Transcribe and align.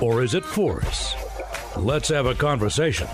or 0.00 0.22
is 0.22 0.34
it 0.34 0.44
force? 0.44 1.14
Let's 1.76 2.08
have 2.08 2.26
a 2.26 2.34
conversation. 2.34 3.08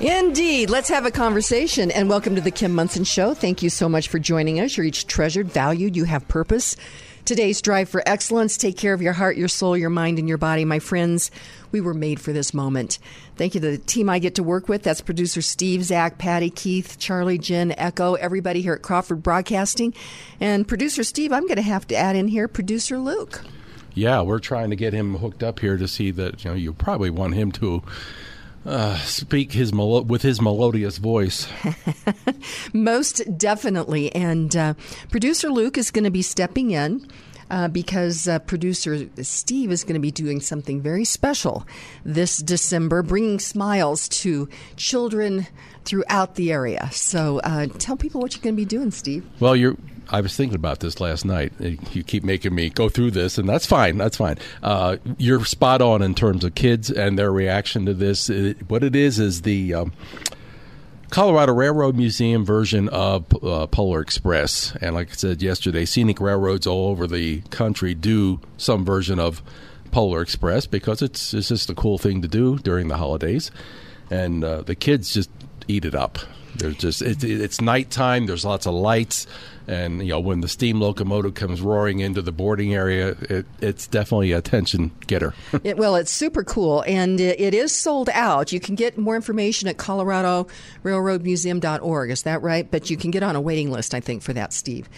Indeed. 0.00 0.68
Let's 0.68 0.88
have 0.88 1.06
a 1.06 1.10
conversation. 1.10 1.90
And 1.92 2.08
welcome 2.08 2.34
to 2.34 2.40
the 2.40 2.50
Kim 2.50 2.74
Monson 2.74 3.04
Show. 3.04 3.34
Thank 3.34 3.62
you 3.62 3.70
so 3.70 3.88
much 3.88 4.08
for 4.08 4.18
joining 4.18 4.58
us. 4.58 4.76
You're 4.76 4.86
each 4.86 5.06
treasured, 5.06 5.46
valued, 5.48 5.94
you 5.96 6.04
have 6.04 6.26
purpose. 6.26 6.76
Today's 7.24 7.62
drive 7.62 7.88
for 7.88 8.02
excellence. 8.04 8.56
Take 8.56 8.76
care 8.76 8.94
of 8.94 9.00
your 9.00 9.12
heart, 9.12 9.36
your 9.36 9.46
soul, 9.46 9.76
your 9.76 9.90
mind, 9.90 10.18
and 10.18 10.28
your 10.28 10.38
body. 10.38 10.64
My 10.64 10.80
friends, 10.80 11.30
we 11.70 11.80
were 11.80 11.94
made 11.94 12.20
for 12.20 12.32
this 12.32 12.52
moment. 12.52 12.98
Thank 13.36 13.54
you 13.54 13.60
to 13.60 13.70
the 13.70 13.78
team 13.78 14.10
I 14.10 14.18
get 14.18 14.34
to 14.34 14.42
work 14.42 14.68
with. 14.68 14.82
That's 14.82 15.00
producer 15.00 15.40
Steve, 15.40 15.84
Zach, 15.84 16.18
Patty, 16.18 16.50
Keith, 16.50 16.96
Charlie, 16.98 17.38
Jen, 17.38 17.72
Echo, 17.78 18.14
everybody 18.14 18.60
here 18.60 18.72
at 18.72 18.82
Crawford 18.82 19.22
Broadcasting. 19.22 19.94
And 20.40 20.66
producer 20.66 21.04
Steve, 21.04 21.32
I'm 21.32 21.46
going 21.46 21.56
to 21.56 21.62
have 21.62 21.86
to 21.86 21.94
add 21.94 22.16
in 22.16 22.26
here 22.26 22.48
producer 22.48 22.98
Luke. 22.98 23.44
Yeah, 23.94 24.22
we're 24.22 24.38
trying 24.38 24.70
to 24.70 24.76
get 24.76 24.92
him 24.92 25.16
hooked 25.16 25.42
up 25.42 25.60
here 25.60 25.76
to 25.76 25.86
see 25.86 26.10
that, 26.12 26.44
you 26.44 26.50
know, 26.50 26.56
you 26.56 26.72
probably 26.72 27.10
want 27.10 27.34
him 27.34 27.52
to 27.52 27.82
uh, 28.64 28.96
speak 28.98 29.52
his 29.52 29.72
melo- 29.72 30.02
with 30.02 30.22
his 30.22 30.40
melodious 30.40 30.98
voice. 30.98 31.48
Most 32.72 33.36
definitely. 33.36 34.14
And 34.14 34.54
uh, 34.56 34.74
producer 35.10 35.50
Luke 35.50 35.76
is 35.76 35.90
going 35.90 36.04
to 36.04 36.10
be 36.10 36.22
stepping 36.22 36.70
in. 36.70 37.06
Uh, 37.50 37.68
because 37.68 38.28
uh, 38.28 38.38
producer 38.38 39.10
Steve 39.20 39.70
is 39.70 39.84
going 39.84 39.92
to 39.92 40.00
be 40.00 40.10
doing 40.10 40.40
something 40.40 40.80
very 40.80 41.04
special 41.04 41.66
this 42.02 42.38
December, 42.38 43.02
bringing 43.02 43.38
smiles 43.38 44.08
to 44.08 44.48
children 44.76 45.46
throughout 45.84 46.36
the 46.36 46.50
area. 46.50 46.88
So 46.92 47.40
uh, 47.40 47.66
tell 47.78 47.98
people 47.98 48.22
what 48.22 48.34
you're 48.34 48.42
going 48.42 48.54
to 48.54 48.60
be 48.60 48.64
doing, 48.64 48.90
Steve. 48.90 49.26
Well, 49.38 49.54
you're 49.54 49.76
I 50.12 50.20
was 50.20 50.36
thinking 50.36 50.56
about 50.56 50.80
this 50.80 51.00
last 51.00 51.24
night. 51.24 51.54
You 51.58 52.04
keep 52.04 52.22
making 52.22 52.54
me 52.54 52.68
go 52.68 52.90
through 52.90 53.12
this, 53.12 53.38
and 53.38 53.48
that's 53.48 53.64
fine. 53.64 53.96
That's 53.96 54.18
fine. 54.18 54.36
Uh, 54.62 54.98
you're 55.16 55.42
spot 55.46 55.80
on 55.80 56.02
in 56.02 56.14
terms 56.14 56.44
of 56.44 56.54
kids 56.54 56.90
and 56.90 57.18
their 57.18 57.32
reaction 57.32 57.86
to 57.86 57.94
this. 57.94 58.28
It, 58.28 58.70
what 58.70 58.84
it 58.84 58.94
is 58.94 59.18
is 59.18 59.40
the 59.40 59.72
um, 59.72 59.92
Colorado 61.08 61.54
Railroad 61.54 61.96
Museum 61.96 62.44
version 62.44 62.90
of 62.90 63.24
uh, 63.42 63.66
Polar 63.68 64.02
Express. 64.02 64.76
And 64.82 64.94
like 64.94 65.10
I 65.10 65.14
said 65.14 65.42
yesterday, 65.42 65.86
scenic 65.86 66.20
railroads 66.20 66.66
all 66.66 66.90
over 66.90 67.06
the 67.06 67.40
country 67.50 67.94
do 67.94 68.38
some 68.58 68.84
version 68.84 69.18
of 69.18 69.42
Polar 69.92 70.20
Express 70.20 70.66
because 70.66 71.00
it's, 71.00 71.32
it's 71.32 71.48
just 71.48 71.70
a 71.70 71.74
cool 71.74 71.96
thing 71.96 72.20
to 72.20 72.28
do 72.28 72.58
during 72.58 72.88
the 72.88 72.98
holidays. 72.98 73.50
And 74.10 74.44
uh, 74.44 74.60
the 74.60 74.74
kids 74.74 75.14
just 75.14 75.30
eat 75.68 75.86
it 75.86 75.94
up. 75.94 76.18
There's 76.56 76.76
just 76.76 77.02
it, 77.02 77.24
it's 77.24 77.60
nighttime. 77.60 78.26
There's 78.26 78.44
lots 78.44 78.66
of 78.66 78.74
lights, 78.74 79.26
and 79.66 80.02
you 80.02 80.10
know 80.10 80.20
when 80.20 80.40
the 80.40 80.48
steam 80.48 80.80
locomotive 80.80 81.34
comes 81.34 81.62
roaring 81.62 82.00
into 82.00 82.20
the 82.22 82.32
boarding 82.32 82.74
area, 82.74 83.16
it, 83.22 83.46
it's 83.60 83.86
definitely 83.86 84.32
a 84.32 84.38
attention 84.38 84.90
getter. 85.06 85.34
it, 85.64 85.76
well, 85.76 85.94
it's 85.96 86.10
super 86.10 86.42
cool, 86.44 86.82
and 86.86 87.20
it, 87.20 87.38
it 87.40 87.52
is 87.54 87.72
sold 87.72 88.08
out. 88.10 88.52
You 88.52 88.60
can 88.60 88.74
get 88.74 88.98
more 88.98 89.16
information 89.16 89.68
at 89.68 89.78
ColoradoRailroadMuseum.org. 89.78 92.10
Is 92.10 92.22
that 92.22 92.42
right? 92.42 92.70
But 92.70 92.90
you 92.90 92.96
can 92.96 93.10
get 93.10 93.22
on 93.22 93.36
a 93.36 93.40
waiting 93.40 93.70
list, 93.70 93.94
I 93.94 94.00
think, 94.00 94.22
for 94.22 94.32
that, 94.32 94.52
Steve. 94.52 94.88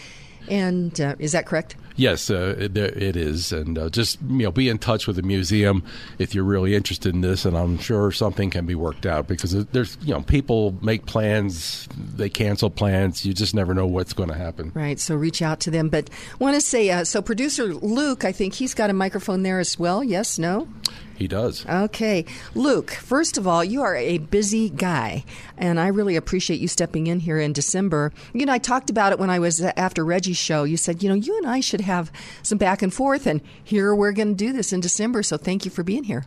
And 0.48 1.00
uh, 1.00 1.16
is 1.18 1.32
that 1.32 1.46
correct? 1.46 1.76
Yes, 1.96 2.28
uh, 2.28 2.56
it, 2.58 2.76
it 2.76 3.16
is, 3.16 3.52
and 3.52 3.78
uh, 3.78 3.88
just 3.88 4.20
you 4.22 4.42
know, 4.42 4.50
be 4.50 4.68
in 4.68 4.78
touch 4.78 5.06
with 5.06 5.14
the 5.14 5.22
museum 5.22 5.84
if 6.18 6.34
you're 6.34 6.42
really 6.42 6.74
interested 6.74 7.14
in 7.14 7.20
this, 7.20 7.44
and 7.44 7.56
I'm 7.56 7.78
sure 7.78 8.10
something 8.10 8.50
can 8.50 8.66
be 8.66 8.74
worked 8.74 9.06
out 9.06 9.28
because 9.28 9.52
there's 9.66 9.96
you 10.02 10.12
know 10.12 10.20
people 10.22 10.76
make 10.82 11.06
plans, 11.06 11.88
they 11.96 12.28
cancel 12.28 12.68
plans, 12.68 13.24
you 13.24 13.32
just 13.32 13.54
never 13.54 13.74
know 13.74 13.86
what's 13.86 14.12
going 14.12 14.28
to 14.28 14.34
happen. 14.34 14.72
Right. 14.74 14.98
So 14.98 15.14
reach 15.14 15.40
out 15.40 15.60
to 15.60 15.70
them. 15.70 15.88
But 15.88 16.10
want 16.40 16.56
to 16.56 16.60
say, 16.60 16.90
uh, 16.90 17.04
so 17.04 17.22
producer 17.22 17.66
Luke, 17.66 18.24
I 18.24 18.32
think 18.32 18.54
he's 18.54 18.74
got 18.74 18.90
a 18.90 18.94
microphone 18.94 19.44
there 19.44 19.60
as 19.60 19.78
well. 19.78 20.02
Yes, 20.02 20.36
no. 20.36 20.66
He 21.16 21.28
does. 21.28 21.64
Okay. 21.66 22.24
Luke, 22.54 22.90
first 22.90 23.38
of 23.38 23.46
all, 23.46 23.62
you 23.62 23.82
are 23.82 23.96
a 23.96 24.18
busy 24.18 24.68
guy, 24.68 25.24
and 25.56 25.78
I 25.78 25.88
really 25.88 26.16
appreciate 26.16 26.60
you 26.60 26.68
stepping 26.68 27.06
in 27.06 27.20
here 27.20 27.38
in 27.38 27.52
December. 27.52 28.12
You 28.32 28.46
know, 28.46 28.52
I 28.52 28.58
talked 28.58 28.90
about 28.90 29.12
it 29.12 29.18
when 29.18 29.30
I 29.30 29.38
was 29.38 29.60
after 29.60 30.04
Reggie's 30.04 30.36
show. 30.36 30.64
You 30.64 30.76
said, 30.76 31.02
you 31.02 31.08
know, 31.08 31.14
you 31.14 31.36
and 31.38 31.46
I 31.46 31.60
should 31.60 31.82
have 31.82 32.10
some 32.42 32.58
back 32.58 32.82
and 32.82 32.92
forth, 32.92 33.26
and 33.26 33.40
here 33.62 33.94
we're 33.94 34.12
going 34.12 34.28
to 34.28 34.34
do 34.34 34.52
this 34.52 34.72
in 34.72 34.80
December, 34.80 35.22
so 35.22 35.36
thank 35.36 35.64
you 35.64 35.70
for 35.70 35.82
being 35.82 36.04
here. 36.04 36.26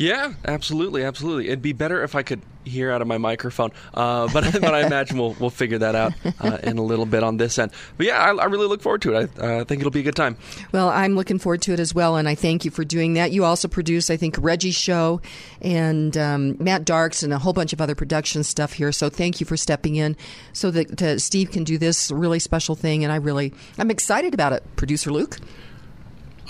Yeah, 0.00 0.32
absolutely, 0.46 1.04
absolutely. 1.04 1.48
It'd 1.48 1.60
be 1.60 1.74
better 1.74 2.02
if 2.02 2.14
I 2.14 2.22
could 2.22 2.40
hear 2.64 2.90
out 2.90 3.02
of 3.02 3.06
my 3.06 3.18
microphone, 3.18 3.70
uh, 3.92 4.28
but 4.32 4.50
but 4.60 4.74
I 4.74 4.86
imagine 4.86 5.18
we'll 5.18 5.36
we'll 5.38 5.50
figure 5.50 5.76
that 5.76 5.94
out 5.94 6.14
uh, 6.40 6.56
in 6.62 6.78
a 6.78 6.82
little 6.82 7.04
bit 7.04 7.22
on 7.22 7.36
this 7.36 7.58
end. 7.58 7.70
But 7.98 8.06
yeah, 8.06 8.18
I, 8.18 8.34
I 8.34 8.44
really 8.46 8.66
look 8.66 8.80
forward 8.80 9.02
to 9.02 9.12
it. 9.12 9.30
I 9.38 9.58
uh, 9.58 9.64
think 9.66 9.80
it'll 9.82 9.90
be 9.90 10.00
a 10.00 10.02
good 10.02 10.16
time. 10.16 10.38
Well, 10.72 10.88
I'm 10.88 11.16
looking 11.16 11.38
forward 11.38 11.60
to 11.62 11.74
it 11.74 11.80
as 11.80 11.94
well, 11.94 12.16
and 12.16 12.26
I 12.30 12.34
thank 12.34 12.64
you 12.64 12.70
for 12.70 12.82
doing 12.82 13.12
that. 13.12 13.30
You 13.30 13.44
also 13.44 13.68
produce, 13.68 14.08
I 14.08 14.16
think, 14.16 14.36
Reggie's 14.38 14.74
show 14.74 15.20
and 15.60 16.16
um, 16.16 16.56
Matt 16.58 16.86
Darks 16.86 17.22
and 17.22 17.34
a 17.34 17.38
whole 17.38 17.52
bunch 17.52 17.74
of 17.74 17.82
other 17.82 17.94
production 17.94 18.42
stuff 18.42 18.72
here. 18.72 18.92
So 18.92 19.10
thank 19.10 19.38
you 19.38 19.44
for 19.44 19.58
stepping 19.58 19.96
in 19.96 20.16
so 20.54 20.70
that 20.70 21.20
Steve 21.20 21.50
can 21.50 21.62
do 21.62 21.76
this 21.76 22.10
really 22.10 22.38
special 22.38 22.74
thing, 22.74 23.04
and 23.04 23.12
I 23.12 23.16
really 23.16 23.52
I'm 23.76 23.90
excited 23.90 24.32
about 24.32 24.54
it. 24.54 24.64
Producer 24.76 25.10
Luke. 25.10 25.36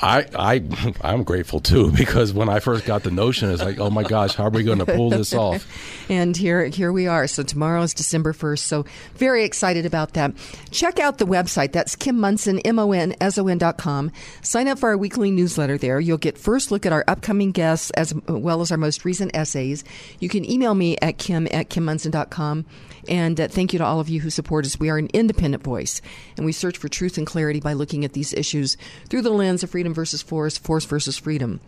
I, 0.03 0.27
I 0.35 0.95
I'm 1.03 1.25
grateful 1.25 1.61
too 1.61 1.91
because 1.97 2.33
when 2.33 2.49
I 2.49 2.61
first 2.61 2.85
got 2.85 3.03
the 3.03 3.11
notion, 3.11 3.51
it's 3.51 3.63
like, 3.63 3.79
oh 3.79 3.91
my 3.91 4.03
gosh, 4.03 4.35
how 4.35 4.45
are 4.45 4.51
we 4.51 4.63
going 4.63 4.79
to 4.79 4.87
pull 4.87 5.11
this 5.11 5.35
off? 5.35 5.67
and 6.09 6.37
here 6.37 6.67
here 6.67 6.93
we 6.93 7.07
are. 7.07 7.27
So 7.27 7.43
tomorrow 7.43 7.83
is 7.83 7.95
December 7.95 8.33
first. 8.33 8.67
So 8.67 8.87
very 9.15 9.45
excited 9.45 9.87
about 9.87 10.15
that. 10.15 10.33
Check 10.71 10.99
out 10.99 11.19
the 11.19 11.27
website. 11.27 11.73
That's 11.73 11.97
Kim 11.97 12.19
Monson 12.19 12.59
M 12.61 12.79
O 12.79 12.93
N 12.93 13.15
S 13.21 13.39
O 13.39 13.47
N 13.49 13.59
dot 13.59 13.77
com. 13.79 14.11
Sign 14.43 14.69
up 14.69 14.79
for 14.79 14.89
our 14.89 14.97
weekly 14.97 15.31
newsletter 15.31 15.77
there. 15.77 16.01
You'll 16.01 16.19
get 16.19 16.39
first 16.39 16.71
look 16.71 16.87
at 16.87 16.93
our 16.93 17.05
upcoming 17.07 17.53
guests 17.53 17.91
as 17.91 18.15
well 18.27 18.63
as 18.63 18.71
our 18.71 18.79
most 18.79 19.05
recent 19.05 19.35
essays. 19.35 19.85
You 20.19 20.29
can 20.29 20.51
email 20.51 20.75
me 20.75 20.97
at 21.03 21.19
kim 21.19 21.47
at 21.51 21.69
kimmonson 21.69 22.11
dot 22.11 22.31
com. 22.31 22.65
And 23.11 23.41
uh, 23.41 23.49
thank 23.49 23.73
you 23.73 23.81
to 23.81 23.85
all 23.85 23.99
of 23.99 24.09
you 24.09 24.21
who 24.21 24.31
support 24.31 24.65
us. 24.65 24.79
We 24.79 24.89
are 24.89 24.97
an 24.97 25.11
independent 25.13 25.65
voice, 25.65 26.01
and 26.37 26.47
we 26.47 26.53
search 26.53 26.79
for 26.79 26.89
truth 26.89 27.19
and 27.19 27.27
clarity 27.27 27.59
by 27.59 27.73
looking 27.73 28.05
at 28.05 28.13
these 28.13 28.33
issues 28.33 28.77
through 29.09 29.23
the 29.23 29.31
lens 29.31 29.65
of 29.65 29.71
freedom 29.71 29.93
versus 29.93 30.23
force, 30.23 30.57
force 30.57 30.85
versus 30.85 31.19
freedom. 31.19 31.61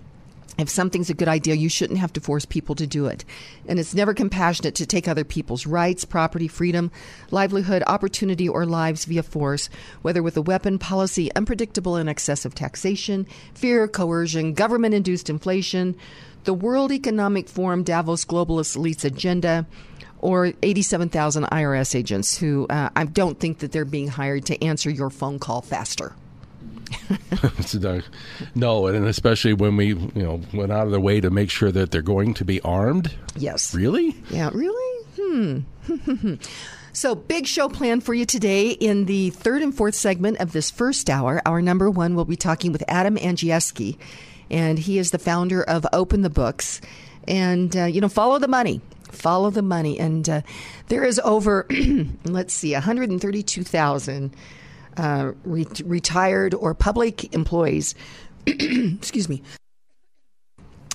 If 0.59 0.69
something's 0.69 1.09
a 1.09 1.15
good 1.15 1.29
idea, 1.29 1.55
you 1.55 1.71
shouldn't 1.71 1.99
have 1.99 2.13
to 2.13 2.21
force 2.21 2.45
people 2.45 2.75
to 2.75 2.87
do 2.87 3.07
it. 3.07 3.25
And 3.67 3.79
it's 3.81 3.95
never 3.95 4.13
compassionate 4.13 4.75
to 4.77 4.87
take 4.87 5.09
other 5.09 5.25
people's 5.25 5.67
rights, 5.67 6.05
property, 6.05 6.47
freedom, 6.47 6.93
livelihood, 7.31 7.83
opportunity, 7.87 8.49
or 8.49 8.67
lives 8.67 9.07
via 9.07 9.23
force, 9.23 9.71
whether 10.03 10.23
with 10.23 10.37
a 10.37 10.43
weapon, 10.43 10.79
policy, 10.79 11.35
unpredictable 11.35 11.97
and 11.97 12.09
excessive 12.09 12.55
taxation, 12.55 13.27
fear, 13.55 13.89
coercion, 13.89 14.53
government 14.53 14.95
induced 14.95 15.31
inflation, 15.31 15.97
the 16.45 16.55
World 16.55 16.93
Economic 16.93 17.49
Forum 17.49 17.83
Davos 17.83 18.25
globalist 18.25 18.77
elites 18.77 19.05
agenda, 19.05 19.67
or 20.23 20.53
87,000 20.63 21.45
IRS 21.45 21.95
agents 21.95 22.39
who 22.39 22.67
uh, 22.71 22.89
I 22.97 23.05
don't 23.05 23.39
think 23.39 23.59
that 23.59 23.73
they're 23.73 23.85
being 23.85 24.09
hired 24.09 24.47
to 24.47 24.65
answer 24.65 24.89
your 24.89 25.11
phone 25.11 25.39
call 25.39 25.61
faster. 25.61 26.15
no, 28.55 28.87
and 28.87 29.07
especially 29.07 29.53
when 29.53 29.77
we, 29.77 29.89
you 29.89 30.11
know, 30.15 30.41
went 30.55 30.73
out 30.73 30.87
of 30.87 30.91
their 30.91 31.01
way 31.01 31.21
to 31.21 31.31
make 31.31 31.51
sure 31.51 31.73
that 31.73 31.91
they're 31.91 32.03
going 32.03 32.35
to 32.35 32.45
be 32.45 32.61
armed. 32.63 33.15
Yes. 33.37 33.75
Really? 33.75 34.15
Yeah. 34.31 34.51
Really? 34.53 35.07
Hmm. 35.19 36.35
So, 36.95 37.15
big 37.15 37.47
show 37.47 37.71
planned 37.71 38.05
for 38.05 38.13
you 38.13 38.27
today 38.27 38.69
in 38.69 39.07
the 39.07 39.31
third 39.31 39.63
and 39.63 39.75
fourth 39.75 39.95
segment 39.95 40.41
of 40.41 40.53
this 40.53 40.71
first 40.71 41.09
hour. 41.09 41.41
Our 41.47 41.63
number 41.63 41.89
one 41.89 42.15
will 42.15 42.27
be 42.27 42.37
talking 42.37 42.71
with 42.71 42.85
Adam 42.87 43.17
Andrzejewski, 43.17 43.97
and 44.51 44.79
he 44.79 44.99
is 44.99 45.11
the 45.11 45.19
founder 45.19 45.63
of 45.63 45.87
Open 45.95 46.21
the 46.21 46.29
Books. 46.29 46.83
And, 47.27 47.75
uh, 47.75 47.85
you 47.85 48.03
know, 48.03 48.11
follow 48.11 48.39
the 48.39 48.47
money. 48.49 48.83
Follow 49.13 49.51
the 49.51 49.63
money. 49.63 49.99
And 49.99 50.29
uh, 50.29 50.43
there 50.89 51.05
is 51.05 51.21
over, 51.23 51.67
let's 52.25 52.55
see, 52.55 52.73
132,000 52.73 54.35
uh, 54.97 55.33
re- 55.45 55.67
retired 55.85 56.55
or 56.55 56.75
public 56.75 57.33
employees, 57.35 57.95
excuse 58.47 59.29
me, 59.29 59.43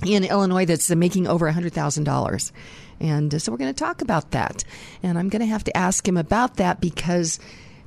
in 0.05 0.23
Illinois 0.23 0.65
that's 0.65 0.89
making 0.89 1.27
over 1.27 1.51
$100,000. 1.51 2.51
And 2.99 3.33
uh, 3.33 3.39
so 3.39 3.51
we're 3.51 3.57
going 3.57 3.73
to 3.73 3.79
talk 3.79 4.01
about 4.01 4.31
that. 4.31 4.63
And 5.03 5.17
I'm 5.17 5.29
going 5.29 5.41
to 5.41 5.45
have 5.45 5.63
to 5.65 5.77
ask 5.77 6.07
him 6.07 6.17
about 6.17 6.57
that 6.57 6.81
because 6.81 7.39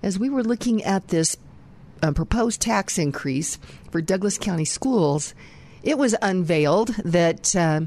as 0.03 0.19
we 0.19 0.31
were 0.31 0.43
looking 0.43 0.82
at 0.85 1.09
this 1.09 1.37
uh, 2.03 2.12
proposed 2.12 2.61
tax 2.61 2.99
increase 2.99 3.59
for 3.91 4.00
Douglas 4.00 4.38
County 4.38 4.65
schools, 4.65 5.35
it 5.82 5.99
was 5.99 6.15
unveiled 6.23 6.88
that. 7.05 7.55
Uh, 7.55 7.82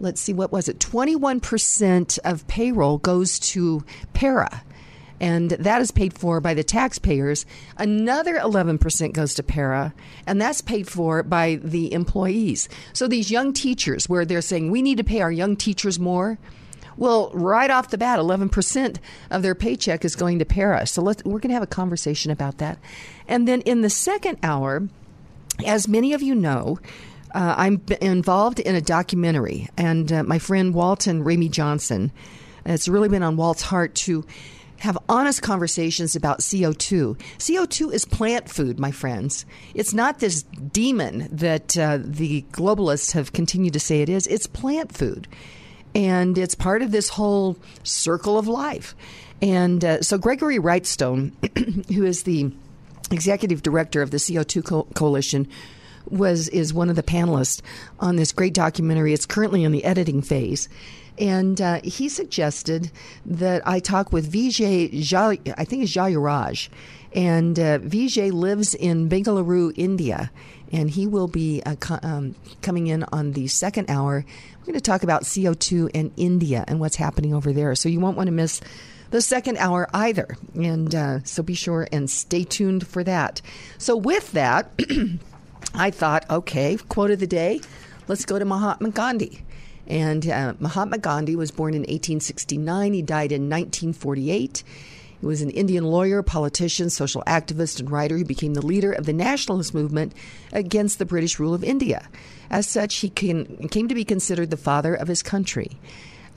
let's 0.00 0.20
see, 0.20 0.32
what 0.32 0.52
was 0.52 0.68
it? 0.68 0.78
21% 0.78 2.18
of 2.24 2.46
payroll 2.46 2.98
goes 2.98 3.38
to 3.38 3.84
PERA 4.12 4.62
and 5.20 5.50
that 5.50 5.82
is 5.82 5.90
paid 5.90 6.14
for 6.14 6.40
by 6.40 6.54
the 6.54 6.64
taxpayers. 6.64 7.44
Another 7.76 8.38
11% 8.38 9.12
goes 9.12 9.34
to 9.34 9.42
PERA, 9.42 9.92
and 10.26 10.40
that's 10.40 10.62
paid 10.62 10.88
for 10.88 11.22
by 11.22 11.56
the 11.56 11.92
employees. 11.92 12.68
So 12.94 13.06
these 13.06 13.30
young 13.30 13.52
teachers, 13.52 14.08
where 14.08 14.24
they're 14.24 14.40
saying 14.40 14.70
we 14.70 14.82
need 14.82 14.96
to 14.96 15.04
pay 15.04 15.20
our 15.20 15.30
young 15.30 15.56
teachers 15.56 15.98
more, 15.98 16.38
well, 16.96 17.30
right 17.32 17.70
off 17.70 17.90
the 17.90 17.98
bat, 17.98 18.18
11% 18.18 18.96
of 19.30 19.42
their 19.42 19.54
paycheck 19.54 20.04
is 20.04 20.16
going 20.16 20.38
to 20.38 20.44
PERA. 20.44 20.86
So 20.86 21.02
let's, 21.02 21.22
we're 21.24 21.38
going 21.38 21.50
to 21.50 21.54
have 21.54 21.62
a 21.62 21.66
conversation 21.66 22.30
about 22.30 22.58
that. 22.58 22.78
And 23.28 23.46
then 23.46 23.60
in 23.62 23.82
the 23.82 23.90
second 23.90 24.38
hour, 24.42 24.88
as 25.64 25.86
many 25.86 26.12
of 26.12 26.22
you 26.22 26.34
know, 26.34 26.78
uh, 27.34 27.54
I'm 27.56 27.82
involved 28.00 28.60
in 28.60 28.74
a 28.74 28.80
documentary, 28.80 29.68
and 29.76 30.12
uh, 30.12 30.22
my 30.22 30.38
friend 30.38 30.74
Walton 30.74 31.24
Ramey 31.24 31.50
Johnson, 31.50 32.12
it's 32.64 32.88
really 32.88 33.08
been 33.08 33.22
on 33.22 33.36
Walt's 33.36 33.62
heart 33.62 33.94
to 33.96 34.24
have 34.80 34.96
honest 35.08 35.42
conversations 35.42 36.16
about 36.16 36.40
CO2. 36.40 37.18
CO2 37.38 37.92
is 37.92 38.04
plant 38.04 38.48
food, 38.48 38.80
my 38.80 38.90
friends. 38.90 39.44
It's 39.74 39.92
not 39.92 40.18
this 40.18 40.42
demon 40.42 41.28
that 41.30 41.76
uh, 41.76 41.98
the 42.02 42.42
globalists 42.52 43.12
have 43.12 43.32
continued 43.32 43.74
to 43.74 43.80
say 43.80 44.00
it 44.00 44.08
is. 44.08 44.26
It's 44.26 44.46
plant 44.46 44.92
food. 44.92 45.28
And 45.94 46.38
it's 46.38 46.54
part 46.54 46.82
of 46.82 46.92
this 46.92 47.10
whole 47.10 47.58
circle 47.82 48.38
of 48.38 48.48
life. 48.48 48.94
And 49.42 49.84
uh, 49.84 50.02
so, 50.02 50.18
Gregory 50.18 50.58
Wrightstone, 50.58 51.32
who 51.94 52.04
is 52.04 52.22
the 52.22 52.52
executive 53.10 53.62
director 53.62 54.00
of 54.02 54.10
the 54.10 54.18
CO2 54.18 54.64
Co- 54.64 54.86
Coalition, 54.94 55.48
was 56.08 56.48
is 56.48 56.72
one 56.72 56.90
of 56.90 56.96
the 56.96 57.02
panelists 57.02 57.60
on 57.98 58.16
this 58.16 58.32
great 58.32 58.54
documentary. 58.54 59.12
It's 59.12 59.26
currently 59.26 59.64
in 59.64 59.72
the 59.72 59.84
editing 59.84 60.22
phase. 60.22 60.68
And 61.18 61.60
uh, 61.60 61.80
he 61.84 62.08
suggested 62.08 62.90
that 63.26 63.66
I 63.68 63.78
talk 63.78 64.12
with 64.12 64.32
Vijay, 64.32 64.90
Jay, 65.02 65.52
I 65.56 65.64
think 65.64 65.82
it's 65.82 65.94
Jayaraj. 65.94 66.68
And 67.12 67.58
uh, 67.58 67.78
Vijay 67.80 68.32
lives 68.32 68.74
in 68.74 69.08
Bengaluru, 69.08 69.72
India. 69.76 70.30
And 70.72 70.88
he 70.88 71.06
will 71.06 71.28
be 71.28 71.62
uh, 71.66 71.74
co- 71.76 71.98
um, 72.02 72.36
coming 72.62 72.86
in 72.86 73.04
on 73.12 73.32
the 73.32 73.48
second 73.48 73.90
hour. 73.90 74.24
We're 74.60 74.64
going 74.64 74.74
to 74.74 74.80
talk 74.80 75.02
about 75.02 75.24
CO2 75.24 75.90
in 75.92 76.12
India 76.16 76.64
and 76.66 76.80
what's 76.80 76.96
happening 76.96 77.34
over 77.34 77.52
there. 77.52 77.74
So 77.74 77.88
you 77.88 78.00
won't 78.00 78.16
want 78.16 78.28
to 78.28 78.32
miss 78.32 78.60
the 79.10 79.20
second 79.20 79.58
hour 79.58 79.88
either. 79.92 80.36
And 80.54 80.94
uh, 80.94 81.22
so 81.24 81.42
be 81.42 81.54
sure 81.54 81.86
and 81.92 82.08
stay 82.08 82.44
tuned 82.44 82.86
for 82.86 83.04
that. 83.04 83.42
So, 83.78 83.96
with 83.96 84.32
that, 84.32 84.70
I 85.74 85.90
thought, 85.90 86.28
okay, 86.30 86.76
quote 86.88 87.10
of 87.10 87.20
the 87.20 87.26
day, 87.26 87.60
let's 88.08 88.24
go 88.24 88.38
to 88.38 88.44
Mahatma 88.44 88.90
Gandhi. 88.90 89.42
And 89.86 90.28
uh, 90.28 90.54
Mahatma 90.58 90.98
Gandhi 90.98 91.36
was 91.36 91.50
born 91.50 91.74
in 91.74 91.80
1869. 91.80 92.92
He 92.92 93.02
died 93.02 93.32
in 93.32 93.48
1948. 93.48 94.62
He 95.20 95.26
was 95.26 95.42
an 95.42 95.50
Indian 95.50 95.84
lawyer, 95.84 96.22
politician, 96.22 96.90
social 96.90 97.22
activist, 97.26 97.80
and 97.80 97.90
writer. 97.90 98.16
He 98.16 98.24
became 98.24 98.54
the 98.54 98.64
leader 98.64 98.92
of 98.92 99.06
the 99.06 99.12
nationalist 99.12 99.74
movement 99.74 100.14
against 100.52 100.98
the 100.98 101.04
British 101.04 101.38
rule 101.38 101.54
of 101.54 101.62
India. 101.62 102.08
As 102.50 102.66
such, 102.66 102.96
he 102.96 103.10
can, 103.10 103.68
came 103.68 103.88
to 103.88 103.94
be 103.94 104.04
considered 104.04 104.50
the 104.50 104.56
father 104.56 104.94
of 104.94 105.08
his 105.08 105.22
country. 105.22 105.78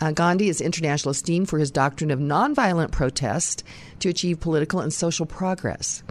Uh, 0.02 0.12
Gandhi 0.12 0.50
is 0.50 0.60
international 0.60 1.12
esteemed 1.12 1.48
for 1.48 1.60
his 1.60 1.72
doctrine 1.72 2.12
of 2.12 2.20
nonviolent 2.20 2.92
protest 2.92 3.64
to 4.00 4.10
achieve 4.10 4.40
political 4.40 4.82
and 4.82 4.94
social 4.94 5.26
progress. 5.26 6.04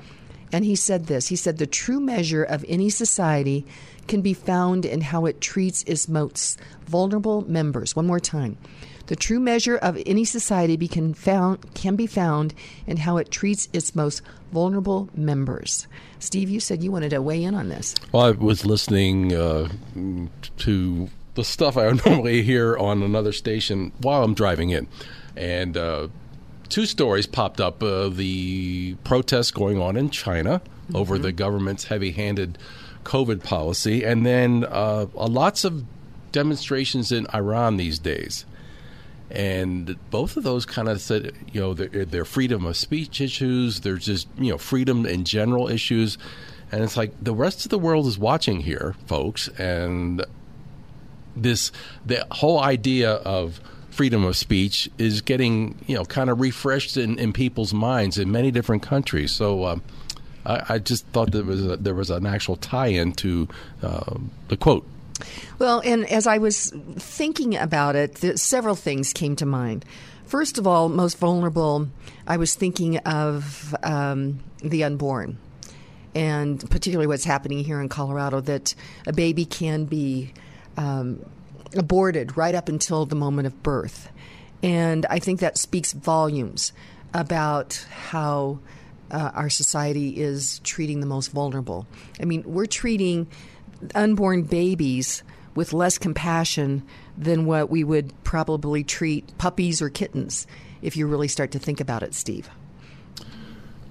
And 0.53 0.65
he 0.65 0.77
said 0.77 1.07
this 1.07 1.29
He 1.29 1.37
said, 1.37 1.59
The 1.59 1.67
true 1.67 2.01
measure 2.01 2.45
of 2.45 2.65
any 2.69 2.91
society 2.91 3.67
can 4.07 4.21
be 4.21 4.35
found 4.35 4.85
in 4.85 5.01
how 5.01 5.27
it 5.27 5.41
treats 5.41 5.83
its 5.85 6.09
most 6.09 6.59
vulnerable 6.87 7.49
members. 7.49 7.97
One 7.97 8.07
more 8.07 8.21
time. 8.21 8.59
The 9.07 9.17
true 9.17 9.41
measure 9.41 9.77
of 9.77 10.01
any 10.07 10.25
society 10.25 10.77
be 10.77 10.89
can, 10.89 11.13
found, 11.13 11.75
can 11.75 11.97
be 11.97 12.07
found 12.07 12.55
in 12.87 12.99
how 12.99 13.17
it 13.17 13.31
treats 13.31 13.69
its 13.73 13.95
most 13.95 14.23
vulnerable 14.53 15.09
members. 15.15 15.87
Steve, 16.19 16.49
you 16.49 16.61
said 16.61 16.83
you 16.83 16.93
wanted 16.93 17.11
to 17.11 17.21
weigh 17.21 17.43
in 17.43 17.55
on 17.55 17.69
this. 17.69 17.95
Well, 18.13 18.25
I 18.25 18.31
was 18.31 18.65
listening 18.65 19.35
uh, 19.35 19.69
to 20.59 21.09
the 21.35 21.45
stuff 21.45 21.77
I 21.77 21.91
normally 22.07 22.43
hear 22.43 22.77
on 22.77 23.03
another 23.03 23.33
station 23.33 23.93
while 24.01 24.23
I'm 24.23 24.35
driving 24.35 24.71
in. 24.71 24.87
And 25.37 25.77
uh, 25.77 26.09
two 26.73 26.87
stories 26.87 27.27
popped 27.27 27.61
up 27.61 27.83
uh, 27.83 28.09
the 28.09 28.97
protests 29.05 29.51
going 29.51 29.79
on 29.81 29.97
in 29.97 30.09
China 30.09 30.61
mm-hmm. 30.61 30.97
over 30.97 31.19
the 31.19 31.31
government's 31.31 31.85
heavy 31.85 32.13
handed 32.13 32.57
COVID 33.05 33.45
policy, 33.45 34.05
and 34.05 34.25
then 34.25 34.65
uh, 34.69 35.07
lots 35.15 35.65
of 35.65 35.85
demonstrations 36.33 37.13
in 37.13 37.27
Iran 37.35 37.77
these 37.77 37.99
days. 37.99 38.47
And 39.31 39.97
both 40.11 40.37
of 40.37 40.45
those 40.45 40.67
kind 40.67 40.89
of 40.89 41.01
said, 41.01 41.33
you 41.53 41.61
know, 41.61 41.75
they're, 41.75 42.25
freedom 42.25 42.67
of 42.67 42.77
speech 42.77 43.21
issues. 43.21 43.81
There's 43.81 44.05
just, 44.05 44.29
you 44.39 44.51
know, 44.51 44.59
freedom 44.59 45.07
in 45.07 45.25
general 45.25 45.69
issues. 45.69 46.19
And 46.71 46.83
it's 46.83 46.99
like 46.99 47.13
the 47.23 47.35
rest 47.35 47.65
of 47.65 47.71
the 47.71 47.79
world 47.79 48.07
is 48.07 48.19
watching 48.19 48.61
here, 48.61 48.95
folks. 49.07 49.49
And 49.59 50.25
this, 51.35 51.73
the 52.05 52.27
whole 52.31 52.61
idea 52.61 53.13
of 53.13 53.61
freedom 53.93 54.25
of 54.25 54.37
speech 54.37 54.91
is 54.99 55.21
getting, 55.21 55.79
you 55.87 55.95
know, 55.95 56.05
kind 56.05 56.31
of 56.31 56.41
refreshed 56.41 56.97
in, 56.97 57.19
in 57.19 57.33
people's 57.33 57.73
minds 57.73 58.19
in 58.19 58.33
many 58.33 58.51
different 58.51 58.83
countries. 58.83 59.31
So, 59.31 59.67
um, 59.67 59.83
I, 60.45 60.63
I 60.71 60.79
just 60.79 61.07
thought 61.09 61.31
there 61.31 61.45
was 61.45 61.65
a, 61.65 61.77
there 61.77 61.95
was 61.95 62.11
an 62.11 62.27
actual 62.27 62.57
tie-in 62.57 63.13
to 63.13 63.49
uh, 63.83 64.15
the 64.49 64.57
quote. 64.57 64.87
Well, 65.59 65.81
and 65.85 66.11
as 66.11 66.27
I 66.27 66.39
was 66.39 66.73
thinking 66.97 67.57
about 67.57 67.95
it, 67.95 68.39
several 68.39 68.75
things 68.75 69.13
came 69.13 69.37
to 69.37 69.47
mind. 69.47 69.85
First 70.27 70.59
of 70.59 70.67
all, 70.67 70.89
most 70.89 71.19
vulnerable, 71.19 71.89
I 72.27 72.39
was 72.39 72.55
thinking 72.55 72.99
of 72.99 73.75
um, 73.83 74.41
the 74.63 74.85
unborn, 74.85 75.37
and 76.15 76.59
particularly 76.71 77.07
what's 77.07 77.25
happening 77.25 77.63
here 77.63 77.81
in 77.81 77.89
Colorado 77.89 78.41
that 78.41 78.75
a 79.07 79.13
baby 79.13 79.45
can 79.45 79.85
be 79.85 80.33
um, 80.77 81.25
aborted 81.75 82.37
right 82.37 82.55
up 82.55 82.69
until 82.69 83.07
the 83.07 83.17
moment 83.17 83.47
of 83.47 83.63
birth. 83.63 84.11
And 84.63 85.07
I 85.07 85.19
think 85.19 85.41
that 85.41 85.59
speaks 85.59 85.93
volumes 85.93 86.73
about 87.15 87.85
how 87.91 88.61
uh, 89.11 89.31
our 89.35 89.51
society 89.51 90.21
is 90.21 90.61
treating 90.61 91.01
the 91.01 91.07
most 91.07 91.29
vulnerable. 91.29 91.87
I 92.21 92.25
mean, 92.25 92.43
we're 92.47 92.67
treating 92.67 93.27
unborn 93.95 94.43
babies 94.43 95.23
with 95.55 95.73
less 95.73 95.99
compassion 95.99 96.83
than 97.19 97.45
what 97.45 97.69
we 97.69 97.85
would 97.85 98.13
probably 98.25 98.85
treat 98.85 99.37
puppies 99.39 99.83
or 99.83 99.91
kittens 99.91 100.47
if 100.81 100.97
you 100.97 101.07
really 101.07 101.29
start 101.29 101.51
to 101.53 101.59
think 101.59 101.81
about 101.81 102.03
it, 102.03 102.15
Steve. 102.15 102.49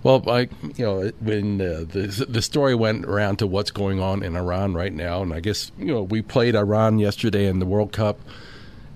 Well, 0.04 0.28
I, 0.28 0.50
you 0.76 0.86
know, 0.86 1.12
when 1.20 1.62
uh, 1.62 1.86
the 1.88 2.26
the 2.28 2.42
story 2.42 2.74
went 2.74 3.06
around 3.06 3.38
to 3.38 3.48
what's 3.48 3.70
going 3.70 4.00
on 4.00 4.24
in 4.24 4.36
Iran 4.36 4.74
right 4.74 4.94
now, 4.94 5.22
and 5.22 5.32
I 5.32 5.40
guess 5.40 5.72
you 5.78 5.88
know 5.88 6.02
we 6.02 6.22
played 6.22 6.56
Iran 6.56 6.98
yesterday 6.98 7.46
in 7.46 7.60
the 7.60 7.68
World 7.68 7.92
Cup, 7.92 8.20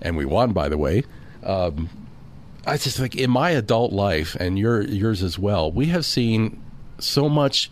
and 0.02 0.16
we 0.16 0.24
won, 0.24 0.52
by 0.52 0.68
the 0.68 0.78
way. 0.78 1.04
Um, 1.44 1.88
I 2.66 2.76
just 2.76 2.96
think 2.96 3.14
in 3.14 3.30
my 3.30 3.50
adult 3.50 3.92
life 3.92 4.36
and 4.40 4.58
your 4.58 4.82
yours 4.82 5.22
as 5.22 5.38
well, 5.38 5.70
we 5.70 5.86
have 5.86 6.04
seen 6.04 6.60
so 6.98 7.28
much 7.28 7.70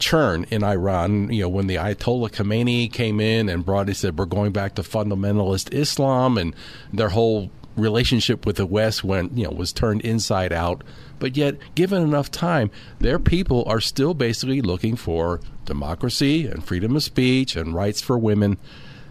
churn 0.00 0.44
in 0.50 0.64
Iran. 0.64 1.30
You 1.32 1.42
know, 1.42 1.48
when 1.48 1.68
the 1.68 1.76
Ayatollah 1.76 2.30
Khomeini 2.30 2.92
came 2.92 3.20
in 3.20 3.48
and 3.48 3.64
brought, 3.64 3.86
he 3.86 3.94
said 3.94 4.18
we're 4.18 4.24
going 4.24 4.50
back 4.50 4.74
to 4.74 4.82
fundamentalist 4.82 5.72
Islam, 5.72 6.36
and 6.36 6.52
their 6.92 7.10
whole 7.10 7.52
relationship 7.76 8.44
with 8.44 8.56
the 8.56 8.66
West 8.66 9.04
went, 9.04 9.36
you 9.38 9.44
know, 9.44 9.50
was 9.50 9.72
turned 9.72 10.00
inside 10.02 10.52
out. 10.52 10.82
But 11.18 11.36
yet, 11.36 11.56
given 11.74 12.02
enough 12.02 12.30
time, 12.30 12.70
their 13.00 13.18
people 13.18 13.64
are 13.66 13.80
still 13.80 14.14
basically 14.14 14.60
looking 14.60 14.96
for 14.96 15.40
democracy 15.64 16.46
and 16.46 16.64
freedom 16.64 16.96
of 16.96 17.02
speech 17.02 17.56
and 17.56 17.74
rights 17.74 18.00
for 18.00 18.18
women. 18.18 18.58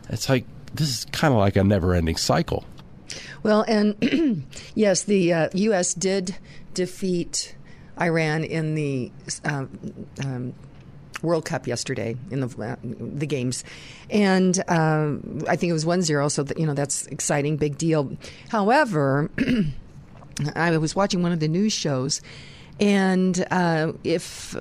It's 0.09 0.29
like 0.29 0.45
this 0.73 0.89
is 0.89 1.05
kind 1.05 1.33
of 1.33 1.39
like 1.39 1.55
a 1.55 1.63
never-ending 1.63 2.17
cycle. 2.17 2.65
Well, 3.43 3.63
and 3.67 4.45
yes, 4.75 5.03
the 5.03 5.33
uh, 5.33 5.49
U.S. 5.53 5.93
did 5.93 6.37
defeat 6.73 7.55
Iran 7.99 8.43
in 8.43 8.75
the 8.75 9.11
um, 9.45 9.69
um, 10.23 10.53
World 11.21 11.45
Cup 11.45 11.67
yesterday 11.67 12.15
in 12.29 12.41
the 12.41 12.61
uh, 12.61 12.75
the 12.83 13.25
games, 13.25 13.63
and 14.09 14.57
um, 14.67 15.43
I 15.47 15.55
think 15.55 15.69
it 15.69 15.73
was 15.73 15.85
1-0, 15.85 16.31
So 16.31 16.45
you 16.57 16.67
know 16.67 16.73
that's 16.73 17.07
exciting, 17.07 17.57
big 17.57 17.77
deal. 17.77 18.15
However, 18.49 19.29
I 20.55 20.77
was 20.77 20.95
watching 20.95 21.21
one 21.21 21.31
of 21.31 21.39
the 21.39 21.47
news 21.47 21.73
shows. 21.73 22.21
And 22.79 23.45
uh, 23.49 23.93
if 24.03 24.55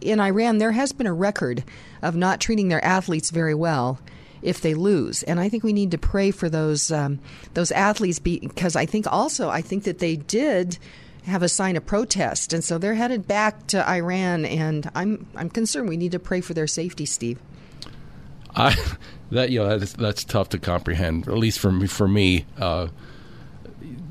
in 0.00 0.18
Iran, 0.18 0.58
there 0.58 0.72
has 0.72 0.92
been 0.92 1.06
a 1.06 1.12
record 1.12 1.62
of 2.00 2.16
not 2.16 2.40
treating 2.40 2.68
their 2.68 2.82
athletes 2.82 3.30
very 3.30 3.54
well 3.54 4.00
if 4.42 4.60
they 4.62 4.74
lose. 4.74 5.22
And 5.24 5.38
I 5.38 5.48
think 5.48 5.62
we 5.62 5.72
need 5.72 5.90
to 5.90 5.98
pray 5.98 6.30
for 6.30 6.48
those 6.48 6.90
um, 6.90 7.20
those 7.54 7.70
athletes 7.72 8.18
because 8.18 8.76
I 8.76 8.86
think 8.86 9.06
also 9.06 9.50
I 9.50 9.60
think 9.60 9.84
that 9.84 9.98
they 9.98 10.16
did 10.16 10.78
have 11.26 11.42
a 11.42 11.48
sign 11.48 11.76
of 11.76 11.84
protest, 11.84 12.54
and 12.54 12.64
so 12.64 12.78
they're 12.78 12.94
headed 12.94 13.28
back 13.28 13.66
to 13.68 13.86
Iran. 13.88 14.46
And 14.46 14.90
I'm 14.94 15.26
I'm 15.36 15.50
concerned. 15.50 15.88
We 15.88 15.96
need 15.96 16.12
to 16.12 16.18
pray 16.18 16.40
for 16.40 16.54
their 16.54 16.66
safety, 16.66 17.04
Steve. 17.04 17.38
I 18.54 18.74
that 19.30 19.50
you 19.50 19.60
know 19.60 19.78
that's, 19.78 19.92
that's 19.92 20.24
tough 20.24 20.48
to 20.50 20.58
comprehend. 20.58 21.28
At 21.28 21.34
least 21.34 21.58
for 21.58 21.70
me, 21.70 21.86
for 21.86 22.08
me, 22.08 22.46
uh, 22.58 22.88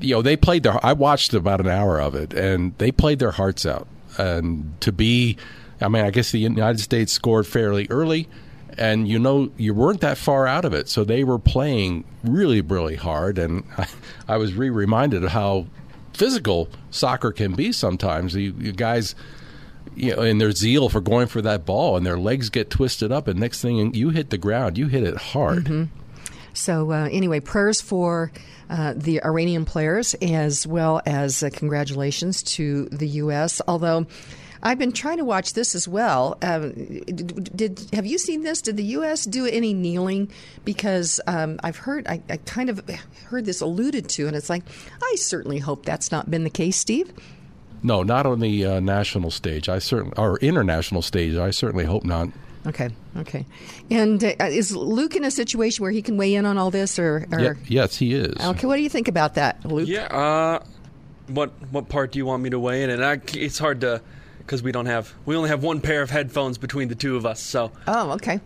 you 0.00 0.14
know, 0.14 0.22
they 0.22 0.36
played 0.36 0.62
their. 0.62 0.84
I 0.84 0.92
watched 0.92 1.34
about 1.34 1.60
an 1.60 1.68
hour 1.68 2.00
of 2.00 2.14
it, 2.14 2.32
and 2.32 2.76
they 2.78 2.90
played 2.90 3.18
their 3.18 3.30
hearts 3.32 3.66
out. 3.66 3.86
And 4.18 4.80
to 4.80 4.92
be, 4.92 5.36
I 5.80 5.88
mean, 5.88 6.04
I 6.04 6.10
guess 6.10 6.32
the 6.32 6.38
United 6.38 6.80
States 6.80 7.12
scored 7.12 7.46
fairly 7.46 7.86
early, 7.90 8.28
and 8.76 9.06
you 9.06 9.18
know, 9.18 9.50
you 9.56 9.74
weren't 9.74 10.00
that 10.00 10.18
far 10.18 10.46
out 10.46 10.64
of 10.64 10.74
it, 10.74 10.88
so 10.88 11.04
they 11.04 11.24
were 11.24 11.38
playing 11.38 12.04
really, 12.24 12.60
really 12.60 12.96
hard. 12.96 13.38
And 13.38 13.64
I, 13.78 13.86
I 14.28 14.36
was 14.36 14.54
re 14.54 14.70
reminded 14.70 15.24
of 15.24 15.30
how 15.30 15.66
physical 16.12 16.68
soccer 16.90 17.32
can 17.32 17.54
be 17.54 17.72
sometimes. 17.72 18.34
You, 18.34 18.54
you 18.58 18.72
guys 18.72 19.14
you 19.94 20.14
know, 20.14 20.22
in 20.22 20.38
their 20.38 20.52
zeal 20.52 20.88
for 20.88 21.00
going 21.00 21.26
for 21.26 21.42
that 21.42 21.64
ball, 21.66 21.96
and 21.96 22.06
their 22.06 22.18
legs 22.18 22.48
get 22.50 22.70
twisted 22.70 23.12
up, 23.12 23.28
and 23.28 23.38
next 23.38 23.60
thing 23.60 23.94
you 23.94 24.10
hit 24.10 24.30
the 24.30 24.38
ground, 24.38 24.78
you 24.78 24.86
hit 24.86 25.02
it 25.02 25.16
hard. 25.16 25.64
Mm-hmm. 25.64 25.99
So 26.52 26.92
uh, 26.92 27.08
anyway, 27.10 27.40
prayers 27.40 27.80
for 27.80 28.32
uh, 28.68 28.94
the 28.96 29.22
Iranian 29.24 29.64
players 29.64 30.14
as 30.14 30.66
well 30.66 31.00
as 31.06 31.42
uh, 31.42 31.50
congratulations 31.52 32.42
to 32.42 32.86
the 32.86 33.08
U.S. 33.08 33.60
Although. 33.66 34.06
I've 34.62 34.78
been 34.78 34.92
trying 34.92 35.16
to 35.16 35.24
watch 35.24 35.54
this 35.54 35.74
as 35.74 35.88
well. 35.88 36.36
Um, 36.42 36.72
did, 36.72 37.56
did, 37.56 37.88
have 37.94 38.04
you 38.04 38.18
seen 38.18 38.42
this? 38.42 38.60
Did 38.60 38.76
the 38.76 38.84
U.S. 38.84 39.24
do 39.24 39.46
any 39.46 39.72
kneeling? 39.72 40.30
Because 40.66 41.18
um, 41.26 41.58
I've 41.64 41.78
heard, 41.78 42.06
I, 42.06 42.20
I, 42.28 42.36
kind 42.36 42.68
of 42.68 42.86
heard 43.24 43.46
this 43.46 43.62
alluded 43.62 44.10
to, 44.10 44.26
and 44.26 44.36
it's 44.36 44.50
like 44.50 44.62
I 45.02 45.14
certainly 45.16 45.60
hope 45.60 45.86
that's 45.86 46.12
not 46.12 46.30
been 46.30 46.44
the 46.44 46.50
case, 46.50 46.76
Steve. 46.76 47.10
No, 47.82 48.02
not 48.02 48.26
on 48.26 48.40
the 48.40 48.66
uh, 48.66 48.80
national 48.80 49.30
stage. 49.30 49.68
I 49.68 49.78
certainly, 49.78 50.12
or 50.18 50.38
international 50.40 51.02
stage. 51.02 51.36
I 51.36 51.50
certainly 51.50 51.86
hope 51.86 52.04
not. 52.04 52.28
Okay, 52.66 52.90
okay. 53.16 53.46
And 53.90 54.22
uh, 54.22 54.34
is 54.40 54.76
Luke 54.76 55.16
in 55.16 55.24
a 55.24 55.30
situation 55.30 55.82
where 55.82 55.90
he 55.90 56.02
can 56.02 56.16
weigh 56.16 56.34
in 56.34 56.44
on 56.44 56.58
all 56.58 56.70
this, 56.70 56.98
or, 56.98 57.26
or? 57.32 57.40
Yeah, 57.40 57.52
yes, 57.66 57.96
he 57.96 58.14
is. 58.14 58.34
Okay, 58.38 58.66
what 58.66 58.76
do 58.76 58.82
you 58.82 58.90
think 58.90 59.08
about 59.08 59.34
that, 59.34 59.64
Luke? 59.64 59.88
Yeah. 59.88 60.04
Uh, 60.04 60.62
what 61.28 61.50
what 61.70 61.88
part 61.88 62.12
do 62.12 62.18
you 62.18 62.26
want 62.26 62.42
me 62.42 62.50
to 62.50 62.58
weigh 62.58 62.82
in? 62.82 62.90
And 62.90 63.04
I, 63.04 63.20
it's 63.34 63.58
hard 63.58 63.80
to 63.82 64.02
because 64.38 64.62
we 64.62 64.72
don't 64.72 64.86
have 64.86 65.14
we 65.24 65.36
only 65.36 65.48
have 65.48 65.62
one 65.62 65.80
pair 65.80 66.02
of 66.02 66.10
headphones 66.10 66.58
between 66.58 66.88
the 66.88 66.94
two 66.94 67.16
of 67.16 67.24
us. 67.24 67.40
So. 67.40 67.72
Oh, 67.86 68.12
okay. 68.12 68.40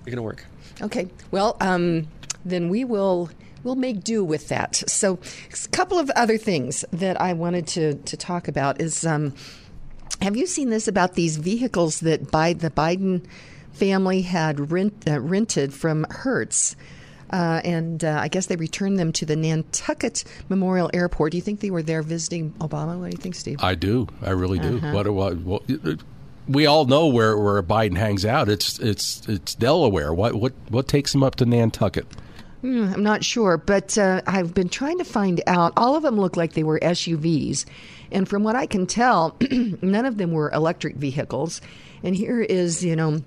It's 0.00 0.10
gonna 0.10 0.22
work. 0.22 0.46
Okay. 0.80 1.08
Well, 1.30 1.56
um, 1.60 2.08
then 2.44 2.68
we 2.70 2.84
will 2.84 3.30
we'll 3.64 3.76
make 3.76 4.02
do 4.02 4.24
with 4.24 4.48
that. 4.48 4.76
So, 4.88 5.18
a 5.52 5.68
couple 5.68 5.98
of 5.98 6.10
other 6.10 6.38
things 6.38 6.84
that 6.92 7.20
I 7.20 7.32
wanted 7.32 7.66
to, 7.68 7.94
to 7.94 8.16
talk 8.16 8.48
about 8.48 8.80
is 8.80 9.04
um, 9.06 9.34
have 10.20 10.36
you 10.36 10.46
seen 10.46 10.70
this 10.70 10.88
about 10.88 11.14
these 11.14 11.36
vehicles 11.36 12.00
that 12.00 12.30
by 12.30 12.52
the 12.52 12.70
Biden 12.70 13.24
family 13.72 14.22
had 14.22 14.70
rent, 14.70 15.04
uh, 15.06 15.20
rented 15.20 15.72
from 15.72 16.04
Hertz? 16.10 16.76
Uh, 17.30 17.62
and 17.64 18.04
uh, 18.04 18.18
I 18.20 18.28
guess 18.28 18.46
they 18.46 18.56
returned 18.56 18.98
them 18.98 19.10
to 19.12 19.24
the 19.24 19.36
Nantucket 19.36 20.22
Memorial 20.50 20.90
Airport. 20.92 21.32
Do 21.32 21.38
you 21.38 21.42
think 21.42 21.60
they 21.60 21.70
were 21.70 21.82
there 21.82 22.02
visiting 22.02 22.52
Obama? 22.58 22.98
What 22.98 23.10
do 23.10 23.16
you 23.16 23.22
think, 23.22 23.34
Steve? 23.34 23.58
I 23.62 23.74
do. 23.74 24.06
I 24.20 24.30
really 24.30 24.58
do. 24.58 24.76
Uh-huh. 24.76 24.92
What, 24.92 25.08
what, 25.10 25.38
what, 25.38 25.62
we 26.46 26.66
all 26.66 26.84
know 26.84 27.06
where, 27.06 27.38
where 27.38 27.62
Biden 27.62 27.96
hangs 27.96 28.26
out. 28.26 28.48
It's 28.48 28.78
it's 28.80 29.26
it's 29.28 29.54
Delaware. 29.54 30.12
What 30.12 30.34
what 30.34 30.52
what 30.68 30.88
takes 30.88 31.14
him 31.14 31.22
up 31.22 31.36
to 31.36 31.46
Nantucket? 31.46 32.06
Mm, 32.62 32.94
I'm 32.94 33.02
not 33.02 33.24
sure, 33.24 33.56
but 33.56 33.98
uh, 33.98 34.22
I've 34.26 34.54
been 34.54 34.68
trying 34.68 34.98
to 34.98 35.04
find 35.04 35.40
out. 35.46 35.72
All 35.76 35.96
of 35.96 36.02
them 36.02 36.16
look 36.16 36.36
like 36.36 36.52
they 36.52 36.62
were 36.62 36.78
SUVs. 36.80 37.64
And 38.12 38.28
from 38.28 38.44
what 38.44 38.56
I 38.56 38.66
can 38.66 38.86
tell, 38.86 39.36
none 39.50 40.06
of 40.06 40.18
them 40.18 40.32
were 40.32 40.50
electric 40.50 40.96
vehicles. 40.96 41.60
And 42.02 42.14
here 42.14 42.40
is, 42.40 42.84
you 42.84 42.96
know, 42.96 43.22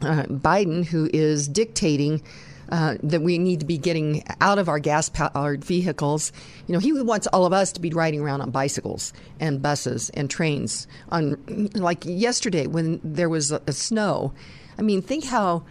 uh, 0.00 0.24
Biden 0.24 0.84
who 0.84 1.08
is 1.12 1.46
dictating 1.48 2.22
uh, 2.70 2.96
that 3.02 3.20
we 3.20 3.38
need 3.38 3.60
to 3.60 3.66
be 3.66 3.76
getting 3.76 4.24
out 4.40 4.58
of 4.58 4.68
our 4.68 4.78
gas 4.78 5.08
powered 5.08 5.64
vehicles. 5.64 6.32
You 6.66 6.72
know, 6.72 6.78
he 6.78 6.92
wants 6.92 7.26
all 7.26 7.44
of 7.44 7.52
us 7.52 7.72
to 7.72 7.80
be 7.80 7.90
riding 7.90 8.20
around 8.20 8.40
on 8.40 8.50
bicycles 8.50 9.12
and 9.38 9.60
buses 9.60 10.10
and 10.10 10.30
trains. 10.30 10.86
On 11.10 11.36
like 11.74 12.04
yesterday 12.06 12.66
when 12.66 13.00
there 13.04 13.28
was 13.28 13.52
a, 13.52 13.60
a 13.66 13.72
snow. 13.72 14.32
I 14.78 14.82
mean, 14.82 15.02
think 15.02 15.24
how 15.26 15.64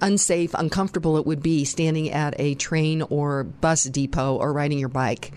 unsafe, 0.00 0.52
uncomfortable 0.54 1.16
it 1.16 1.26
would 1.26 1.42
be 1.42 1.64
standing 1.64 2.10
at 2.10 2.34
a 2.38 2.54
train 2.54 3.02
or 3.02 3.44
bus 3.44 3.84
depot 3.84 4.36
or 4.36 4.52
riding 4.52 4.78
your 4.78 4.88
bike. 4.88 5.32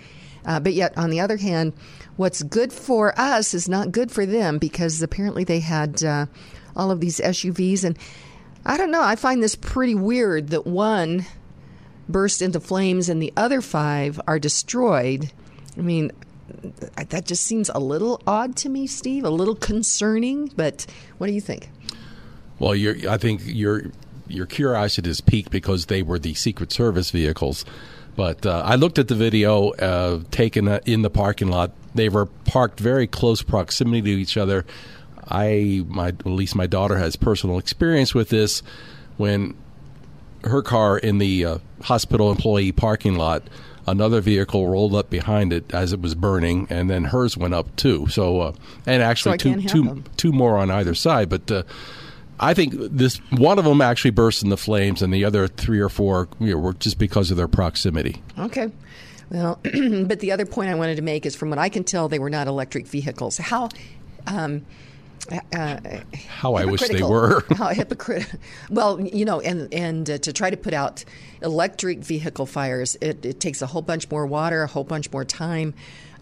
Uh, 0.45 0.59
but 0.59 0.73
yet, 0.73 0.97
on 0.97 1.09
the 1.09 1.19
other 1.19 1.37
hand, 1.37 1.73
what's 2.15 2.43
good 2.43 2.73
for 2.73 3.17
us 3.19 3.53
is 3.53 3.69
not 3.69 3.91
good 3.91 4.11
for 4.11 4.25
them 4.25 4.57
because 4.57 5.01
apparently 5.01 5.43
they 5.43 5.59
had 5.59 6.03
uh, 6.03 6.25
all 6.75 6.91
of 6.91 6.99
these 6.99 7.19
SUVs. 7.19 7.83
And 7.83 7.97
I 8.65 8.77
don't 8.77 8.91
know, 8.91 9.03
I 9.03 9.15
find 9.15 9.41
this 9.41 9.55
pretty 9.55 9.95
weird 9.95 10.49
that 10.49 10.65
one 10.65 11.25
burst 12.09 12.41
into 12.41 12.59
flames 12.59 13.09
and 13.09 13.21
the 13.21 13.33
other 13.37 13.61
five 13.61 14.19
are 14.27 14.39
destroyed. 14.39 15.31
I 15.77 15.81
mean, 15.81 16.11
that 17.09 17.25
just 17.25 17.43
seems 17.43 17.69
a 17.69 17.79
little 17.79 18.21
odd 18.27 18.55
to 18.57 18.69
me, 18.69 18.87
Steve, 18.87 19.23
a 19.23 19.29
little 19.29 19.55
concerning. 19.55 20.47
But 20.55 20.85
what 21.17 21.27
do 21.27 21.33
you 21.33 21.41
think? 21.41 21.69
Well, 22.59 22.73
I 23.09 23.17
think 23.17 23.41
you're 23.45 23.91
your 24.27 24.45
curiosity 24.45 25.09
is 25.09 25.21
piqued 25.21 25.51
because 25.51 25.87
they 25.87 26.01
were 26.01 26.19
the 26.19 26.33
Secret 26.33 26.71
Service 26.71 27.11
vehicles. 27.11 27.65
But 28.21 28.45
uh, 28.45 28.61
I 28.63 28.75
looked 28.75 28.99
at 28.99 29.07
the 29.07 29.15
video 29.15 29.69
uh, 29.71 30.21
taken 30.29 30.67
uh, 30.67 30.79
in 30.85 31.01
the 31.01 31.09
parking 31.09 31.47
lot. 31.47 31.71
They 31.95 32.07
were 32.07 32.27
parked 32.27 32.79
very 32.79 33.07
close 33.07 33.41
proximity 33.41 33.99
to 34.03 34.09
each 34.11 34.37
other. 34.37 34.63
I, 35.27 35.83
my, 35.87 36.09
at 36.09 36.27
least 36.27 36.55
my 36.55 36.67
daughter 36.67 36.99
has 36.99 37.15
personal 37.15 37.57
experience 37.57 38.13
with 38.13 38.29
this. 38.29 38.61
When 39.17 39.57
her 40.43 40.61
car 40.61 40.99
in 40.99 41.17
the 41.17 41.45
uh, 41.45 41.57
hospital 41.81 42.29
employee 42.29 42.71
parking 42.71 43.15
lot, 43.15 43.41
another 43.87 44.21
vehicle 44.21 44.67
rolled 44.67 44.93
up 44.93 45.09
behind 45.09 45.51
it 45.51 45.73
as 45.73 45.91
it 45.91 45.99
was 45.99 46.13
burning, 46.13 46.67
and 46.69 46.91
then 46.91 47.05
hers 47.05 47.35
went 47.35 47.55
up 47.55 47.75
too. 47.75 48.05
So, 48.09 48.39
uh, 48.41 48.53
and 48.85 49.01
actually 49.01 49.39
so 49.39 49.55
two, 49.55 49.61
two, 49.63 50.03
two 50.17 50.31
more 50.31 50.59
on 50.59 50.69
either 50.69 50.93
side. 50.93 51.27
But 51.27 51.49
uh, 51.49 51.63
I 52.39 52.53
think 52.53 52.73
this 52.75 53.17
one 53.31 53.59
of 53.59 53.65
them 53.65 53.81
actually 53.81 54.11
burst 54.11 54.43
into 54.43 54.57
flames, 54.57 55.01
and 55.01 55.13
the 55.13 55.25
other 55.25 55.47
three 55.47 55.79
or 55.79 55.89
four 55.89 56.27
you 56.39 56.51
know, 56.51 56.57
were 56.57 56.73
just 56.73 56.97
because 56.97 57.31
of 57.31 57.37
their 57.37 57.47
proximity. 57.47 58.21
Okay. 58.37 58.71
Well, 59.29 59.59
but 59.63 60.19
the 60.19 60.31
other 60.31 60.45
point 60.45 60.69
I 60.69 60.75
wanted 60.75 60.95
to 60.95 61.01
make 61.01 61.25
is, 61.25 61.35
from 61.35 61.49
what 61.49 61.59
I 61.59 61.69
can 61.69 61.83
tell, 61.83 62.09
they 62.09 62.19
were 62.19 62.29
not 62.29 62.47
electric 62.47 62.87
vehicles. 62.87 63.37
How? 63.37 63.69
Um, 64.27 64.65
uh, 65.55 65.79
how 66.27 66.55
I 66.55 66.65
wish 66.65 66.81
they 66.81 67.03
were. 67.03 67.45
how 67.55 67.69
hypocritical. 67.69 68.39
Well, 68.69 68.99
you 68.99 69.23
know, 69.23 69.39
and 69.39 69.73
and 69.73 70.09
uh, 70.09 70.17
to 70.19 70.33
try 70.33 70.49
to 70.49 70.57
put 70.57 70.73
out 70.73 71.05
electric 71.41 71.99
vehicle 71.99 72.45
fires, 72.45 72.97
it, 73.01 73.25
it 73.25 73.39
takes 73.39 73.61
a 73.61 73.67
whole 73.67 73.81
bunch 73.81 74.09
more 74.09 74.25
water, 74.25 74.63
a 74.63 74.67
whole 74.67 74.83
bunch 74.83 75.11
more 75.11 75.23
time 75.23 75.73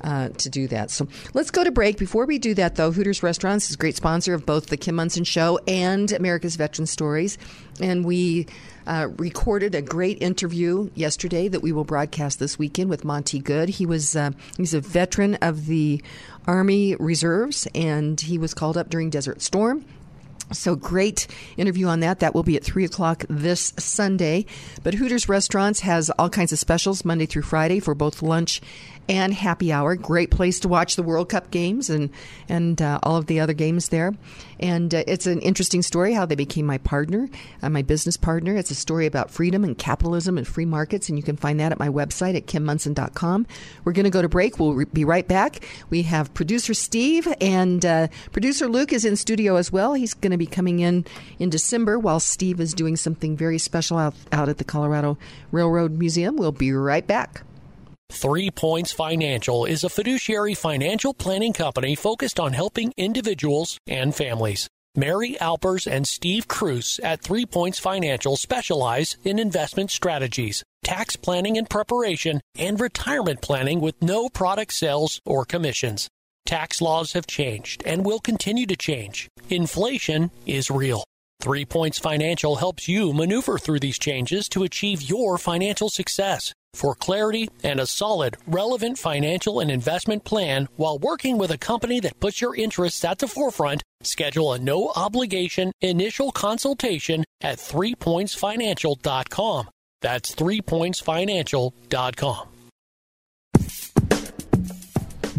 uh, 0.04 0.30
to 0.30 0.50
do 0.50 0.68
that. 0.68 0.92
So 0.92 1.08
let's 1.34 1.52
go 1.52 1.64
to 1.64 1.72
break. 1.72 1.98
Before 1.98 2.26
we 2.26 2.40
do 2.40 2.54
that, 2.56 2.76
though, 2.76 2.92
Hooters 2.92 3.24
Restaurants 3.24 3.70
is 3.70 3.76
a 3.76 3.78
great 3.78 3.96
sponsor 3.96 4.34
of 4.34 4.46
both 4.46 4.68
the 4.68 4.78
Kim 4.78 4.96
Monson 4.96 5.24
Show 5.24 5.60
and 5.68 6.12
America's 6.12 6.56
Veteran 6.56 6.86
Stories. 6.86 7.38
And 7.82 8.06
we 8.06 8.48
uh, 8.88 9.08
recorded 9.18 9.76
a 9.76 9.82
great 9.82 10.22
interview 10.22 10.90
yesterday 10.96 11.48
that 11.48 11.62
we 11.62 11.72
will 11.72 11.84
broadcast 11.84 12.40
this 12.40 12.58
weekend 12.58 12.90
with 12.90 13.06
Monty 13.06 13.40
Good. 13.40 13.70
He 13.70 13.86
was 13.86 14.16
uh, 14.16 14.32
he's 14.58 14.74
a 14.74 14.82
veteran 14.82 15.36
of 15.36 15.68
the 15.68 16.02
Army 16.48 16.96
Reserves, 16.96 17.68
and 17.76 18.20
he 18.20 18.38
was 18.38 18.54
called 18.54 18.78
up 18.78 18.90
during 18.90 19.10
Desert 19.10 19.42
Storm. 19.42 19.86
So 20.52 20.76
great 20.76 21.28
interview 21.58 21.86
on 21.86 22.00
that. 22.00 22.20
That 22.20 22.34
will 22.34 22.44
be 22.44 22.56
at 22.56 22.64
three 22.64 22.84
o'clock 22.84 23.24
this 23.30 23.74
Sunday. 23.78 24.46
But 24.82 24.96
Hooters 24.96 25.30
Restaurants 25.30 25.82
has 25.82 26.10
all 26.18 26.30
kinds 26.30 26.52
of 26.52 26.58
specials 26.58 27.06
Monday 27.06 27.28
through 27.28 27.44
Friday 27.44 27.80
for 27.80 27.94
both 27.94 28.24
lunch 28.24 28.62
and 29.10 29.34
happy 29.34 29.74
hour. 29.74 29.96
Great 29.96 30.30
place 30.30 30.60
to 30.60 30.68
watch 30.68 30.96
the 30.96 31.04
World 31.04 31.30
Cup 31.30 31.50
games 31.50 31.90
and 31.90 32.12
and 32.48 32.82
uh, 32.82 33.00
all 33.04 33.18
of 33.18 33.26
the 33.26 33.40
other 33.40 33.54
games 33.54 33.90
there. 33.90 34.14
And 34.60 34.94
uh, 34.94 35.04
it's 35.08 35.26
an 35.26 35.42
interesting 35.42 35.82
story 35.82 36.14
how 36.14 36.26
they 36.26 36.36
became 36.36 36.66
my 36.66 36.78
partner, 36.78 37.28
uh, 37.62 37.70
my 37.70 37.82
business 37.82 38.18
partner. 38.18 38.56
It's 38.56 38.72
a 38.72 38.76
story 38.76 39.08
about 39.08 39.32
freedom 39.32 39.64
and 39.64 39.78
capitalism 39.78 40.38
and 40.38 40.48
free 40.48 40.66
markets, 40.66 41.10
and 41.10 41.18
you 41.18 41.24
can 41.24 41.38
find 41.38 41.60
that 41.60 41.72
at 41.72 41.80
my 41.80 41.90
website 41.90 42.36
at 42.36 42.46
kimmonson.com. 42.46 43.48
We're 43.84 43.94
going 43.94 44.04
to 44.04 44.12
go 44.12 44.22
to 44.22 44.30
break. 44.30 44.60
We'll 44.60 44.74
re- 44.74 44.86
be 44.86 45.06
right 45.06 45.28
back. 45.28 45.66
We 45.90 46.04
have 46.04 46.34
producer 46.34 46.74
Steve 46.74 47.28
and 47.42 47.84
uh, 47.84 48.08
producer 48.32 48.68
Luke 48.68 48.94
is 48.94 49.06
in 49.06 49.16
studio 49.16 49.56
as 49.56 49.72
well. 49.72 49.96
He's 49.96 50.14
going 50.14 50.32
to 50.32 50.38
be 50.38 50.46
coming 50.46 50.80
in 50.80 51.06
in 51.40 51.50
December 51.50 51.98
while 51.98 52.20
Steve 52.20 52.60
is 52.60 52.74
doing 52.74 52.96
something 52.96 53.36
very 53.36 53.58
special 53.58 53.98
out, 53.98 54.14
out 54.32 54.50
at 54.50 54.60
the 54.60 54.64
Colorado 54.64 55.18
Railroad 55.52 55.94
Museum. 55.94 56.36
We'll 56.36 56.52
be 56.52 56.72
right 56.74 57.08
back. 57.08 57.44
Three 58.12 58.52
Points 58.52 58.92
Financial 58.92 59.66
is 59.66 59.84
a 59.84 59.90
fiduciary 59.90 60.54
financial 60.54 61.14
planning 61.14 61.54
company 61.54 61.96
focused 61.96 62.40
on 62.40 62.54
helping 62.54 62.92
individuals 62.98 63.78
and 63.88 64.14
families. 64.14 64.68
Mary 64.96 65.40
Alpers 65.40 65.88
and 65.88 66.08
Steve 66.08 66.48
Cruz 66.48 67.00
at 67.04 67.22
Three 67.22 67.46
Points 67.46 67.80
Financial 67.80 68.36
specialize 68.36 69.16
in 69.24 69.40
investment 69.40 69.92
strategies, 69.92 70.64
tax 70.84 71.16
planning 71.16 71.58
and 71.58 71.70
preparation, 71.70 72.42
and 72.58 72.82
retirement 72.82 73.42
planning 73.42 73.80
with 73.80 74.02
no 74.02 74.28
product 74.28 74.74
sales 74.74 75.22
or 75.24 75.46
commissions. 75.46 76.10
Tax 76.46 76.82
laws 76.82 77.14
have 77.14 77.28
changed 77.28 77.84
and 77.86 78.04
will 78.04 78.20
continue 78.20 78.66
to 78.66 78.76
change. 78.76 79.30
Inflation 79.50 80.32
is 80.46 80.72
real. 80.72 81.04
Three 81.42 81.64
Points 81.64 82.00
Financial 82.00 82.58
helps 82.58 82.90
you 82.90 83.14
maneuver 83.14 83.58
through 83.58 83.80
these 83.80 84.00
changes 84.00 84.50
to 84.50 84.64
achieve 84.64 85.04
your 85.04 85.38
financial 85.38 85.90
success. 85.90 86.52
For 86.74 86.96
clarity 86.96 87.50
and 87.64 87.80
a 87.80 87.86
solid, 87.86 88.38
relevant 88.48 88.98
financial 88.98 89.60
and 89.60 89.70
investment 89.70 90.24
plan 90.24 90.68
while 90.76 90.98
working 90.98 91.38
with 91.38 91.52
a 91.52 91.58
company 91.58 92.00
that 92.02 92.20
puts 92.20 92.42
your 92.42 92.56
interests 92.56 93.04
at 93.04 93.20
the 93.20 93.28
forefront, 93.28 93.84
schedule 94.02 94.54
a 94.54 94.60
no 94.60 94.92
obligation 94.96 95.72
initial 95.82 96.32
consultation 96.32 97.26
at 97.42 97.58
threepointsfinancial.com. 97.58 99.70
That's 100.02 100.34
threepointsfinancial.com. 100.36 102.50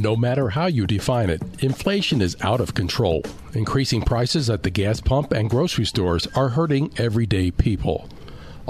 No 0.01 0.17
matter 0.17 0.49
how 0.49 0.67
you 0.67 0.87
define 0.87 1.29
it, 1.29 1.43
inflation 1.63 2.23
is 2.23 2.35
out 2.41 2.63
of 2.63 2.73
control. 2.73 3.23
Increasing 3.53 4.01
prices 4.01 4.49
at 4.49 4.63
the 4.63 4.71
gas 4.71 4.99
pump 4.99 5.33
and 5.33 5.51
grocery 5.51 5.85
stores 5.85 6.27
are 6.29 6.49
hurting 6.49 6.91
everyday 6.97 7.51
people. 7.51 8.09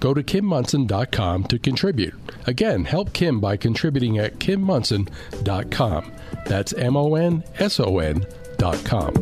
go 0.00 0.14
to 0.14 0.22
kimmonson.com 0.22 1.44
to 1.44 1.58
contribute. 1.58 2.14
Again, 2.46 2.84
help 2.84 3.12
Kim 3.12 3.40
by 3.40 3.56
contributing 3.56 4.18
at 4.18 4.38
kimmonson.com. 4.38 6.12
That's 6.46 6.72
M 6.74 6.96
O 6.96 7.14
N 7.14 7.44
S 7.58 7.80
O 7.80 7.98
N 7.98 8.26
dot 8.58 8.82
com. 8.84 9.14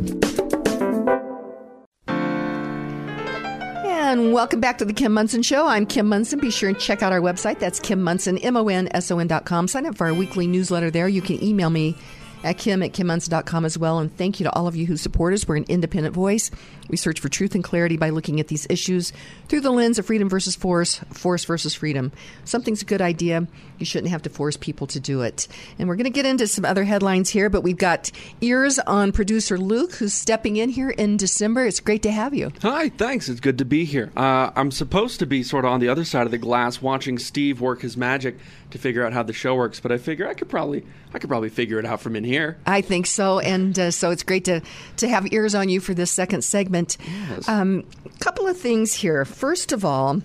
And 3.85 4.31
welcome 4.31 4.59
back 4.59 4.77
to 4.77 4.85
the 4.85 4.93
Kim 4.93 5.13
Monson 5.13 5.41
Show. 5.41 5.65
I'm 5.65 5.85
Kim 5.87 6.07
Monson. 6.07 6.39
Be 6.39 6.51
sure 6.51 6.69
and 6.69 6.79
check 6.79 7.01
out 7.01 7.11
our 7.11 7.21
website. 7.21 7.57
That's 7.57 7.79
Kim 7.79 8.03
Monson, 8.03 8.37
M 8.39 8.55
O 8.55 8.67
N 8.67 8.87
S 8.93 9.09
O 9.09 9.19
N 9.19 9.27
dot 9.27 9.45
com. 9.45 9.67
Sign 9.67 9.85
up 9.85 9.97
for 9.97 10.05
our 10.07 10.13
weekly 10.13 10.45
newsletter 10.45 10.91
there. 10.91 11.07
You 11.07 11.21
can 11.21 11.43
email 11.43 11.69
me 11.69 11.95
at 12.43 12.57
kim 12.57 12.83
at 12.83 12.93
kimmonson.com 12.93 13.65
as 13.65 13.77
well. 13.77 13.99
And 13.99 14.15
thank 14.15 14.39
you 14.39 14.43
to 14.45 14.53
all 14.53 14.67
of 14.67 14.75
you 14.75 14.85
who 14.85 14.97
support 14.97 15.33
us. 15.33 15.47
We're 15.47 15.57
an 15.57 15.65
independent 15.67 16.13
voice. 16.13 16.51
We 16.89 16.97
search 16.97 17.19
for 17.19 17.29
truth 17.29 17.55
and 17.55 17.63
clarity 17.63 17.97
by 17.97 18.09
looking 18.09 18.39
at 18.39 18.47
these 18.47 18.67
issues 18.69 19.13
through 19.47 19.61
the 19.61 19.71
lens 19.71 19.97
of 19.99 20.05
freedom 20.05 20.29
versus 20.29 20.55
force, 20.55 20.99
force 21.11 21.45
versus 21.45 21.73
freedom. 21.73 22.11
Something's 22.45 22.81
a 22.81 22.85
good 22.85 23.01
idea. 23.01 23.47
You 23.79 23.85
shouldn't 23.85 24.11
have 24.11 24.21
to 24.23 24.29
force 24.29 24.57
people 24.57 24.87
to 24.87 24.99
do 24.99 25.21
it. 25.21 25.47
And 25.79 25.87
we're 25.87 25.95
going 25.95 26.05
to 26.05 26.09
get 26.09 26.25
into 26.25 26.47
some 26.47 26.65
other 26.65 26.83
headlines 26.83 27.29
here, 27.29 27.49
but 27.49 27.61
we've 27.61 27.77
got 27.77 28.11
ears 28.41 28.79
on 28.79 29.11
producer 29.11 29.57
Luke, 29.57 29.93
who's 29.93 30.13
stepping 30.13 30.57
in 30.57 30.69
here 30.69 30.89
in 30.89 31.17
December. 31.17 31.65
It's 31.65 31.79
great 31.79 32.03
to 32.03 32.11
have 32.11 32.33
you. 32.33 32.51
Hi, 32.61 32.89
thanks. 32.89 33.29
It's 33.29 33.39
good 33.39 33.57
to 33.59 33.65
be 33.65 33.85
here. 33.85 34.11
Uh, 34.15 34.51
I'm 34.55 34.71
supposed 34.71 35.19
to 35.19 35.25
be 35.25 35.43
sort 35.43 35.65
of 35.65 35.71
on 35.71 35.79
the 35.79 35.89
other 35.89 36.03
side 36.03 36.25
of 36.25 36.31
the 36.31 36.37
glass, 36.37 36.81
watching 36.81 37.17
Steve 37.17 37.61
work 37.61 37.81
his 37.81 37.97
magic 37.97 38.37
to 38.73 38.79
figure 38.79 39.05
out 39.05 39.13
how 39.13 39.23
the 39.23 39.33
show 39.33 39.55
works. 39.55 39.79
But 39.79 39.91
I 39.91 39.97
figure 39.97 40.27
I 40.27 40.33
could 40.33 40.49
probably, 40.49 40.85
I 41.13 41.19
could 41.19 41.29
probably 41.29 41.49
figure 41.49 41.79
it 41.79 41.85
out 41.85 42.01
from 42.01 42.15
in 42.15 42.23
here. 42.23 42.57
I 42.65 42.81
think 42.81 43.05
so, 43.05 43.39
and 43.39 43.77
uh, 43.79 43.91
so 43.91 44.11
it's 44.11 44.23
great 44.23 44.45
to 44.45 44.61
to 44.97 45.07
have 45.07 45.31
ears 45.31 45.55
on 45.55 45.69
you 45.69 45.79
for 45.79 45.93
this 45.93 46.11
second 46.11 46.43
segment. 46.43 46.97
Yes. 47.29 47.47
Um, 47.47 47.85
couple 48.19 48.47
of 48.47 48.57
things 48.57 48.93
here. 48.93 49.25
First 49.25 49.71
of 49.71 49.85
all, 49.85 50.21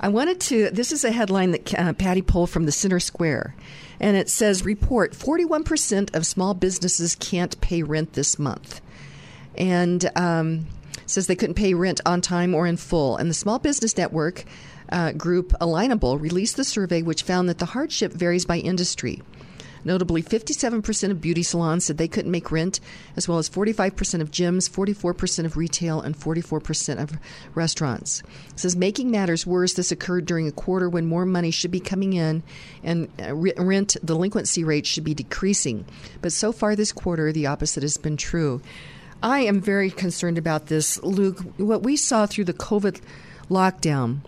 I 0.00 0.08
wanted 0.08 0.40
to. 0.40 0.70
This 0.70 0.92
is 0.92 1.04
a 1.04 1.12
headline 1.12 1.52
that 1.52 1.74
uh, 1.74 1.92
Patty 1.94 2.22
pulled 2.22 2.50
from 2.50 2.66
the 2.66 2.72
Center 2.72 3.00
Square, 3.00 3.54
and 4.00 4.16
it 4.16 4.28
says: 4.28 4.64
"Report: 4.64 5.14
Forty-one 5.14 5.64
percent 5.64 6.14
of 6.14 6.26
small 6.26 6.52
businesses 6.52 7.14
can't 7.14 7.58
pay 7.60 7.82
rent 7.82 8.14
this 8.14 8.38
month," 8.40 8.80
and 9.56 10.10
um, 10.16 10.66
says 11.06 11.28
they 11.28 11.36
couldn't 11.36 11.54
pay 11.54 11.74
rent 11.74 12.00
on 12.04 12.20
time 12.20 12.54
or 12.54 12.66
in 12.66 12.76
full. 12.76 13.16
And 13.16 13.30
the 13.30 13.34
Small 13.34 13.60
Business 13.60 13.96
Network 13.96 14.44
uh, 14.94 15.10
group 15.12 15.52
Alignable 15.60 16.20
released 16.20 16.56
the 16.56 16.64
survey, 16.64 17.02
which 17.02 17.24
found 17.24 17.48
that 17.48 17.58
the 17.58 17.66
hardship 17.66 18.12
varies 18.12 18.46
by 18.46 18.58
industry. 18.58 19.20
Notably, 19.84 20.22
57% 20.22 21.10
of 21.10 21.20
beauty 21.20 21.42
salons 21.42 21.84
said 21.84 21.98
they 21.98 22.08
couldn't 22.08 22.30
make 22.30 22.50
rent, 22.50 22.80
as 23.16 23.28
well 23.28 23.38
as 23.38 23.50
45% 23.50 24.22
of 24.22 24.30
gyms, 24.30 24.70
44% 24.70 25.44
of 25.44 25.56
retail, 25.58 26.00
and 26.00 26.16
44% 26.16 27.02
of 27.02 27.12
restaurants. 27.54 28.22
It 28.50 28.60
says, 28.60 28.76
making 28.76 29.10
matters 29.10 29.46
worse, 29.46 29.74
this 29.74 29.92
occurred 29.92 30.24
during 30.24 30.48
a 30.48 30.52
quarter 30.52 30.88
when 30.88 31.06
more 31.06 31.26
money 31.26 31.50
should 31.50 31.72
be 31.72 31.80
coming 31.80 32.14
in 32.14 32.42
and 32.82 33.08
uh, 33.20 33.34
rent 33.34 33.96
delinquency 34.02 34.64
rates 34.64 34.88
should 34.88 35.04
be 35.04 35.12
decreasing. 35.12 35.84
But 36.22 36.32
so 36.32 36.52
far 36.52 36.76
this 36.76 36.92
quarter, 36.92 37.32
the 37.32 37.48
opposite 37.48 37.82
has 37.82 37.98
been 37.98 38.16
true. 38.16 38.62
I 39.22 39.40
am 39.40 39.60
very 39.60 39.90
concerned 39.90 40.38
about 40.38 40.66
this, 40.66 41.02
Luke. 41.02 41.40
What 41.58 41.82
we 41.82 41.96
saw 41.96 42.26
through 42.26 42.44
the 42.44 42.54
COVID 42.54 43.00
lockdown 43.50 44.20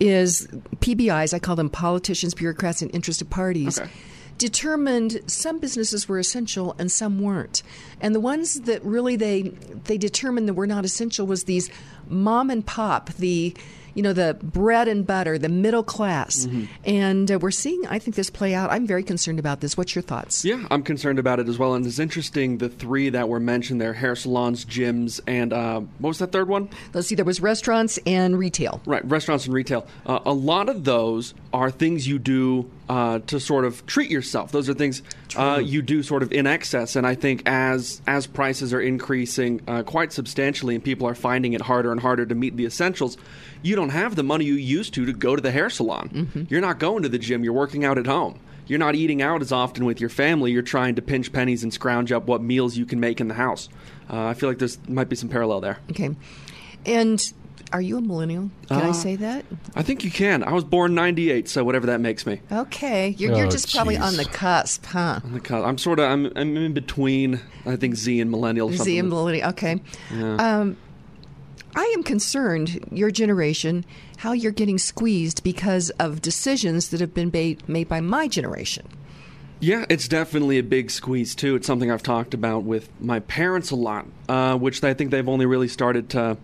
is 0.00 0.46
PBIs, 0.80 1.32
I 1.34 1.38
call 1.38 1.56
them 1.56 1.70
politicians, 1.70 2.34
bureaucrats, 2.34 2.82
and 2.82 2.94
interested 2.94 3.30
parties. 3.30 3.78
Okay 3.78 3.90
determined 4.38 5.20
some 5.26 5.58
businesses 5.58 6.08
were 6.08 6.18
essential 6.18 6.74
and 6.78 6.90
some 6.90 7.20
weren't. 7.20 7.62
And 8.00 8.14
the 8.14 8.20
ones 8.20 8.62
that 8.62 8.84
really 8.84 9.16
they 9.16 9.42
they 9.84 9.98
determined 9.98 10.48
that 10.48 10.54
were 10.54 10.66
not 10.66 10.84
essential 10.84 11.26
was 11.26 11.44
these 11.44 11.70
mom 12.08 12.50
and 12.50 12.66
pop, 12.66 13.10
the 13.14 13.54
you 13.94 14.02
know 14.02 14.12
the 14.12 14.36
bread 14.42 14.88
and 14.88 15.06
butter, 15.06 15.38
the 15.38 15.48
middle 15.48 15.82
class, 15.82 16.46
Mm-hmm. 16.46 16.64
and 16.84 17.30
uh, 17.32 17.38
we're 17.38 17.50
seeing. 17.50 17.86
I 17.86 17.98
think 17.98 18.16
this 18.16 18.30
play 18.30 18.54
out. 18.54 18.70
I'm 18.70 18.86
very 18.86 19.02
concerned 19.02 19.38
about 19.38 19.60
this. 19.60 19.76
What's 19.76 19.94
your 19.94 20.02
thoughts? 20.02 20.44
Yeah, 20.44 20.66
I'm 20.70 20.82
concerned 20.82 21.18
about 21.18 21.40
it 21.40 21.48
as 21.48 21.58
well. 21.58 21.74
And 21.74 21.86
it's 21.86 21.98
interesting 21.98 22.58
the 22.58 22.68
three 22.68 23.08
that 23.10 23.28
were 23.28 23.40
mentioned 23.40 23.80
there: 23.80 23.92
hair 23.94 24.16
salons, 24.16 24.64
gyms, 24.64 25.20
and 25.26 25.52
uh, 25.52 25.80
what 25.98 26.08
was 26.08 26.18
that 26.18 26.32
third 26.32 26.48
one? 26.48 26.68
Let's 26.92 27.08
see. 27.08 27.14
There 27.14 27.24
was 27.24 27.40
restaurants 27.40 27.98
and 28.06 28.38
retail. 28.38 28.80
Right, 28.84 29.04
restaurants 29.04 29.44
and 29.46 29.54
retail. 29.54 29.86
Uh, 30.06 30.20
a 30.26 30.32
lot 30.32 30.68
of 30.68 30.84
those 30.84 31.34
are 31.52 31.70
things 31.70 32.06
you 32.08 32.18
do 32.18 32.70
uh, 32.88 33.18
to 33.20 33.40
sort 33.40 33.64
of 33.64 33.84
treat 33.86 34.10
yourself. 34.10 34.52
Those 34.52 34.68
are 34.68 34.74
things 34.74 35.02
uh, 35.36 35.60
you 35.62 35.82
do 35.82 36.02
sort 36.02 36.22
of 36.22 36.32
in 36.32 36.46
excess. 36.46 36.96
And 36.96 37.06
I 37.06 37.14
think 37.14 37.42
as 37.46 38.02
as 38.06 38.26
prices 38.26 38.72
are 38.74 38.80
increasing 38.80 39.60
uh, 39.66 39.82
quite 39.82 40.12
substantially, 40.12 40.74
and 40.74 40.84
people 40.84 41.06
are 41.06 41.14
finding 41.14 41.52
it 41.54 41.62
harder 41.62 41.92
and 41.92 42.00
harder 42.00 42.26
to 42.26 42.34
meet 42.34 42.56
the 42.56 42.66
essentials, 42.66 43.16
you 43.62 43.76
don't 43.76 43.90
have 43.90 44.16
the 44.16 44.22
money 44.22 44.44
you 44.44 44.54
used 44.54 44.94
to 44.94 45.06
to 45.06 45.12
go 45.12 45.34
to 45.34 45.42
the 45.42 45.50
hair 45.50 45.70
salon. 45.70 46.46
You're 46.50 46.60
not 46.60 46.78
going 46.78 47.02
to 47.02 47.08
the 47.08 47.18
gym. 47.18 47.44
You're 47.44 47.52
working 47.52 47.84
out 47.84 47.98
at 47.98 48.06
home. 48.06 48.38
You're 48.66 48.78
not 48.78 48.94
eating 48.94 49.20
out 49.20 49.42
as 49.42 49.52
often 49.52 49.84
with 49.84 50.00
your 50.00 50.08
family. 50.08 50.50
You're 50.50 50.62
trying 50.62 50.94
to 50.94 51.02
pinch 51.02 51.32
pennies 51.32 51.62
and 51.62 51.72
scrounge 51.72 52.12
up 52.12 52.26
what 52.26 52.42
meals 52.42 52.76
you 52.76 52.86
can 52.86 52.98
make 52.98 53.20
in 53.20 53.28
the 53.28 53.34
house. 53.34 53.68
Uh, 54.10 54.26
I 54.26 54.34
feel 54.34 54.48
like 54.48 54.58
there's 54.58 54.78
might 54.88 55.08
be 55.08 55.16
some 55.16 55.28
parallel 55.28 55.60
there. 55.60 55.78
Okay, 55.90 56.10
and 56.86 57.32
are 57.72 57.80
you 57.80 57.98
a 57.98 58.00
millennial? 58.00 58.50
Can 58.68 58.78
I 58.82 58.88
Uh, 58.90 58.92
say 58.92 59.16
that? 59.16 59.44
I 59.74 59.82
think 59.82 60.04
you 60.04 60.10
can. 60.10 60.42
I 60.44 60.52
was 60.52 60.64
born 60.64 60.94
'98, 60.94 61.48
so 61.48 61.64
whatever 61.64 61.86
that 61.86 62.00
makes 62.00 62.26
me. 62.26 62.40
Okay, 62.52 63.10
you're, 63.18 63.36
you're 63.36 63.46
Oh, 63.46 63.50
just 63.50 63.72
probably 63.74 63.96
on 63.96 64.16
the 64.16 64.24
cusp, 64.24 64.86
huh? 64.86 65.20
On 65.24 65.32
the 65.32 65.40
cusp. 65.40 65.66
I'm 65.66 65.78
sort 65.78 65.98
of 65.98 66.10
I'm, 66.10 66.26
I'm 66.36 66.56
in 66.56 66.72
between. 66.72 67.40
I 67.66 67.76
think 67.76 67.96
Z 67.96 68.20
and 68.20 68.30
millennial. 68.30 68.68
or 68.70 68.76
Z 68.76 68.98
and 68.98 69.08
millennial. 69.08 69.48
Okay. 69.50 69.80
Um, 70.12 70.76
I 71.76 71.92
am 71.96 72.02
concerned, 72.04 72.84
your 72.92 73.10
generation, 73.10 73.84
how 74.18 74.30
you're 74.32 74.52
getting 74.52 74.78
squeezed 74.78 75.42
because 75.42 75.90
of 75.98 76.22
decisions 76.22 76.90
that 76.90 77.00
have 77.00 77.12
been 77.14 77.30
made, 77.32 77.68
made 77.68 77.88
by 77.88 78.00
my 78.00 78.28
generation. 78.28 78.86
Yeah, 79.58 79.84
it's 79.88 80.06
definitely 80.06 80.58
a 80.58 80.62
big 80.62 80.90
squeeze 80.90 81.34
too. 81.34 81.56
It's 81.56 81.66
something 81.66 81.90
I've 81.90 82.02
talked 82.02 82.34
about 82.34 82.62
with 82.64 82.88
my 83.00 83.18
parents 83.20 83.70
a 83.72 83.76
lot, 83.76 84.06
uh, 84.28 84.56
which 84.56 84.84
I 84.84 84.94
think 84.94 85.10
they've 85.10 85.28
only 85.28 85.46
really 85.46 85.68
started 85.68 86.10
to 86.10 86.36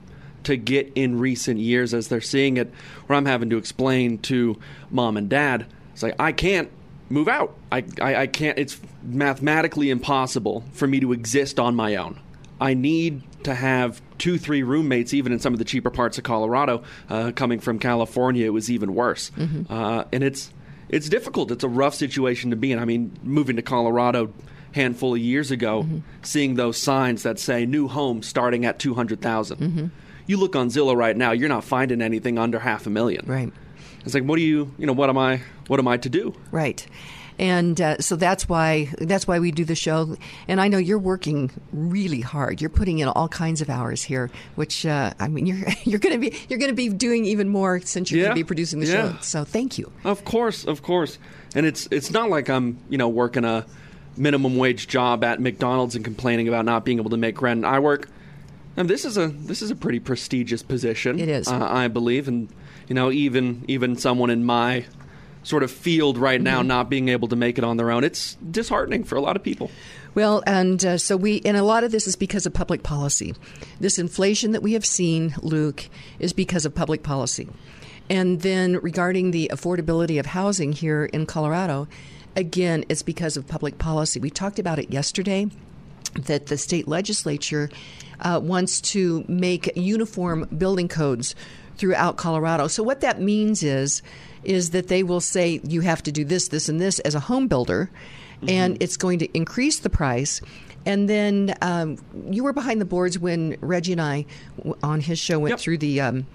to 0.45 0.57
get 0.57 0.93
in 0.95 1.19
recent 1.19 1.61
years 1.61 1.95
as 1.95 2.09
they're 2.09 2.21
seeing 2.21 2.57
it. 2.57 2.73
Where 3.07 3.17
I'm 3.17 3.27
having 3.27 3.51
to 3.51 3.59
explain 3.59 4.19
to 4.19 4.59
mom 4.91 5.17
and 5.17 5.29
dad, 5.29 5.67
it's 5.93 6.03
like 6.03 6.17
I 6.19 6.33
can't 6.33 6.71
move 7.09 7.29
out. 7.29 7.55
I, 7.71 7.85
I, 8.01 8.17
I 8.17 8.27
can't. 8.27 8.59
It's 8.59 8.81
mathematically 9.03 9.91
impossible 9.91 10.65
for 10.73 10.87
me 10.87 11.01
to 11.01 11.13
exist 11.13 11.59
on 11.59 11.75
my 11.75 11.97
own. 11.97 12.19
I 12.61 12.75
need 12.75 13.23
to 13.45 13.55
have 13.55 14.03
two, 14.19 14.37
three 14.37 14.63
roommates, 14.63 15.15
even 15.15 15.33
in 15.33 15.39
some 15.39 15.53
of 15.55 15.59
the 15.59 15.65
cheaper 15.65 15.91
parts 15.91 16.19
of 16.19 16.25
Colorado. 16.25 16.83
Uh, 17.09 17.33
coming 17.35 17.59
from 17.59 17.79
California, 17.79 18.47
it 18.47 18.51
was 18.51 18.71
even 18.71 18.95
worse, 18.95 19.31
uh, 19.71 20.05
and 20.13 20.23
it's 20.23 20.53
it's 20.89 21.09
difficult. 21.09 21.51
It's 21.51 21.65
a 21.65 21.69
rough 21.69 21.95
situation 21.95 22.51
to 22.51 22.57
be 22.57 22.73
in. 22.73 22.79
I 22.79 22.85
mean, 22.85 23.13
moving 23.23 23.57
to 23.57 23.63
Colorado 23.63 24.33
handful 24.73 25.15
of 25.15 25.21
years 25.21 25.51
ago, 25.51 25.85
seeing 26.23 26.55
those 26.55 26.77
signs 26.77 27.25
that 27.25 27.39
say 27.41 27.67
new 27.67 27.89
home 27.89 28.23
starting 28.23 28.65
at 28.65 28.79
two 28.79 28.95
You 30.27 30.37
look 30.37 30.55
on 30.57 30.69
Zillow 30.69 30.97
right 30.97 31.17
now, 31.17 31.33
you're 31.33 31.49
not 31.49 31.65
finding 31.65 32.03
anything 32.03 32.39
under 32.39 32.59
half 32.59 32.87
a 32.87 32.91
million. 32.91 33.25
Right. 33.27 33.53
It's 34.05 34.15
like, 34.15 34.25
what 34.25 34.37
do 34.37 34.43
you, 34.43 34.73
you 34.79 34.87
know, 34.87 34.93
what 34.93 35.11
am 35.11 35.19
I, 35.19 35.41
what 35.67 35.79
am 35.81 35.87
I 35.89 35.97
to 35.99 36.09
do? 36.09 36.35
Right. 36.51 36.87
and 37.39 37.81
uh, 37.81 37.99
so 37.99 38.17
that's 38.17 38.49
why 38.49 38.89
that's 38.99 39.27
why 39.27 39.39
we 39.39 39.51
do 39.51 39.65
the 39.65 39.75
show. 39.75 40.17
And 40.47 40.61
I 40.61 40.69
know 40.69 40.77
you're 40.79 40.99
working 40.99 41.51
really 41.73 42.21
hard. 42.21 42.61
You're 42.61 42.69
putting 42.71 42.99
in 42.99 43.09
all 43.09 43.29
kinds 43.29 43.61
of 43.63 43.71
hours 43.71 44.03
here, 44.03 44.31
which 44.57 44.85
uh, 44.87 45.13
I 45.19 45.29
mean, 45.29 45.47
you're 45.47 45.59
you're 45.85 45.99
going 46.01 46.15
to 46.21 46.31
be 46.31 46.37
you're 46.49 46.59
going 46.59 46.71
to 46.71 46.77
be 46.77 46.89
doing 46.91 47.25
even 47.25 47.49
more 47.49 47.81
since 47.81 48.11
you're 48.11 48.21
Yeah. 48.21 48.27
going 48.27 48.37
to 48.37 48.45
be 48.45 48.47
producing 48.47 48.81
the 48.81 48.87
Yeah. 48.87 49.13
show. 49.13 49.19
So 49.23 49.45
thank 49.45 49.79
you. 49.79 49.91
Of 50.05 50.25
course, 50.25 50.65
of 50.67 50.83
course. 50.83 51.19
And 51.55 51.65
it's 51.67 51.89
it's 51.91 52.11
not 52.11 52.29
like 52.31 52.49
I'm, 52.51 52.79
you 52.91 52.99
know, 52.99 53.09
working 53.09 53.45
a 53.45 53.65
minimum 54.17 54.57
wage 54.57 54.87
job 54.89 55.25
at 55.25 55.41
McDonald's 55.41 55.95
and 55.97 56.05
complaining 56.05 56.47
about 56.49 56.65
not 56.67 56.85
being 56.85 56.99
able 56.99 57.11
to 57.11 57.17
make 57.17 57.41
rent. 57.41 57.65
I 57.65 57.79
work 57.79 58.09
and 58.81 58.89
this 58.89 59.05
is 59.05 59.17
a 59.19 59.29
this 59.29 59.63
is 59.63 59.71
a 59.71 59.77
pretty 59.77 60.01
prestigious 60.01 60.63
position. 60.63 61.19
It 61.21 61.29
is. 61.29 61.47
uh, 61.49 61.59
I 61.71 61.89
believe, 61.89 62.27
and 62.29 62.49
you 62.89 62.95
know, 62.95 63.11
even 63.13 63.65
even 63.69 63.97
someone 63.97 64.31
in 64.31 64.45
my 64.45 64.87
sort 65.43 65.63
of 65.63 65.71
field 65.71 66.19
right 66.19 66.39
Mm-hmm. 66.41 66.45
now 66.45 66.63
not 66.63 66.91
being 66.91 67.09
able 67.09 67.29
to 67.29 67.37
make 67.37 67.59
it 67.59 67.65
on 67.65 67.77
their 67.77 67.91
own, 67.91 68.05
it's 68.05 68.37
disheartening 68.51 69.05
for 69.05 69.17
a 69.17 69.21
lot 69.21 69.37
of 69.37 69.43
people. 69.43 69.71
Well, 70.15 70.43
and 70.47 70.85
uh, 70.85 70.99
so 70.99 71.17
we, 71.17 71.41
and 71.45 71.57
a 71.57 71.63
lot 71.63 71.85
of 71.85 71.93
this 71.93 72.07
is 72.09 72.17
because 72.17 72.45
of 72.47 72.53
public 72.53 72.83
policy. 72.83 73.35
This 73.79 73.99
inflation 73.99 74.53
that 74.53 74.63
we 74.63 74.73
have 74.73 74.85
seen, 74.85 75.35
Luke, 75.41 75.89
is 76.19 76.33
because 76.33 76.65
of 76.67 76.75
public 76.75 77.03
policy. 77.03 77.49
And 78.11 78.41
then 78.43 78.79
regarding 78.83 79.31
the 79.31 79.51
affordability 79.53 80.19
of 80.19 80.27
housing 80.27 80.73
here 80.73 81.05
in 81.05 81.27
Colorado, 81.27 81.87
again, 82.35 82.85
it's 82.89 83.03
because 83.03 83.37
of 83.37 83.47
public 83.47 83.79
policy. 83.79 84.19
We 84.19 84.31
talked 84.31 84.59
about 84.59 84.79
it 84.81 84.91
yesterday 84.91 85.47
that 86.15 86.47
the 86.47 86.57
state 86.57 86.87
legislature 86.89 87.71
uh, 88.21 88.41
wants 88.43 88.81
to 88.81 89.25
make 89.29 89.73
uniform 89.77 90.47
building 90.57 90.89
codes 90.89 91.35
throughout 91.77 92.17
Colorado. 92.17 92.69
So 92.69 92.83
what 92.83 93.01
that 93.01 93.21
means 93.21 93.63
is 93.63 94.03
is 94.45 94.71
that 94.71 94.89
they 94.89 95.03
will 95.03 95.21
say 95.21 95.61
you 95.65 95.83
have 95.83 96.03
to 96.03 96.13
do 96.13 96.25
this, 96.25 96.49
this, 96.49 96.69
and 96.69 96.81
this 96.81 96.99
as 97.01 97.15
a 97.15 97.21
home 97.21 97.47
builder, 97.47 97.91
and 98.49 98.79
it's 98.81 98.97
going 98.97 99.19
to 99.19 99.29
increase 99.37 99.81
the 99.81 99.91
price. 99.91 100.41
And 100.87 101.11
then 101.11 101.55
um, 101.61 101.99
you 102.31 102.43
were 102.43 102.55
behind 102.55 102.81
the 102.81 102.87
boards 102.87 103.19
when 103.19 103.57
Reggie 103.61 103.93
and 103.93 104.01
I 104.01 104.25
on 104.83 105.01
his 105.01 105.19
show, 105.19 105.39
went 105.39 105.53
Yep. 105.53 105.59
through 105.61 105.79
the 105.79 106.01
um, 106.01 106.27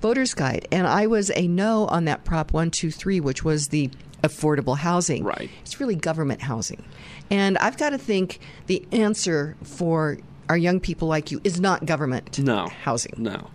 voters 0.00 0.34
guide, 0.34 0.68
and 0.70 0.86
I 0.86 1.08
was 1.08 1.32
a 1.34 1.48
no 1.48 1.86
on 1.86 2.04
that 2.04 2.24
Prop 2.24 2.52
One 2.52 2.70
Two 2.70 2.92
Three, 2.92 3.18
which 3.18 3.42
was 3.44 3.68
the 3.68 3.90
affordable 4.22 4.76
housing. 4.76 5.24
Right. 5.24 5.50
It's 5.62 5.80
really 5.80 5.94
government 5.94 6.42
housing. 6.42 6.84
And 7.30 7.58
I've 7.58 7.76
got 7.76 7.90
to 7.90 7.98
think 7.98 8.40
the 8.66 8.84
answer 8.92 9.56
for 9.62 10.18
our 10.48 10.56
young 10.56 10.80
people 10.80 11.08
like 11.08 11.30
you 11.30 11.40
is 11.44 11.60
not 11.60 11.84
government 11.84 12.38
No 12.38 12.68
housing. 12.68 13.12
No, 13.18 13.50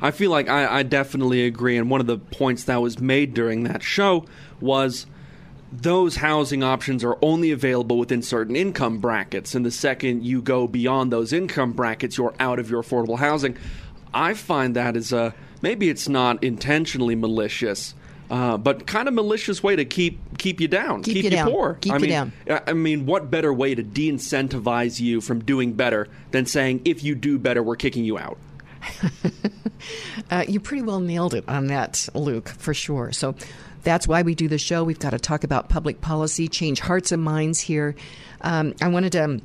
I 0.00 0.10
feel 0.10 0.30
like 0.30 0.48
I, 0.48 0.78
I 0.78 0.82
definitely 0.82 1.44
agree. 1.44 1.76
And 1.76 1.90
one 1.90 2.00
of 2.00 2.06
the 2.06 2.18
points 2.18 2.64
that 2.64 2.80
was 2.80 2.98
made 2.98 3.34
during 3.34 3.64
that 3.64 3.82
show 3.82 4.24
was 4.60 5.06
those 5.70 6.16
housing 6.16 6.62
options 6.62 7.04
are 7.04 7.18
only 7.20 7.50
available 7.50 7.98
within 7.98 8.22
certain 8.22 8.56
income 8.56 8.98
brackets. 8.98 9.54
And 9.54 9.66
the 9.66 9.70
second 9.70 10.24
you 10.24 10.40
go 10.40 10.66
beyond 10.66 11.12
those 11.12 11.32
income 11.32 11.72
brackets, 11.72 12.16
you're 12.16 12.34
out 12.40 12.58
of 12.58 12.70
your 12.70 12.82
affordable 12.82 13.18
housing. 13.18 13.56
I 14.14 14.34
find 14.34 14.74
that 14.76 14.96
as 14.96 15.12
a 15.12 15.34
maybe 15.60 15.90
it's 15.90 16.08
not 16.08 16.42
intentionally 16.42 17.14
malicious. 17.14 17.94
Uh, 18.30 18.58
but 18.58 18.86
kind 18.86 19.08
of 19.08 19.14
malicious 19.14 19.62
way 19.62 19.74
to 19.74 19.84
keep 19.86 20.20
keep 20.38 20.60
you 20.60 20.68
down, 20.68 21.02
Keep 21.02 21.24
you 21.24 21.30
down. 21.30 21.50
poor. 21.50 21.74
Keep 21.80 21.92
I 21.92 21.96
you 21.96 22.00
mean, 22.02 22.10
down. 22.10 22.32
I 22.50 22.60
I 22.68 22.72
mean, 22.74 23.06
what 23.06 23.30
better 23.30 23.52
way 23.54 23.74
to 23.74 23.82
de-incentivize 23.82 25.00
you 25.00 25.20
from 25.22 25.40
doing 25.44 25.72
better 25.72 26.08
than 26.30 26.44
saying 26.44 26.82
if 26.84 27.02
you 27.02 27.14
do 27.14 27.38
better, 27.38 27.62
we're 27.62 27.76
kicking 27.76 28.04
you 28.04 28.18
out? 28.18 28.38
Uh, 30.30 30.44
you 30.48 30.58
pretty 30.60 30.82
well 30.82 31.00
nailed 31.00 31.32
it 31.34 31.44
on 31.48 31.68
that, 31.68 32.08
Luke, 32.14 32.48
for 32.48 32.74
sure. 32.74 33.12
So 33.12 33.34
that's 33.84 34.06
why 34.08 34.22
we 34.22 34.34
do 34.34 34.48
the 34.48 34.58
show. 34.58 34.82
We've 34.84 34.98
got 34.98 35.10
to 35.10 35.18
talk 35.18 35.44
about 35.44 35.68
public 35.68 36.00
policy, 36.00 36.48
change 36.48 36.80
hearts 36.80 37.12
and 37.12 37.22
minds 37.22 37.60
here. 37.60 37.94
Um, 38.40 38.74
I 38.82 38.88
wanted 38.88 39.12
to. 39.12 39.40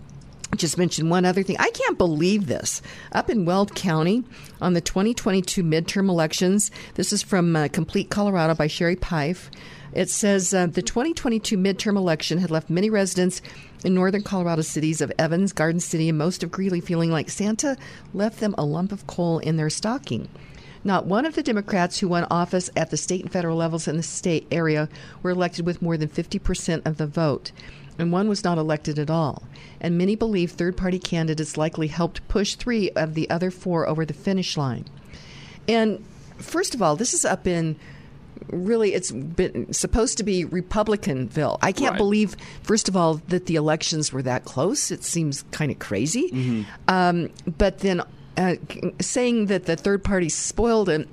Just 0.56 0.78
mention 0.78 1.10
one 1.10 1.26
other 1.26 1.44
thing. 1.44 1.56
I 1.60 1.72
can't 1.72 1.98
believe 1.98 2.48
this. 2.48 2.82
Up 3.12 3.30
in 3.30 3.46
Weld 3.46 3.74
County 3.76 4.24
on 4.62 4.74
the 4.74 4.82
2022 4.82 5.64
midterm 5.64 6.10
elections, 6.10 6.70
this 6.94 7.12
is 7.12 7.24
from 7.24 7.56
uh, 7.56 7.68
Complete 7.70 8.10
Colorado 8.10 8.54
by 8.54 8.68
Sherrie 8.68 8.96
Peif. 8.96 9.50
It 9.94 10.10
says 10.10 10.54
uh, 10.54 10.68
the 10.68 10.82
2022 10.82 11.58
midterm 11.58 11.98
election 11.98 12.40
had 12.40 12.52
left 12.52 12.70
many 12.70 12.90
residents 12.90 13.42
in 13.84 13.94
northern 13.94 14.24
Colorado 14.24 14.62
cities 14.62 15.02
of 15.02 15.12
Evans, 15.20 15.54
Garden 15.54 15.80
City, 15.80 16.10
and 16.10 16.18
most 16.18 16.44
of 16.44 16.52
Greeley 16.52 16.82
feeling 16.82 17.12
like 17.12 17.30
Santa 17.30 17.78
left 18.14 18.40
them 18.40 18.56
a 18.58 18.66
lump 18.66 18.92
of 18.92 19.08
coal 19.08 19.40
in 19.40 19.58
their 19.58 19.70
stocking. 19.70 20.30
Not 20.84 21.06
one 21.06 21.26
of 21.26 21.36
the 21.36 21.44
Democrats 21.44 22.00
who 22.00 22.10
won 22.10 22.26
office 22.30 22.70
at 22.76 22.90
the 22.90 22.98
state 22.98 23.22
and 23.22 23.32
federal 23.32 23.56
levels 23.56 23.88
in 23.88 23.96
the 23.96 24.04
state 24.04 24.48
area 24.52 24.90
were 25.22 25.32
elected 25.32 25.66
with 25.66 25.82
more 25.82 25.96
than 25.96 26.10
50% 26.10 26.86
of 26.86 26.98
the 26.98 27.08
vote, 27.08 27.52
and 27.98 28.12
one 28.12 28.28
was 28.28 28.44
not 28.44 28.58
elected 28.58 28.98
at 29.00 29.10
all. 29.10 29.44
And 29.80 29.98
many 29.98 30.16
believe 30.16 30.52
third 30.52 30.76
party 30.78 31.00
candidates 31.00 31.58
likely 31.58 31.88
helped 31.88 32.28
push 32.28 32.56
three 32.56 32.90
of 32.92 33.14
the 33.14 33.30
other 33.30 33.52
four 33.52 33.88
over 33.88 34.06
the 34.06 34.14
finish 34.14 34.58
line. 34.58 34.86
And 35.68 36.04
first 36.38 36.74
of 36.76 36.82
all, 36.82 36.96
this 36.96 37.14
is 37.14 37.26
up 37.26 37.46
in 37.48 37.76
really 38.50 38.94
it's 38.94 39.12
been 39.12 39.72
supposed 39.72 40.18
to 40.18 40.24
be 40.24 40.44
Republicanville. 40.46 41.58
I 41.62 41.72
can't 41.72 41.92
Right. 41.92 41.98
believe, 41.98 42.36
first 42.64 42.90
of 42.90 42.98
all, 42.98 43.22
that 43.30 43.46
the 43.46 43.56
elections 43.56 44.12
were 44.12 44.22
that 44.24 44.44
close. 44.44 44.92
It 44.92 45.04
seems 45.04 45.44
kind 45.52 45.72
of 45.72 45.80
crazy. 45.80 46.66
Um, 46.88 47.30
but 47.58 47.80
then 47.80 48.02
uh, 48.36 48.56
saying 49.00 49.46
that 49.48 49.66
the 49.66 49.76
third 49.76 50.04
party 50.04 50.28
spoiled 50.30 50.90
it. 50.90 51.08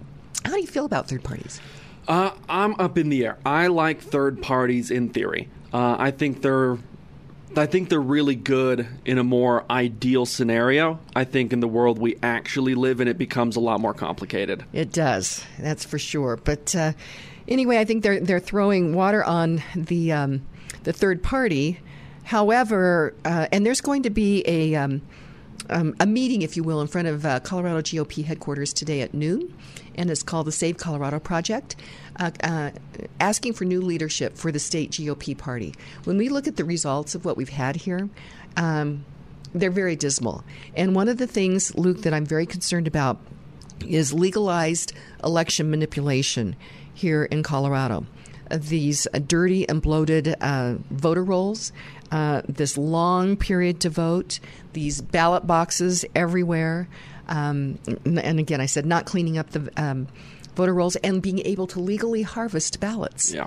How 0.44 0.52
do 0.54 0.60
you 0.60 0.66
feel 0.66 0.86
about 0.86 1.08
third 1.08 1.22
parties? 1.22 1.60
Uh, 2.08 2.30
I'm 2.48 2.74
up 2.80 2.96
in 2.98 3.10
the 3.10 3.26
air. 3.26 3.36
I 3.44 3.66
like 3.68 4.00
third 4.00 4.42
parties 4.42 4.90
in 4.90 5.10
theory. 5.10 5.48
Uh, 5.72 5.96
I 5.98 6.10
think 6.10 6.42
they're, 6.42 6.78
I 7.56 7.66
think 7.66 7.88
they're 7.88 8.00
really 8.00 8.34
good 8.34 8.86
in 9.04 9.18
a 9.18 9.24
more 9.24 9.64
ideal 9.70 10.26
scenario. 10.26 10.98
I 11.14 11.24
think 11.24 11.52
in 11.52 11.60
the 11.60 11.68
world 11.68 11.98
we 11.98 12.16
actually 12.22 12.74
live 12.74 13.00
in, 13.00 13.08
it 13.08 13.18
becomes 13.18 13.56
a 13.56 13.60
lot 13.60 13.80
more 13.80 13.94
complicated. 13.94 14.64
It 14.72 14.92
does, 14.92 15.44
that's 15.58 15.84
for 15.84 15.98
sure. 15.98 16.36
But 16.36 16.74
uh, 16.74 16.92
anyway, 17.48 17.78
I 17.78 17.84
think 17.84 18.02
they're 18.02 18.20
they're 18.20 18.40
throwing 18.40 18.94
water 18.94 19.24
on 19.24 19.62
the 19.74 20.12
um, 20.12 20.42
the 20.84 20.92
third 20.92 21.22
party. 21.22 21.80
However, 22.24 23.14
uh, 23.24 23.48
and 23.50 23.66
there's 23.66 23.80
going 23.80 24.04
to 24.04 24.10
be 24.10 24.44
a 24.46 24.74
um, 24.76 25.02
um, 25.68 25.94
a 26.00 26.06
meeting, 26.06 26.42
if 26.42 26.56
you 26.56 26.62
will, 26.62 26.80
in 26.80 26.86
front 26.88 27.08
of 27.08 27.24
uh, 27.24 27.40
Colorado 27.40 27.80
GOP 27.80 28.24
headquarters 28.24 28.72
today 28.72 29.00
at 29.00 29.14
noon, 29.14 29.54
and 29.94 30.10
it's 30.10 30.22
called 30.22 30.46
the 30.46 30.52
Save 30.52 30.76
Colorado 30.76 31.18
Project, 31.18 31.76
uh, 32.20 32.30
uh, 32.44 32.70
asking 33.18 33.54
for 33.54 33.64
new 33.64 33.80
leadership 33.80 34.36
for 34.36 34.52
the 34.52 34.58
state 34.60 34.92
GOP 34.92 35.36
party. 35.36 35.74
When 36.04 36.16
we 36.16 36.28
look 36.28 36.46
at 36.46 36.56
the 36.56 36.64
results 36.64 37.14
of 37.14 37.24
what 37.24 37.36
we've 37.36 37.48
had 37.48 37.76
here. 37.76 38.08
Um, 38.56 39.04
they're 39.52 39.70
very 39.70 39.96
dismal. 39.96 40.44
And 40.76 40.94
one 40.94 41.08
of 41.08 41.18
the 41.18 41.26
things, 41.26 41.74
Luke, 41.74 42.02
that 42.02 42.14
I'm 42.14 42.26
very 42.26 42.46
concerned 42.46 42.86
about 42.86 43.18
is 43.86 44.12
legalized 44.12 44.92
election 45.24 45.70
manipulation 45.70 46.56
here 46.92 47.24
in 47.24 47.42
Colorado. 47.42 48.06
These 48.50 49.06
dirty 49.26 49.68
and 49.68 49.80
bloated 49.80 50.36
uh, 50.40 50.74
voter 50.90 51.22
rolls, 51.22 51.72
uh, 52.10 52.42
this 52.48 52.76
long 52.76 53.36
period 53.36 53.80
to 53.80 53.90
vote, 53.90 54.40
these 54.72 55.00
ballot 55.00 55.46
boxes 55.46 56.04
everywhere. 56.14 56.88
Um, 57.28 57.78
and 58.04 58.18
and 58.18 58.40
again, 58.40 58.60
I 58.60 58.66
said 58.66 58.86
not 58.86 59.06
cleaning 59.06 59.38
up 59.38 59.50
the 59.50 59.70
um, 59.76 60.08
voter 60.54 60.74
rolls 60.74 60.96
and 60.96 61.20
being 61.22 61.40
able 61.40 61.66
to 61.68 61.80
legally 61.80 62.22
harvest 62.22 62.80
ballots. 62.80 63.32
Yeah. 63.32 63.46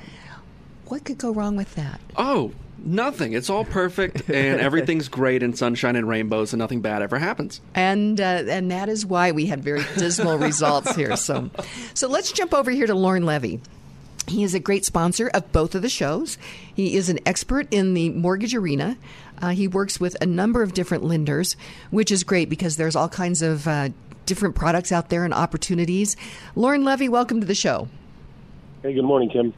What 0.85 1.05
could 1.05 1.17
go 1.17 1.31
wrong 1.31 1.55
with 1.55 1.75
that? 1.75 1.99
Oh, 2.17 2.51
nothing. 2.77 3.33
It's 3.33 3.49
all 3.49 3.65
perfect 3.65 4.29
and 4.29 4.59
everything's 4.59 5.07
great 5.07 5.41
and 5.41 5.57
sunshine 5.57 5.95
and 5.95 6.07
rainbows 6.07 6.53
and 6.53 6.59
nothing 6.59 6.81
bad 6.81 7.01
ever 7.01 7.17
happens. 7.19 7.61
and 7.73 8.19
uh, 8.19 8.43
and 8.47 8.69
that 8.71 8.89
is 8.89 9.05
why 9.05 9.31
we 9.31 9.45
had 9.45 9.63
very 9.63 9.83
dismal 9.97 10.37
results 10.49 10.95
here. 10.95 11.15
So, 11.15 11.49
so 11.93 12.07
let's 12.07 12.31
jump 12.31 12.53
over 12.53 12.69
here 12.71 12.85
to 12.87 12.93
Lauren 12.95 13.25
Levy. 13.25 13.61
He 14.27 14.43
is 14.43 14.53
a 14.53 14.59
great 14.59 14.85
sponsor 14.85 15.29
of 15.33 15.51
both 15.51 15.75
of 15.75 15.81
the 15.81 15.89
shows. 15.89 16.37
He 16.73 16.95
is 16.95 17.09
an 17.09 17.19
expert 17.25 17.67
in 17.71 17.93
the 17.93 18.09
mortgage 18.09 18.55
arena. 18.55 18.97
Uh, 19.41 19.49
he 19.49 19.67
works 19.67 19.99
with 19.99 20.15
a 20.21 20.25
number 20.25 20.63
of 20.63 20.73
different 20.73 21.03
lenders, 21.03 21.57
which 21.91 22.09
is 22.09 22.23
great 22.23 22.49
because 22.49 22.77
there's 22.77 22.95
all 22.95 23.09
kinds 23.09 23.41
of 23.41 23.67
uh, 23.67 23.89
different 24.25 24.55
products 24.55 24.91
out 24.91 25.09
there 25.09 25.25
and 25.25 25.33
opportunities. 25.33 26.15
Lauren 26.55 26.83
Levy, 26.83 27.09
welcome 27.09 27.39
to 27.39 27.45
the 27.45 27.55
show. 27.55 27.87
Hey, 28.81 28.93
good 28.93 29.05
morning, 29.05 29.29
Kim. 29.29 29.53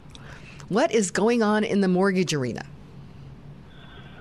What 0.68 0.92
is 0.92 1.10
going 1.10 1.42
on 1.42 1.64
in 1.64 1.80
the 1.80 1.88
mortgage 1.88 2.34
arena? 2.34 2.64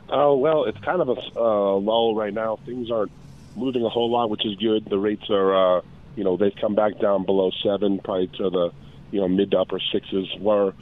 Oh, 0.09 0.37
well, 0.37 0.65
it's 0.65 0.79
kind 0.79 1.01
of 1.01 1.09
a 1.09 1.15
uh, 1.35 1.75
lull 1.77 2.15
right 2.15 2.33
now. 2.33 2.59
Things 2.65 2.91
aren't 2.91 3.11
moving 3.55 3.83
a 3.83 3.89
whole 3.89 4.11
lot, 4.11 4.29
which 4.29 4.45
is 4.45 4.55
good. 4.55 4.85
The 4.85 4.99
rates 4.99 5.29
are, 5.29 5.77
uh, 5.77 5.81
you 6.15 6.23
know, 6.23 6.37
they've 6.37 6.55
come 6.59 6.75
back 6.75 6.99
down 6.99 7.25
below 7.25 7.51
seven, 7.63 7.99
probably 7.99 8.27
to 8.37 8.49
the, 8.49 8.71
you 9.11 9.21
know, 9.21 9.27
mid 9.27 9.51
to 9.51 9.59
upper 9.59 9.79
sixes. 9.91 10.27
Where, 10.39 10.73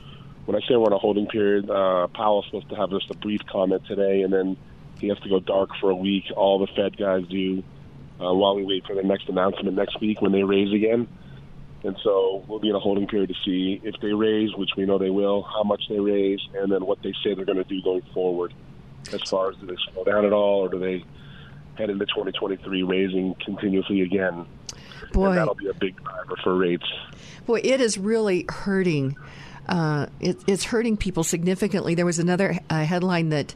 when 0.45 0.57
I 0.57 0.59
say 0.67 0.75
we're 0.75 0.87
in 0.87 0.93
a 0.93 0.97
holding 0.97 1.27
period, 1.27 1.69
uh, 1.69 2.07
Powell's 2.07 2.45
supposed 2.45 2.69
to 2.69 2.75
have 2.75 2.89
just 2.89 3.09
a 3.11 3.15
brief 3.15 3.41
comment 3.49 3.85
today, 3.87 4.23
and 4.23 4.33
then 4.33 4.57
he 4.99 5.07
has 5.07 5.19
to 5.19 5.29
go 5.29 5.39
dark 5.39 5.69
for 5.79 5.89
a 5.89 5.95
week. 5.95 6.25
All 6.35 6.59
the 6.59 6.67
Fed 6.67 6.97
guys 6.97 7.25
do 7.27 7.63
uh, 8.23 8.33
while 8.33 8.55
we 8.55 8.63
wait 8.63 8.85
for 8.85 8.95
the 8.95 9.03
next 9.03 9.27
announcement 9.27 9.75
next 9.75 9.99
week 9.99 10.21
when 10.21 10.31
they 10.31 10.43
raise 10.43 10.73
again. 10.73 11.07
And 11.83 11.97
so 12.01 12.45
we'll 12.47 12.59
be 12.59 12.69
in 12.69 12.75
a 12.75 12.79
holding 12.79 13.07
period 13.07 13.29
to 13.29 13.35
see 13.43 13.81
if 13.83 13.95
they 14.01 14.13
raise, 14.13 14.55
which 14.55 14.69
we 14.77 14.85
know 14.85 14.97
they 14.97 15.09
will, 15.09 15.41
how 15.43 15.63
much 15.63 15.83
they 15.89 15.99
raise, 15.99 16.39
and 16.55 16.71
then 16.71 16.85
what 16.85 17.01
they 17.03 17.13
say 17.23 17.33
they're 17.33 17.45
going 17.45 17.57
to 17.57 17.65
do 17.65 17.81
going 17.81 18.03
forward. 18.13 18.53
As 19.11 19.21
far 19.29 19.49
as 19.49 19.57
do 19.57 19.67
they 19.67 19.75
slow 19.91 20.05
down 20.05 20.25
at 20.25 20.31
all, 20.31 20.61
or 20.61 20.69
do 20.69 20.79
they 20.79 21.03
head 21.75 21.89
into 21.89 22.05
2023 22.05 22.83
raising 22.83 23.35
continuously 23.35 24.01
again? 24.01 24.45
Boy, 25.11 25.27
and 25.27 25.37
that'll 25.37 25.55
be 25.55 25.67
a 25.67 25.73
big 25.73 26.01
driver 26.01 26.37
for 26.41 26.55
rates. 26.55 26.85
Boy, 27.45 27.59
it 27.63 27.81
is 27.81 27.97
really 27.97 28.45
hurting. 28.47 29.17
Uh, 29.67 30.07
it, 30.21 30.37
it's 30.47 30.63
hurting 30.63 30.95
people 30.95 31.25
significantly. 31.25 31.95
There 31.95 32.05
was 32.05 32.19
another 32.19 32.59
uh, 32.69 32.85
headline 32.85 33.29
that 33.29 33.53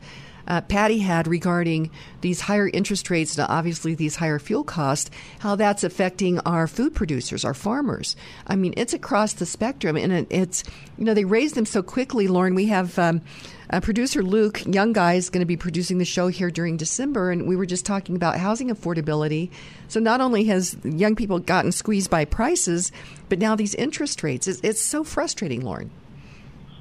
uh, 0.48 0.62
Patty 0.62 1.00
had 1.00 1.28
regarding 1.28 1.92
these 2.22 2.42
higher 2.42 2.70
interest 2.70 3.10
rates 3.10 3.38
and 3.38 3.48
obviously 3.50 3.96
these 3.96 4.16
higher 4.16 4.40
fuel 4.40 4.64
costs, 4.64 5.12
how 5.40 5.56
that's 5.56 5.84
affecting 5.84 6.40
our 6.40 6.68
food 6.68 6.96
producers, 6.96 7.46
our 7.46 7.54
farmers. 7.54 8.16
I 8.48 8.56
mean, 8.56 8.74
it's 8.78 8.94
across 8.94 9.34
the 9.34 9.46
spectrum, 9.46 9.98
and 9.98 10.12
it, 10.12 10.28
it's 10.30 10.64
you 10.98 11.06
know 11.06 11.14
they 11.14 11.26
raised 11.26 11.56
them 11.56 11.66
so 11.66 11.84
quickly. 11.84 12.28
Lauren, 12.28 12.56
we 12.56 12.68
have. 12.68 12.98
Um, 12.98 13.22
uh, 13.70 13.82
producer 13.82 14.24
Luke, 14.24 14.66
young 14.66 14.94
guy, 14.94 15.16
is 15.16 15.30
going 15.30 15.42
to 15.42 15.46
be 15.46 15.58
producing 15.58 15.98
the 15.98 16.06
show 16.06 16.30
here 16.30 16.50
during 16.50 16.78
December, 16.78 17.32
and 17.32 17.48
we 17.48 17.56
were 17.58 17.66
just 17.66 17.86
talking 17.86 18.16
about 18.16 18.38
housing 18.38 18.70
affordability. 18.70 19.50
So 19.90 20.00
not 20.00 20.22
only 20.22 20.46
has 20.46 20.78
young 20.86 21.18
people 21.18 21.40
gotten 21.40 21.74
squeezed 21.74 22.10
by 22.10 22.24
prices, 22.24 22.94
but 23.28 23.40
now 23.40 23.58
these 23.58 23.76
interest 23.76 24.24
rates. 24.24 24.48
It's, 24.48 24.62
it's 24.64 24.82
so 24.82 25.04
frustrating, 25.04 25.62
Lauren. 25.62 25.92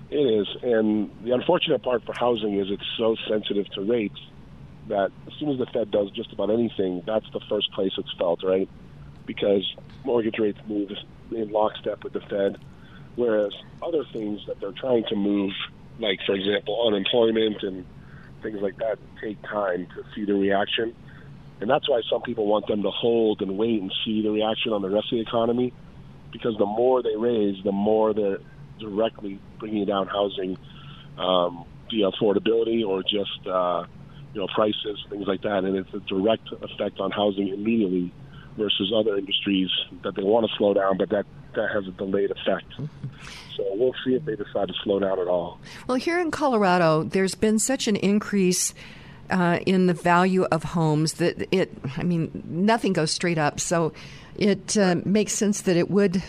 It 0.08 0.16
is, 0.16 0.46
and 0.62 1.10
the 1.24 1.32
unfortunate 1.32 1.82
part 1.82 2.04
for 2.04 2.14
housing 2.14 2.58
is 2.58 2.70
it's 2.70 2.86
so 2.96 3.16
sensitive 3.28 3.68
to 3.70 3.80
rates 3.80 4.20
that 4.88 5.10
as 5.26 5.32
soon 5.38 5.50
as 5.50 5.58
the 5.58 5.66
Fed 5.66 5.90
does 5.90 6.10
just 6.12 6.32
about 6.32 6.50
anything, 6.50 7.02
that's 7.04 7.28
the 7.32 7.40
first 7.48 7.72
place 7.72 7.92
it's 7.98 8.12
felt, 8.16 8.44
right? 8.44 8.68
Because 9.26 9.64
mortgage 10.04 10.38
rates 10.38 10.60
move 10.68 10.92
in 11.32 11.50
lockstep 11.50 12.04
with 12.04 12.12
the 12.12 12.20
Fed, 12.20 12.58
whereas 13.16 13.52
other 13.82 14.04
things 14.12 14.40
that 14.46 14.60
they're 14.60 14.70
trying 14.70 15.04
to 15.08 15.16
move, 15.16 15.52
like 15.98 16.20
for 16.24 16.36
example 16.36 16.86
unemployment 16.86 17.62
and 17.64 17.84
things 18.42 18.60
like 18.60 18.76
that, 18.76 18.98
take 19.20 19.42
time 19.42 19.88
to 19.96 20.04
see 20.14 20.24
the 20.24 20.34
reaction, 20.34 20.94
and 21.60 21.68
that's 21.68 21.88
why 21.88 22.00
some 22.08 22.22
people 22.22 22.46
want 22.46 22.68
them 22.68 22.82
to 22.82 22.90
hold 22.90 23.42
and 23.42 23.58
wait 23.58 23.80
and 23.82 23.92
see 24.04 24.22
the 24.22 24.30
reaction 24.30 24.72
on 24.72 24.82
the 24.82 24.90
rest 24.90 25.06
of 25.06 25.16
the 25.16 25.22
economy, 25.22 25.72
because 26.30 26.56
the 26.58 26.66
more 26.66 27.02
they 27.02 27.16
raise, 27.16 27.56
the 27.64 27.72
more 27.72 28.14
they're 28.14 28.38
directly 28.78 29.38
bringing 29.58 29.84
down 29.84 30.06
housing 30.06 30.56
um, 31.18 31.64
via 31.90 32.10
affordability 32.10 32.86
or 32.86 33.02
just 33.02 33.46
uh, 33.46 33.84
you 34.34 34.40
know 34.40 34.48
prices, 34.54 35.04
things 35.10 35.26
like 35.26 35.42
that, 35.42 35.64
and 35.64 35.76
it's 35.76 35.92
a 35.94 36.00
direct 36.00 36.48
effect 36.60 37.00
on 37.00 37.10
housing 37.10 37.48
immediately 37.48 38.12
versus 38.56 38.92
other 38.94 39.16
industries 39.16 39.70
that 40.02 40.14
they 40.14 40.22
want 40.22 40.48
to 40.48 40.56
slow 40.56 40.74
down, 40.74 40.96
but 40.96 41.08
that 41.10 41.26
that 41.54 41.70
has 41.72 41.86
a 41.86 41.90
delayed 41.92 42.30
effect. 42.30 42.66
So 43.56 43.64
we'll 43.72 43.94
see 44.04 44.14
if 44.14 44.24
they 44.26 44.36
decide 44.36 44.68
to 44.68 44.74
slow 44.84 44.98
down 44.98 45.18
at 45.18 45.28
all. 45.28 45.58
Well, 45.86 45.96
here 45.96 46.20
in 46.20 46.30
Colorado, 46.30 47.02
there's 47.02 47.34
been 47.34 47.58
such 47.58 47.88
an 47.88 47.96
increase. 47.96 48.74
Uh, 49.28 49.58
in 49.66 49.86
the 49.86 49.92
value 49.92 50.44
of 50.52 50.62
homes, 50.62 51.14
that 51.14 51.48
it, 51.52 51.76
I 51.96 52.04
mean, 52.04 52.44
nothing 52.46 52.92
goes 52.92 53.10
straight 53.10 53.38
up. 53.38 53.58
So 53.58 53.92
it 54.36 54.78
uh, 54.78 55.00
makes 55.04 55.32
sense 55.32 55.62
that 55.62 55.76
it 55.76 55.90
would 55.90 56.22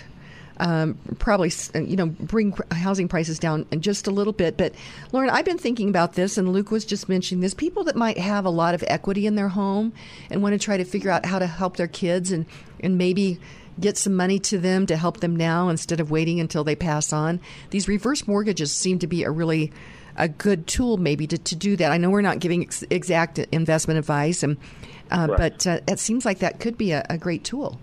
um, 0.59 0.97
probably 1.19 1.51
you 1.75 1.95
know 1.95 2.07
bring 2.07 2.53
housing 2.71 3.07
prices 3.07 3.39
down 3.39 3.65
in 3.71 3.81
just 3.81 4.07
a 4.07 4.11
little 4.11 4.33
bit. 4.33 4.57
But 4.57 4.73
Lauren, 5.11 5.29
I've 5.29 5.45
been 5.45 5.57
thinking 5.57 5.89
about 5.89 6.13
this, 6.13 6.37
and 6.37 6.51
Luke 6.51 6.71
was 6.71 6.85
just 6.85 7.09
mentioning 7.09 7.41
this. 7.41 7.53
People 7.53 7.83
that 7.85 7.95
might 7.95 8.17
have 8.17 8.45
a 8.45 8.49
lot 8.49 8.73
of 8.73 8.83
equity 8.87 9.27
in 9.27 9.35
their 9.35 9.49
home 9.49 9.93
and 10.29 10.41
want 10.41 10.53
to 10.53 10.59
try 10.59 10.77
to 10.77 10.85
figure 10.85 11.11
out 11.11 11.25
how 11.25 11.39
to 11.39 11.47
help 11.47 11.77
their 11.77 11.87
kids 11.87 12.31
and 12.31 12.45
and 12.79 12.97
maybe 12.97 13.39
get 13.79 13.97
some 13.97 14.15
money 14.15 14.39
to 14.39 14.57
them 14.57 14.87
to 14.87 14.97
help 14.97 15.19
them 15.19 15.35
now 15.35 15.69
instead 15.69 15.99
of 15.99 16.09
waiting 16.09 16.39
until 16.39 16.63
they 16.63 16.75
pass 16.75 17.13
on. 17.13 17.39
These 17.69 17.87
reverse 17.87 18.27
mortgages 18.27 18.71
seem 18.71 18.99
to 18.99 19.07
be 19.07 19.23
a 19.23 19.31
really 19.31 19.71
a 20.15 20.27
good 20.27 20.65
tool 20.65 20.97
maybe 20.97 21.27
to, 21.27 21.37
to 21.37 21.55
do 21.55 21.75
that. 21.75 21.91
I 21.91 21.97
know 21.97 22.09
we're 22.09 22.21
not 22.21 22.39
giving 22.39 22.63
ex- 22.63 22.83
exact 22.89 23.37
investment 23.37 23.99
advice, 23.99 24.41
and 24.41 24.57
uh, 25.11 25.27
right. 25.29 25.37
but 25.37 25.67
uh, 25.67 25.79
it 25.87 25.99
seems 25.99 26.25
like 26.25 26.39
that 26.39 26.59
could 26.59 26.77
be 26.77 26.91
a, 26.91 27.05
a 27.07 27.19
great 27.19 27.43
tool 27.43 27.79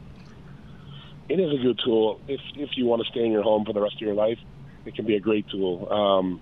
it 1.28 1.40
is 1.40 1.50
a 1.58 1.62
good 1.62 1.80
tool 1.84 2.20
if 2.28 2.40
if 2.56 2.70
you 2.76 2.86
want 2.86 3.02
to 3.02 3.10
stay 3.10 3.24
in 3.24 3.32
your 3.32 3.42
home 3.42 3.64
for 3.64 3.72
the 3.72 3.80
rest 3.80 3.96
of 3.96 4.02
your 4.02 4.14
life. 4.14 4.38
It 4.84 4.94
can 4.94 5.06
be 5.06 5.16
a 5.16 5.20
great 5.20 5.46
tool. 5.50 5.90
Um, 5.90 6.40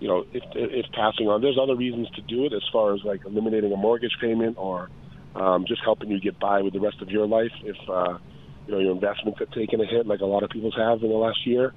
you 0.00 0.08
know, 0.08 0.24
if 0.32 0.42
if 0.54 0.86
passing 0.92 1.28
on, 1.28 1.40
there's 1.40 1.58
other 1.60 1.76
reasons 1.76 2.08
to 2.16 2.22
do 2.22 2.44
it 2.46 2.52
as 2.52 2.62
far 2.72 2.94
as 2.94 3.00
like 3.04 3.20
eliminating 3.26 3.72
a 3.72 3.76
mortgage 3.76 4.16
payment 4.20 4.56
or 4.58 4.90
um, 5.34 5.64
just 5.66 5.82
helping 5.84 6.10
you 6.10 6.20
get 6.20 6.38
by 6.38 6.62
with 6.62 6.72
the 6.72 6.80
rest 6.80 7.00
of 7.02 7.08
your 7.08 7.26
life. 7.26 7.52
If 7.62 7.76
uh, 7.88 8.18
you 8.66 8.72
know 8.72 8.78
your 8.80 8.92
investments 8.92 9.38
have 9.40 9.50
taken 9.50 9.80
a 9.80 9.86
hit, 9.86 10.06
like 10.06 10.20
a 10.20 10.26
lot 10.26 10.42
of 10.42 10.50
people's 10.50 10.76
have 10.76 11.02
in 11.02 11.08
the 11.08 11.16
last 11.16 11.46
year. 11.46 11.74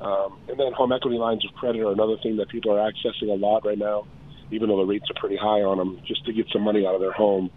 Um, 0.00 0.40
and 0.48 0.58
then 0.58 0.72
home 0.76 0.92
equity 0.92 1.16
lines 1.16 1.44
of 1.46 1.54
credit 1.54 1.80
are 1.80 1.92
another 1.92 2.16
thing 2.22 2.36
that 2.38 2.48
people 2.48 2.72
are 2.72 2.90
accessing 2.90 3.30
a 3.30 3.38
lot 3.38 3.64
right 3.64 3.78
now, 3.78 4.06
even 4.50 4.68
though 4.68 4.78
the 4.78 4.84
rates 4.84 5.04
are 5.08 5.20
pretty 5.20 5.36
high 5.36 5.62
on 5.62 5.78
them, 5.78 6.00
just 6.06 6.26
to 6.26 6.32
get 6.32 6.46
some 6.52 6.62
money 6.62 6.84
out 6.84 6.94
of 6.94 7.00
their 7.00 7.12
home. 7.12 7.50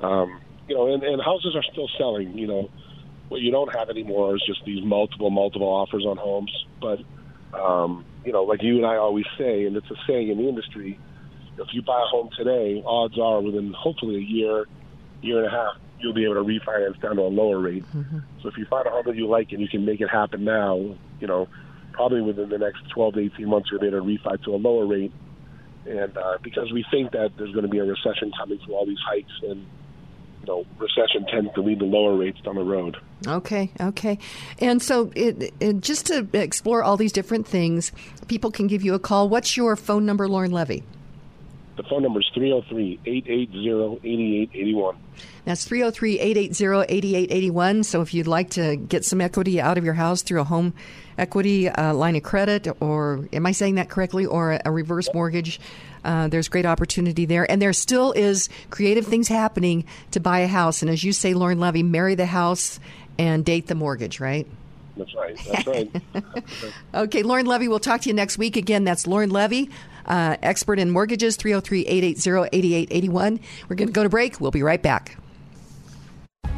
Um, 0.00 0.40
you 0.68 0.76
know, 0.76 0.94
and, 0.94 1.02
and 1.02 1.20
houses 1.20 1.56
are 1.56 1.64
still 1.72 1.88
selling. 1.98 2.38
You 2.38 2.46
know, 2.46 2.70
what 3.32 3.40
you 3.40 3.50
don't 3.50 3.74
have 3.74 3.88
anymore 3.88 4.36
is 4.36 4.42
just 4.46 4.62
these 4.66 4.84
multiple, 4.84 5.30
multiple 5.30 5.66
offers 5.66 6.04
on 6.04 6.18
homes. 6.18 6.52
But, 6.80 7.00
um, 7.58 8.04
you 8.26 8.32
know, 8.32 8.44
like 8.44 8.62
you 8.62 8.76
and 8.76 8.86
I 8.86 8.96
always 8.96 9.24
say, 9.38 9.64
and 9.64 9.74
it's 9.74 9.90
a 9.90 9.96
saying 10.06 10.28
in 10.28 10.36
the 10.36 10.48
industry, 10.48 10.98
if 11.58 11.68
you 11.72 11.80
buy 11.80 11.98
a 11.98 12.06
home 12.06 12.28
today, 12.36 12.82
odds 12.86 13.18
are 13.18 13.40
within 13.40 13.72
hopefully 13.72 14.16
a 14.16 14.20
year, 14.20 14.66
year 15.22 15.38
and 15.38 15.46
a 15.46 15.50
half, 15.50 15.76
you'll 15.98 16.12
be 16.12 16.24
able 16.24 16.34
to 16.34 16.40
refinance 16.42 17.00
down 17.00 17.16
to 17.16 17.22
a 17.22 17.32
lower 17.32 17.58
rate. 17.58 17.84
Mm-hmm. 17.94 18.18
So 18.42 18.48
if 18.48 18.58
you 18.58 18.66
find 18.66 18.86
a 18.86 18.90
home 18.90 19.04
that 19.06 19.16
you 19.16 19.26
like 19.26 19.52
and 19.52 19.60
you 19.60 19.68
can 19.68 19.86
make 19.86 20.02
it 20.02 20.10
happen 20.10 20.44
now, 20.44 20.76
you 21.20 21.26
know, 21.26 21.48
probably 21.92 22.20
within 22.20 22.50
the 22.50 22.58
next 22.58 22.88
12 22.90 23.14
to 23.14 23.20
18 23.20 23.48
months, 23.48 23.70
you'll 23.70 23.80
be 23.80 23.86
able 23.86 24.00
to 24.00 24.06
refi 24.06 24.42
to 24.44 24.54
a 24.54 24.56
lower 24.56 24.86
rate. 24.86 25.12
And 25.86 26.16
uh, 26.16 26.36
because 26.42 26.70
we 26.70 26.84
think 26.90 27.12
that 27.12 27.32
there's 27.38 27.52
going 27.52 27.64
to 27.64 27.70
be 27.70 27.78
a 27.78 27.84
recession 27.84 28.30
coming 28.38 28.58
through 28.64 28.74
all 28.74 28.84
these 28.84 29.00
hikes 29.06 29.32
and 29.42 29.66
you 30.42 30.46
know, 30.46 30.66
recession 30.78 31.24
tends 31.26 31.52
to 31.54 31.62
lead 31.62 31.78
to 31.78 31.84
lower 31.84 32.16
rates 32.16 32.40
down 32.40 32.56
the 32.56 32.62
road. 32.62 32.96
Okay, 33.26 33.70
okay. 33.80 34.18
And 34.58 34.82
so, 34.82 35.12
it, 35.14 35.54
it, 35.60 35.80
just 35.80 36.06
to 36.06 36.26
explore 36.32 36.82
all 36.82 36.96
these 36.96 37.12
different 37.12 37.46
things, 37.46 37.92
people 38.28 38.50
can 38.50 38.66
give 38.66 38.82
you 38.82 38.94
a 38.94 38.98
call. 38.98 39.28
What's 39.28 39.56
your 39.56 39.76
phone 39.76 40.04
number, 40.04 40.28
Lauren 40.28 40.50
Levy? 40.50 40.82
The 41.76 41.82
phone 41.84 42.02
number 42.02 42.20
is 42.20 42.30
303 42.34 43.00
880 43.06 44.00
8881. 44.04 44.96
That's 45.44 45.64
303 45.64 46.20
880 46.20 47.14
8881. 47.16 47.84
So 47.84 48.02
if 48.02 48.12
you'd 48.12 48.26
like 48.26 48.50
to 48.50 48.76
get 48.76 49.04
some 49.04 49.20
equity 49.20 49.60
out 49.60 49.78
of 49.78 49.84
your 49.84 49.94
house 49.94 50.22
through 50.22 50.40
a 50.40 50.44
home 50.44 50.74
equity 51.16 51.68
uh, 51.68 51.94
line 51.94 52.14
of 52.16 52.22
credit, 52.22 52.68
or 52.80 53.26
am 53.32 53.46
I 53.46 53.52
saying 53.52 53.76
that 53.76 53.88
correctly, 53.88 54.26
or 54.26 54.52
a, 54.52 54.62
a 54.66 54.70
reverse 54.70 55.08
mortgage, 55.14 55.60
uh, 56.04 56.28
there's 56.28 56.48
great 56.48 56.66
opportunity 56.66 57.24
there. 57.24 57.50
And 57.50 57.60
there 57.60 57.72
still 57.72 58.12
is 58.12 58.48
creative 58.70 59.06
things 59.06 59.28
happening 59.28 59.84
to 60.10 60.20
buy 60.20 60.40
a 60.40 60.48
house. 60.48 60.82
And 60.82 60.90
as 60.90 61.02
you 61.02 61.12
say, 61.12 61.32
Lauren 61.32 61.58
Levy, 61.58 61.82
marry 61.82 62.14
the 62.14 62.26
house 62.26 62.80
and 63.18 63.44
date 63.44 63.66
the 63.66 63.74
mortgage, 63.74 64.20
right? 64.20 64.46
That's 64.96 65.14
right. 65.14 65.38
That's 65.46 65.66
right. 65.66 65.90
okay, 66.94 67.22
Lauren 67.22 67.46
Levy, 67.46 67.68
we'll 67.68 67.80
talk 67.80 68.02
to 68.02 68.08
you 68.08 68.14
next 68.14 68.36
week. 68.36 68.56
Again, 68.56 68.84
that's 68.84 69.06
Lauren 69.06 69.30
Levy, 69.30 69.70
uh, 70.06 70.36
expert 70.42 70.78
in 70.78 70.90
mortgages, 70.90 71.36
303 71.36 71.86
880 71.86 72.34
8881. 72.52 73.40
We're 73.68 73.76
going 73.76 73.88
to 73.88 73.92
go 73.92 74.02
to 74.02 74.08
break. 74.08 74.40
We'll 74.40 74.50
be 74.50 74.62
right 74.62 74.82
back. 74.82 75.16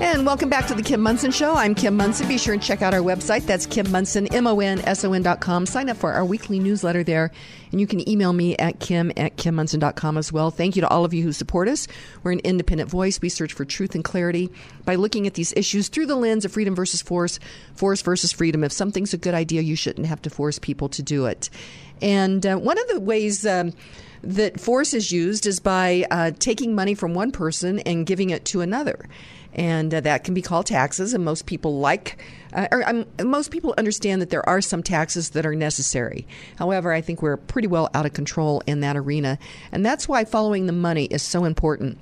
And 0.00 0.26
welcome 0.26 0.48
back 0.48 0.66
to 0.66 0.74
the 0.74 0.82
Kim 0.82 1.00
Monson 1.00 1.30
Show. 1.30 1.54
I'm 1.54 1.74
Kim 1.74 1.96
Monson. 1.96 2.26
Be 2.26 2.36
sure 2.36 2.52
and 2.52 2.62
check 2.62 2.82
out 2.82 2.94
our 2.94 3.00
website. 3.00 3.46
That's 3.46 3.64
Kim 3.64 3.90
Monson, 3.92 4.26
M-O-N-S-O-N 4.34 5.22
dot 5.22 5.40
com. 5.40 5.66
Sign 5.66 5.88
up 5.88 5.96
for 5.96 6.12
our 6.12 6.24
weekly 6.24 6.58
newsletter 6.58 7.04
there. 7.04 7.30
And 7.70 7.80
you 7.80 7.86
can 7.86 8.08
email 8.08 8.32
me 8.32 8.56
at 8.56 8.80
kim 8.80 9.12
at 9.16 9.36
kimmonson.com 9.36 10.18
as 10.18 10.32
well. 10.32 10.50
Thank 10.50 10.76
you 10.76 10.82
to 10.82 10.88
all 10.88 11.04
of 11.04 11.14
you 11.14 11.22
who 11.22 11.32
support 11.32 11.68
us. 11.68 11.86
We're 12.22 12.32
an 12.32 12.40
independent 12.40 12.90
voice. 12.90 13.20
We 13.20 13.28
search 13.28 13.52
for 13.52 13.64
truth 13.64 13.94
and 13.94 14.02
clarity 14.02 14.50
by 14.84 14.96
looking 14.96 15.26
at 15.26 15.34
these 15.34 15.52
issues 15.56 15.88
through 15.88 16.06
the 16.06 16.16
lens 16.16 16.44
of 16.44 16.52
freedom 16.52 16.74
versus 16.74 17.00
force, 17.00 17.38
force 17.74 18.02
versus 18.02 18.32
freedom. 18.32 18.64
If 18.64 18.72
something's 18.72 19.14
a 19.14 19.18
good 19.18 19.34
idea, 19.34 19.62
you 19.62 19.76
shouldn't 19.76 20.06
have 20.06 20.22
to 20.22 20.30
force 20.30 20.58
people 20.58 20.88
to 20.90 21.02
do 21.02 21.26
it. 21.26 21.50
And 22.02 22.44
uh, 22.44 22.56
one 22.56 22.78
of 22.78 22.88
the 22.88 23.00
ways... 23.00 23.46
Um, 23.46 23.72
that 24.26 24.58
force 24.58 24.94
is 24.94 25.12
used 25.12 25.44
is 25.44 25.60
by 25.60 26.06
uh, 26.10 26.30
taking 26.38 26.74
money 26.74 26.94
from 26.94 27.12
one 27.12 27.30
person 27.30 27.78
and 27.80 28.06
giving 28.06 28.30
it 28.30 28.46
to 28.46 28.62
another 28.62 29.06
and 29.54 29.94
uh, 29.94 30.00
that 30.00 30.24
can 30.24 30.34
be 30.34 30.42
called 30.42 30.66
taxes. 30.66 31.14
And 31.14 31.24
most 31.24 31.46
people 31.46 31.78
like, 31.78 32.22
uh, 32.52 32.68
or 32.70 32.88
um, 32.88 33.06
most 33.22 33.50
people 33.50 33.74
understand 33.78 34.20
that 34.22 34.30
there 34.30 34.46
are 34.48 34.60
some 34.60 34.82
taxes 34.82 35.30
that 35.30 35.46
are 35.46 35.54
necessary. 35.54 36.26
However, 36.56 36.92
I 36.92 37.00
think 37.00 37.22
we're 37.22 37.36
pretty 37.36 37.68
well 37.68 37.90
out 37.94 38.06
of 38.06 38.12
control 38.12 38.62
in 38.66 38.80
that 38.80 38.96
arena, 38.96 39.38
and 39.72 39.84
that's 39.84 40.08
why 40.08 40.24
following 40.24 40.66
the 40.66 40.72
money 40.72 41.04
is 41.04 41.22
so 41.22 41.44
important. 41.44 41.98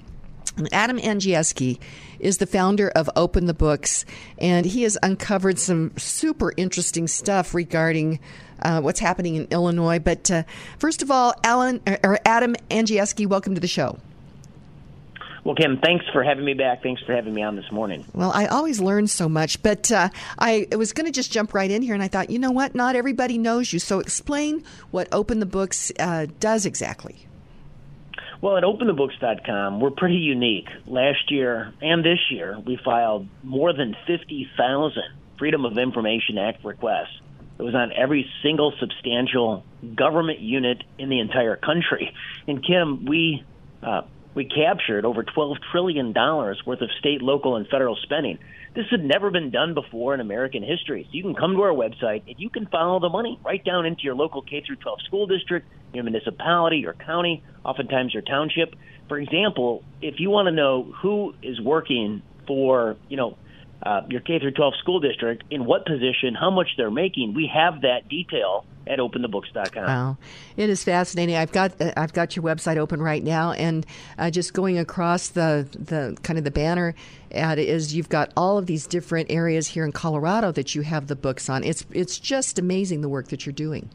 Adam 0.70 0.98
Andrzejewski 0.98 1.78
is 2.18 2.38
the 2.38 2.46
founder 2.46 2.90
of 2.90 3.08
Open 3.16 3.46
the 3.46 3.54
Books, 3.54 4.04
and 4.38 4.66
he 4.66 4.82
has 4.82 4.98
uncovered 5.02 5.58
some 5.58 5.92
super 5.96 6.52
interesting 6.56 7.08
stuff 7.08 7.54
regarding 7.54 8.20
uh, 8.60 8.80
what's 8.80 9.00
happening 9.00 9.36
in 9.36 9.48
Illinois. 9.50 9.98
But 9.98 10.30
uh, 10.30 10.42
first 10.78 11.02
of 11.02 11.10
all, 11.10 11.34
Alan 11.42 11.80
or 12.04 12.18
Adam 12.26 12.54
Andrzejewski, 12.70 13.26
welcome 13.26 13.54
to 13.54 13.60
the 13.60 13.66
show. 13.66 13.98
Well, 15.44 15.56
Kim, 15.56 15.78
thanks 15.78 16.04
for 16.12 16.22
having 16.22 16.44
me 16.44 16.54
back. 16.54 16.82
Thanks 16.84 17.02
for 17.02 17.12
having 17.12 17.34
me 17.34 17.42
on 17.42 17.56
this 17.56 17.70
morning. 17.72 18.04
Well, 18.14 18.30
I 18.32 18.46
always 18.46 18.80
learn 18.80 19.08
so 19.08 19.28
much, 19.28 19.60
but 19.62 19.90
uh, 19.90 20.08
I 20.38 20.68
was 20.76 20.92
going 20.92 21.06
to 21.06 21.12
just 21.12 21.32
jump 21.32 21.52
right 21.52 21.70
in 21.70 21.82
here, 21.82 21.94
and 21.94 22.02
I 22.02 22.06
thought, 22.06 22.30
you 22.30 22.38
know 22.38 22.52
what? 22.52 22.76
Not 22.76 22.94
everybody 22.94 23.38
knows 23.38 23.72
you. 23.72 23.80
So 23.80 23.98
explain 23.98 24.62
what 24.92 25.08
Open 25.10 25.40
the 25.40 25.46
Books 25.46 25.90
uh, 25.98 26.26
does 26.38 26.64
exactly. 26.64 27.26
Well, 28.40 28.56
at 28.56 28.64
openthebooks.com, 28.64 29.80
we're 29.80 29.90
pretty 29.90 30.16
unique. 30.16 30.68
Last 30.86 31.30
year 31.30 31.72
and 31.80 32.04
this 32.04 32.18
year, 32.30 32.58
we 32.64 32.76
filed 32.76 33.28
more 33.42 33.72
than 33.72 33.96
50,000 34.06 35.02
Freedom 35.38 35.64
of 35.64 35.76
Information 35.76 36.38
Act 36.38 36.64
requests. 36.64 37.20
It 37.58 37.62
was 37.62 37.74
on 37.74 37.92
every 37.92 38.28
single 38.42 38.72
substantial 38.78 39.64
government 39.94 40.40
unit 40.40 40.82
in 40.98 41.08
the 41.08 41.20
entire 41.20 41.56
country. 41.56 42.14
And 42.48 42.64
Kim, 42.64 43.04
we 43.04 43.44
uh, 43.82 44.02
we 44.34 44.44
captured 44.44 45.04
over 45.04 45.22
$12 45.22 45.56
trillion 45.70 46.12
worth 46.14 46.80
of 46.80 46.90
state, 46.98 47.22
local, 47.22 47.56
and 47.56 47.66
federal 47.68 47.96
spending. 48.02 48.38
This 48.74 48.86
had 48.90 49.04
never 49.04 49.30
been 49.30 49.50
done 49.50 49.74
before 49.74 50.14
in 50.14 50.20
American 50.20 50.62
history. 50.62 51.04
So 51.04 51.10
you 51.12 51.22
can 51.22 51.34
come 51.34 51.52
to 51.52 51.62
our 51.62 51.74
website 51.74 52.22
and 52.26 52.36
you 52.38 52.48
can 52.48 52.66
follow 52.66 53.00
the 53.00 53.10
money 53.10 53.38
right 53.44 53.62
down 53.62 53.84
into 53.84 54.02
your 54.02 54.14
local 54.14 54.40
K 54.40 54.62
through 54.66 54.76
12 54.76 55.02
school 55.02 55.26
district, 55.26 55.68
your 55.92 56.04
municipality, 56.04 56.78
your 56.78 56.94
county, 56.94 57.44
oftentimes 57.64 58.14
your 58.14 58.22
township. 58.22 58.74
For 59.08 59.18
example, 59.18 59.84
if 60.00 60.14
you 60.18 60.30
want 60.30 60.46
to 60.46 60.52
know 60.52 60.90
who 61.02 61.34
is 61.42 61.60
working 61.60 62.22
for, 62.46 62.96
you 63.08 63.18
know, 63.18 63.36
uh, 63.84 64.02
your 64.08 64.20
K 64.20 64.38
through 64.38 64.52
12 64.52 64.74
school 64.80 65.00
district, 65.00 65.44
in 65.50 65.64
what 65.64 65.84
position, 65.86 66.34
how 66.38 66.50
much 66.50 66.68
they're 66.76 66.90
making, 66.90 67.34
we 67.34 67.50
have 67.52 67.82
that 67.82 68.08
detail 68.08 68.64
at 68.86 68.98
openthebooks.com. 68.98 69.84
Wow, 69.84 70.16
it 70.56 70.70
is 70.70 70.84
fascinating. 70.84 71.36
I've 71.36 71.52
got 71.52 71.80
uh, 71.80 71.92
I've 71.96 72.12
got 72.12 72.36
your 72.36 72.44
website 72.44 72.76
open 72.76 73.00
right 73.00 73.22
now, 73.22 73.52
and 73.52 73.86
uh, 74.18 74.30
just 74.30 74.52
going 74.54 74.78
across 74.78 75.28
the 75.28 75.66
the 75.78 76.16
kind 76.22 76.38
of 76.38 76.44
the 76.44 76.50
banner 76.50 76.94
ad 77.32 77.58
is 77.58 77.94
you've 77.94 78.08
got 78.08 78.32
all 78.36 78.58
of 78.58 78.66
these 78.66 78.86
different 78.86 79.30
areas 79.30 79.68
here 79.68 79.84
in 79.84 79.92
Colorado 79.92 80.52
that 80.52 80.74
you 80.74 80.82
have 80.82 81.06
the 81.06 81.16
books 81.16 81.48
on. 81.48 81.64
It's 81.64 81.84
it's 81.92 82.18
just 82.18 82.58
amazing 82.58 83.00
the 83.00 83.08
work 83.08 83.28
that 83.28 83.46
you're 83.46 83.52
doing. 83.52 83.88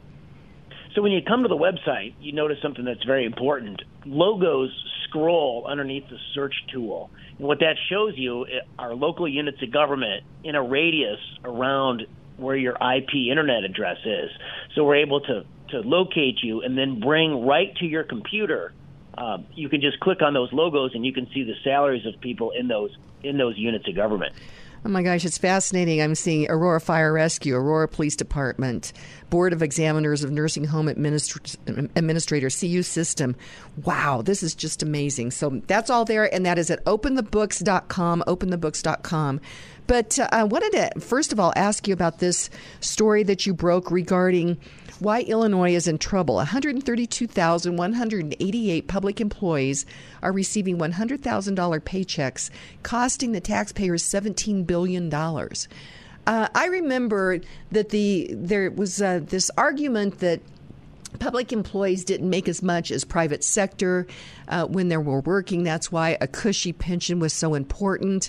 So 0.94 1.02
when 1.02 1.12
you 1.12 1.20
come 1.22 1.42
to 1.42 1.48
the 1.48 1.56
website, 1.56 2.14
you 2.20 2.32
notice 2.32 2.58
something 2.62 2.84
that's 2.84 3.04
very 3.04 3.24
important. 3.24 3.82
Logos 4.04 4.70
scroll 5.04 5.66
underneath 5.68 6.08
the 6.08 6.18
search 6.34 6.54
tool. 6.72 7.10
What 7.38 7.60
that 7.60 7.76
shows 7.88 8.14
you 8.16 8.46
are 8.78 8.94
local 8.94 9.28
units 9.28 9.62
of 9.62 9.72
government 9.72 10.24
in 10.42 10.54
a 10.54 10.62
radius 10.62 11.20
around 11.44 12.06
where 12.36 12.56
your 12.56 12.74
IP 12.74 13.14
internet 13.30 13.64
address 13.64 13.98
is. 14.04 14.30
So 14.74 14.84
we're 14.84 14.96
able 14.96 15.20
to, 15.20 15.44
to 15.70 15.80
locate 15.80 16.42
you 16.42 16.62
and 16.62 16.76
then 16.76 17.00
bring 17.00 17.46
right 17.46 17.74
to 17.76 17.86
your 17.86 18.04
computer. 18.04 18.72
Uh, 19.16 19.38
you 19.54 19.68
can 19.68 19.80
just 19.80 20.00
click 20.00 20.22
on 20.22 20.34
those 20.34 20.52
logos 20.52 20.92
and 20.94 21.04
you 21.04 21.12
can 21.12 21.28
see 21.32 21.42
the 21.42 21.54
salaries 21.64 22.06
of 22.06 22.20
people 22.20 22.52
in 22.52 22.68
those 22.68 22.96
in 23.22 23.36
those 23.36 23.58
units 23.58 23.88
of 23.88 23.96
government. 23.96 24.32
Oh 24.84 24.88
my 24.88 25.02
gosh, 25.02 25.24
it's 25.24 25.38
fascinating. 25.38 26.00
I'm 26.00 26.14
seeing 26.14 26.48
Aurora 26.48 26.80
Fire 26.80 27.12
Rescue, 27.12 27.56
Aurora 27.56 27.88
Police 27.88 28.14
Department, 28.14 28.92
Board 29.28 29.52
of 29.52 29.62
Examiners 29.62 30.22
of 30.22 30.30
Nursing 30.30 30.64
Home 30.64 30.86
Administ- 30.86 31.56
Administrator, 31.96 32.48
CU 32.48 32.82
System. 32.82 33.34
Wow, 33.84 34.22
this 34.22 34.42
is 34.42 34.54
just 34.54 34.82
amazing. 34.82 35.32
So 35.32 35.60
that's 35.66 35.90
all 35.90 36.04
there, 36.04 36.32
and 36.32 36.46
that 36.46 36.58
is 36.58 36.70
at 36.70 36.84
openthebooks.com, 36.84 38.24
openthebooks.com. 38.26 39.40
But 39.88 40.18
uh, 40.18 40.28
I 40.30 40.44
wanted 40.44 40.72
to, 40.72 41.00
first 41.00 41.32
of 41.32 41.40
all, 41.40 41.52
ask 41.56 41.88
you 41.88 41.94
about 41.94 42.18
this 42.20 42.48
story 42.80 43.24
that 43.24 43.46
you 43.46 43.54
broke 43.54 43.90
regarding 43.90 44.58
why 45.00 45.22
Illinois 45.22 45.74
is 45.74 45.88
in 45.88 45.98
trouble. 45.98 46.36
132,188 46.36 48.88
public 48.88 49.20
employees 49.20 49.84
are 50.22 50.32
receiving 50.32 50.78
$100,000 50.78 51.80
paychecks, 51.80 52.50
costing 52.82 53.32
the 53.32 53.40
taxpayers 53.40 54.02
$17 54.02 54.66
billion. 54.66 55.14
Uh, 55.14 56.48
I 56.54 56.66
remember 56.66 57.40
that 57.72 57.88
the 57.88 58.28
there 58.30 58.70
was 58.70 59.00
uh, 59.00 59.20
this 59.24 59.50
argument 59.56 60.18
that 60.18 60.42
public 61.18 61.54
employees 61.54 62.04
didn't 62.04 62.28
make 62.28 62.48
as 62.48 62.62
much 62.62 62.90
as 62.90 63.02
private 63.04 63.42
sector 63.42 64.06
uh, 64.48 64.66
when 64.66 64.88
they 64.88 64.98
were 64.98 65.20
working. 65.20 65.62
That's 65.62 65.90
why 65.90 66.18
a 66.20 66.26
cushy 66.26 66.74
pension 66.74 67.18
was 67.18 67.32
so 67.32 67.54
important. 67.54 68.28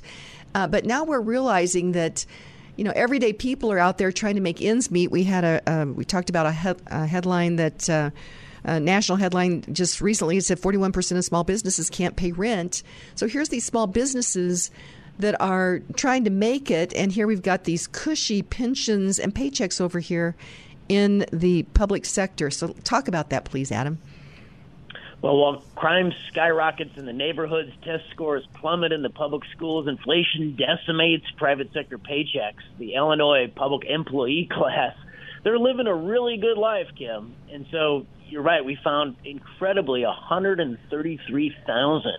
Uh, 0.55 0.67
but 0.67 0.85
now 0.85 1.03
we're 1.03 1.19
realizing 1.19 1.91
that 1.91 2.25
you 2.79 2.85
know, 2.85 2.93
everyday 2.95 3.33
people 3.33 3.73
are 3.73 3.77
out 3.77 3.97
there 3.97 4.09
trying 4.09 4.35
to 4.35 4.41
make 4.41 4.61
ends 4.61 4.89
meet. 4.89 5.11
We 5.11 5.25
had 5.25 5.43
a 5.43 5.61
um, 5.67 5.95
we 5.95 6.05
talked 6.05 6.29
about 6.29 6.45
a, 6.45 6.51
he- 6.53 6.83
a 6.87 7.05
headline 7.05 7.57
that. 7.57 7.89
Uh, 7.89 8.09
a 8.65 8.77
national 8.77 9.17
headline 9.17 9.63
just 9.71 10.01
recently 10.01 10.37
said 10.41 10.59
41% 10.59 11.17
of 11.17 11.23
small 11.23 11.45
businesses 11.45 11.89
can't 11.89 12.17
pay 12.17 12.33
rent. 12.33 12.83
So 13.15 13.25
here's 13.25 13.47
these 13.47 13.63
small 13.63 13.87
businesses 13.87 14.69
that 15.17 15.39
are 15.39 15.79
trying 15.95 16.25
to 16.25 16.29
make 16.29 16.69
it, 16.69 16.93
and 16.93 17.09
here 17.09 17.25
we've 17.25 17.41
got 17.41 17.63
these 17.63 17.87
cushy 17.87 18.41
pensions 18.41 19.17
and 19.17 19.33
paychecks 19.33 19.79
over 19.79 19.99
here 19.99 20.35
in 20.89 21.25
the 21.31 21.63
public 21.73 22.05
sector. 22.05 22.51
So 22.51 22.75
talk 22.83 23.07
about 23.07 23.29
that, 23.29 23.45
please, 23.45 23.71
Adam. 23.71 23.97
Well, 25.21 25.35
while 25.35 25.63
crime 25.75 26.13
skyrockets 26.29 26.91
in 26.95 27.05
the 27.05 27.11
neighborhoods, 27.11 27.71
test 27.83 28.05
scores 28.11 28.47
plummet 28.53 28.93
in 28.93 29.01
the 29.01 29.09
public 29.09 29.43
schools, 29.53 29.85
inflation 29.87 30.55
decimates 30.55 31.25
private 31.35 31.73
sector 31.73 31.97
paychecks, 31.97 32.63
the 32.77 32.93
Illinois 32.93 33.51
public 33.53 33.85
employee 33.89 34.47
class, 34.51 34.95
they're 35.43 35.59
living 35.59 35.87
a 35.87 35.95
really 35.95 36.37
good 36.37 36.57
life, 36.57 36.87
Kim. 36.97 37.35
And 37.51 37.65
so 37.69 38.05
you're 38.29 38.43
right, 38.43 38.63
we 38.63 38.77
found 38.81 39.17
incredibly 39.25 40.05
133,000 40.05 42.11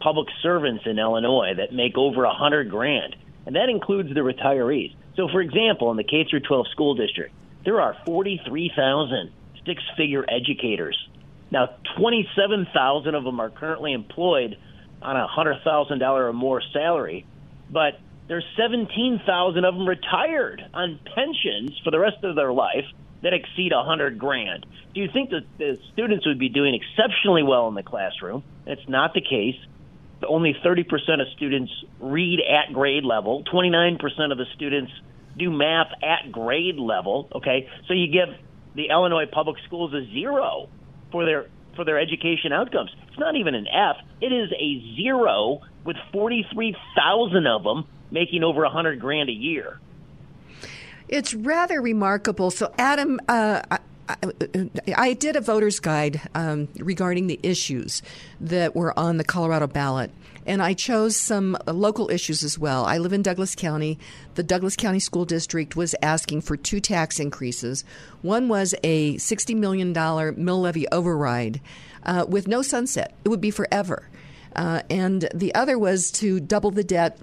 public 0.00 0.28
servants 0.42 0.84
in 0.86 0.98
Illinois 0.98 1.54
that 1.56 1.72
make 1.72 1.96
over 1.96 2.26
100 2.26 2.68
grand, 2.70 3.16
and 3.46 3.56
that 3.56 3.70
includes 3.70 4.12
the 4.12 4.20
retirees. 4.20 4.94
So, 5.16 5.26
for 5.28 5.40
example, 5.40 5.90
in 5.90 5.96
the 5.96 6.04
K 6.04 6.26
through 6.28 6.40
12 6.40 6.68
school 6.68 6.94
district, 6.94 7.34
there 7.64 7.80
are 7.80 7.96
43,000 8.04 9.32
six-figure 9.64 10.26
educators 10.28 11.08
now, 11.50 11.68
27,000 11.96 13.14
of 13.14 13.24
them 13.24 13.40
are 13.40 13.50
currently 13.50 13.92
employed 13.92 14.56
on 15.02 15.16
a 15.16 15.26
$100,000 15.26 16.00
or 16.02 16.32
more 16.32 16.62
salary, 16.72 17.26
but 17.70 17.98
there's 18.28 18.44
17,000 18.56 19.64
of 19.64 19.74
them 19.74 19.88
retired 19.88 20.62
on 20.72 21.00
pensions 21.14 21.78
for 21.82 21.90
the 21.90 21.98
rest 21.98 22.22
of 22.22 22.36
their 22.36 22.52
life 22.52 22.84
that 23.22 23.32
exceed 23.34 23.72
100 23.72 24.18
grand. 24.18 24.64
Do 24.94 25.00
you 25.00 25.08
think 25.12 25.30
that 25.30 25.42
the 25.58 25.78
students 25.92 26.26
would 26.26 26.38
be 26.38 26.48
doing 26.48 26.74
exceptionally 26.74 27.42
well 27.42 27.68
in 27.68 27.74
the 27.74 27.82
classroom? 27.82 28.44
That's 28.66 28.88
not 28.88 29.14
the 29.14 29.20
case. 29.20 29.56
Only 30.26 30.54
30% 30.64 30.84
of 31.20 31.26
students 31.36 31.72
read 31.98 32.40
at 32.40 32.72
grade 32.72 33.04
level. 33.04 33.42
29% 33.52 33.98
of 34.30 34.38
the 34.38 34.46
students 34.54 34.92
do 35.36 35.50
math 35.50 35.88
at 36.02 36.30
grade 36.30 36.76
level. 36.76 37.28
Okay, 37.34 37.68
so 37.88 37.94
you 37.94 38.06
give 38.12 38.34
the 38.76 38.90
Illinois 38.90 39.26
public 39.26 39.56
schools 39.66 39.92
a 39.92 40.04
zero 40.12 40.68
for 41.10 41.24
their 41.24 41.46
for 41.76 41.84
their 41.84 41.98
education 41.98 42.52
outcomes. 42.52 42.90
It's 43.08 43.18
not 43.18 43.36
even 43.36 43.54
an 43.54 43.66
F. 43.68 43.96
It 44.20 44.32
is 44.32 44.50
a 44.52 44.96
zero 44.96 45.60
with 45.84 45.96
43,000 46.12 47.46
of 47.46 47.62
them 47.62 47.86
making 48.10 48.42
over 48.42 48.62
100 48.62 49.00
grand 49.00 49.28
a 49.28 49.32
year. 49.32 49.78
It's 51.08 51.32
rather 51.32 51.80
remarkable. 51.80 52.50
So, 52.50 52.72
Adam, 52.78 53.20
uh, 53.28 53.62
I, 54.10 54.70
I, 54.96 55.12
did 55.14 55.36
a 55.36 55.40
voter's 55.40 55.80
guide 55.80 56.20
um, 56.34 56.68
regarding 56.78 57.26
the 57.26 57.38
issues 57.42 58.02
that 58.40 58.74
were 58.74 58.98
on 58.98 59.16
the 59.16 59.24
Colorado 59.24 59.66
ballot, 59.66 60.10
and 60.46 60.62
I 60.62 60.74
chose 60.74 61.16
some 61.16 61.56
local 61.66 62.10
issues 62.10 62.42
as 62.42 62.58
well. 62.58 62.84
I 62.84 62.98
live 62.98 63.12
in 63.12 63.22
Douglas 63.22 63.54
County. 63.54 63.98
The 64.34 64.42
Douglas 64.42 64.76
County 64.76 65.00
School 65.00 65.24
District 65.24 65.76
was 65.76 65.94
asking 66.02 66.40
for 66.40 66.56
two 66.56 66.80
tax 66.80 67.20
increases. 67.20 67.84
One 68.22 68.48
was 68.48 68.74
a 68.82 69.16
$60 69.16 69.56
million 69.56 69.92
mill 69.92 70.60
levy 70.60 70.88
override 70.88 71.60
uh, 72.04 72.24
with 72.28 72.48
no 72.48 72.62
sunset, 72.62 73.14
it 73.24 73.28
would 73.28 73.40
be 73.40 73.50
forever. 73.50 74.08
Uh, 74.56 74.82
and 74.90 75.28
the 75.34 75.54
other 75.54 75.78
was 75.78 76.10
to 76.10 76.40
double 76.40 76.70
the 76.70 76.84
debt 76.84 77.18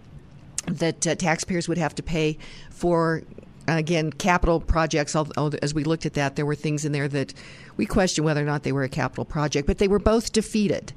that 0.67 1.05
uh, 1.07 1.15
taxpayers 1.15 1.67
would 1.67 1.77
have 1.77 1.95
to 1.95 2.03
pay 2.03 2.37
for 2.69 3.23
again, 3.67 4.11
capital 4.11 4.59
projects, 4.59 5.15
although 5.15 5.57
as 5.61 5.73
we 5.73 5.83
looked 5.83 6.05
at 6.05 6.13
that, 6.13 6.35
there 6.35 6.45
were 6.45 6.55
things 6.55 6.85
in 6.85 6.91
there 6.91 7.07
that 7.07 7.33
we 7.75 7.85
questioned 7.85 8.25
whether 8.25 8.41
or 8.41 8.45
not 8.45 8.63
they 8.63 8.71
were 8.71 8.83
a 8.83 8.89
capital 8.89 9.25
project, 9.25 9.67
but 9.67 9.77
they 9.77 9.87
were 9.87 9.99
both 9.99 10.31
defeated. 10.31 10.93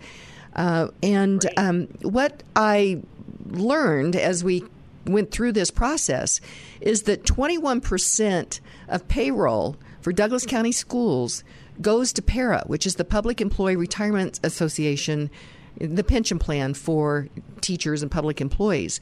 Uh, 0.54 0.88
and 1.02 1.48
um, 1.56 1.86
what 2.02 2.42
I 2.56 3.02
learned 3.46 4.16
as 4.16 4.44
we 4.44 4.64
went 5.06 5.30
through 5.30 5.52
this 5.52 5.70
process 5.70 6.40
is 6.80 7.02
that 7.02 7.24
21% 7.24 8.60
of 8.88 9.08
payroll 9.08 9.76
for 10.00 10.12
Douglas 10.12 10.46
County 10.46 10.72
schools 10.72 11.44
goes 11.80 12.12
to 12.12 12.22
PERA, 12.22 12.64
which 12.66 12.86
is 12.86 12.96
the 12.96 13.04
Public 13.04 13.40
Employee 13.40 13.76
Retirement 13.76 14.38
Association, 14.42 15.30
the 15.78 16.04
pension 16.04 16.38
plan 16.38 16.74
for 16.74 17.28
teachers 17.60 18.02
and 18.02 18.10
public 18.10 18.40
employees. 18.40 19.00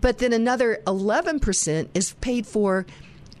But 0.00 0.18
then 0.18 0.32
another 0.32 0.80
11% 0.86 1.88
is 1.94 2.14
paid 2.20 2.46
for, 2.46 2.86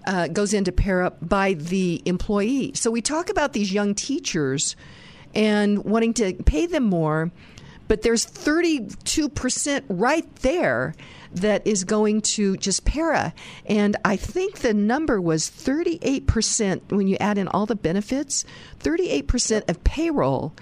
uh, 0.06 0.28
goes 0.28 0.54
into 0.54 0.72
PERA 0.72 1.12
by 1.22 1.54
the 1.54 2.02
employee. 2.04 2.72
So 2.74 2.90
we 2.90 3.02
talk 3.02 3.30
about 3.30 3.52
these 3.52 3.72
young 3.72 3.94
teachers 3.94 4.76
and 5.34 5.84
wanting 5.84 6.14
to 6.14 6.34
pay 6.44 6.66
them 6.66 6.84
more, 6.84 7.30
but 7.88 8.02
there's 8.02 8.24
32% 8.26 9.84
right 9.88 10.36
there 10.36 10.94
that 11.34 11.66
is 11.66 11.84
going 11.84 12.20
to 12.20 12.56
just 12.58 12.84
PERA. 12.84 13.32
And 13.66 13.96
I 14.04 14.16
think 14.16 14.58
the 14.58 14.74
number 14.74 15.20
was 15.20 15.50
38% 15.50 16.92
when 16.92 17.08
you 17.08 17.16
add 17.20 17.38
in 17.38 17.48
all 17.48 17.66
the 17.66 17.74
benefits, 17.74 18.44
38% 18.80 19.68
of 19.68 19.82
payroll 19.84 20.52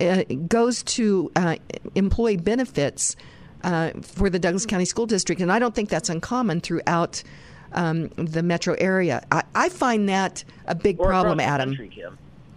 uh, 0.00 0.24
goes 0.48 0.82
to 0.82 1.30
uh, 1.36 1.56
employee 1.94 2.36
benefits 2.36 3.16
uh, 3.64 3.90
for 4.02 4.30
the 4.30 4.38
Douglas 4.38 4.66
County 4.66 4.84
School 4.84 5.06
District, 5.06 5.40
and 5.40 5.50
I 5.50 5.58
don't 5.58 5.74
think 5.74 5.88
that's 5.88 6.08
uncommon 6.08 6.60
throughout 6.60 7.22
um, 7.72 8.08
the 8.10 8.42
metro 8.42 8.74
area. 8.78 9.24
I, 9.32 9.42
I, 9.54 9.68
find 9.68 10.08
that 10.08 10.44
a 10.66 10.74
big 10.74 11.00
or 11.00 11.06
problem, 11.06 11.40
Adam. 11.40 11.70
Country, 11.70 12.04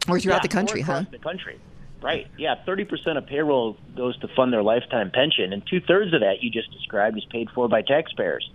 or 0.07 0.19
throughout 0.19 0.35
yeah, 0.35 0.39
the 0.41 0.47
country, 0.49 0.81
huh? 0.81 1.05
The 1.09 1.17
country. 1.17 1.59
Right. 2.01 2.27
Yeah. 2.37 2.55
Thirty 2.65 2.85
percent 2.85 3.17
of 3.17 3.25
payroll 3.25 3.75
goes 3.95 4.19
to 4.19 4.27
fund 4.35 4.53
their 4.53 4.61
lifetime 4.61 5.09
pension, 5.09 5.51
and 5.53 5.63
two 5.65 5.81
thirds 5.81 6.13
of 6.13 6.19
that 6.19 6.43
you 6.43 6.51
just 6.51 6.71
described 6.71 7.17
is 7.17 7.25
paid 7.25 7.49
for 7.55 7.67
by 7.67 7.81
taxpayers. 7.81 8.47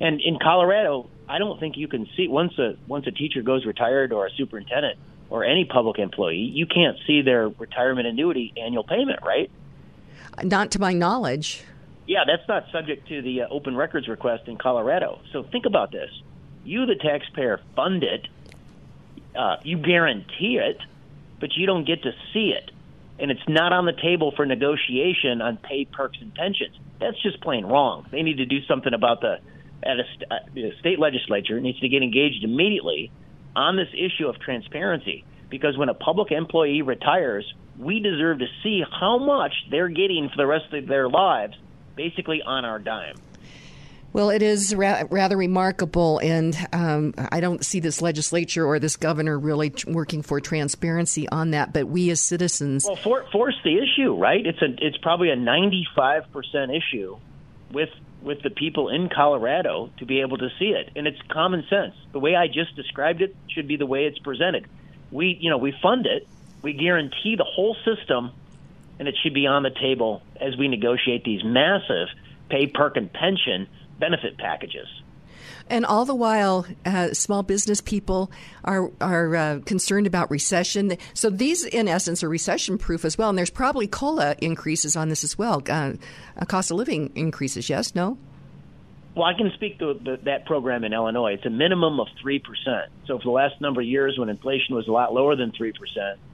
And 0.00 0.20
in 0.20 0.38
Colorado, 0.42 1.08
I 1.28 1.38
don't 1.38 1.60
think 1.60 1.76
you 1.76 1.86
can 1.86 2.08
see 2.16 2.26
once 2.26 2.58
a 2.58 2.76
once 2.88 3.06
a 3.06 3.12
teacher 3.12 3.42
goes 3.42 3.64
retired 3.64 4.12
or 4.12 4.26
a 4.26 4.30
superintendent 4.30 4.98
or 5.30 5.44
any 5.44 5.64
public 5.64 5.98
employee, 5.98 6.36
you 6.36 6.66
can't 6.66 6.96
see 7.06 7.22
their 7.22 7.48
retirement 7.48 8.06
annuity 8.06 8.52
annual 8.56 8.82
payment, 8.82 9.20
right? 9.22 9.50
Not 10.42 10.70
to 10.72 10.80
my 10.80 10.92
knowledge. 10.92 11.62
Yeah, 12.08 12.24
that's 12.26 12.48
not 12.48 12.64
subject 12.72 13.06
to 13.08 13.20
the 13.20 13.42
uh, 13.42 13.48
open 13.50 13.76
records 13.76 14.08
request 14.08 14.48
in 14.48 14.56
Colorado. 14.56 15.20
So 15.30 15.42
think 15.42 15.66
about 15.66 15.92
this: 15.92 16.10
you, 16.64 16.86
the 16.86 16.94
taxpayer, 16.94 17.60
fund 17.76 18.02
it, 18.02 18.26
uh, 19.38 19.56
you 19.62 19.76
guarantee 19.76 20.58
it, 20.58 20.78
but 21.38 21.50
you 21.54 21.66
don't 21.66 21.86
get 21.86 22.02
to 22.04 22.12
see 22.32 22.54
it, 22.56 22.70
and 23.18 23.30
it's 23.30 23.46
not 23.46 23.74
on 23.74 23.84
the 23.84 23.92
table 23.92 24.32
for 24.34 24.46
negotiation 24.46 25.42
on 25.42 25.58
pay, 25.58 25.84
perks, 25.84 26.16
and 26.22 26.34
pensions. 26.34 26.74
That's 26.98 27.22
just 27.22 27.42
plain 27.42 27.66
wrong. 27.66 28.06
They 28.10 28.22
need 28.22 28.38
to 28.38 28.46
do 28.46 28.64
something 28.66 28.94
about 28.94 29.20
the 29.20 29.36
at 29.82 29.98
a 30.00 30.34
uh, 30.34 30.70
state 30.80 30.98
legislature 30.98 31.60
needs 31.60 31.78
to 31.80 31.88
get 31.90 32.02
engaged 32.02 32.42
immediately 32.42 33.12
on 33.54 33.76
this 33.76 33.88
issue 33.92 34.28
of 34.28 34.40
transparency 34.40 35.26
because 35.50 35.76
when 35.76 35.90
a 35.90 35.94
public 35.94 36.32
employee 36.32 36.80
retires, 36.80 37.44
we 37.78 38.00
deserve 38.00 38.38
to 38.38 38.46
see 38.62 38.82
how 38.98 39.18
much 39.18 39.52
they're 39.70 39.88
getting 39.88 40.30
for 40.30 40.36
the 40.38 40.46
rest 40.46 40.72
of 40.72 40.86
their 40.88 41.08
lives 41.08 41.54
basically 41.98 42.40
on 42.40 42.64
our 42.64 42.78
dime. 42.78 43.16
Well, 44.14 44.30
it 44.30 44.40
is 44.40 44.74
ra- 44.74 45.02
rather 45.10 45.36
remarkable, 45.36 46.18
and 46.20 46.56
um, 46.72 47.12
I 47.18 47.40
don't 47.40 47.62
see 47.62 47.80
this 47.80 48.00
legislature 48.00 48.64
or 48.64 48.78
this 48.78 48.96
governor 48.96 49.38
really 49.38 49.68
t- 49.70 49.90
working 49.90 50.22
for 50.22 50.40
transparency 50.40 51.28
on 51.28 51.50
that. 51.50 51.74
But 51.74 51.88
we 51.88 52.08
as 52.08 52.22
citizens, 52.22 52.86
well, 52.86 52.96
for, 52.96 53.26
force 53.30 53.56
the 53.64 53.76
issue, 53.76 54.14
right? 54.14 54.46
It's 54.46 54.62
a 54.62 54.74
it's 54.78 54.96
probably 54.96 55.28
a 55.28 55.36
ninety 55.36 55.86
five 55.94 56.32
percent 56.32 56.70
issue 56.70 57.18
with 57.70 57.90
with 58.22 58.40
the 58.42 58.50
people 58.50 58.88
in 58.88 59.10
Colorado 59.10 59.90
to 59.98 60.06
be 60.06 60.22
able 60.22 60.38
to 60.38 60.48
see 60.58 60.70
it, 60.70 60.90
and 60.96 61.06
it's 61.06 61.20
common 61.28 61.66
sense. 61.68 61.94
The 62.12 62.18
way 62.18 62.34
I 62.34 62.46
just 62.46 62.74
described 62.76 63.20
it 63.20 63.36
should 63.48 63.68
be 63.68 63.76
the 63.76 63.86
way 63.86 64.06
it's 64.06 64.18
presented. 64.18 64.66
We 65.10 65.36
you 65.38 65.50
know 65.50 65.58
we 65.58 65.74
fund 65.82 66.06
it, 66.06 66.26
we 66.62 66.72
guarantee 66.72 67.36
the 67.36 67.44
whole 67.44 67.76
system 67.84 68.32
and 68.98 69.08
it 69.08 69.16
should 69.22 69.34
be 69.34 69.46
on 69.46 69.62
the 69.62 69.70
table 69.70 70.22
as 70.40 70.56
we 70.56 70.68
negotiate 70.68 71.24
these 71.24 71.42
massive 71.44 72.08
pay, 72.48 72.66
perk, 72.66 72.96
and 72.96 73.12
pension 73.12 73.68
benefit 73.98 74.38
packages. 74.38 74.86
And 75.70 75.84
all 75.84 76.04
the 76.04 76.14
while, 76.14 76.66
uh, 76.86 77.12
small 77.12 77.42
business 77.42 77.80
people 77.80 78.30
are 78.64 78.90
are 79.00 79.36
uh, 79.36 79.58
concerned 79.66 80.06
about 80.06 80.30
recession. 80.30 80.96
So 81.12 81.28
these, 81.28 81.64
in 81.64 81.88
essence, 81.88 82.22
are 82.22 82.28
recession 82.28 82.78
proof 82.78 83.04
as 83.04 83.18
well. 83.18 83.28
And 83.28 83.36
there's 83.36 83.50
probably 83.50 83.86
cola 83.86 84.34
increases 84.40 84.96
on 84.96 85.10
this 85.10 85.24
as 85.24 85.36
well. 85.36 85.62
Uh, 85.68 85.92
cost 86.46 86.70
of 86.70 86.78
living 86.78 87.12
increases. 87.14 87.68
Yes, 87.68 87.94
no. 87.94 88.16
Well, 89.14 89.24
I 89.24 89.34
can 89.34 89.50
speak 89.54 89.80
to 89.80 90.18
that 90.24 90.46
program 90.46 90.84
in 90.84 90.92
Illinois. 90.92 91.32
It's 91.34 91.46
a 91.46 91.50
minimum 91.50 91.98
of 91.98 92.06
3%. 92.24 92.40
So, 93.06 93.18
for 93.18 93.24
the 93.24 93.30
last 93.30 93.60
number 93.60 93.80
of 93.80 93.86
years, 93.86 94.16
when 94.18 94.28
inflation 94.28 94.74
was 94.76 94.86
a 94.86 94.92
lot 94.92 95.12
lower 95.12 95.34
than 95.34 95.50
3%, 95.50 95.72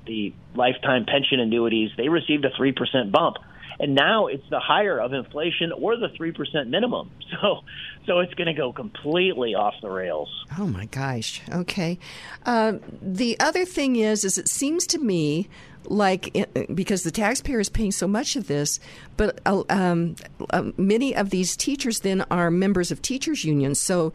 the 0.07 0.35
lifetime 0.55 1.07
pension 1.07 1.41
annuities, 1.41 1.91
they 1.97 2.09
received 2.09 2.45
a 2.45 2.51
3% 2.51 3.11
bump. 3.11 3.37
And 3.81 3.95
now 3.95 4.27
it's 4.27 4.49
the 4.51 4.61
higher 4.61 5.01
of 5.01 5.13
inflation 5.13 5.73
or 5.73 5.97
the 5.97 6.09
3% 6.09 6.69
minimum. 6.69 7.11
So, 7.43 7.65
so 8.07 8.21
it's 8.21 8.33
going 8.35 8.47
to 8.47 8.55
go 8.55 8.73
completely 8.73 9.57
off 9.57 9.75
the 9.83 9.91
rails. 9.91 10.29
Oh, 10.57 10.67
my 10.67 10.85
gosh. 10.87 11.43
Okay. 11.51 11.99
Uh, 12.47 12.75
the 13.03 13.39
other 13.41 13.65
thing 13.65 13.97
is, 13.97 14.25
is 14.25 14.39
it 14.39 14.47
seems 14.47 14.87
to 14.89 14.99
me 14.99 15.49
like 15.87 16.49
because 16.75 17.03
the 17.03 17.11
taxpayer 17.11 17.61
is 17.61 17.69
paying 17.69 17.93
so 17.93 18.09
much 18.09 18.37
of 18.37 18.47
this, 18.47 18.81
but 19.17 19.41
uh, 19.47 19.63
um, 19.69 20.17
uh, 20.51 20.71
many 20.77 21.15
of 21.15 21.31
these 21.31 21.57
teachers 21.57 22.01
then 22.01 22.25
are 22.31 22.51
members 22.51 22.91
of 22.91 23.03
teachers 23.03 23.45
unions. 23.45 23.81
So 23.81 24.13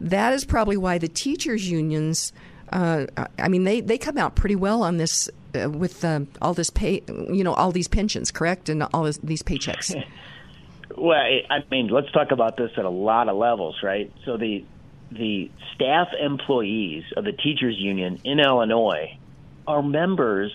that 0.00 0.32
is 0.32 0.44
probably 0.44 0.76
why 0.76 0.98
the 0.98 1.08
teachers 1.08 1.70
unions. 1.70 2.32
Uh, 2.72 3.06
I 3.36 3.48
mean, 3.48 3.64
they, 3.64 3.80
they 3.80 3.98
come 3.98 4.16
out 4.16 4.36
pretty 4.36 4.54
well 4.54 4.84
on 4.84 4.96
this 4.96 5.28
uh, 5.60 5.68
with 5.68 6.04
uh, 6.04 6.20
all 6.40 6.54
this 6.54 6.70
pay, 6.70 7.02
you 7.08 7.42
know, 7.42 7.52
all 7.54 7.72
these 7.72 7.88
pensions, 7.88 8.30
correct, 8.30 8.68
and 8.68 8.84
all 8.94 9.02
this, 9.02 9.18
these 9.18 9.42
paychecks. 9.42 9.92
well, 10.96 11.18
I 11.18 11.64
mean, 11.70 11.88
let's 11.88 12.12
talk 12.12 12.30
about 12.30 12.56
this 12.56 12.70
at 12.76 12.84
a 12.84 12.90
lot 12.90 13.28
of 13.28 13.36
levels, 13.36 13.76
right? 13.82 14.12
So 14.24 14.36
the 14.36 14.64
the 15.10 15.50
staff 15.74 16.08
employees 16.20 17.02
of 17.16 17.24
the 17.24 17.32
teachers 17.32 17.76
union 17.76 18.20
in 18.22 18.38
Illinois 18.38 19.18
are 19.66 19.82
members 19.82 20.52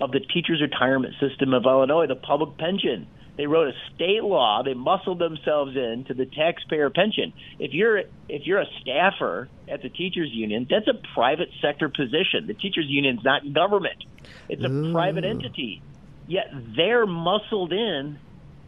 of 0.00 0.12
the 0.12 0.20
teachers 0.20 0.60
retirement 0.60 1.14
system 1.20 1.54
of 1.54 1.64
Illinois, 1.64 2.06
the 2.06 2.16
public 2.16 2.56
pension. 2.58 3.06
They 3.36 3.46
wrote 3.46 3.68
a 3.68 3.94
state 3.94 4.24
law. 4.24 4.62
They 4.64 4.74
muscled 4.74 5.20
themselves 5.20 5.76
into 5.76 6.12
the 6.12 6.26
taxpayer 6.26 6.90
pension. 6.90 7.32
If 7.60 7.72
you're 7.72 7.98
if 8.28 8.46
you're 8.46 8.60
a 8.60 8.66
staffer 8.80 9.48
at 9.68 9.80
the 9.80 9.88
teachers 9.88 10.30
union, 10.32 10.66
that's 10.68 10.88
a 10.88 11.00
private 11.14 11.48
sector 11.62 11.88
position. 11.88 12.48
The 12.48 12.54
teachers 12.54 12.86
union 12.88 13.18
is 13.18 13.24
not 13.24 13.52
government; 13.52 14.04
it's 14.48 14.62
a 14.62 14.68
Ooh. 14.68 14.92
private 14.92 15.24
entity. 15.24 15.82
Yet 16.26 16.46
they're 16.76 17.06
muscled 17.06 17.72
in 17.72 18.18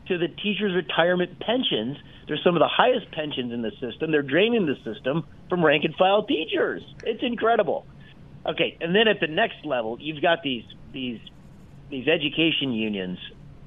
to 0.06 0.18
the 0.18 0.28
teachers' 0.28 0.74
retirement 0.74 1.40
pensions. 1.40 1.98
They're 2.28 2.38
some 2.44 2.54
of 2.54 2.60
the 2.60 2.70
highest 2.70 3.10
pensions 3.10 3.52
in 3.52 3.62
the 3.62 3.72
system. 3.80 4.12
They're 4.12 4.22
draining 4.22 4.66
the 4.66 4.76
system 4.84 5.26
from 5.48 5.64
rank 5.64 5.84
and 5.84 5.94
file 5.96 6.22
teachers. 6.22 6.82
It's 7.04 7.22
incredible. 7.24 7.86
Okay, 8.46 8.76
and 8.80 8.94
then 8.94 9.08
at 9.08 9.20
the 9.20 9.26
next 9.26 9.64
level, 9.64 9.98
you've 10.00 10.22
got 10.22 10.42
these 10.42 10.64
these 10.92 11.20
these 11.90 12.06
education 12.08 12.72
unions 12.72 13.18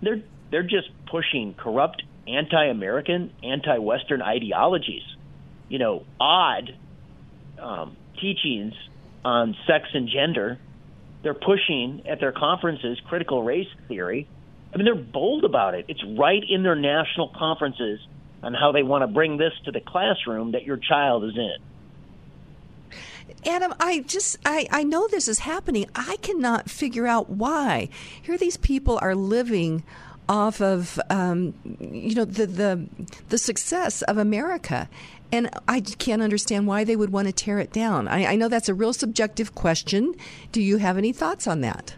they're 0.01 0.21
they're 0.51 0.63
just 0.63 0.89
pushing 1.09 1.55
corrupt 1.55 2.03
anti-American, 2.27 3.33
anti-Western 3.43 4.21
ideologies. 4.21 5.03
You 5.69 5.79
know, 5.79 6.05
odd 6.19 6.75
um, 7.59 7.97
teachings 8.21 8.73
on 9.25 9.55
sex 9.65 9.87
and 9.93 10.07
gender, 10.07 10.59
They're 11.23 11.33
pushing 11.33 12.03
at 12.07 12.19
their 12.19 12.33
conferences 12.33 12.99
critical 13.07 13.43
race 13.43 13.67
theory. 13.87 14.27
I 14.73 14.77
mean, 14.77 14.85
they're 14.85 14.95
bold 14.95 15.45
about 15.45 15.73
it. 15.73 15.85
It's 15.87 16.03
right 16.03 16.43
in 16.47 16.63
their 16.63 16.75
national 16.75 17.29
conferences 17.29 17.99
on 18.43 18.53
how 18.53 18.73
they 18.73 18.83
want 18.83 19.03
to 19.03 19.07
bring 19.07 19.37
this 19.37 19.53
to 19.65 19.71
the 19.71 19.79
classroom 19.79 20.51
that 20.51 20.63
your 20.63 20.77
child 20.77 21.23
is 21.23 21.35
in. 21.35 21.55
Adam, 23.45 23.73
I 23.79 24.01
just 24.01 24.37
I, 24.45 24.67
I 24.71 24.83
know 24.83 25.07
this 25.07 25.27
is 25.27 25.39
happening. 25.39 25.85
I 25.95 26.17
cannot 26.21 26.69
figure 26.69 27.07
out 27.07 27.29
why. 27.29 27.89
Here 28.21 28.37
these 28.37 28.57
people 28.57 28.99
are 29.01 29.15
living 29.15 29.83
off 30.29 30.61
of 30.61 30.99
um, 31.09 31.53
you 31.79 32.15
know 32.15 32.25
the 32.25 32.45
the 32.45 32.87
the 33.29 33.37
success 33.37 34.01
of 34.03 34.17
America. 34.17 34.89
And 35.31 35.49
I 35.67 35.81
can't 35.81 36.21
understand 36.21 36.67
why 36.67 36.83
they 36.83 36.95
would 36.95 37.11
want 37.11 37.25
to 37.27 37.33
tear 37.33 37.57
it 37.57 37.73
down. 37.73 38.07
I, 38.07 38.33
I 38.33 38.35
know 38.35 38.47
that's 38.47 38.69
a 38.69 38.73
real 38.75 38.93
subjective 38.93 39.55
question. 39.55 40.13
Do 40.51 40.61
you 40.61 40.77
have 40.77 40.95
any 40.95 41.11
thoughts 41.11 41.47
on 41.47 41.61
that? 41.61 41.95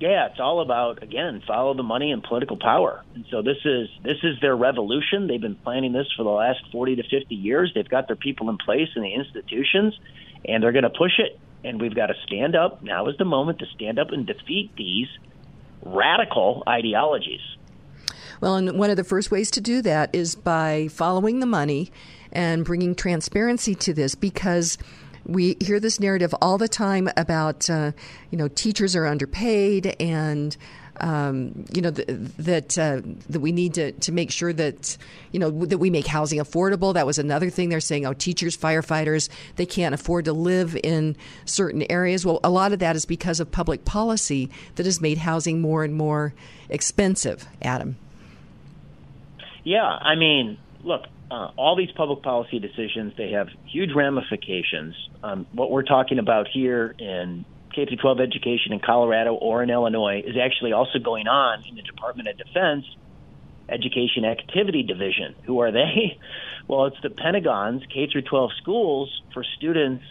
Yeah, 0.00 0.26
it's 0.26 0.40
all 0.40 0.60
about 0.60 1.02
again 1.02 1.42
follow 1.46 1.74
the 1.74 1.82
money 1.82 2.10
and 2.10 2.22
political 2.22 2.56
power. 2.56 3.02
And 3.14 3.24
so 3.30 3.40
this 3.40 3.58
is 3.64 3.88
this 4.02 4.18
is 4.22 4.38
their 4.40 4.56
revolution. 4.56 5.26
They've 5.26 5.40
been 5.40 5.54
planning 5.54 5.92
this 5.92 6.06
for 6.16 6.22
the 6.22 6.30
last 6.30 6.60
40 6.72 6.96
to 6.96 7.02
50 7.04 7.34
years. 7.34 7.72
They've 7.74 7.88
got 7.88 8.08
their 8.08 8.16
people 8.16 8.50
in 8.50 8.58
place 8.58 8.88
in 8.94 9.02
the 9.02 9.14
institutions 9.14 9.98
and 10.46 10.62
they're 10.62 10.72
going 10.72 10.84
to 10.84 10.90
push 10.90 11.18
it 11.18 11.38
and 11.64 11.80
we've 11.80 11.94
got 11.94 12.06
to 12.06 12.14
stand 12.24 12.54
up. 12.54 12.82
Now 12.82 13.08
is 13.08 13.16
the 13.18 13.24
moment 13.24 13.58
to 13.58 13.66
stand 13.74 13.98
up 13.98 14.10
and 14.10 14.26
defeat 14.26 14.70
these 14.76 15.08
radical 15.82 16.62
ideologies. 16.68 17.40
Well, 18.40 18.56
and 18.56 18.78
one 18.78 18.90
of 18.90 18.96
the 18.96 19.04
first 19.04 19.30
ways 19.30 19.50
to 19.52 19.60
do 19.60 19.82
that 19.82 20.14
is 20.14 20.34
by 20.34 20.88
following 20.88 21.40
the 21.40 21.46
money 21.46 21.90
and 22.32 22.64
bringing 22.64 22.94
transparency 22.94 23.74
to 23.76 23.94
this 23.94 24.14
because 24.14 24.78
we 25.24 25.56
hear 25.60 25.80
this 25.80 25.98
narrative 25.98 26.34
all 26.40 26.58
the 26.58 26.68
time 26.68 27.08
about 27.16 27.68
uh, 27.68 27.92
you 28.30 28.38
know 28.38 28.48
teachers 28.48 28.94
are 28.94 29.06
underpaid 29.06 29.96
and 29.98 30.56
um, 31.00 31.64
you 31.72 31.82
know 31.82 31.90
th- 31.90 32.08
that 32.38 32.78
uh, 32.78 33.00
that 33.28 33.40
we 33.40 33.52
need 33.52 33.74
to, 33.74 33.92
to 33.92 34.12
make 34.12 34.30
sure 34.30 34.52
that 34.52 34.96
you 35.32 35.38
know 35.38 35.50
that 35.66 35.78
we 35.78 35.90
make 35.90 36.06
housing 36.06 36.38
affordable. 36.38 36.94
That 36.94 37.06
was 37.06 37.18
another 37.18 37.50
thing 37.50 37.68
they're 37.68 37.80
saying. 37.80 38.06
Oh, 38.06 38.12
teachers, 38.12 38.56
firefighters, 38.56 39.28
they 39.56 39.66
can't 39.66 39.94
afford 39.94 40.24
to 40.26 40.32
live 40.32 40.76
in 40.82 41.16
certain 41.44 41.84
areas. 41.90 42.24
Well, 42.24 42.40
a 42.42 42.50
lot 42.50 42.72
of 42.72 42.78
that 42.80 42.96
is 42.96 43.06
because 43.06 43.40
of 43.40 43.50
public 43.50 43.84
policy 43.84 44.50
that 44.76 44.86
has 44.86 45.00
made 45.00 45.18
housing 45.18 45.60
more 45.60 45.84
and 45.84 45.94
more 45.94 46.34
expensive. 46.68 47.46
Adam. 47.62 47.96
Yeah, 49.64 49.84
I 49.84 50.14
mean, 50.14 50.58
look, 50.84 51.02
uh, 51.30 51.50
all 51.56 51.74
these 51.76 51.90
public 51.90 52.22
policy 52.22 52.58
decisions 52.58 53.12
they 53.16 53.32
have 53.32 53.48
huge 53.66 53.90
ramifications. 53.94 54.94
Um, 55.22 55.46
what 55.52 55.70
we're 55.70 55.82
talking 55.82 56.18
about 56.18 56.46
here 56.48 56.94
in 56.98 57.44
K 57.76 57.84
through 57.84 57.98
12 57.98 58.20
education 58.20 58.72
in 58.72 58.80
Colorado 58.80 59.34
or 59.34 59.62
in 59.62 59.68
Illinois 59.68 60.22
is 60.26 60.36
actually 60.42 60.72
also 60.72 60.98
going 60.98 61.28
on 61.28 61.62
in 61.68 61.76
the 61.76 61.82
Department 61.82 62.28
of 62.28 62.38
Defense 62.38 62.86
Education 63.68 64.24
Activity 64.24 64.82
Division. 64.82 65.34
Who 65.44 65.60
are 65.60 65.70
they? 65.70 66.18
Well, 66.68 66.86
it's 66.86 66.96
the 67.00 67.10
Pentagon's 67.10 67.84
K 67.94 68.08
through 68.10 68.22
12 68.22 68.50
schools 68.60 69.22
for 69.32 69.44
students 69.56 70.02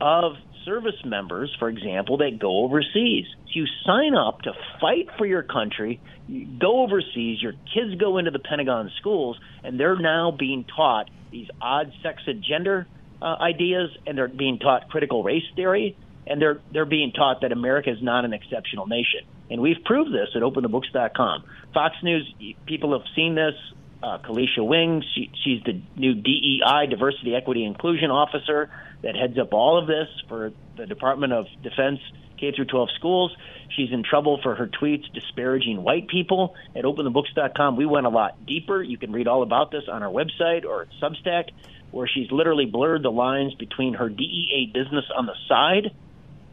of 0.00 0.36
service 0.64 1.04
members, 1.04 1.54
for 1.58 1.68
example, 1.68 2.16
that 2.16 2.38
go 2.38 2.64
overseas. 2.64 3.26
So 3.48 3.50
you 3.52 3.66
sign 3.84 4.14
up 4.14 4.40
to 4.42 4.52
fight 4.80 5.08
for 5.18 5.26
your 5.26 5.42
country, 5.42 6.00
you 6.28 6.46
go 6.46 6.82
overseas, 6.82 7.42
your 7.42 7.52
kids 7.74 8.00
go 8.00 8.16
into 8.16 8.30
the 8.30 8.38
Pentagon 8.38 8.90
schools, 8.98 9.38
and 9.62 9.78
they're 9.78 9.98
now 9.98 10.30
being 10.30 10.64
taught 10.64 11.10
these 11.30 11.48
odd 11.60 11.92
sex 12.02 12.22
and 12.26 12.42
gender 12.42 12.86
uh, 13.20 13.36
ideas, 13.38 13.90
and 14.06 14.16
they're 14.16 14.28
being 14.28 14.58
taught 14.58 14.88
critical 14.88 15.22
race 15.22 15.44
theory, 15.54 15.94
and 16.26 16.40
they're 16.40 16.60
they're 16.72 16.84
being 16.84 17.12
taught 17.12 17.40
that 17.42 17.52
America 17.52 17.90
is 17.90 18.02
not 18.02 18.24
an 18.24 18.32
exceptional 18.32 18.86
nation. 18.86 19.20
And 19.50 19.60
we've 19.60 19.82
proved 19.84 20.12
this 20.12 20.28
at 20.34 20.42
OpenTheBooks.com. 20.42 21.44
Fox 21.74 21.96
News 22.02 22.32
people 22.66 22.98
have 22.98 23.06
seen 23.14 23.34
this. 23.34 23.54
Uh, 24.02 24.18
Kelisa 24.18 24.66
Wing, 24.66 25.04
she, 25.14 25.30
she's 25.44 25.62
the 25.62 25.80
new 25.94 26.14
DEI, 26.14 26.86
Diversity, 26.90 27.36
Equity, 27.36 27.64
Inclusion 27.64 28.10
Officer 28.10 28.68
that 29.02 29.14
heads 29.14 29.38
up 29.38 29.52
all 29.52 29.78
of 29.78 29.86
this 29.86 30.08
for 30.28 30.52
the 30.76 30.86
Department 30.86 31.32
of 31.32 31.46
Defense 31.62 32.00
K 32.36 32.50
through 32.50 32.64
12 32.64 32.88
schools. 32.96 33.36
She's 33.76 33.92
in 33.92 34.02
trouble 34.02 34.40
for 34.42 34.56
her 34.56 34.66
tweets 34.66 35.04
disparaging 35.12 35.84
white 35.84 36.08
people. 36.08 36.56
At 36.74 36.84
OpenTheBooks.com, 36.84 37.76
we 37.76 37.86
went 37.86 38.06
a 38.06 38.08
lot 38.08 38.44
deeper. 38.44 38.82
You 38.82 38.98
can 38.98 39.12
read 39.12 39.28
all 39.28 39.44
about 39.44 39.70
this 39.70 39.84
on 39.88 40.02
our 40.02 40.10
website 40.10 40.64
or 40.64 40.88
Substack, 41.00 41.50
where 41.92 42.08
she's 42.08 42.32
literally 42.32 42.66
blurred 42.66 43.04
the 43.04 43.12
lines 43.12 43.54
between 43.54 43.94
her 43.94 44.08
DEA 44.08 44.72
business 44.74 45.04
on 45.16 45.26
the 45.26 45.34
side 45.46 45.92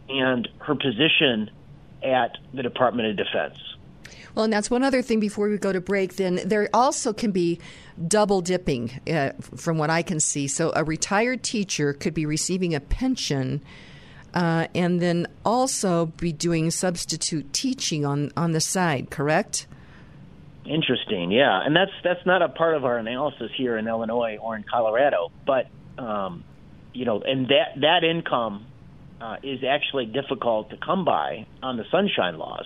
and 0.09 0.47
her 0.59 0.75
position 0.75 1.49
at 2.03 2.37
the 2.53 2.63
Department 2.63 3.09
of 3.09 3.17
Defense. 3.17 3.57
Well, 4.35 4.45
and 4.45 4.53
that's 4.53 4.69
one 4.69 4.83
other 4.83 5.01
thing 5.01 5.19
before 5.19 5.49
we 5.49 5.57
go 5.57 5.73
to 5.73 5.81
break. 5.81 6.15
Then 6.15 6.39
there 6.45 6.69
also 6.73 7.13
can 7.13 7.31
be 7.31 7.59
double 8.07 8.41
dipping, 8.41 8.91
uh, 9.11 9.31
from 9.55 9.77
what 9.77 9.89
I 9.89 10.01
can 10.01 10.19
see. 10.19 10.47
So 10.47 10.71
a 10.75 10.83
retired 10.83 11.43
teacher 11.43 11.93
could 11.93 12.13
be 12.13 12.25
receiving 12.25 12.73
a 12.73 12.79
pension. 12.79 13.61
Uh, 14.31 14.67
and 14.75 15.01
then 15.01 15.25
also 15.43 16.05
be 16.05 16.31
doing 16.31 16.69
substitute 16.69 17.51
teaching 17.51 18.05
on, 18.05 18.31
on 18.37 18.51
the 18.51 18.61
side, 18.61 19.09
correct? 19.09 19.65
Interesting, 20.65 21.31
yeah, 21.31 21.65
and 21.65 21.75
that's 21.75 21.91
that's 22.03 22.23
not 22.27 22.43
a 22.43 22.49
part 22.49 22.75
of 22.75 22.85
our 22.85 22.99
analysis 22.99 23.49
here 23.57 23.75
in 23.75 23.87
Illinois 23.87 24.37
or 24.39 24.55
in 24.55 24.61
Colorado, 24.61 25.31
but 25.47 25.65
um, 25.97 26.43
you 26.93 27.05
know, 27.05 27.21
and 27.21 27.47
that 27.47 27.81
that 27.81 28.03
income 28.03 28.67
uh, 29.21 29.37
is 29.43 29.63
actually 29.63 30.05
difficult 30.05 30.69
to 30.69 30.77
come 30.77 31.05
by 31.05 31.45
on 31.61 31.77
the 31.77 31.85
sunshine 31.91 32.37
laws. 32.37 32.65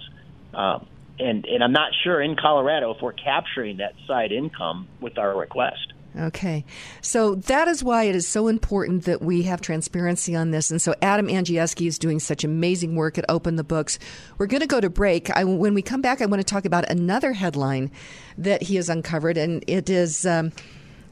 Um, 0.53 0.87
and 1.19 1.45
and 1.45 1.63
I'm 1.63 1.73
not 1.73 1.91
sure 2.03 2.21
in 2.21 2.35
Colorado 2.35 2.91
if 2.93 3.01
we're 3.01 3.13
capturing 3.13 3.77
that 3.77 3.93
side 4.07 4.31
income 4.31 4.87
with 4.99 5.17
our 5.17 5.37
request. 5.37 5.93
Okay. 6.19 6.63
So 7.01 7.35
that 7.35 7.67
is 7.67 7.83
why 7.83 8.03
it 8.03 8.15
is 8.15 8.27
so 8.27 8.47
important 8.47 9.05
that 9.05 9.21
we 9.21 9.43
have 9.43 9.61
transparency 9.61 10.35
on 10.35 10.51
this. 10.51 10.69
And 10.69 10.79
so 10.79 10.93
Adam 11.01 11.27
Andrzejewski 11.27 11.87
is 11.87 11.97
doing 11.97 12.19
such 12.19 12.43
amazing 12.43 12.95
work 12.95 13.17
at 13.17 13.25
Open 13.29 13.55
the 13.55 13.63
Books. 13.63 13.97
We're 14.37 14.45
going 14.45 14.61
to 14.61 14.67
go 14.67 14.79
to 14.79 14.91
break. 14.91 15.35
I, 15.35 15.43
when 15.43 15.73
we 15.73 15.81
come 15.81 16.01
back, 16.01 16.21
I 16.21 16.27
want 16.27 16.39
to 16.39 16.43
talk 16.43 16.65
about 16.65 16.89
another 16.89 17.33
headline 17.33 17.89
that 18.37 18.61
he 18.61 18.75
has 18.75 18.89
uncovered, 18.89 19.37
and 19.37 19.63
it 19.67 19.89
is. 19.89 20.25
Um, 20.25 20.51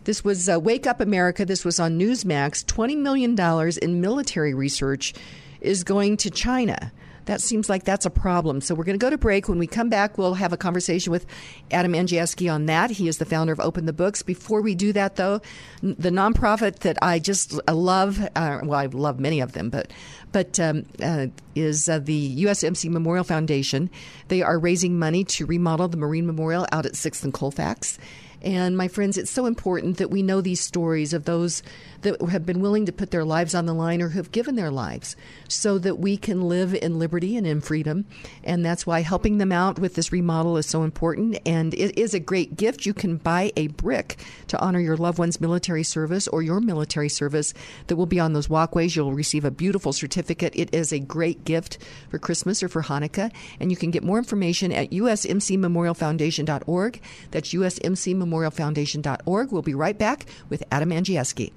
this 0.04 0.24
was 0.24 0.49
uh, 0.49 0.60
Wake 0.60 0.88
Up 0.88 0.99
America. 0.99 1.45
This 1.45 1.64
was 1.64 1.80
on 1.80 1.99
Newsmax. 1.99 2.66
$20 2.66 2.97
million 2.97 3.38
in 3.82 4.02
military 4.02 4.54
research 4.54 5.14
is 5.62 5.84
going 5.84 6.18
to 6.18 6.30
China 6.30 6.91
that 7.26 7.41
seems 7.41 7.70
like 7.70 7.84
that's 7.84 8.06
a 8.06 8.10
problem. 8.10 8.62
So 8.62 8.76
we're 8.76 8.84
going 8.84 8.99
to 8.99 9.04
go 9.04 9.10
to 9.10 9.18
break. 9.18 9.47
When 9.47 9.60
we 9.60 9.68
come 9.68 9.89
back, 9.89 10.18
we'll 10.18 10.34
have 10.36 10.54
a 10.54 10.58
conversation 10.58 11.12
with 11.12 11.26
Adam 11.72 11.93
Andrzejewski 11.93 12.52
on 12.52 12.66
that. 12.66 12.91
He 12.91 13.08
is 13.08 13.18
the 13.18 13.26
founder 13.26 13.54
of 13.54 13.60
Open 13.60 13.86
the 13.86 13.93
Books. 13.93 14.24
Before 14.24 14.62
we 14.62 14.76
do 14.76 14.91
that, 14.93 15.16
though, 15.16 15.41
the 15.82 16.10
nonprofit 16.10 16.80
that 16.80 16.97
I 17.02 17.20
just 17.20 17.54
love, 17.70 18.20
uh, 18.36 18.60
well, 18.64 18.80
I 18.80 18.88
love 18.88 19.20
many 19.20 19.39
of 19.39 19.54
them, 19.54 19.70
but 19.70 19.91
but 20.32 20.60
um, 20.62 20.86
uh, 21.04 21.28
is 21.56 21.89
uh, 21.89 21.99
the 21.99 22.43
USMC 22.45 22.89
Memorial 22.89 23.26
Foundation. 23.26 23.89
They 24.30 24.41
are 24.41 24.58
raising 24.58 24.97
money 24.97 25.26
to 25.26 25.45
remodel 25.45 25.89
the 25.89 25.97
Marine 25.97 26.26
Memorial 26.26 26.66
out 26.72 26.86
at 26.86 26.95
Sixth 26.95 27.24
and 27.24 27.34
Colfax. 27.34 27.99
And 28.42 28.76
my 28.76 28.88
friends, 28.88 29.18
it's 29.18 29.30
so 29.30 29.46
important 29.46 29.98
that 29.98 30.10
we 30.10 30.24
know 30.24 30.42
these 30.42 30.62
stories 30.62 31.14
of 31.14 31.26
those 31.26 31.62
that 32.02 32.20
have 32.30 32.46
been 32.46 32.62
willing 32.62 32.88
to 32.88 32.92
put 32.92 33.12
their 33.12 33.24
lives 33.24 33.54
on 33.54 33.68
the 33.68 33.74
line 33.74 34.02
or 34.02 34.10
have 34.10 34.32
given 34.32 34.56
their 34.56 34.72
lives 34.72 35.16
so 35.48 35.78
that 35.78 36.00
we 36.00 36.18
can 36.18 36.42
live 36.42 36.74
in 36.74 36.98
liberty 36.98 37.38
and 37.38 37.46
in 37.46 37.62
freedom. 37.62 38.06
And 38.44 38.66
that's 38.66 38.88
why 38.88 39.02
helping 39.02 39.38
them 39.38 39.52
out 39.52 39.78
with 39.78 39.94
this 39.94 40.12
remodel 40.12 40.58
is 40.58 40.66
so 40.66 40.82
important. 40.82 41.38
And 41.46 41.76
it 41.76 42.00
is 42.00 42.16
a 42.16 42.20
great 42.20 42.58
gift. 42.58 42.86
You 42.86 42.96
can 42.96 43.18
buy 43.18 43.54
a 43.56 43.68
brick 43.68 44.18
to 44.48 44.60
honor 44.60 44.80
your 44.80 44.98
loved 44.98 45.20
one's 45.20 45.39
military 45.39 45.84
service 45.84 46.28
or 46.28 46.42
your 46.42 46.60
military 46.60 47.10
service 47.10 47.54
that 47.88 47.96
will 47.96 48.08
be 48.08 48.20
on 48.20 48.34
those 48.34 48.50
walkways. 48.50 48.96
You'll 48.96 49.14
receive 49.14 49.46
a 49.46 49.52
beautiful 49.52 49.94
certificate. 49.94 50.56
It 50.56 50.74
is 50.74 50.92
a 50.92 51.00
great 51.00 51.46
gift 51.46 51.78
for 52.10 52.18
Christmas 52.18 52.64
or 52.64 52.70
for 52.70 52.82
Hanukkah. 52.82 53.32
And 53.60 53.70
you 53.70 53.78
can 53.78 53.92
get 53.92 54.04
more 54.04 54.18
information 54.18 54.72
at 54.72 54.89
usmcmemorialfoundation.org. 54.89 57.02
That's 57.30 57.54
usmcmemorialfoundation.org. 57.54 58.30
We'll 58.32 59.61
be 59.61 59.73
right 59.73 59.97
back 59.97 60.25
with 60.49 60.63
Adam 60.71 60.89
Andrzejewski. 60.89 61.51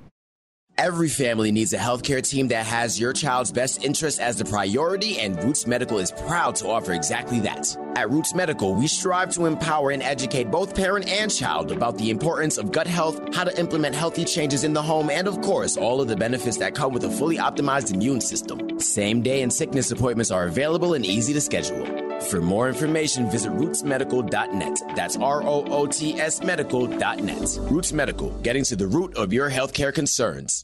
Every 0.76 1.08
family 1.08 1.52
needs 1.52 1.72
a 1.72 1.78
healthcare 1.78 2.20
team 2.20 2.48
that 2.48 2.66
has 2.66 2.98
your 2.98 3.12
child's 3.12 3.52
best 3.52 3.84
interest 3.84 4.20
as 4.20 4.36
the 4.36 4.44
priority, 4.44 5.20
and 5.20 5.42
Roots 5.42 5.68
Medical 5.68 5.98
is 5.98 6.10
proud 6.10 6.56
to 6.56 6.68
offer 6.68 6.92
exactly 6.92 7.38
that. 7.40 7.76
At 7.94 8.10
Roots 8.10 8.34
Medical, 8.34 8.74
we 8.74 8.88
strive 8.88 9.32
to 9.34 9.46
empower 9.46 9.92
and 9.92 10.02
educate 10.02 10.50
both 10.50 10.74
parent 10.74 11.08
and 11.08 11.32
child 11.32 11.70
about 11.70 11.96
the 11.96 12.10
importance 12.10 12.58
of 12.58 12.72
gut 12.72 12.88
health, 12.88 13.20
how 13.34 13.44
to 13.44 13.56
implement 13.58 13.94
healthy 13.94 14.24
changes 14.24 14.64
in 14.64 14.72
the 14.72 14.82
home, 14.82 15.10
and 15.10 15.28
of 15.28 15.40
course, 15.42 15.76
all 15.76 16.00
of 16.00 16.08
the 16.08 16.16
benefits 16.16 16.56
that 16.56 16.74
come 16.74 16.92
with 16.92 17.04
a 17.04 17.10
fully 17.10 17.36
optimized 17.36 17.94
immune 17.94 18.20
system. 18.20 18.80
Same 18.80 19.22
day 19.22 19.42
and 19.42 19.52
sickness 19.52 19.92
appointments 19.92 20.32
are 20.32 20.46
available 20.46 20.94
and 20.94 21.06
easy 21.06 21.32
to 21.32 21.40
schedule. 21.40 21.86
For 22.20 22.40
more 22.40 22.68
information, 22.68 23.30
visit 23.30 23.52
rootsmedical.net. 23.52 24.96
That's 24.96 25.16
R 25.16 25.42
O 25.42 25.64
O 25.66 25.86
T 25.86 26.18
S 26.20 26.42
medical.net. 26.42 27.58
Roots 27.70 27.92
Medical, 27.92 28.30
getting 28.40 28.64
to 28.64 28.76
the 28.76 28.86
root 28.86 29.16
of 29.16 29.32
your 29.32 29.50
healthcare 29.50 29.92
concerns. 29.92 30.63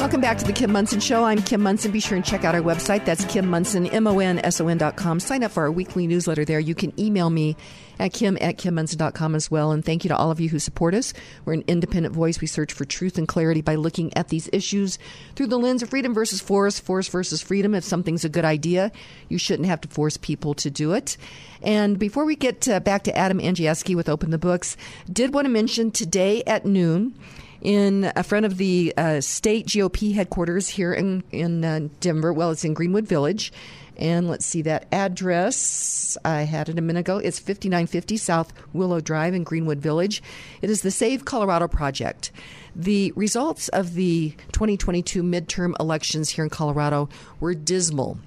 Welcome 0.00 0.22
back 0.22 0.38
to 0.38 0.46
the 0.46 0.54
Kim 0.54 0.72
Monson 0.72 0.98
Show. 0.98 1.24
I'm 1.24 1.42
Kim 1.42 1.60
Monson. 1.60 1.92
Be 1.92 2.00
sure 2.00 2.16
and 2.16 2.24
check 2.24 2.42
out 2.42 2.54
our 2.54 2.62
website. 2.62 3.04
That's 3.04 3.22
Kim 3.26 3.46
Monson, 3.46 3.86
M-O-N-S-O-N 3.86 4.78
dot 4.78 4.96
com. 4.96 5.20
Sign 5.20 5.44
up 5.44 5.50
for 5.50 5.64
our 5.64 5.70
weekly 5.70 6.06
newsletter 6.06 6.46
there. 6.46 6.58
You 6.58 6.74
can 6.74 6.98
email 6.98 7.28
me 7.28 7.54
at 7.98 8.14
kim 8.14 8.38
at 8.40 8.56
kimmonson.com 8.56 9.34
as 9.34 9.50
well. 9.50 9.72
And 9.72 9.84
thank 9.84 10.02
you 10.02 10.08
to 10.08 10.16
all 10.16 10.30
of 10.30 10.40
you 10.40 10.48
who 10.48 10.58
support 10.58 10.94
us. 10.94 11.12
We're 11.44 11.52
an 11.52 11.64
independent 11.66 12.14
voice. 12.14 12.40
We 12.40 12.46
search 12.46 12.72
for 12.72 12.86
truth 12.86 13.18
and 13.18 13.28
clarity 13.28 13.60
by 13.60 13.74
looking 13.74 14.16
at 14.16 14.28
these 14.28 14.48
issues 14.54 14.98
through 15.36 15.48
the 15.48 15.58
lens 15.58 15.82
of 15.82 15.90
freedom 15.90 16.14
versus 16.14 16.40
force, 16.40 16.80
force 16.80 17.06
versus 17.08 17.42
freedom. 17.42 17.74
If 17.74 17.84
something's 17.84 18.24
a 18.24 18.30
good 18.30 18.46
idea, 18.46 18.92
you 19.28 19.36
shouldn't 19.36 19.68
have 19.68 19.82
to 19.82 19.88
force 19.88 20.16
people 20.16 20.54
to 20.54 20.70
do 20.70 20.94
it. 20.94 21.18
And 21.60 21.98
before 21.98 22.24
we 22.24 22.36
get 22.36 22.66
uh, 22.66 22.80
back 22.80 23.02
to 23.04 23.14
Adam 23.14 23.38
Andrzejewski 23.38 23.94
with 23.94 24.08
Open 24.08 24.30
the 24.30 24.38
Books, 24.38 24.78
did 25.12 25.34
want 25.34 25.44
to 25.44 25.50
mention 25.50 25.90
today 25.90 26.42
at 26.46 26.64
noon, 26.64 27.14
in 27.62 28.10
front 28.24 28.46
of 28.46 28.56
the 28.56 28.94
uh, 28.96 29.20
state 29.20 29.66
GOP 29.66 30.14
headquarters 30.14 30.68
here 30.68 30.92
in 30.92 31.22
in 31.30 31.64
uh, 31.64 31.88
Denver. 32.00 32.32
Well, 32.32 32.50
it's 32.50 32.64
in 32.64 32.74
Greenwood 32.74 33.06
Village. 33.06 33.52
And 33.96 34.30
let's 34.30 34.46
see 34.46 34.62
that 34.62 34.86
address. 34.92 36.16
I 36.24 36.42
had 36.42 36.70
it 36.70 36.78
a 36.78 36.82
minute 36.82 37.00
ago. 37.00 37.18
It's 37.18 37.38
5950 37.38 38.16
South 38.16 38.52
Willow 38.72 38.98
Drive 38.98 39.34
in 39.34 39.44
Greenwood 39.44 39.78
Village. 39.78 40.22
It 40.62 40.70
is 40.70 40.80
the 40.80 40.90
Save 40.90 41.26
Colorado 41.26 41.68
Project. 41.68 42.32
The 42.74 43.12
results 43.14 43.68
of 43.68 43.92
the 43.92 44.30
2022 44.52 45.22
midterm 45.22 45.78
elections 45.78 46.30
here 46.30 46.44
in 46.44 46.50
Colorado 46.50 47.10
were 47.40 47.54
dismal 47.54 48.18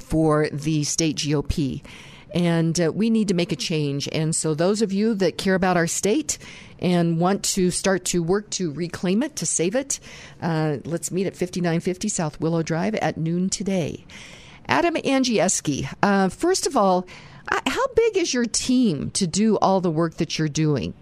for 0.00 0.48
the 0.48 0.82
state 0.84 1.16
GOP 1.16 1.82
and 2.34 2.80
uh, 2.80 2.90
we 2.92 3.10
need 3.10 3.28
to 3.28 3.34
make 3.34 3.52
a 3.52 3.56
change. 3.56 4.08
And 4.10 4.34
so, 4.34 4.54
those 4.54 4.82
of 4.82 4.92
you 4.92 5.14
that 5.16 5.38
care 5.38 5.54
about 5.54 5.76
our 5.76 5.86
state 5.86 6.38
and 6.82 7.18
want 7.18 7.44
to 7.44 7.70
start 7.70 8.04
to 8.06 8.22
work 8.22 8.50
to 8.50 8.72
reclaim 8.72 9.22
it, 9.22 9.36
to 9.36 9.46
save 9.46 9.74
it, 9.74 10.00
uh, 10.42 10.78
let's 10.84 11.10
meet 11.10 11.26
at 11.26 11.34
5950 11.34 12.08
South 12.08 12.40
Willow 12.40 12.62
Drive 12.62 12.94
at 12.96 13.16
noon 13.16 13.48
today. 13.48 14.04
Adam 14.66 14.94
Andrzejewski, 14.96 15.88
uh, 16.02 16.28
first 16.28 16.66
of 16.66 16.76
all, 16.76 17.06
uh, 17.48 17.60
how 17.66 17.86
big 17.94 18.16
is 18.16 18.34
your 18.34 18.44
team 18.44 19.10
to 19.12 19.26
do 19.26 19.56
all 19.58 19.80
the 19.80 19.90
work 19.90 20.14
that 20.14 20.38
you're 20.38 20.48
doing? 20.48 20.92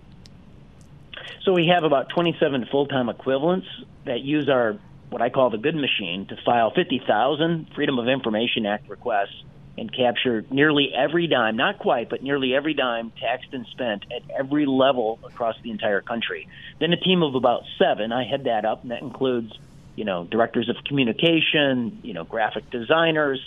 So 1.43 1.53
we 1.53 1.67
have 1.75 1.85
about 1.85 2.11
27 2.11 2.67
full-time 2.71 3.09
equivalents 3.09 3.67
that 4.05 4.21
use 4.21 4.49
our 4.49 4.77
what 5.09 5.23
I 5.23 5.29
call 5.29 5.51
the 5.51 5.59
good 5.59 5.75
machine 5.75 6.27
to 6.27 6.37
file 6.45 6.71
50,000 6.71 7.67
Freedom 7.75 7.99
of 7.99 8.07
Information 8.07 8.65
Act 8.65 8.89
requests 8.89 9.43
and 9.79 9.93
capture 9.95 10.45
nearly 10.51 10.93
every 10.95 11.27
dime, 11.27 11.57
not 11.57 11.79
quite, 11.79 12.11
but 12.11 12.23
nearly 12.23 12.55
every 12.55 12.75
dime 12.75 13.13
taxed 13.21 13.53
and 13.53 13.67
spent 13.67 14.05
at 14.15 14.23
every 14.39 14.67
level 14.67 15.19
across 15.25 15.57
the 15.63 15.71
entire 15.71 16.01
country. 16.01 16.49
Then 16.79 16.93
a 16.93 16.97
team 16.97 17.23
of 17.23 17.35
about 17.35 17.63
seven, 17.79 18.13
I 18.13 18.25
head 18.25 18.45
that 18.45 18.65
up, 18.65 18.83
and 18.83 18.91
that 18.91 19.03
includes, 19.03 19.57
you 19.97 20.05
know, 20.05 20.25
directors 20.25 20.69
of 20.69 20.77
communication, 20.85 22.01
you 22.03 22.15
know, 22.15 22.25
graphic 22.25 22.71
designers, 22.71 23.41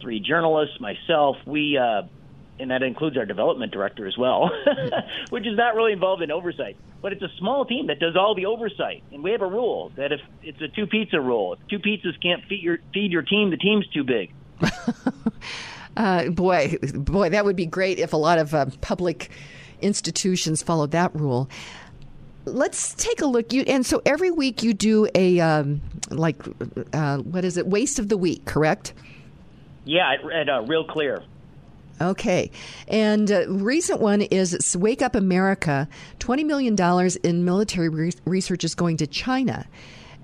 three 0.00 0.20
journalists, 0.20 0.80
myself. 0.80 1.36
We, 1.46 1.76
uh, 1.76 2.02
and 2.58 2.70
that 2.70 2.82
includes 2.82 3.16
our 3.16 3.26
development 3.26 3.72
director 3.72 4.06
as 4.06 4.16
well, 4.16 4.50
which 5.30 5.46
is 5.46 5.56
not 5.56 5.74
really 5.74 5.92
involved 5.92 6.22
in 6.22 6.30
oversight. 6.30 6.76
But 7.00 7.12
it's 7.12 7.22
a 7.22 7.30
small 7.38 7.64
team 7.64 7.86
that 7.86 8.00
does 8.00 8.16
all 8.16 8.34
the 8.34 8.46
oversight, 8.46 9.04
and 9.12 9.22
we 9.22 9.30
have 9.30 9.42
a 9.42 9.46
rule 9.46 9.92
that 9.94 10.10
if 10.12 10.20
it's 10.42 10.60
a 10.60 10.66
two 10.66 10.88
pizza 10.88 11.20
rule, 11.20 11.52
if 11.52 11.60
two 11.68 11.78
pizzas 11.78 12.20
can't 12.20 12.44
feed 12.46 12.62
your 12.62 12.78
feed 12.92 13.12
your 13.12 13.22
team, 13.22 13.50
the 13.50 13.56
team's 13.56 13.86
too 13.88 14.02
big. 14.02 14.32
uh, 15.96 16.28
boy, 16.30 16.76
boy, 16.94 17.30
that 17.30 17.44
would 17.44 17.56
be 17.56 17.66
great 17.66 17.98
if 17.98 18.12
a 18.12 18.16
lot 18.16 18.38
of 18.38 18.54
uh, 18.54 18.66
public 18.80 19.30
institutions 19.80 20.62
followed 20.62 20.90
that 20.92 21.14
rule. 21.14 21.48
Let's 22.44 22.94
take 22.94 23.20
a 23.20 23.26
look. 23.26 23.52
You 23.52 23.62
and 23.62 23.84
so 23.84 24.00
every 24.06 24.30
week 24.30 24.62
you 24.62 24.72
do 24.72 25.06
a 25.14 25.38
um, 25.40 25.82
like 26.10 26.36
uh, 26.92 27.18
what 27.18 27.44
is 27.44 27.56
it? 27.56 27.66
Waste 27.66 27.98
of 27.98 28.08
the 28.08 28.16
week, 28.16 28.46
correct? 28.46 28.94
Yeah, 29.84 30.16
at 30.32 30.48
uh, 30.48 30.62
Real 30.62 30.84
Clear. 30.84 31.22
Okay. 32.00 32.50
And 32.86 33.30
uh, 33.30 33.48
recent 33.48 34.00
one 34.00 34.22
is 34.22 34.76
Wake 34.76 35.02
Up 35.02 35.14
America. 35.14 35.88
$20 36.20 36.44
million 36.44 36.76
in 37.24 37.44
military 37.44 37.88
re- 37.88 38.12
research 38.24 38.64
is 38.64 38.74
going 38.74 38.98
to 38.98 39.06
China. 39.06 39.66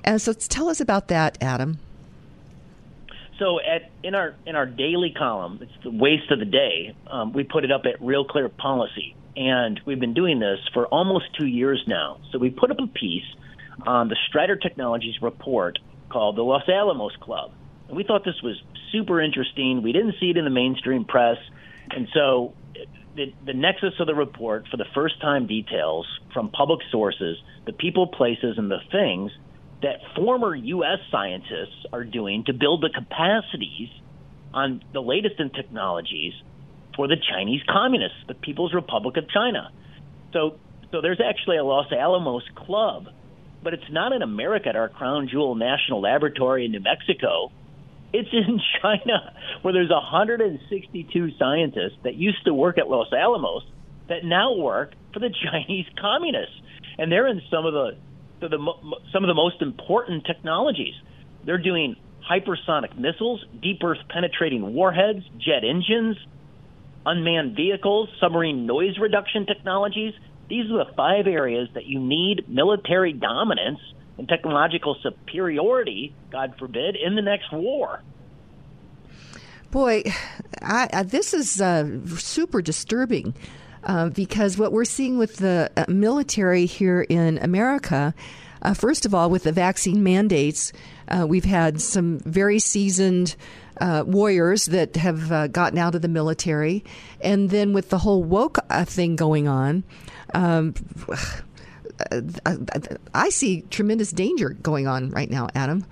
And 0.04 0.20
so 0.20 0.32
tell 0.32 0.68
us 0.68 0.80
about 0.80 1.08
that, 1.08 1.36
Adam. 1.40 1.78
So 3.38 3.58
at 3.60 3.90
in 4.02 4.14
our 4.14 4.34
in 4.46 4.54
our 4.54 4.66
daily 4.66 5.12
column, 5.16 5.58
it's 5.60 5.72
the 5.82 5.90
waste 5.90 6.30
of 6.30 6.38
the 6.38 6.44
day. 6.44 6.94
Um, 7.10 7.32
we 7.32 7.44
put 7.44 7.64
it 7.64 7.72
up 7.72 7.82
at 7.84 8.00
Real 8.00 8.24
Clear 8.24 8.48
Policy, 8.48 9.16
and 9.36 9.80
we've 9.84 9.98
been 9.98 10.14
doing 10.14 10.38
this 10.38 10.58
for 10.72 10.86
almost 10.86 11.26
two 11.38 11.46
years 11.46 11.82
now. 11.86 12.20
So 12.30 12.38
we 12.38 12.50
put 12.50 12.70
up 12.70 12.78
a 12.78 12.86
piece 12.86 13.24
on 13.86 14.08
the 14.08 14.16
Strider 14.28 14.56
Technologies 14.56 15.16
report 15.20 15.78
called 16.10 16.36
the 16.36 16.42
Los 16.42 16.68
Alamos 16.68 17.16
Club, 17.20 17.50
and 17.88 17.96
we 17.96 18.04
thought 18.04 18.24
this 18.24 18.40
was 18.42 18.62
super 18.92 19.20
interesting. 19.20 19.82
We 19.82 19.92
didn't 19.92 20.14
see 20.20 20.30
it 20.30 20.36
in 20.36 20.44
the 20.44 20.50
mainstream 20.50 21.04
press, 21.04 21.38
and 21.90 22.06
so 22.14 22.54
the, 23.16 23.32
the 23.44 23.52
nexus 23.52 23.94
of 23.98 24.06
the 24.06 24.14
report 24.14 24.66
for 24.70 24.76
the 24.76 24.86
first 24.94 25.20
time 25.20 25.46
details 25.46 26.06
from 26.32 26.50
public 26.50 26.80
sources 26.90 27.36
the 27.66 27.72
people, 27.72 28.06
places, 28.06 28.58
and 28.58 28.70
the 28.70 28.80
things 28.92 29.32
that 29.84 30.00
former 30.16 30.54
U.S. 30.54 30.98
scientists 31.12 31.86
are 31.92 32.04
doing 32.04 32.44
to 32.46 32.52
build 32.52 32.82
the 32.82 32.90
capacities 32.90 33.88
on 34.52 34.82
the 34.92 35.00
latest 35.00 35.36
in 35.38 35.50
technologies 35.50 36.32
for 36.96 37.06
the 37.08 37.16
Chinese 37.16 37.62
Communists, 37.68 38.18
the 38.26 38.34
People's 38.34 38.74
Republic 38.74 39.16
of 39.16 39.24
China. 39.30 39.70
So, 40.32 40.58
so 40.90 41.00
there's 41.00 41.20
actually 41.20 41.58
a 41.58 41.64
Los 41.64 41.92
Alamos 41.92 42.44
club 42.54 43.06
but 43.64 43.72
it's 43.72 43.90
not 43.90 44.12
in 44.12 44.22
America 44.22 44.68
at 44.68 44.76
our 44.76 44.90
crown 44.90 45.26
jewel 45.28 45.54
national 45.54 46.02
laboratory 46.02 46.66
in 46.66 46.70
New 46.70 46.80
Mexico. 46.80 47.50
It's 48.12 48.28
in 48.30 48.60
China, 48.82 49.34
where 49.62 49.72
there's 49.72 49.90
162 49.90 51.30
scientists 51.38 51.98
that 52.04 52.14
used 52.14 52.44
to 52.44 52.52
work 52.54 52.78
at 52.78 52.86
Los 52.86 53.08
Alamos 53.12 53.64
that 54.08 54.22
now 54.22 54.54
work 54.54 54.92
for 55.12 55.18
the 55.18 55.30
Chinese 55.50 55.86
communists, 55.98 56.54
and 56.98 57.10
they're 57.10 57.26
in 57.26 57.40
some 57.50 57.64
of 57.64 57.72
the, 57.72 57.96
the, 58.48 58.56
the 58.56 58.96
some 59.12 59.24
of 59.24 59.28
the 59.28 59.34
most 59.34 59.62
important 59.62 60.24
technologies. 60.24 60.94
They're 61.44 61.58
doing 61.58 61.96
hypersonic 62.28 62.96
missiles, 62.98 63.44
deep 63.62 63.82
earth 63.84 63.98
penetrating 64.08 64.74
warheads, 64.74 65.24
jet 65.38 65.64
engines, 65.64 66.16
unmanned 67.04 67.54
vehicles, 67.56 68.08
submarine 68.20 68.66
noise 68.66 68.98
reduction 68.98 69.46
technologies. 69.46 70.14
These 70.48 70.70
are 70.70 70.84
the 70.84 70.92
five 70.96 71.26
areas 71.26 71.68
that 71.74 71.86
you 71.86 72.00
need 72.00 72.48
military 72.48 73.12
dominance 73.12 73.80
and 74.18 74.28
technological 74.28 74.96
superiority, 75.02 76.14
God 76.30 76.54
forbid, 76.58 76.96
in 76.96 77.14
the 77.14 77.22
next 77.22 77.52
war. 77.52 78.02
Boy, 79.70 80.04
I, 80.62 80.88
I, 80.92 81.02
this 81.02 81.34
is 81.34 81.60
uh, 81.60 81.98
super 82.16 82.62
disturbing 82.62 83.34
uh, 83.84 84.08
because 84.08 84.58
what 84.58 84.72
we're 84.72 84.84
seeing 84.84 85.18
with 85.18 85.36
the 85.36 85.70
uh, 85.76 85.84
military 85.88 86.66
here 86.66 87.02
in 87.02 87.38
America, 87.38 88.14
uh, 88.62 88.74
first 88.74 89.04
of 89.04 89.14
all, 89.14 89.30
with 89.30 89.44
the 89.44 89.52
vaccine 89.52 90.02
mandates, 90.02 90.72
uh, 91.08 91.26
we've 91.28 91.44
had 91.44 91.80
some 91.80 92.18
very 92.20 92.58
seasoned. 92.58 93.36
Uh, 93.80 94.04
warriors 94.06 94.66
that 94.66 94.94
have 94.94 95.32
uh, 95.32 95.48
gotten 95.48 95.78
out 95.78 95.96
of 95.96 96.00
the 96.00 96.06
military, 96.06 96.84
and 97.20 97.50
then 97.50 97.72
with 97.72 97.90
the 97.90 97.98
whole 97.98 98.22
woke 98.22 98.60
thing 98.84 99.16
going 99.16 99.48
on, 99.48 99.82
um, 100.32 100.74
I 103.12 103.30
see 103.30 103.62
tremendous 103.62 104.12
danger 104.12 104.50
going 104.50 104.86
on 104.86 105.10
right 105.10 105.28
now, 105.28 105.48
Adam. 105.56 105.84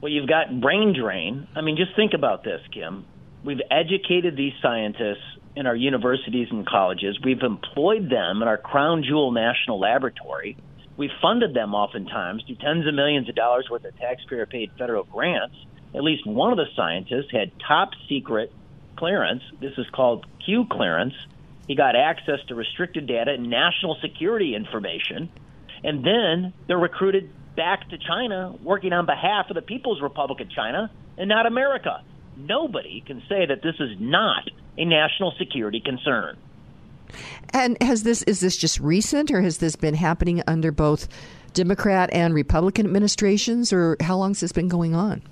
Well, 0.00 0.10
you've 0.10 0.26
got 0.26 0.58
brain 0.58 0.94
drain. 0.98 1.48
I 1.54 1.60
mean, 1.60 1.76
just 1.76 1.94
think 1.96 2.14
about 2.14 2.44
this, 2.44 2.62
Kim. 2.72 3.04
We've 3.44 3.60
educated 3.70 4.34
these 4.34 4.54
scientists 4.62 5.36
in 5.56 5.66
our 5.66 5.76
universities 5.76 6.48
and 6.50 6.66
colleges. 6.66 7.18
We've 7.24 7.42
employed 7.42 8.10
them 8.10 8.42
in 8.42 8.48
our 8.48 8.58
crown 8.58 9.04
jewel 9.06 9.30
national 9.30 9.78
laboratory. 9.78 10.56
We've 10.96 11.10
funded 11.20 11.54
them 11.54 11.74
oftentimes 11.74 12.44
to 12.44 12.54
tens 12.54 12.86
of 12.86 12.94
millions 12.94 13.28
of 13.28 13.34
dollars 13.34 13.68
worth 13.70 13.84
of 13.84 13.96
taxpayer 13.98 14.46
paid 14.46 14.70
federal 14.78 15.04
grants. 15.04 15.56
At 15.94 16.02
least 16.02 16.26
one 16.26 16.52
of 16.52 16.56
the 16.56 16.66
scientists 16.74 17.30
had 17.32 17.52
top 17.66 17.90
secret 18.08 18.52
clearance. 18.96 19.42
This 19.60 19.72
is 19.78 19.86
called 19.92 20.26
Q 20.44 20.66
clearance. 20.70 21.14
He 21.66 21.74
got 21.74 21.96
access 21.96 22.40
to 22.48 22.54
restricted 22.54 23.06
data 23.06 23.32
and 23.32 23.48
national 23.48 23.96
security 24.02 24.54
information. 24.54 25.30
And 25.82 26.04
then 26.04 26.52
they're 26.66 26.78
recruited 26.78 27.30
back 27.56 27.88
to 27.90 27.98
China 27.98 28.54
working 28.62 28.92
on 28.92 29.06
behalf 29.06 29.46
of 29.50 29.54
the 29.54 29.62
People's 29.62 30.00
Republic 30.00 30.40
of 30.40 30.50
China 30.50 30.90
and 31.16 31.28
not 31.28 31.46
America. 31.46 32.02
Nobody 32.36 33.02
can 33.06 33.22
say 33.28 33.46
that 33.46 33.62
this 33.62 33.76
is 33.78 33.96
not 33.98 34.48
a 34.76 34.84
national 34.84 35.32
security 35.38 35.80
concern. 35.80 36.36
And 37.50 37.80
has 37.80 38.02
this 38.02 38.22
is 38.22 38.40
this 38.40 38.56
just 38.56 38.80
recent 38.80 39.30
or 39.30 39.40
has 39.42 39.58
this 39.58 39.76
been 39.76 39.94
happening 39.94 40.42
under 40.46 40.72
both 40.72 41.08
Democrat 41.52 42.10
and 42.12 42.34
Republican 42.34 42.86
administrations 42.86 43.72
or 43.72 43.96
how 44.00 44.16
long 44.16 44.30
has 44.30 44.40
this 44.40 44.52
been 44.52 44.68
going 44.68 44.94
on? 44.94 45.22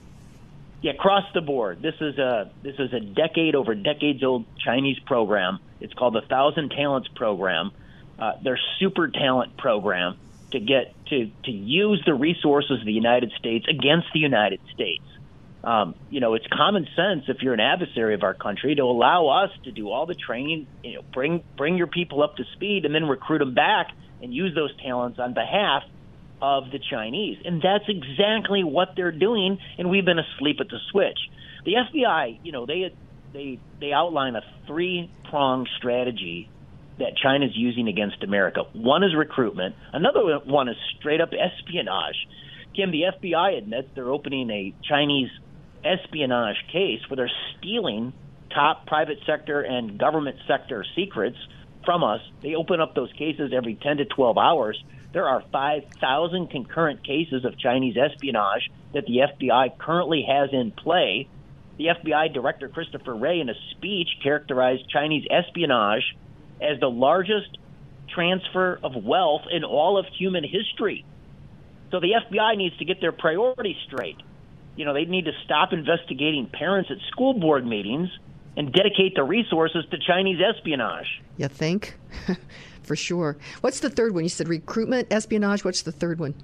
Yeah, 0.83 0.93
across 0.93 1.25
the 1.33 1.41
board. 1.41 1.83
This 1.83 1.95
is 2.01 2.19
a 2.19 2.51
this 2.63 2.77
is 2.79 2.93
a 2.93 3.01
decade 3.01 3.55
over 3.55 3.75
decades 3.75 4.23
old 4.23 4.45
Chinese 4.59 4.99
program. 5.01 5.59
It's 5.81 5.95
called 5.95 6.15
the 6.15 6.23
Thousand 6.23 6.71
Talents 6.71 7.09
Program. 7.09 7.73
Uh, 8.19 8.33
their 8.43 8.59
super 8.79 9.09
talent 9.09 9.57
program 9.57 10.19
to 10.53 10.61
get 10.61 10.95
to 11.07 11.31
to 11.45 11.51
use 11.51 12.03
the 12.07 12.15
resources 12.15 12.81
of 12.81 12.87
the 12.87 12.93
United 12.93 13.33
States 13.39 13.67
against 13.69 14.09
the 14.13 14.21
United 14.21 14.61
States. 14.73 15.05
Um, 15.65 15.95
you 16.11 16.21
know, 16.21 16.35
it's 16.35 16.47
common 16.53 16.87
sense 16.97 17.25
if 17.29 17.39
you're 17.41 17.55
an 17.55 17.61
adversary 17.61 18.15
of 18.15 18.23
our 18.25 18.35
country 18.35 18.75
to 18.75 18.83
allow 18.83 19.29
us 19.29 19.51
to 19.65 19.71
do 19.71 19.91
all 19.91 20.07
the 20.07 20.15
training, 20.15 20.67
you 20.83 20.95
know, 20.95 21.03
bring 21.15 21.45
bring 21.57 21.77
your 21.77 21.87
people 21.87 22.23
up 22.23 22.37
to 22.37 22.45
speed, 22.55 22.85
and 22.85 22.95
then 22.95 23.05
recruit 23.05 23.39
them 23.39 23.55
back 23.55 23.89
and 24.21 24.35
use 24.35 24.55
those 24.55 24.71
talents 24.83 25.19
on 25.21 25.35
behalf 25.35 25.83
of 26.41 26.65
the 26.73 26.81
Chinese. 26.91 27.39
And 27.45 27.63
that's 27.63 27.85
exactly 27.89 28.65
what 28.65 28.95
they're 28.97 29.13
doing, 29.13 29.59
and 29.79 29.89
we've 29.89 30.05
been 30.05 30.19
asleep 30.19 30.57
at 30.61 30.69
the 30.69 30.79
switch. 30.91 31.19
The 31.65 31.75
FBI, 31.75 32.41
you 32.43 32.51
know, 32.51 32.67
they 32.67 32.93
they 33.33 33.61
they 33.81 33.93
outline 33.93 34.35
a 34.35 34.43
three 34.67 35.11
pronged 35.31 35.69
strategy 35.79 36.51
that 36.99 37.17
China's 37.17 37.53
using 37.55 37.89
against 37.89 38.23
America. 38.23 38.65
One 38.73 39.05
is 39.05 39.15
recruitment. 39.17 39.77
Another 39.93 40.41
one 40.45 40.69
is 40.69 40.77
straight 40.99 41.21
up 41.21 41.31
espionage. 41.33 42.17
Kim, 42.75 42.91
the 42.91 43.03
FBI 43.21 43.59
admits 43.59 43.89
they're 43.95 44.11
opening 44.11 44.51
a 44.51 44.75
Chinese 44.89 45.31
espionage 45.85 46.57
case 46.73 47.01
where 47.09 47.17
they're 47.17 47.31
stealing 47.59 48.13
top 48.55 48.87
private 48.87 49.19
sector 49.27 49.63
and 49.63 49.99
government 49.99 50.37
sector 50.47 50.85
secrets 50.95 51.37
from 51.85 52.05
us. 52.05 52.21
They 52.43 52.55
open 52.55 52.81
up 52.81 52.95
those 52.95 53.13
cases 53.13 53.53
every 53.55 53.75
10 53.75 53.99
to 53.99 54.05
12 54.05 54.39
hours. 54.39 54.83
There 55.13 55.27
are 55.27 55.43
5,000 55.53 56.51
concurrent 56.51 57.05
cases 57.05 57.45
of 57.45 57.59
Chinese 57.59 57.97
espionage 57.97 58.71
that 58.95 59.05
the 59.07 59.19
FBI 59.19 59.79
currently 59.79 60.27
has 60.29 60.51
in 60.53 60.71
play. 60.71 61.29
The 61.79 61.87
FBI 61.87 62.33
Director 62.33 62.69
Christopher 62.69 63.15
Wray, 63.15 63.41
in 63.41 63.49
a 63.49 63.55
speech, 63.73 64.09
characterized 64.23 64.89
Chinese 64.89 65.27
espionage 65.31 66.17
as 66.61 66.79
the 66.81 66.91
largest 66.91 67.59
transfer 68.15 68.79
of 68.83 68.93
wealth 68.95 69.43
in 69.51 69.65
all 69.65 69.99
of 69.99 70.07
human 70.19 70.45
history. 70.45 71.05
So 71.91 72.01
the 72.01 72.13
FBI 72.31 72.57
needs 72.57 72.77
to 72.79 72.85
get 72.85 73.01
their 73.01 73.13
priorities 73.13 73.77
straight 73.87 74.19
you 74.77 74.85
know, 74.85 74.95
they 74.95 75.05
need 75.05 75.27
to 75.27 75.33
stop 75.45 75.73
investigating 75.73 76.47
parents 76.47 76.91
at 76.91 76.99
school 77.11 77.35
board 77.35 77.67
meetings 77.67 78.09
and 78.57 78.73
dedicate 78.73 79.15
the 79.15 79.23
resources 79.23 79.85
to 79.91 79.99
Chinese 79.99 80.39
espionage. 80.41 81.23
You 81.37 81.49
think? 81.49 81.97
For 82.83 82.97
sure. 82.97 83.37
What's 83.61 83.81
the 83.81 83.91
third 83.91 84.15
one? 84.15 84.25
You 84.25 84.29
said 84.29 84.49
recruitment, 84.49 85.13
espionage. 85.13 85.65
What's 85.65 85.83
the 85.83 85.93
third 85.93 86.19
one? 86.19 86.35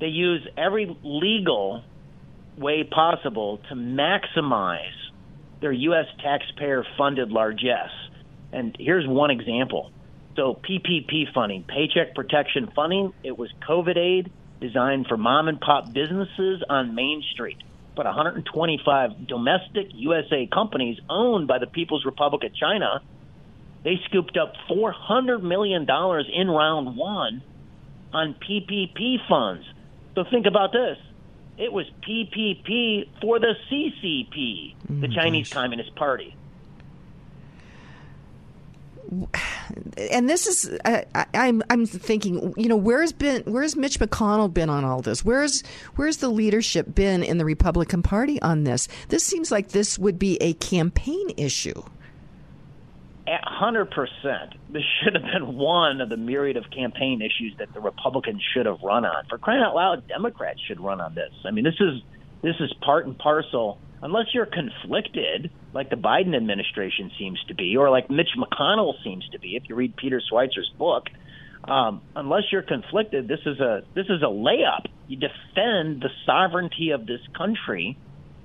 They 0.00 0.08
use 0.08 0.46
every 0.56 0.96
legal 1.02 1.82
way 2.56 2.84
possible 2.84 3.58
to 3.68 3.74
maximize 3.74 4.92
their 5.60 5.72
U.S. 5.72 6.06
taxpayer 6.22 6.84
funded 6.96 7.30
largesse. 7.30 7.90
And 8.52 8.76
here's 8.78 9.06
one 9.06 9.30
example. 9.30 9.90
So, 10.36 10.54
PPP 10.54 11.32
funding, 11.34 11.64
Paycheck 11.64 12.14
Protection 12.14 12.70
Funding, 12.74 13.12
it 13.24 13.36
was 13.36 13.50
COVID 13.68 13.96
aid 13.96 14.30
designed 14.60 15.06
for 15.06 15.16
mom 15.16 15.48
and 15.48 15.60
pop 15.60 15.92
businesses 15.92 16.62
on 16.68 16.94
Main 16.94 17.22
Street. 17.32 17.58
But 17.94 18.06
125 18.06 19.26
domestic 19.26 19.88
USA 19.94 20.46
companies 20.52 20.98
owned 21.08 21.48
by 21.48 21.58
the 21.58 21.66
People's 21.66 22.04
Republic 22.04 22.44
of 22.44 22.54
China, 22.54 23.02
they 23.84 24.00
scooped 24.06 24.36
up 24.36 24.54
$400 24.70 25.42
million 25.42 25.82
in 25.82 26.50
round 26.50 26.96
one 26.96 27.42
on 28.12 28.34
PPP 28.34 29.16
funds. 29.28 29.64
So 30.14 30.24
think 30.30 30.46
about 30.46 30.72
this. 30.72 30.98
It 31.56 31.72
was 31.72 31.86
PPP 32.06 33.08
for 33.20 33.40
the 33.40 33.54
CCP, 33.68 34.74
the 35.00 35.08
mm, 35.08 35.14
Chinese 35.14 35.48
gosh. 35.48 35.54
Communist 35.54 35.94
Party 35.96 36.36
and 40.10 40.28
this 40.28 40.46
is 40.46 40.78
I, 40.84 41.04
I'm 41.34 41.62
I'm 41.70 41.86
thinking, 41.86 42.52
you 42.56 42.68
know, 42.68 42.76
where's 42.76 43.12
been 43.12 43.42
where's 43.44 43.76
Mitch 43.76 43.98
McConnell 43.98 44.52
been 44.52 44.70
on 44.70 44.84
all 44.84 45.00
this? 45.00 45.24
Where's 45.24 45.62
where's 45.96 46.18
the 46.18 46.28
leadership 46.28 46.94
been 46.94 47.22
in 47.22 47.38
the 47.38 47.44
Republican 47.44 48.02
Party 48.02 48.40
on 48.42 48.64
this? 48.64 48.88
This 49.08 49.24
seems 49.24 49.50
like 49.50 49.68
this 49.68 49.98
would 49.98 50.18
be 50.18 50.36
a 50.42 50.52
campaign 50.54 51.30
issue. 51.36 51.82
Hundred 53.26 53.90
percent. 53.90 54.54
This 54.70 54.84
should 55.02 55.14
have 55.14 55.24
been 55.24 55.56
one 55.56 56.00
of 56.00 56.08
the 56.08 56.16
myriad 56.16 56.56
of 56.56 56.70
campaign 56.70 57.20
issues 57.20 57.54
that 57.58 57.72
the 57.74 57.80
Republicans 57.80 58.42
should 58.54 58.66
have 58.66 58.80
run 58.82 59.04
on. 59.04 59.26
For 59.28 59.36
crying 59.36 59.62
out 59.62 59.74
loud, 59.74 60.06
Democrats 60.08 60.60
should 60.66 60.80
run 60.80 61.00
on 61.00 61.14
this. 61.14 61.32
I 61.44 61.50
mean, 61.50 61.64
this 61.64 61.78
is 61.80 62.00
this 62.42 62.54
is 62.60 62.72
part 62.80 63.06
and 63.06 63.18
parcel 63.18 63.78
unless 64.02 64.26
you're 64.32 64.46
conflicted, 64.46 65.50
like 65.72 65.90
the 65.90 65.96
Biden 65.96 66.36
administration 66.36 67.10
seems 67.18 67.42
to 67.48 67.54
be, 67.54 67.76
or 67.76 67.90
like 67.90 68.10
Mitch 68.10 68.30
McConnell 68.36 68.94
seems 69.02 69.28
to 69.30 69.38
be, 69.38 69.56
if 69.56 69.64
you 69.68 69.74
read 69.74 69.96
Peter 69.96 70.20
Schweizer's 70.30 70.70
book, 70.78 71.04
um, 71.64 72.02
unless 72.14 72.44
you're 72.52 72.62
conflicted, 72.62 73.28
this 73.28 73.40
is 73.44 73.60
a 73.60 73.82
this 73.94 74.06
is 74.06 74.22
a 74.22 74.26
layup. 74.26 74.86
You 75.06 75.16
defend 75.16 76.02
the 76.02 76.10
sovereignty 76.24 76.90
of 76.90 77.06
this 77.06 77.20
country 77.36 77.98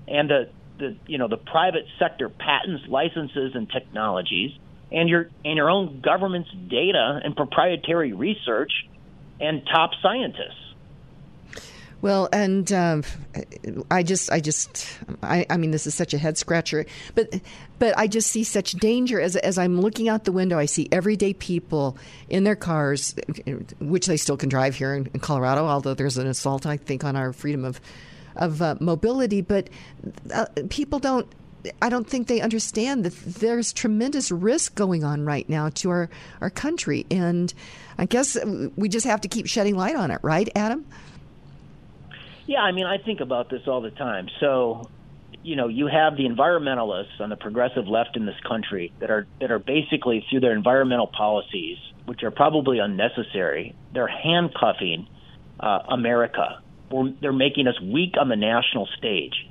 and 0.07 0.29
the, 0.29 0.49
the 0.79 0.97
you 1.07 1.17
know 1.17 1.27
the 1.27 1.37
private 1.37 1.85
sector 1.99 2.29
patents, 2.29 2.83
licenses, 2.87 3.51
and 3.53 3.69
technologies, 3.69 4.51
and 4.91 5.07
your 5.07 5.29
and 5.45 5.55
your 5.55 5.69
own 5.69 6.01
government's 6.01 6.49
data 6.69 7.19
and 7.23 7.35
proprietary 7.35 8.13
research 8.13 8.71
and 9.39 9.61
top 9.71 9.91
scientists. 10.01 10.72
Well, 12.03 12.27
and 12.33 12.69
um, 12.73 13.03
I 13.89 14.03
just, 14.03 14.29
I 14.29 14.41
just, 14.41 14.85
I, 15.21 15.45
I 15.49 15.55
mean, 15.55 15.71
this 15.71 15.87
is 15.87 15.95
such 15.95 16.13
a 16.13 16.17
head 16.17 16.37
scratcher, 16.37 16.85
but, 17.15 17.33
but 17.79 17.97
I 17.97 18.07
just 18.07 18.29
see 18.29 18.43
such 18.43 18.73
danger 18.73 19.21
as 19.21 19.37
as 19.37 19.57
I'm 19.57 19.79
looking 19.79 20.09
out 20.09 20.25
the 20.25 20.33
window. 20.33 20.59
I 20.59 20.65
see 20.65 20.89
everyday 20.91 21.33
people 21.33 21.97
in 22.27 22.43
their 22.43 22.57
cars, 22.57 23.15
which 23.79 24.07
they 24.07 24.17
still 24.17 24.35
can 24.35 24.49
drive 24.49 24.75
here 24.75 24.93
in, 24.93 25.09
in 25.13 25.21
Colorado, 25.21 25.65
although 25.65 25.93
there's 25.93 26.17
an 26.17 26.27
assault, 26.27 26.65
I 26.65 26.75
think, 26.75 27.05
on 27.05 27.15
our 27.15 27.31
freedom 27.31 27.63
of 27.63 27.79
of 28.35 28.61
uh, 28.61 28.75
mobility. 28.81 29.39
But 29.39 29.69
uh, 30.33 30.47
people 30.69 30.99
don't. 30.99 31.25
I 31.81 31.87
don't 31.87 32.05
think 32.05 32.27
they 32.27 32.41
understand 32.41 33.05
that 33.05 33.15
there's 33.39 33.71
tremendous 33.71 34.29
risk 34.29 34.75
going 34.75 35.05
on 35.05 35.23
right 35.23 35.47
now 35.47 35.69
to 35.75 35.89
our, 35.89 36.09
our 36.41 36.49
country. 36.49 37.05
And 37.09 37.53
I 37.97 38.03
guess 38.03 38.37
we 38.75 38.89
just 38.89 39.05
have 39.05 39.21
to 39.21 39.29
keep 39.29 39.47
shedding 39.47 39.77
light 39.77 39.95
on 39.95 40.11
it, 40.11 40.19
right, 40.21 40.49
Adam? 40.53 40.85
Yeah, 42.45 42.59
I 42.59 42.71
mean, 42.71 42.85
I 42.85 42.97
think 42.97 43.21
about 43.21 43.49
this 43.49 43.61
all 43.67 43.81
the 43.81 43.91
time. 43.91 44.27
So, 44.39 44.89
you 45.43 45.55
know, 45.55 45.67
you 45.67 45.87
have 45.87 46.17
the 46.17 46.23
environmentalists 46.23 47.19
on 47.19 47.29
the 47.29 47.35
progressive 47.35 47.87
left 47.87 48.17
in 48.17 48.25
this 48.25 48.39
country 48.47 48.93
that 48.99 49.09
are 49.09 49.27
that 49.39 49.51
are 49.51 49.59
basically 49.59 50.25
through 50.29 50.41
their 50.41 50.53
environmental 50.53 51.07
policies, 51.07 51.77
which 52.05 52.23
are 52.23 52.31
probably 52.31 52.79
unnecessary, 52.79 53.75
they're 53.93 54.07
handcuffing 54.07 55.07
uh, 55.59 55.79
America. 55.89 56.61
They're 57.21 57.33
making 57.33 57.67
us 57.67 57.79
weak 57.81 58.15
on 58.19 58.29
the 58.29 58.35
national 58.35 58.87
stage. 58.97 59.47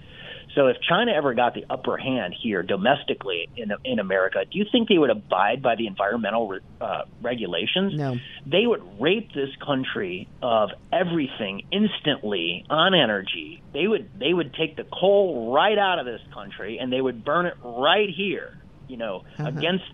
So 0.55 0.66
if 0.66 0.76
China 0.86 1.12
ever 1.12 1.32
got 1.34 1.55
the 1.55 1.64
upper 1.70 1.96
hand 1.96 2.34
here 2.40 2.62
domestically 2.62 3.48
in 3.57 3.72
in 3.84 3.98
America, 3.98 4.44
do 4.50 4.59
you 4.59 4.66
think 4.70 4.88
they 4.88 4.98
would 4.98 5.11
abide 5.11 5.62
by 5.62 5.76
the 5.76 5.86
environmental 5.86 6.59
uh, 6.80 7.03
regulations? 7.22 7.94
No. 7.96 8.16
They 8.46 8.66
would 8.66 9.00
rape 9.00 9.32
this 9.32 9.48
country 9.64 10.28
of 10.42 10.70
everything 10.92 11.62
instantly 11.72 12.66
on 12.68 12.94
energy. 12.94 13.62
They 13.72 13.86
would 13.86 14.11
they 14.18 14.32
would 14.32 14.53
take 14.55 14.76
the 14.76 14.84
coal 14.84 15.53
right 15.55 15.78
out 15.78 15.98
of 15.98 16.07
this 16.07 16.20
country 16.34 16.78
and 16.78 16.92
they 16.92 17.00
would 17.00 17.24
burn 17.24 17.46
it 17.46 17.55
right 17.64 18.09
here. 18.14 18.59
You 18.88 18.98
know, 18.98 19.24
uh-huh. 19.38 19.48
against 19.48 19.84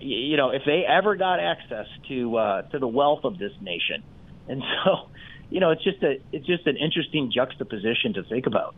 you 0.00 0.36
know 0.36 0.50
if 0.50 0.62
they 0.66 0.84
ever 0.86 1.16
got 1.16 1.40
access 1.40 1.86
to 2.08 2.36
uh, 2.36 2.62
to 2.62 2.78
the 2.78 2.88
wealth 2.88 3.24
of 3.24 3.38
this 3.38 3.52
nation, 3.62 4.02
and 4.48 4.62
so 4.84 5.08
you 5.50 5.60
know, 5.60 5.70
it's 5.70 5.84
just 5.84 6.02
a 6.02 6.20
it's 6.32 6.46
just 6.46 6.66
an 6.66 6.76
interesting 6.76 7.30
juxtaposition 7.30 8.12
to 8.14 8.22
think 8.24 8.46
about. 8.46 8.74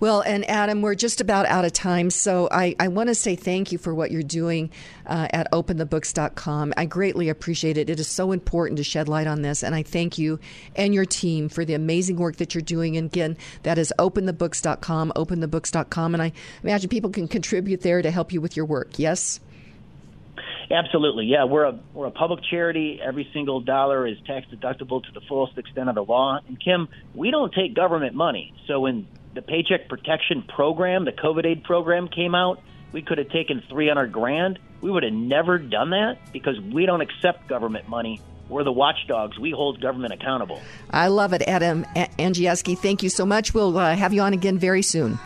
Well, 0.00 0.22
and 0.22 0.48
Adam, 0.48 0.80
we're 0.80 0.94
just 0.94 1.20
about 1.20 1.44
out 1.44 1.66
of 1.66 1.74
time, 1.74 2.08
so 2.08 2.48
I, 2.50 2.74
I 2.80 2.88
want 2.88 3.08
to 3.08 3.14
say 3.14 3.36
thank 3.36 3.70
you 3.70 3.76
for 3.76 3.94
what 3.94 4.10
you're 4.10 4.22
doing 4.22 4.70
uh, 5.06 5.28
at 5.30 5.52
openthebooks.com. 5.52 6.72
I 6.74 6.86
greatly 6.86 7.28
appreciate 7.28 7.76
it. 7.76 7.90
It 7.90 8.00
is 8.00 8.08
so 8.08 8.32
important 8.32 8.78
to 8.78 8.84
shed 8.84 9.08
light 9.08 9.26
on 9.26 9.42
this, 9.42 9.62
and 9.62 9.74
I 9.74 9.82
thank 9.82 10.16
you 10.16 10.40
and 10.74 10.94
your 10.94 11.04
team 11.04 11.50
for 11.50 11.66
the 11.66 11.74
amazing 11.74 12.16
work 12.16 12.36
that 12.36 12.54
you're 12.54 12.62
doing. 12.62 12.96
And 12.96 13.06
again, 13.08 13.36
that 13.62 13.76
is 13.76 13.92
openthebooks.com, 13.98 15.12
openthebooks.com, 15.14 16.14
and 16.14 16.22
I 16.22 16.32
imagine 16.62 16.88
people 16.88 17.10
can 17.10 17.28
contribute 17.28 17.82
there 17.82 18.00
to 18.00 18.10
help 18.10 18.32
you 18.32 18.40
with 18.40 18.56
your 18.56 18.64
work. 18.64 18.98
Yes. 18.98 19.38
Absolutely, 20.70 21.26
yeah. 21.26 21.44
We're 21.44 21.64
a 21.64 21.80
we're 21.92 22.06
a 22.06 22.12
public 22.12 22.40
charity. 22.48 23.00
Every 23.02 23.28
single 23.32 23.60
dollar 23.60 24.06
is 24.06 24.16
tax 24.24 24.46
deductible 24.46 25.02
to 25.02 25.12
the 25.12 25.20
fullest 25.22 25.58
extent 25.58 25.88
of 25.88 25.96
the 25.96 26.04
law. 26.04 26.38
And 26.46 26.60
Kim, 26.62 26.88
we 27.12 27.32
don't 27.32 27.52
take 27.52 27.74
government 27.74 28.14
money. 28.14 28.54
So 28.68 28.80
when 28.80 29.08
the 29.34 29.42
Paycheck 29.42 29.88
Protection 29.88 30.42
Program, 30.42 31.04
the 31.04 31.12
COVID 31.12 31.44
aid 31.44 31.64
program, 31.64 32.06
came 32.06 32.36
out, 32.36 32.62
we 32.92 33.02
could 33.02 33.18
have 33.18 33.30
taken 33.30 33.62
three 33.68 33.88
hundred 33.88 34.12
grand. 34.12 34.60
We 34.80 34.90
would 34.90 35.02
have 35.02 35.12
never 35.12 35.58
done 35.58 35.90
that 35.90 36.18
because 36.32 36.60
we 36.60 36.86
don't 36.86 37.00
accept 37.00 37.48
government 37.48 37.88
money. 37.88 38.20
We're 38.48 38.64
the 38.64 38.72
watchdogs. 38.72 39.38
We 39.38 39.50
hold 39.50 39.80
government 39.80 40.12
accountable. 40.12 40.60
I 40.90 41.08
love 41.08 41.32
it, 41.32 41.42
Adam 41.42 41.84
Andrzejewski. 41.94 42.78
Thank 42.78 43.02
you 43.02 43.08
so 43.08 43.26
much. 43.26 43.54
We'll 43.54 43.76
uh, 43.76 43.94
have 43.94 44.12
you 44.12 44.22
on 44.22 44.32
again 44.32 44.58
very 44.58 44.82
soon. 44.82 45.18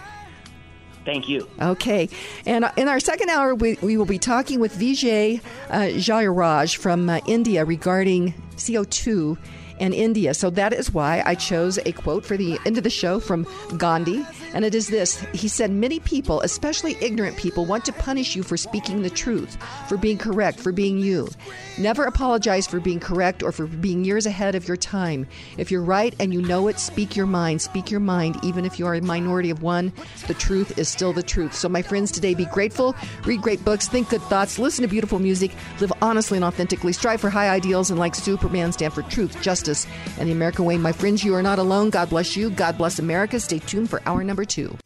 Thank 1.04 1.28
you. 1.28 1.48
Okay. 1.60 2.08
And 2.46 2.70
in 2.76 2.88
our 2.88 3.00
second 3.00 3.28
hour, 3.30 3.54
we, 3.54 3.78
we 3.82 3.96
will 3.96 4.06
be 4.06 4.18
talking 4.18 4.60
with 4.60 4.74
Vijay 4.78 5.40
uh, 5.70 5.78
Jayaraj 5.80 6.76
from 6.76 7.08
uh, 7.10 7.20
India 7.26 7.64
regarding 7.64 8.34
CO2 8.56 9.36
and 9.80 9.92
India. 9.92 10.34
So 10.34 10.50
that 10.50 10.72
is 10.72 10.92
why 10.92 11.22
I 11.24 11.34
chose 11.34 11.78
a 11.78 11.92
quote 11.92 12.24
for 12.24 12.36
the 12.36 12.58
end 12.64 12.78
of 12.78 12.84
the 12.84 12.90
show 12.90 13.20
from 13.20 13.46
Gandhi. 13.76 14.24
And 14.54 14.64
it 14.64 14.74
is 14.74 14.88
this 14.88 15.20
He 15.34 15.48
said, 15.48 15.70
Many 15.70 16.00
people, 16.00 16.40
especially 16.40 16.96
ignorant 17.00 17.36
people, 17.36 17.66
want 17.66 17.84
to 17.84 17.92
punish 17.92 18.34
you 18.34 18.42
for 18.42 18.56
speaking 18.56 19.02
the 19.02 19.10
truth, 19.10 19.58
for 19.88 19.96
being 19.96 20.16
correct, 20.16 20.60
for 20.60 20.72
being 20.72 20.98
you. 20.98 21.28
Never 21.76 22.04
apologize 22.04 22.66
for 22.66 22.78
being 22.78 23.00
correct 23.00 23.42
or 23.42 23.50
for 23.50 23.66
being 23.66 24.04
years 24.04 24.26
ahead 24.26 24.54
of 24.54 24.68
your 24.68 24.76
time. 24.76 25.26
If 25.58 25.72
you're 25.72 25.82
right 25.82 26.14
and 26.20 26.32
you 26.32 26.40
know 26.40 26.68
it, 26.68 26.78
speak 26.78 27.16
your 27.16 27.26
mind. 27.26 27.60
Speak 27.60 27.90
your 27.90 28.00
mind, 28.00 28.38
even 28.44 28.64
if 28.64 28.78
you 28.78 28.86
are 28.86 28.94
a 28.94 29.02
minority 29.02 29.50
of 29.50 29.62
one. 29.62 29.92
The 30.28 30.34
truth 30.34 30.78
is 30.78 30.88
still 30.88 31.12
the 31.12 31.22
truth. 31.22 31.52
So, 31.52 31.68
my 31.68 31.82
friends, 31.82 32.12
today 32.12 32.34
be 32.34 32.46
grateful, 32.46 32.94
read 33.24 33.42
great 33.42 33.64
books, 33.64 33.88
think 33.88 34.08
good 34.08 34.22
thoughts, 34.22 34.58
listen 34.58 34.82
to 34.82 34.88
beautiful 34.88 35.18
music, 35.18 35.50
live 35.80 35.92
honestly 36.00 36.38
and 36.38 36.44
authentically, 36.44 36.92
strive 36.92 37.20
for 37.20 37.30
high 37.30 37.50
ideals, 37.50 37.90
and 37.90 37.98
like 37.98 38.14
Superman, 38.14 38.70
stand 38.70 38.92
for 38.92 39.02
truth, 39.02 39.42
justice, 39.42 39.88
and 40.18 40.28
the 40.28 40.32
American 40.32 40.64
way. 40.64 40.78
My 40.78 40.92
friends, 40.92 41.24
you 41.24 41.34
are 41.34 41.42
not 41.42 41.58
alone. 41.58 41.90
God 41.90 42.08
bless 42.08 42.36
you. 42.36 42.50
God 42.50 42.78
bless 42.78 43.00
America. 43.00 43.40
Stay 43.40 43.58
tuned 43.58 43.90
for 43.90 44.00
hour 44.06 44.22
number 44.22 44.43
two. 44.44 44.76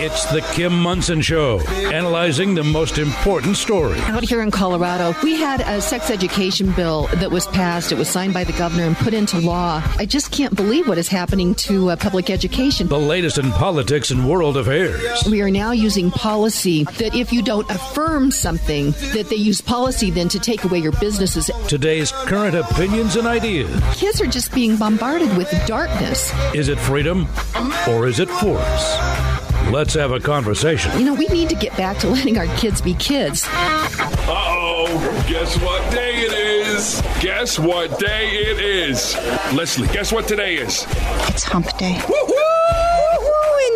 It's 0.00 0.26
the 0.26 0.42
Kim 0.54 0.80
Monson 0.80 1.20
Show, 1.20 1.58
analyzing 1.92 2.54
the 2.54 2.62
most 2.62 2.98
important 2.98 3.56
story. 3.56 3.98
Out 4.02 4.22
here 4.22 4.42
in 4.42 4.52
Colorado, 4.52 5.12
we 5.24 5.34
had 5.34 5.60
a 5.60 5.80
sex 5.80 6.08
education 6.08 6.70
bill 6.70 7.08
that 7.14 7.32
was 7.32 7.48
passed. 7.48 7.90
It 7.90 7.98
was 7.98 8.08
signed 8.08 8.32
by 8.32 8.44
the 8.44 8.52
governor 8.52 8.84
and 8.84 8.96
put 8.96 9.12
into 9.12 9.40
law. 9.40 9.82
I 9.96 10.06
just 10.06 10.30
can't 10.30 10.54
believe 10.54 10.86
what 10.86 10.98
is 10.98 11.08
happening 11.08 11.52
to 11.66 11.90
uh, 11.90 11.96
public 11.96 12.30
education. 12.30 12.86
The 12.86 12.96
latest 12.96 13.38
in 13.38 13.50
politics 13.50 14.12
and 14.12 14.28
world 14.28 14.56
affairs. 14.56 15.24
We 15.28 15.42
are 15.42 15.50
now 15.50 15.72
using 15.72 16.12
policy 16.12 16.84
that 16.84 17.16
if 17.16 17.32
you 17.32 17.42
don't 17.42 17.68
affirm 17.68 18.30
something, 18.30 18.92
that 19.14 19.26
they 19.28 19.36
use 19.36 19.60
policy 19.60 20.12
then 20.12 20.28
to 20.28 20.38
take 20.38 20.62
away 20.62 20.78
your 20.78 20.92
businesses. 20.92 21.50
Today's 21.66 22.12
current 22.12 22.54
opinions 22.54 23.16
and 23.16 23.26
ideas. 23.26 23.68
Kids 23.96 24.20
are 24.20 24.28
just 24.28 24.54
being 24.54 24.76
bombarded 24.76 25.36
with 25.36 25.52
darkness. 25.66 26.32
Is 26.54 26.68
it 26.68 26.78
freedom 26.78 27.26
or 27.88 28.06
is 28.06 28.20
it 28.20 28.30
force? 28.30 29.27
Let's 29.70 29.92
have 29.94 30.12
a 30.12 30.20
conversation. 30.20 30.98
You 30.98 31.04
know, 31.04 31.14
we 31.14 31.26
need 31.26 31.50
to 31.50 31.54
get 31.54 31.76
back 31.76 31.98
to 31.98 32.08
letting 32.08 32.38
our 32.38 32.46
kids 32.56 32.80
be 32.80 32.94
kids. 32.94 33.44
Uh 33.46 34.26
oh, 34.26 35.24
guess 35.28 35.60
what 35.60 35.92
day 35.92 36.14
it 36.16 36.32
is? 36.32 37.02
Guess 37.20 37.58
what 37.58 37.98
day 37.98 38.30
it 38.30 38.60
is? 38.60 39.14
Leslie, 39.52 39.88
guess 39.88 40.10
what 40.10 40.26
today 40.26 40.54
is? 40.56 40.86
It's 41.28 41.44
hump 41.44 41.76
day. 41.76 42.00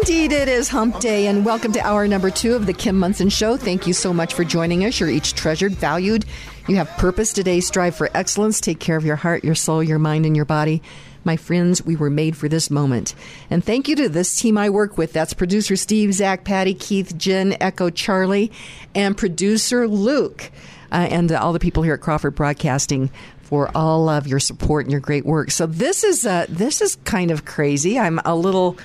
Indeed, 0.01 0.33
it 0.33 0.49
is 0.49 0.69
hump 0.69 0.99
day, 0.99 1.27
and 1.27 1.45
welcome 1.45 1.73
to 1.73 1.81
hour 1.87 2.09
number 2.09 2.31
two 2.31 2.55
of 2.55 2.65
the 2.65 2.73
Kim 2.73 2.99
Monson 2.99 3.29
Show. 3.29 3.59
Thank 3.59 3.87
you 3.87 3.93
so 3.93 4.15
much 4.15 4.33
for 4.33 4.45
joining 4.45 4.87
us. 4.87 4.99
You're 4.99 5.11
each 5.11 5.35
treasured, 5.35 5.73
valued. 5.75 6.25
You 6.69 6.77
have 6.77 6.89
purpose 6.97 7.35
today. 7.35 7.61
Strive 7.61 7.95
for 7.95 8.09
excellence. 8.15 8.63
Take 8.63 8.81
care 8.81 8.97
of 8.97 9.05
your 9.05 9.17
heart, 9.17 9.45
your 9.45 9.55
soul, 9.55 9.83
your 9.83 9.99
mind, 9.99 10.25
and 10.25 10.35
your 10.35 10.47
body. 10.47 10.83
My 11.25 11.37
friends, 11.37 11.85
we 11.85 11.97
were 11.97 12.11
made 12.11 12.37
for 12.37 12.49
this 12.49 12.71
moment. 12.71 13.15
And 13.51 13.65
thank 13.65 13.89
you 13.89 13.97
to 13.97 14.09
this 14.09 14.35
team 14.37 14.59
I 14.59 14.71
work 14.71 14.99
with. 14.99 15.13
That's 15.13 15.35
producer 15.35 15.77
Steve, 15.77 16.15
Zach, 16.15 16.45
Patty, 16.45 16.75
Keith, 16.75 17.17
Jen, 17.17 17.57
Echo, 17.61 17.91
Charlie, 17.91 18.51
and 18.95 19.17
producer 19.17 19.87
Luke, 19.87 20.51
uh, 20.91 21.07
and 21.11 21.31
uh, 21.31 21.41
all 21.41 21.53
the 21.53 21.61
people 21.61 21.83
here 21.83 21.95
at 21.95 22.01
Crawford 22.01 22.35
Broadcasting 22.35 23.11
for 23.43 23.71
all 23.75 24.09
of 24.09 24.27
your 24.27 24.41
support 24.41 24.87
and 24.87 24.93
your 24.93 25.01
great 25.01 25.27
work. 25.27 25.51
So 25.51 25.67
this 25.67 26.05
is 26.05 26.27
uh, 26.27 26.47
this 26.49 26.81
is 26.81 26.97
kind 27.05 27.31
of 27.31 27.45
crazy. 27.45 27.99
I'm 27.99 28.19
a 28.25 28.35
little 28.35 28.79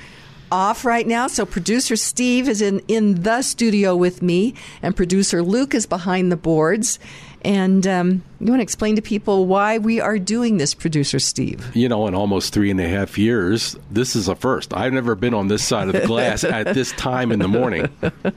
off 0.51 0.85
right 0.85 1.07
now. 1.07 1.27
So 1.27 1.45
producer 1.45 1.95
Steve 1.95 2.47
is 2.49 2.61
in 2.61 2.81
in 2.87 3.23
the 3.23 3.41
studio 3.41 3.95
with 3.95 4.21
me, 4.21 4.53
and 4.81 4.95
producer 4.95 5.41
Luke 5.41 5.73
is 5.73 5.85
behind 5.85 6.31
the 6.31 6.37
boards. 6.37 6.99
And 7.43 7.85
um, 7.87 8.23
you 8.39 8.47
want 8.47 8.59
to 8.59 8.63
explain 8.63 8.95
to 8.95 9.01
people 9.01 9.45
why 9.45 9.77
we 9.77 9.99
are 9.99 10.17
doing 10.17 10.57
this, 10.57 10.73
producer 10.73 11.19
Steve? 11.19 11.75
You 11.75 11.87
know, 11.87 12.07
in 12.07 12.15
almost 12.15 12.53
three 12.53 12.71
and 12.71 12.79
a 12.79 12.87
half 12.87 13.17
years, 13.17 13.75
this 13.91 14.15
is 14.15 14.27
a 14.27 14.35
first. 14.35 14.73
I've 14.73 14.93
never 14.93 15.15
been 15.15 15.33
on 15.33 15.47
this 15.47 15.63
side 15.63 15.87
of 15.87 15.93
the 15.93 16.07
glass 16.07 16.43
at 16.43 16.73
this 16.73 16.91
time 16.93 17.31
in 17.31 17.39
the 17.39 17.47
morning. 17.47 17.89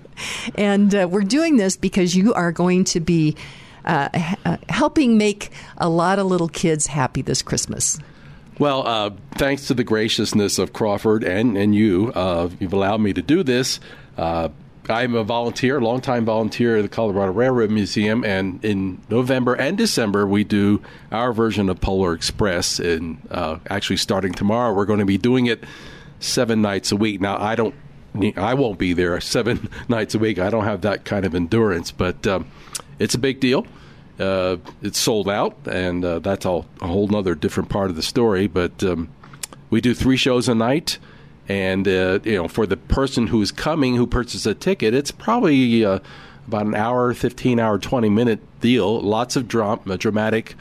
and 0.55 0.95
uh, 0.95 1.09
we're 1.11 1.23
doing 1.23 1.57
this 1.57 1.77
because 1.77 2.15
you 2.15 2.35
are 2.35 2.53
going 2.53 2.85
to 2.85 3.01
be 3.01 3.37
uh, 3.85 4.09
uh, 4.45 4.57
helping 4.69 5.17
make 5.17 5.51
a 5.79 5.89
lot 5.89 6.19
of 6.19 6.27
little 6.27 6.49
kids 6.49 6.87
happy 6.87 7.23
this 7.23 7.43
Christmas. 7.43 7.99
Well, 8.59 8.87
uh, 8.87 9.11
thanks 9.37 9.69
to 9.69 9.75
the 9.75 9.85
graciousness 9.85 10.59
of 10.59 10.75
Crawford 10.75 11.25
and, 11.25 11.57
and 11.57 11.75
you, 11.75 12.13
uh, 12.15 12.51
you've 12.59 12.75
allowed 12.75 13.01
me 13.01 13.15
to 13.15 13.23
do 13.23 13.43
this. 13.43 13.81
Uh, 14.19 14.51
I'm 14.91 15.15
a 15.15 15.25
volunteer, 15.25 15.81
longtime 15.81 16.25
volunteer 16.25 16.79
at 16.79 16.83
the 16.83 16.89
Colorado 16.89 17.33
Railroad 17.33 17.71
Museum, 17.71 18.25
and 18.25 18.65
in 18.65 19.01
November 19.09 19.55
and 19.55 19.79
December 19.79 20.27
we 20.27 20.45
do 20.45 20.83
our 21.13 21.33
version 21.33 21.69
of 21.69 21.81
Polar 21.81 22.13
Express. 22.13 22.79
And 22.79 23.27
uh, 23.31 23.59
actually, 23.69 23.99
starting 23.99 24.33
tomorrow, 24.33 24.75
we're 24.75 24.87
going 24.87 24.99
to 24.99 25.05
be 25.05 25.19
doing 25.19 25.47
it 25.47 25.65
seven 26.19 26.61
nights 26.63 26.93
a 26.93 26.97
week. 26.97 27.21
Now, 27.21 27.41
I 27.41 27.55
don't 27.55 27.75
I 28.37 28.55
won't 28.55 28.79
be 28.79 28.93
there 28.93 29.21
seven 29.21 29.69
nights 29.89 30.15
a 30.15 30.19
week. 30.19 30.39
I 30.39 30.51
don't 30.51 30.65
have 30.65 30.83
that 30.83 31.05
kind 31.05 31.25
of 31.25 31.35
endurance, 31.35 31.91
but 31.91 32.27
um, 32.27 32.51
it's 32.99 33.15
a 33.15 33.19
big 33.19 33.41
deal. 33.41 33.67
Uh, 34.19 34.59
it's 34.83 34.99
sold 34.99 35.29
out, 35.31 35.57
and 35.67 36.05
uh, 36.05 36.19
that's 36.19 36.45
all, 36.45 36.67
a 36.83 36.87
whole 36.87 37.09
nother 37.09 37.35
different 37.35 37.71
part 37.71 37.89
of 37.89 37.97
the 37.97 38.03
story. 38.03 38.47
But 38.47 38.83
um, 38.85 39.09
we 39.71 39.81
do 39.81 39.95
three 39.95 40.19
shows 40.19 40.49
a 40.49 40.55
night, 40.55 40.99
and 41.51 41.89
uh, 41.89 42.21
you 42.23 42.37
know, 42.37 42.47
for 42.47 42.65
the 42.65 42.77
person 42.77 43.27
who's 43.27 43.51
coming 43.51 43.97
who 43.97 44.07
purchases 44.07 44.47
a 44.47 44.55
ticket, 44.55 44.95
it's 44.95 45.11
probably 45.11 45.85
uh, 45.85 45.99
about 46.47 46.67
an 46.67 46.77
hour, 46.77 47.13
fifteen 47.13 47.59
hour, 47.59 47.77
twenty 47.77 48.09
minute 48.09 48.39
deal. 48.61 49.01
Lots 49.01 49.35
of 49.35 49.49
dram- 49.49 49.81
uh, 49.91 49.97
dramatic 49.97 50.55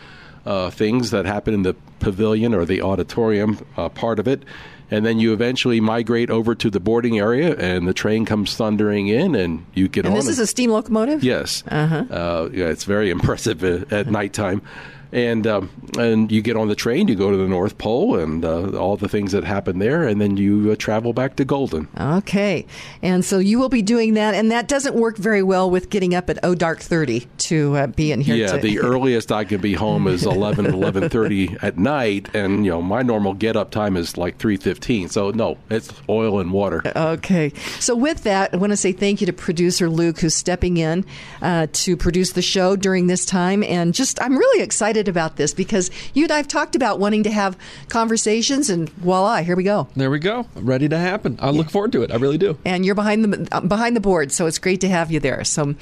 uh, 0.48 0.72
things 0.72 1.12
that 1.12 1.28
happen 1.28 1.54
in 1.54 1.62
the 1.62 1.76
pavilion 2.00 2.56
or 2.56 2.66
the 2.66 2.82
auditorium 2.82 3.58
part 3.94 4.20
of 4.20 4.28
it 4.28 4.44
and 4.92 5.06
then 5.06 5.20
you 5.20 5.34
eventually 5.34 5.80
migrate 5.80 6.32
over 6.32 6.56
to 6.56 6.70
the 6.72 6.80
boarding 6.80 7.20
area, 7.20 7.56
and 7.58 7.88
the 7.88 7.94
train 7.94 8.26
comes 8.26 8.56
thundering 8.56 9.08
in, 9.08 9.36
and 9.36 9.64
you 9.76 9.88
get 9.88 10.04
and 10.04 10.14
on. 10.14 10.16
This 10.16 10.28
is 10.28 10.40
a 10.40 10.48
steam 10.48 10.72
locomotive. 10.72 11.24
Yes. 11.24 11.64
Uh-huh. 11.68 12.06
Uh, 12.10 12.50
yeah, 12.52 12.66
it's 12.70 12.86
very 12.86 13.10
impressive 13.18 13.64
at, 13.64 13.94
at 13.94 14.08
nighttime 14.08 14.64
and 15.12 15.45
um, 15.47 15.70
and 15.97 16.32
you 16.32 16.41
get 16.41 16.55
on 16.55 16.68
the 16.68 16.76
train, 16.76 17.07
you 17.07 17.16
go 17.16 17.32
to 17.32 17.38
the 17.38 17.47
North 17.47 17.78
Pole, 17.78 18.18
and 18.18 18.43
uh, 18.45 18.78
all 18.78 18.97
the 18.97 19.07
things 19.07 19.32
that 19.32 19.43
happen 19.43 19.80
there, 19.80 20.03
and 20.07 20.20
then 20.22 20.38
you 20.38 20.72
uh, 20.72 20.76
travel 20.76 21.14
back 21.14 21.36
to 21.38 21.45
Golden. 21.45 21.88
Okay, 21.99 22.66
and 23.01 23.24
so 23.24 23.39
you 23.39 23.60
will 23.60 23.70
be 23.70 23.82
doing 23.82 24.14
that, 24.16 24.36
and 24.36 24.51
that 24.51 24.68
doesn't 24.68 24.95
work 24.95 25.18
very 25.18 25.43
well 25.43 25.70
with 25.70 25.89
getting 25.89 26.14
up 26.14 26.30
at 26.30 26.39
oh 26.43 26.55
dark 26.55 26.80
thirty 26.80 27.28
to 27.39 27.76
uh, 27.76 27.88
be 27.88 28.12
in 28.12 28.22
here. 28.22 28.36
Yeah, 28.36 28.53
to- 28.53 28.57
the 28.60 28.80
earliest 28.82 29.32
I 29.32 29.43
can 29.43 29.62
be 29.62 29.74
home 29.74 30.07
is 30.07 30.26
11, 30.30 30.66
11.30 30.66 31.64
at 31.64 31.78
night, 31.78 32.30
and 32.34 32.66
you 32.66 32.72
know 32.72 32.82
my 32.82 33.01
normal 33.01 33.34
get 33.34 33.55
up 33.55 33.72
time 33.72 33.97
is 33.97 34.18
like 34.18 34.38
three 34.38 34.57
fifteen. 34.57 35.10
So 35.10 35.32
no, 35.32 35.57
it's 35.70 35.91
oil 36.07 36.39
and 36.39 36.51
water. 36.51 36.82
Okay. 36.95 37.51
So, 37.80 37.95
with 37.95 38.24
that, 38.24 38.53
I 38.53 38.57
want 38.57 38.72
to 38.72 38.78
say 38.78 38.91
thank 38.91 39.22
you 39.22 39.28
to 39.28 39.34
producer 39.34 39.89
Luke, 39.89 40.20
who's 40.20 40.36
stepping 40.36 40.78
in 40.78 41.05
uh, 41.41 41.68
to 41.72 41.97
produce 41.97 42.34
the 42.34 42.41
show 42.41 42.76
during 42.76 43.07
this 43.07 43.26
time. 43.26 43.64
And 43.64 43.93
just, 43.93 44.22
I'm 44.22 44.38
really 44.38 44.62
excited 44.64 44.99
about 45.08 45.38
this 45.38 45.54
because 45.54 45.89
you 46.14 46.24
and 46.24 46.32
I 46.32 46.38
have 46.38 46.47
talked 46.47 46.76
about 46.76 47.00
wanting 47.00 47.24
to 47.24 47.32
have 47.32 47.58
conversations, 47.88 48.70
and 48.70 48.89
voila, 48.89 49.38
here 49.38 49.56
we 49.56 49.64
go. 49.64 49.88
There 49.95 50.12
we 50.12 50.20
go. 50.20 50.45
Ready 50.56 50.89
to 50.89 50.97
happen. 50.97 51.38
I 51.39 51.52
look 51.52 51.70
forward 51.70 51.91
to 51.93 52.04
it. 52.04 52.12
I 52.12 52.16
really 52.18 52.38
do. 52.38 52.58
And 52.66 52.86
you're 52.86 52.95
behind 52.95 53.24
the 53.24 53.47
uh, 53.52 53.62
behind 53.62 53.95
the 53.95 54.02
board, 54.02 54.32
so 54.32 54.45
it's 54.45 54.60
great 54.60 54.82
to 54.82 54.89
have 54.89 55.12
you 55.12 55.20
there. 55.20 55.43
So. 55.43 55.76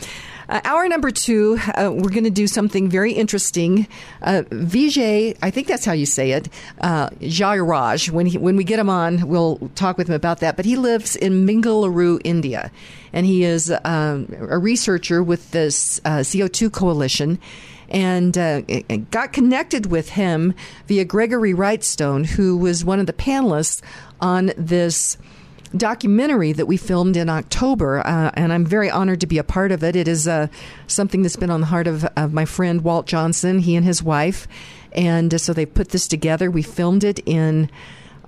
Uh, 0.49 0.61
hour 0.63 0.87
number 0.87 1.11
two, 1.11 1.59
uh, 1.75 1.91
we're 1.91 2.09
going 2.09 2.23
to 2.23 2.29
do 2.29 2.47
something 2.47 2.87
very 2.89 3.11
interesting. 3.11 3.85
Uh, 4.21 4.43
Vijay, 4.49 5.37
I 5.41 5.51
think 5.51 5.67
that's 5.67 5.83
how 5.83 5.91
you 5.91 6.05
say 6.05 6.31
it, 6.31 6.47
uh, 6.79 7.09
Jairaj. 7.19 8.09
When 8.11 8.25
he, 8.27 8.37
when 8.37 8.55
we 8.55 8.63
get 8.63 8.79
him 8.79 8.89
on, 8.89 9.27
we'll 9.27 9.57
talk 9.75 9.97
with 9.97 10.07
him 10.07 10.15
about 10.15 10.39
that. 10.39 10.55
But 10.55 10.65
he 10.65 10.77
lives 10.77 11.17
in 11.17 11.45
Bengaluru, 11.45 12.21
India, 12.23 12.71
and 13.11 13.25
he 13.25 13.43
is 13.43 13.73
um, 13.83 14.33
a 14.37 14.57
researcher 14.57 15.21
with 15.21 15.51
this 15.51 15.99
uh, 16.05 16.19
CO2 16.19 16.71
coalition. 16.71 17.39
And 17.89 18.37
uh, 18.37 18.61
got 19.11 19.31
connected 19.31 19.85
with 19.85 20.09
him 20.09 20.53
via 20.87 21.05
Gregory 21.05 21.53
Wrightstone, 21.53 22.25
who 22.25 22.57
was 22.57 22.83
one 22.83 22.99
of 22.99 23.05
the 23.05 23.13
panelists 23.13 23.81
on 24.19 24.51
this 24.57 25.17
documentary 25.75 26.53
that 26.53 26.65
we 26.65 26.77
filmed 26.77 27.17
in 27.17 27.29
October, 27.29 27.99
uh, 28.05 28.31
and 28.35 28.53
I'm 28.53 28.65
very 28.65 28.89
honored 28.89 29.21
to 29.21 29.27
be 29.27 29.37
a 29.37 29.43
part 29.43 29.71
of 29.71 29.83
it. 29.83 29.95
It 29.95 30.07
is 30.07 30.27
uh, 30.27 30.47
something 30.87 31.23
that's 31.23 31.35
been 31.35 31.49
on 31.49 31.61
the 31.61 31.67
heart 31.67 31.87
of, 31.87 32.05
of, 32.15 32.33
my 32.33 32.45
friend 32.45 32.81
Walt 32.81 33.05
Johnson, 33.05 33.59
he 33.59 33.75
and 33.75 33.85
his 33.85 34.01
wife, 34.01 34.47
and 34.93 35.33
uh, 35.33 35.37
so 35.37 35.53
they 35.53 35.65
put 35.65 35.89
this 35.89 36.07
together. 36.07 36.49
We 36.49 36.61
filmed 36.61 37.03
it 37.03 37.19
in 37.25 37.69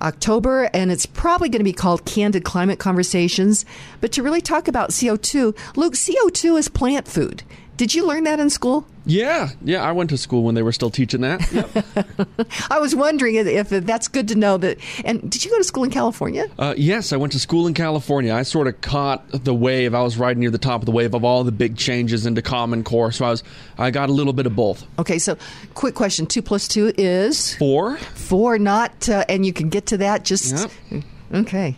October, 0.00 0.70
and 0.72 0.90
it's 0.90 1.06
probably 1.06 1.48
going 1.48 1.60
to 1.60 1.64
be 1.64 1.72
called 1.72 2.04
Candid 2.04 2.44
Climate 2.44 2.78
Conversations. 2.78 3.64
But 4.00 4.12
to 4.12 4.22
really 4.22 4.40
talk 4.40 4.68
about 4.68 4.90
CO2, 4.90 5.56
Luke, 5.76 5.94
CO2 5.94 6.58
is 6.58 6.68
plant 6.68 7.06
food. 7.06 7.42
Did 7.76 7.94
you 7.94 8.06
learn 8.06 8.24
that 8.24 8.40
in 8.40 8.50
school? 8.50 8.86
Yeah, 9.10 9.50
yeah. 9.64 9.82
I 9.82 9.92
went 9.92 10.10
to 10.10 10.18
school 10.18 10.44
when 10.44 10.54
they 10.54 10.62
were 10.62 10.72
still 10.72 10.90
teaching 10.90 11.22
that. 11.22 11.40
Yep. 11.50 12.46
I 12.70 12.78
was 12.78 12.94
wondering 12.94 13.34
if 13.34 13.70
that's 13.70 14.08
good 14.08 14.28
to 14.28 14.34
know. 14.34 14.56
That. 14.56 14.78
And 15.04 15.28
did 15.30 15.44
you 15.44 15.50
go 15.50 15.58
to 15.58 15.64
school 15.64 15.82
in 15.82 15.90
California? 15.90 16.48
Uh, 16.58 16.74
yes, 16.76 17.12
I 17.12 17.16
went 17.16 17.32
to 17.32 17.40
school 17.40 17.66
in 17.66 17.74
California. 17.74 18.32
I 18.32 18.42
sort 18.42 18.68
of 18.68 18.80
caught 18.80 19.28
the 19.32 19.52
wave. 19.52 19.94
I 19.94 20.02
was 20.02 20.16
right 20.16 20.36
near 20.36 20.50
the 20.50 20.58
top 20.58 20.80
of 20.82 20.86
the 20.86 20.92
wave 20.92 21.12
of 21.12 21.24
all 21.24 21.42
the 21.42 21.52
big 21.52 21.76
changes 21.76 22.24
into 22.24 22.40
Common 22.40 22.84
Core. 22.84 23.10
So 23.10 23.24
I 23.24 23.30
was, 23.30 23.42
I 23.78 23.90
got 23.90 24.10
a 24.10 24.12
little 24.12 24.32
bit 24.32 24.46
of 24.46 24.54
both. 24.54 24.86
Okay, 24.98 25.18
so 25.18 25.36
quick 25.74 25.94
question: 25.94 26.26
two 26.26 26.42
plus 26.42 26.68
two 26.68 26.92
is 26.96 27.56
four. 27.56 27.96
Four, 27.98 28.58
not, 28.58 29.08
uh, 29.08 29.24
and 29.28 29.44
you 29.44 29.52
can 29.52 29.70
get 29.70 29.86
to 29.86 29.98
that. 29.98 30.24
Just 30.24 30.70
yep. 30.90 31.02
okay 31.34 31.76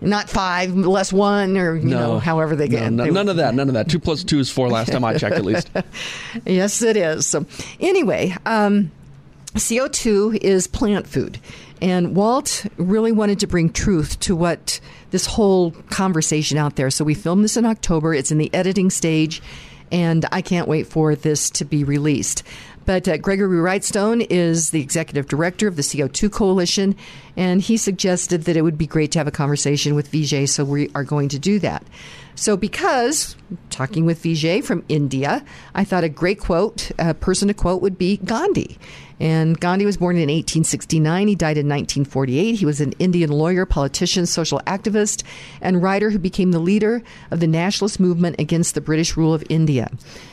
not 0.00 0.30
five 0.30 0.74
less 0.74 1.12
one 1.12 1.56
or 1.56 1.76
you 1.76 1.88
no. 1.88 1.98
know 1.98 2.18
however 2.18 2.56
they 2.56 2.68
get. 2.68 2.92
no, 2.92 3.04
no, 3.04 3.10
none 3.10 3.28
of 3.28 3.36
that 3.36 3.54
none 3.54 3.68
of 3.68 3.74
that. 3.74 3.88
Two 3.88 3.98
plus 3.98 4.24
two 4.24 4.38
is 4.38 4.50
four 4.50 4.68
last 4.68 4.92
time 4.92 5.04
i 5.04 5.16
checked 5.16 5.36
at 5.36 5.44
least. 5.44 5.70
Yes 6.46 6.82
it 6.82 6.96
is. 6.96 7.26
So 7.26 7.46
anyway 7.78 8.34
um, 8.46 8.90
co2 9.54 10.36
is 10.36 10.66
plant 10.66 11.06
food. 11.06 11.38
And 11.82 12.14
walt 12.14 12.66
really 12.76 13.12
wanted 13.12 13.40
to 13.40 13.46
bring 13.46 13.70
truth 13.72 14.20
to 14.20 14.36
what 14.36 14.80
this 15.12 15.24
whole 15.24 15.70
conversation 15.88 16.58
out 16.58 16.76
there. 16.76 16.90
So 16.90 17.04
we 17.04 17.14
filmed 17.14 17.42
this 17.44 17.56
in 17.56 17.64
october. 17.66 18.14
It's 18.14 18.30
in 18.30 18.38
the 18.38 18.52
editing 18.54 18.90
stage 18.90 19.42
and 19.92 20.24
i 20.30 20.40
can't 20.40 20.68
wait 20.68 20.86
for 20.86 21.14
this 21.14 21.50
to 21.50 21.64
be 21.64 21.84
released 21.84 22.42
but 22.90 23.06
uh, 23.06 23.16
Gregory 23.18 23.58
Wrightstone 23.58 24.26
is 24.30 24.70
the 24.70 24.80
executive 24.80 25.28
director 25.28 25.68
of 25.68 25.76
the 25.76 25.82
CO2 25.82 26.28
Coalition, 26.32 26.96
and 27.36 27.60
he 27.60 27.76
suggested 27.76 28.46
that 28.46 28.56
it 28.56 28.62
would 28.62 28.76
be 28.76 28.88
great 28.88 29.12
to 29.12 29.20
have 29.20 29.28
a 29.28 29.30
conversation 29.30 29.94
with 29.94 30.10
Vijay, 30.10 30.48
so 30.48 30.64
we 30.64 30.90
are 30.96 31.04
going 31.04 31.28
to 31.28 31.38
do 31.38 31.60
that. 31.60 31.84
So, 32.40 32.56
because 32.56 33.36
talking 33.68 34.06
with 34.06 34.22
Vijay 34.22 34.64
from 34.64 34.82
India, 34.88 35.44
I 35.74 35.84
thought 35.84 36.04
a 36.04 36.08
great 36.08 36.40
quote, 36.40 36.90
a 36.98 37.12
person 37.12 37.48
to 37.48 37.54
quote, 37.54 37.82
would 37.82 37.98
be 37.98 38.16
Gandhi. 38.16 38.78
And 39.20 39.60
Gandhi 39.60 39.84
was 39.84 39.98
born 39.98 40.16
in 40.16 40.30
1869. 40.30 41.28
He 41.28 41.34
died 41.34 41.58
in 41.58 41.68
1948. 41.68 42.54
He 42.54 42.64
was 42.64 42.80
an 42.80 42.92
Indian 42.92 43.30
lawyer, 43.30 43.66
politician, 43.66 44.24
social 44.24 44.62
activist, 44.66 45.22
and 45.60 45.82
writer 45.82 46.08
who 46.08 46.18
became 46.18 46.52
the 46.52 46.60
leader 46.60 47.02
of 47.30 47.40
the 47.40 47.46
nationalist 47.46 48.00
movement 48.00 48.36
against 48.38 48.74
the 48.74 48.80
British 48.80 49.18
rule 49.18 49.34
of 49.34 49.44
India. 49.50 49.90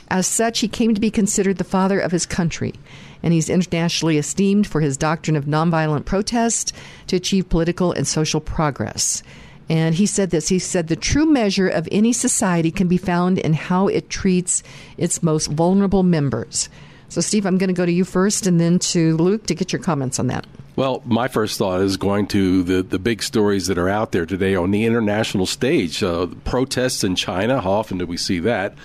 As 0.07 0.27
such, 0.27 0.59
he 0.59 0.69
came 0.69 0.95
to 0.95 1.01
be 1.01 1.11
considered 1.11 1.57
the 1.57 1.65
father 1.65 1.99
of 1.99 2.13
his 2.13 2.25
country, 2.25 2.73
and 3.21 3.33
he's 3.33 3.49
internationally 3.49 4.17
esteemed 4.17 4.65
for 4.65 4.79
his 4.79 4.95
doctrine 4.95 5.35
of 5.35 5.43
nonviolent 5.43 6.05
protest 6.05 6.71
to 7.07 7.17
achieve 7.17 7.49
political 7.49 7.91
and 7.91 8.07
social 8.07 8.39
progress. 8.39 9.23
And 9.69 9.95
he 9.95 10.05
said 10.05 10.29
this 10.29 10.47
he 10.47 10.59
said, 10.59 10.87
the 10.87 10.95
true 10.95 11.25
measure 11.25 11.67
of 11.67 11.87
any 11.91 12.13
society 12.13 12.71
can 12.71 12.87
be 12.87 12.97
found 12.97 13.37
in 13.37 13.53
how 13.53 13.87
it 13.87 14.09
treats 14.09 14.63
its 14.97 15.21
most 15.21 15.47
vulnerable 15.47 16.03
members. 16.03 16.69
So, 17.09 17.21
Steve, 17.21 17.45
I'm 17.45 17.57
going 17.57 17.69
to 17.69 17.73
go 17.73 17.85
to 17.85 17.91
you 17.91 18.03
first 18.03 18.47
and 18.47 18.59
then 18.59 18.79
to 18.79 19.15
Luke 19.17 19.45
to 19.47 19.55
get 19.55 19.71
your 19.71 19.81
comments 19.81 20.19
on 20.19 20.27
that. 20.27 20.45
Well, 20.75 21.01
my 21.05 21.27
first 21.27 21.57
thought 21.57 21.81
is 21.81 21.97
going 21.97 22.27
to 22.27 22.63
the, 22.63 22.83
the 22.83 22.99
big 22.99 23.23
stories 23.23 23.67
that 23.67 23.77
are 23.77 23.89
out 23.89 24.11
there 24.11 24.25
today 24.25 24.55
on 24.55 24.71
the 24.71 24.85
international 24.85 25.45
stage. 25.45 26.03
Uh, 26.03 26.27
protests 26.43 27.03
in 27.03 27.15
China, 27.15 27.61
how 27.61 27.71
often 27.71 27.97
do 27.97 28.05
we 28.05 28.17
see 28.17 28.39
that? 28.39 28.75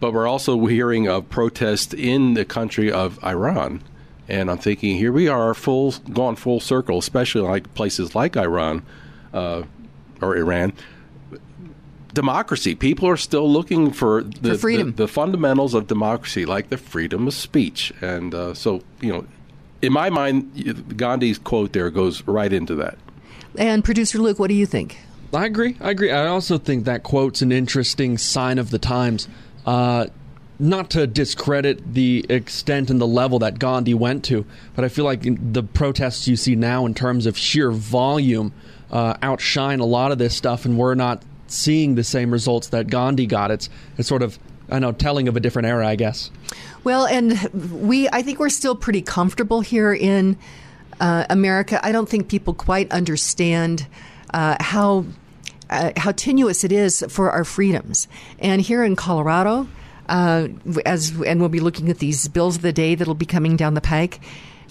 But 0.00 0.12
we're 0.12 0.28
also 0.28 0.66
hearing 0.66 1.08
of 1.08 1.28
protests 1.28 1.92
in 1.92 2.34
the 2.34 2.44
country 2.44 2.90
of 2.90 3.22
Iran. 3.24 3.82
And 4.28 4.50
I'm 4.50 4.58
thinking, 4.58 4.96
here 4.96 5.12
we 5.12 5.28
are, 5.28 5.52
full 5.54 5.92
gone 6.12 6.36
full 6.36 6.60
circle, 6.60 6.98
especially 6.98 7.42
like 7.42 7.74
places 7.74 8.14
like 8.14 8.36
Iran 8.36 8.82
uh, 9.34 9.64
or 10.20 10.36
Iran. 10.36 10.72
Democracy. 12.14 12.74
People 12.74 13.08
are 13.08 13.16
still 13.16 13.50
looking 13.50 13.92
for 13.92 14.22
the, 14.22 14.54
for 14.54 14.58
freedom. 14.58 14.90
The, 14.92 15.04
the, 15.04 15.08
fundamentals 15.08 15.74
of 15.74 15.86
democracy, 15.86 16.46
like 16.46 16.68
the 16.68 16.78
freedom 16.78 17.28
of 17.28 17.34
speech. 17.34 17.92
And 18.00 18.34
uh, 18.34 18.54
so, 18.54 18.82
you 19.00 19.12
know, 19.12 19.26
in 19.82 19.92
my 19.92 20.10
mind, 20.10 20.96
Gandhi's 20.96 21.38
quote 21.38 21.72
there 21.72 21.90
goes 21.90 22.26
right 22.26 22.52
into 22.52 22.74
that. 22.76 22.98
And 23.56 23.84
producer 23.84 24.18
Luke, 24.18 24.38
what 24.38 24.48
do 24.48 24.54
you 24.54 24.66
think? 24.66 24.98
I 25.32 25.44
agree. 25.44 25.76
I 25.80 25.90
agree. 25.90 26.10
I 26.10 26.26
also 26.26 26.58
think 26.58 26.84
that 26.84 27.02
quote's 27.02 27.42
an 27.42 27.52
interesting 27.52 28.18
sign 28.18 28.58
of 28.58 28.70
the 28.70 28.78
times. 28.78 29.28
Uh, 29.66 30.06
not 30.58 30.90
to 30.90 31.06
discredit 31.06 31.94
the 31.94 32.26
extent 32.28 32.90
and 32.90 33.00
the 33.00 33.06
level 33.06 33.38
that 33.40 33.58
Gandhi 33.58 33.94
went 33.94 34.24
to, 34.24 34.44
but 34.74 34.84
I 34.84 34.88
feel 34.88 35.04
like 35.04 35.22
the 35.24 35.62
protests 35.62 36.26
you 36.26 36.36
see 36.36 36.56
now, 36.56 36.84
in 36.84 36.94
terms 36.94 37.26
of 37.26 37.38
sheer 37.38 37.70
volume, 37.70 38.52
uh, 38.90 39.16
outshine 39.22 39.80
a 39.80 39.84
lot 39.84 40.12
of 40.12 40.18
this 40.18 40.36
stuff, 40.36 40.64
and 40.64 40.78
we're 40.78 40.94
not 40.94 41.22
seeing 41.46 41.94
the 41.94 42.04
same 42.04 42.30
results 42.30 42.68
that 42.68 42.88
Gandhi 42.88 43.26
got. 43.26 43.50
It's 43.50 43.68
it's 43.96 44.08
sort 44.08 44.22
of 44.22 44.38
I 44.70 44.78
know 44.78 44.92
telling 44.92 45.28
of 45.28 45.36
a 45.36 45.40
different 45.40 45.66
era, 45.66 45.86
I 45.86 45.96
guess. 45.96 46.30
Well, 46.84 47.06
and 47.06 47.38
we 47.82 48.08
I 48.08 48.22
think 48.22 48.38
we're 48.38 48.48
still 48.48 48.74
pretty 48.74 49.02
comfortable 49.02 49.60
here 49.60 49.92
in 49.92 50.36
uh, 51.00 51.24
America. 51.30 51.80
I 51.84 51.92
don't 51.92 52.08
think 52.08 52.28
people 52.28 52.54
quite 52.54 52.90
understand 52.92 53.86
uh, 54.32 54.56
how. 54.60 55.04
Uh, 55.70 55.92
how 55.98 56.12
tenuous 56.12 56.64
it 56.64 56.72
is 56.72 57.04
for 57.10 57.30
our 57.30 57.44
freedoms. 57.44 58.08
And 58.38 58.62
here 58.62 58.82
in 58.84 58.96
Colorado, 58.96 59.68
uh, 60.08 60.48
as 60.86 61.10
and 61.26 61.40
we'll 61.40 61.50
be 61.50 61.60
looking 61.60 61.90
at 61.90 61.98
these 61.98 62.26
bills 62.28 62.56
of 62.56 62.62
the 62.62 62.72
day 62.72 62.94
that'll 62.94 63.12
be 63.12 63.26
coming 63.26 63.54
down 63.54 63.74
the 63.74 63.82
pike. 63.82 64.18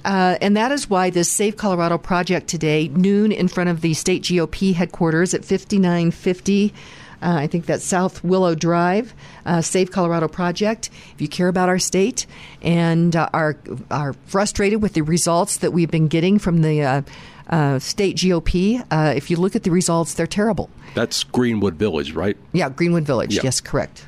Uh, 0.07 0.37
and 0.39 0.55
that 0.55 0.71
is 0.71 0.89
why 0.89 1.09
this 1.09 1.29
Save 1.29 1.57
Colorado 1.57 1.97
project 1.97 2.47
today, 2.47 2.87
noon 2.87 3.33
in 3.33 3.49
front 3.49 3.69
of 3.69 3.81
the 3.81 3.93
state 3.93 4.23
GOP 4.23 4.73
headquarters 4.73 5.33
at 5.33 5.43
5950. 5.43 6.73
Uh, 7.21 7.35
I 7.35 7.47
think 7.47 7.65
that's 7.65 7.83
South 7.83 8.23
Willow 8.23 8.55
Drive, 8.55 9.13
uh, 9.45 9.59
Save 9.61 9.91
Colorado 9.91 10.29
Project. 10.29 10.89
If 11.13 11.21
you 11.21 11.27
care 11.27 11.49
about 11.49 11.67
our 11.67 11.79
state 11.79 12.25
and 12.61 13.15
uh, 13.17 13.27
are 13.33 13.57
are 13.91 14.13
frustrated 14.27 14.81
with 14.81 14.93
the 14.93 15.01
results 15.01 15.57
that 15.57 15.73
we've 15.73 15.91
been 15.91 16.07
getting 16.07 16.39
from 16.39 16.61
the 16.61 16.83
uh, 16.83 17.01
uh, 17.49 17.79
state 17.79 18.15
GOP, 18.15 18.85
uh, 18.89 19.13
if 19.13 19.29
you 19.29 19.35
look 19.35 19.57
at 19.57 19.63
the 19.63 19.71
results, 19.71 20.13
they're 20.13 20.25
terrible. 20.25 20.69
That's 20.93 21.25
Greenwood 21.25 21.75
Village, 21.75 22.13
right? 22.13 22.37
Yeah, 22.53 22.69
Greenwood 22.69 23.03
Village. 23.03 23.35
Yeah. 23.35 23.41
Yes, 23.43 23.59
correct. 23.59 24.05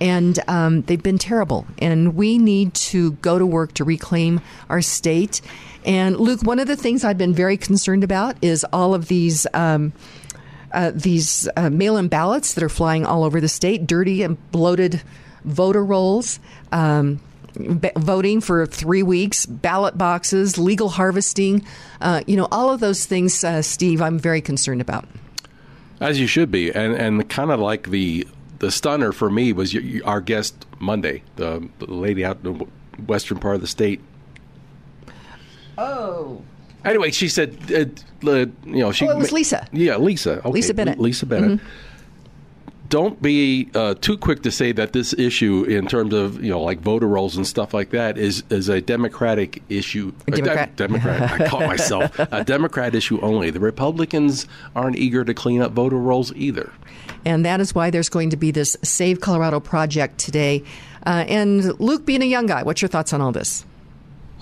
And 0.00 0.38
um, 0.48 0.82
they've 0.82 1.02
been 1.02 1.18
terrible. 1.18 1.66
And 1.78 2.14
we 2.14 2.38
need 2.38 2.74
to 2.74 3.12
go 3.12 3.38
to 3.38 3.44
work 3.44 3.74
to 3.74 3.84
reclaim 3.84 4.40
our 4.68 4.80
state. 4.80 5.40
And 5.84 6.16
Luke, 6.16 6.42
one 6.42 6.58
of 6.58 6.66
the 6.66 6.76
things 6.76 7.04
I've 7.04 7.18
been 7.18 7.34
very 7.34 7.56
concerned 7.56 8.04
about 8.04 8.36
is 8.42 8.64
all 8.72 8.94
of 8.94 9.08
these. 9.08 9.46
Um, 9.54 9.92
uh, 10.72 10.92
these 10.94 11.48
uh, 11.56 11.68
mail-in 11.68 12.06
ballots 12.06 12.54
that 12.54 12.62
are 12.62 12.68
flying 12.68 13.04
all 13.04 13.24
over 13.24 13.40
the 13.40 13.48
state, 13.48 13.88
dirty 13.88 14.22
and 14.22 14.38
bloated 14.52 15.02
voter 15.44 15.84
rolls, 15.84 16.38
um, 16.70 17.20
voting 17.96 18.40
for 18.40 18.66
three 18.66 19.02
weeks, 19.02 19.46
ballot 19.46 19.98
boxes, 19.98 20.58
legal 20.58 20.88
harvesting, 20.88 21.66
uh, 22.00 22.22
you 22.26 22.36
know, 22.36 22.46
all 22.52 22.70
of 22.70 22.80
those 22.80 23.04
things, 23.04 23.42
uh, 23.42 23.62
Steve, 23.62 24.00
I'm 24.00 24.18
very 24.18 24.40
concerned 24.40 24.80
about. 24.80 25.08
As 26.00 26.20
you 26.20 26.26
should 26.26 26.50
be, 26.50 26.70
and 26.70 26.94
and 26.94 27.28
kind 27.28 27.50
of 27.50 27.60
like 27.60 27.90
the 27.90 28.26
the 28.60 28.70
stunner 28.70 29.10
for 29.10 29.28
me 29.28 29.52
was 29.52 29.76
our 30.04 30.20
guest 30.20 30.66
Monday, 30.78 31.22
the, 31.36 31.68
the 31.78 31.86
lady 31.86 32.24
out 32.24 32.38
in 32.44 32.58
the 32.58 32.66
western 33.06 33.38
part 33.38 33.56
of 33.56 33.60
the 33.60 33.66
state. 33.66 34.00
Oh. 35.76 36.42
Anyway, 36.84 37.10
she 37.10 37.28
said, 37.28 37.56
uh, 37.72 37.86
you 38.22 38.52
know, 38.64 38.92
she. 38.92 39.06
Oh, 39.06 39.10
it 39.10 39.18
was 39.18 39.32
Lisa. 39.32 39.66
Yeah, 39.72 39.96
Lisa. 39.96 40.38
Okay. 40.38 40.50
Lisa 40.50 40.74
Bennett. 40.74 40.98
Lisa 40.98 41.26
Bennett. 41.26 41.58
Mm-hmm. 41.58 41.66
Don't 42.90 43.22
be 43.22 43.70
uh, 43.74 43.94
too 43.94 44.18
quick 44.18 44.42
to 44.42 44.50
say 44.50 44.72
that 44.72 44.92
this 44.92 45.12
issue, 45.14 45.62
in 45.64 45.86
terms 45.86 46.12
of 46.12 46.42
you 46.42 46.50
know, 46.50 46.60
like 46.60 46.80
voter 46.80 47.06
rolls 47.06 47.36
and 47.36 47.46
stuff 47.46 47.72
like 47.72 47.90
that, 47.90 48.18
is 48.18 48.42
is 48.50 48.68
a 48.68 48.80
Democratic 48.80 49.62
issue. 49.68 50.12
Democrat. 50.26 50.68
A 50.68 50.72
de- 50.72 50.76
Democrat. 50.76 51.40
I 51.40 51.48
caught 51.48 51.60
myself. 51.66 52.18
A 52.18 52.44
Democrat 52.44 52.94
issue 52.94 53.20
only. 53.20 53.50
The 53.50 53.60
Republicans 53.60 54.46
aren't 54.74 54.96
eager 54.96 55.24
to 55.24 55.32
clean 55.32 55.62
up 55.62 55.72
voter 55.72 55.96
rolls 55.96 56.32
either. 56.34 56.72
And 57.24 57.44
that 57.44 57.60
is 57.60 57.74
why 57.74 57.90
there's 57.90 58.08
going 58.08 58.30
to 58.30 58.36
be 58.36 58.50
this 58.50 58.76
Save 58.82 59.20
Colorado 59.20 59.60
project 59.60 60.18
today. 60.18 60.64
Uh, 61.06 61.24
and 61.28 61.78
Luke, 61.80 62.04
being 62.04 62.22
a 62.22 62.26
young 62.26 62.46
guy, 62.46 62.62
what's 62.62 62.82
your 62.82 62.88
thoughts 62.88 63.12
on 63.12 63.20
all 63.20 63.32
this? 63.32 63.64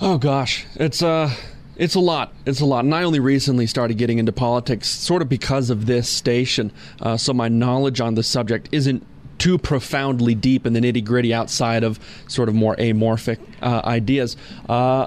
Oh 0.01 0.16
gosh, 0.16 0.64
it's 0.76 1.03
uh 1.03 1.30
it's 1.79 1.95
a 1.95 2.01
lot. 2.01 2.33
It's 2.45 2.61
a 2.61 2.66
lot. 2.66 2.85
And 2.85 2.95
I 2.95 3.05
only 3.05 3.20
recently 3.20 3.66
started 3.66 3.97
getting 3.97 4.18
into 4.18 4.33
politics 4.33 4.89
sort 4.89 5.22
of 5.22 5.29
because 5.29 5.70
of 5.70 5.87
this 5.87 6.09
station. 6.09 6.72
Uh, 7.01 7.16
so 7.16 7.33
my 7.33 7.49
knowledge 7.49 8.01
on 8.01 8.14
the 8.14 8.22
subject 8.22 8.68
isn't 8.72 9.07
too 9.39 9.57
profoundly 9.57 10.35
deep 10.35 10.66
in 10.66 10.72
the 10.72 10.81
nitty 10.81 11.05
gritty 11.05 11.33
outside 11.33 11.85
of 11.85 12.01
sort 12.26 12.49
of 12.49 12.55
more 12.55 12.74
amorphic 12.76 13.39
uh, 13.62 13.81
ideas. 13.85 14.37
Uh, 14.68 15.07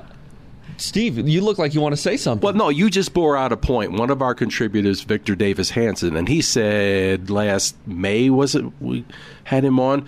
Steve, 0.78 1.28
you 1.28 1.42
look 1.42 1.60
like 1.60 1.74
you 1.76 1.82
want 1.82 1.94
to 1.94 2.02
say 2.02 2.18
something. 2.18 2.44
Well, 2.44 2.54
no, 2.54 2.70
you 2.70 2.90
just 2.90 3.14
bore 3.14 3.38
out 3.38 3.52
a 3.52 3.58
point. 3.58 3.92
One 3.92 4.10
of 4.10 4.22
our 4.22 4.34
contributors, 4.34 5.02
Victor 5.02 5.36
Davis 5.36 5.70
Hanson, 5.70 6.16
and 6.16 6.28
he 6.28 6.42
said 6.42 7.30
last 7.30 7.76
May, 7.86 8.30
was 8.30 8.56
it, 8.56 8.66
we 8.82 9.06
had 9.44 9.64
him 9.64 9.80
on? 9.80 10.08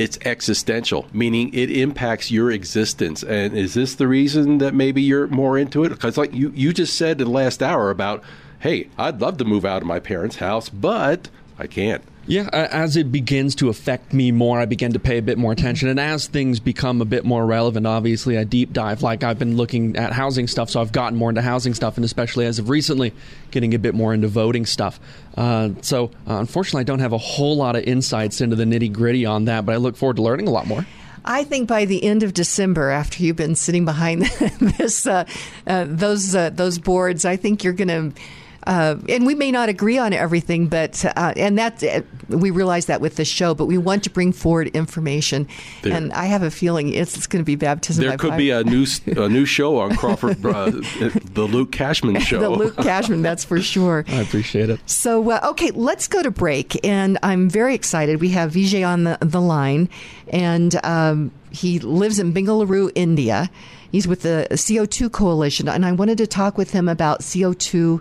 It's 0.00 0.18
existential, 0.24 1.06
meaning 1.12 1.52
it 1.52 1.70
impacts 1.70 2.30
your 2.30 2.50
existence. 2.50 3.22
And 3.22 3.54
is 3.54 3.74
this 3.74 3.96
the 3.96 4.08
reason 4.08 4.56
that 4.56 4.72
maybe 4.72 5.02
you're 5.02 5.26
more 5.26 5.58
into 5.58 5.84
it? 5.84 5.90
Because, 5.90 6.16
like 6.16 6.32
you, 6.32 6.50
you 6.54 6.72
just 6.72 6.96
said 6.96 7.20
in 7.20 7.26
the 7.26 7.30
last 7.30 7.62
hour 7.62 7.90
about, 7.90 8.24
hey, 8.60 8.88
I'd 8.96 9.20
love 9.20 9.36
to 9.36 9.44
move 9.44 9.66
out 9.66 9.82
of 9.82 9.86
my 9.86 10.00
parents' 10.00 10.36
house, 10.36 10.70
but 10.70 11.28
I 11.58 11.66
can't. 11.66 12.02
Yeah, 12.30 12.48
as 12.52 12.96
it 12.96 13.10
begins 13.10 13.56
to 13.56 13.70
affect 13.70 14.12
me 14.12 14.30
more, 14.30 14.60
I 14.60 14.64
begin 14.64 14.92
to 14.92 15.00
pay 15.00 15.18
a 15.18 15.22
bit 15.22 15.36
more 15.36 15.50
attention. 15.50 15.88
And 15.88 15.98
as 15.98 16.28
things 16.28 16.60
become 16.60 17.00
a 17.00 17.04
bit 17.04 17.24
more 17.24 17.44
relevant, 17.44 17.88
obviously, 17.88 18.38
I 18.38 18.44
deep 18.44 18.72
dive. 18.72 19.02
Like 19.02 19.24
I've 19.24 19.40
been 19.40 19.56
looking 19.56 19.96
at 19.96 20.12
housing 20.12 20.46
stuff, 20.46 20.70
so 20.70 20.80
I've 20.80 20.92
gotten 20.92 21.18
more 21.18 21.30
into 21.30 21.42
housing 21.42 21.74
stuff, 21.74 21.96
and 21.96 22.04
especially 22.04 22.46
as 22.46 22.60
of 22.60 22.68
recently, 22.68 23.12
getting 23.50 23.74
a 23.74 23.80
bit 23.80 23.96
more 23.96 24.14
into 24.14 24.28
voting 24.28 24.64
stuff. 24.64 25.00
Uh, 25.36 25.70
so, 25.80 26.12
uh, 26.28 26.36
unfortunately, 26.36 26.82
I 26.82 26.84
don't 26.84 27.00
have 27.00 27.12
a 27.12 27.18
whole 27.18 27.56
lot 27.56 27.74
of 27.74 27.82
insights 27.82 28.40
into 28.40 28.54
the 28.54 28.64
nitty 28.64 28.92
gritty 28.92 29.26
on 29.26 29.46
that, 29.46 29.66
but 29.66 29.72
I 29.72 29.78
look 29.78 29.96
forward 29.96 30.14
to 30.14 30.22
learning 30.22 30.46
a 30.46 30.52
lot 30.52 30.68
more. 30.68 30.86
I 31.24 31.42
think 31.42 31.68
by 31.68 31.84
the 31.84 32.04
end 32.04 32.22
of 32.22 32.32
December, 32.32 32.90
after 32.90 33.24
you've 33.24 33.34
been 33.34 33.56
sitting 33.56 33.84
behind 33.84 34.22
this, 34.78 35.04
uh, 35.04 35.24
uh 35.66 35.84
those 35.88 36.32
uh, 36.36 36.50
those 36.50 36.78
boards, 36.78 37.24
I 37.24 37.34
think 37.34 37.64
you're 37.64 37.72
going 37.72 38.12
to 38.12 38.20
uh, 38.66 38.96
and 39.08 39.26
we 39.26 39.34
may 39.34 39.50
not 39.50 39.68
agree 39.68 39.98
on 39.98 40.12
everything, 40.12 40.66
but 40.66 41.04
uh, 41.16 41.32
and 41.36 41.58
that 41.58 41.82
uh, 41.82 42.02
we 42.28 42.50
realize 42.50 42.86
that 42.86 43.00
with 43.00 43.16
the 43.16 43.24
show, 43.24 43.54
but 43.54 43.66
we 43.66 43.78
want 43.78 44.04
to 44.04 44.10
bring 44.10 44.32
forward 44.32 44.68
information, 44.68 45.48
there. 45.82 45.94
and 45.94 46.12
I 46.12 46.26
have 46.26 46.42
a 46.42 46.50
feeling 46.50 46.92
it's, 46.92 47.16
it's 47.16 47.26
going 47.26 47.40
to 47.40 47.46
be 47.46 47.56
baptism. 47.56 48.04
There 48.04 48.18
could 48.18 48.30
fire. 48.30 48.38
be 48.38 48.50
a 48.50 48.62
new 48.62 48.86
a 49.06 49.28
new 49.28 49.44
show 49.46 49.78
on 49.78 49.96
Crawford, 49.96 50.44
uh, 50.44 50.70
the 50.70 51.48
Luke 51.50 51.72
Cashman 51.72 52.20
show. 52.20 52.40
the 52.40 52.50
Luke 52.50 52.76
Cashman, 52.76 53.22
that's 53.22 53.44
for 53.44 53.60
sure. 53.60 54.04
I 54.08 54.20
appreciate 54.20 54.68
it. 54.68 54.80
So 54.86 55.30
uh, 55.30 55.40
okay, 55.50 55.70
let's 55.70 56.06
go 56.06 56.22
to 56.22 56.30
break, 56.30 56.84
and 56.84 57.18
I'm 57.22 57.48
very 57.48 57.74
excited. 57.74 58.20
We 58.20 58.30
have 58.30 58.52
Vijay 58.52 58.86
on 58.86 59.04
the 59.04 59.18
the 59.20 59.40
line, 59.40 59.88
and 60.28 60.78
um, 60.84 61.30
he 61.50 61.78
lives 61.78 62.18
in 62.18 62.34
Bengaluru, 62.34 62.92
India. 62.94 63.50
He's 63.90 64.06
with 64.06 64.22
the 64.22 64.46
CO2 64.52 65.10
Coalition, 65.10 65.68
and 65.68 65.84
I 65.84 65.92
wanted 65.92 66.18
to 66.18 66.26
talk 66.26 66.56
with 66.56 66.70
him 66.70 66.88
about 66.88 67.22
CO2 67.22 68.00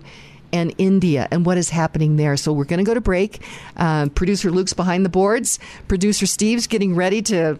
and 0.51 0.73
India 0.77 1.27
and 1.31 1.45
what 1.45 1.57
is 1.57 1.69
happening 1.69 2.15
there. 2.15 2.37
So 2.37 2.51
we're 2.51 2.65
going 2.65 2.79
to 2.79 2.83
go 2.83 2.93
to 2.93 3.01
break. 3.01 3.41
Uh, 3.77 4.09
producer 4.09 4.51
Luke's 4.51 4.73
behind 4.73 5.05
the 5.05 5.09
boards. 5.09 5.59
Producer 5.87 6.25
Steve's 6.25 6.67
getting 6.67 6.95
ready 6.95 7.21
to 7.23 7.57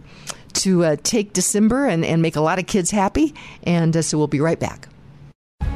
to 0.51 0.83
uh, 0.83 0.95
take 1.03 1.31
December 1.33 1.85
and, 1.85 2.03
and 2.03 2.21
make 2.21 2.35
a 2.35 2.41
lot 2.41 2.59
of 2.59 2.65
kids 2.65 2.91
happy. 2.91 3.33
And 3.63 3.95
uh, 3.95 4.01
so 4.01 4.17
we'll 4.17 4.27
be 4.27 4.41
right 4.41 4.59
back. 4.59 4.88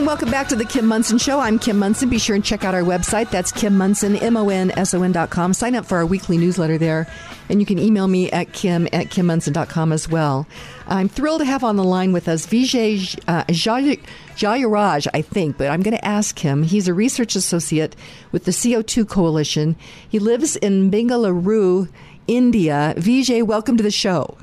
And 0.00 0.06
welcome 0.06 0.30
back 0.30 0.48
to 0.48 0.56
the 0.56 0.64
Kim 0.64 0.86
Monson 0.86 1.18
Show. 1.18 1.40
I'm 1.40 1.58
Kim 1.58 1.78
Monson. 1.78 2.08
Be 2.08 2.18
sure 2.18 2.34
and 2.34 2.42
check 2.42 2.64
out 2.64 2.74
our 2.74 2.80
website. 2.80 3.28
That's 3.28 3.52
Kim 3.52 3.76
Monson, 3.76 4.16
M-O-N-S-O-N 4.16 5.12
dot 5.12 5.28
com. 5.28 5.52
Sign 5.52 5.74
up 5.74 5.84
for 5.84 5.98
our 5.98 6.06
weekly 6.06 6.38
newsletter 6.38 6.78
there. 6.78 7.06
And 7.50 7.60
you 7.60 7.66
can 7.66 7.78
email 7.78 8.08
me 8.08 8.30
at 8.30 8.54
kim 8.54 8.86
at 8.94 9.08
kimmonson.com 9.08 9.92
as 9.92 10.08
well. 10.08 10.46
I'm 10.88 11.10
thrilled 11.10 11.42
to 11.42 11.44
have 11.44 11.62
on 11.62 11.76
the 11.76 11.84
line 11.84 12.14
with 12.14 12.28
us 12.28 12.46
Vijay 12.46 13.14
uh, 13.28 13.44
Jayaraj, 13.44 15.06
I 15.12 15.20
think, 15.20 15.58
but 15.58 15.68
I'm 15.68 15.82
going 15.82 15.98
to 15.98 16.02
ask 16.02 16.38
him. 16.38 16.62
He's 16.62 16.88
a 16.88 16.94
research 16.94 17.36
associate 17.36 17.94
with 18.32 18.44
the 18.44 18.52
CO2 18.52 19.06
Coalition. 19.06 19.76
He 20.08 20.18
lives 20.18 20.56
in 20.56 20.90
Bengaluru, 20.90 21.90
India. 22.26 22.94
Vijay, 22.96 23.42
welcome 23.42 23.76
to 23.76 23.82
the 23.82 23.90
show. 23.90 24.38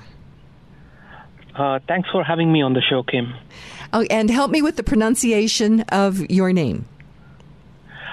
Uh, 1.56 1.80
thanks 1.88 2.08
for 2.12 2.24
having 2.24 2.54
me 2.54 2.62
on 2.62 2.74
the 2.74 2.82
show, 2.88 3.02
Kim. 3.02 3.34
Oh, 3.94 4.06
and 4.10 4.30
help 4.30 4.52
me 4.52 4.62
with 4.62 4.76
the 4.76 4.84
pronunciation 4.84 5.82
of 5.90 6.20
your 6.30 6.52
name. 6.54 6.86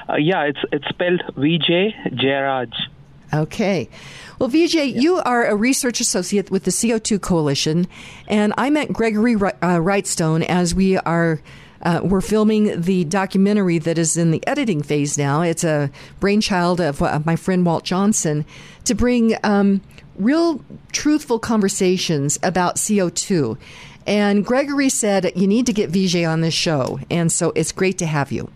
Uh, 0.08 0.16
yeah, 0.16 0.44
it's 0.44 0.58
it's 0.70 0.86
spelled 0.88 1.22
Vijay 1.36 1.92
Jayaraj. 2.12 2.72
Okay. 3.32 3.88
Well, 4.38 4.48
Vijay, 4.48 4.92
yeah. 4.92 5.00
you 5.00 5.16
are 5.16 5.46
a 5.46 5.56
research 5.56 6.00
associate 6.00 6.50
with 6.50 6.64
the 6.64 6.70
CO2 6.70 7.20
Coalition, 7.20 7.86
and 8.28 8.52
I 8.56 8.70
met 8.70 8.92
Gregory 8.92 9.34
uh, 9.34 9.38
Wrightstone 9.38 10.44
as 10.44 10.74
we 10.74 10.98
are. 10.98 11.40
Uh, 11.82 12.00
we're 12.02 12.22
filming 12.22 12.80
the 12.80 13.04
documentary 13.04 13.78
that 13.78 13.98
is 13.98 14.16
in 14.16 14.30
the 14.30 14.46
editing 14.46 14.82
phase 14.82 15.18
now. 15.18 15.42
It's 15.42 15.64
a 15.64 15.90
brainchild 16.18 16.80
of 16.80 17.02
uh, 17.02 17.20
my 17.26 17.36
friend 17.36 17.66
Walt 17.66 17.84
Johnson 17.84 18.46
to 18.84 18.94
bring 18.94 19.36
um, 19.44 19.82
real, 20.16 20.64
truthful 20.92 21.38
conversations 21.38 22.38
about 22.42 22.76
CO2. 22.76 23.58
And 24.06 24.44
Gregory 24.44 24.88
said, 24.88 25.32
You 25.34 25.46
need 25.46 25.66
to 25.66 25.72
get 25.72 25.90
Vijay 25.90 26.28
on 26.28 26.40
this 26.40 26.54
show. 26.54 27.00
And 27.10 27.30
so 27.32 27.52
it's 27.54 27.72
great 27.72 27.98
to 27.98 28.06
have 28.06 28.30
you. 28.30 28.50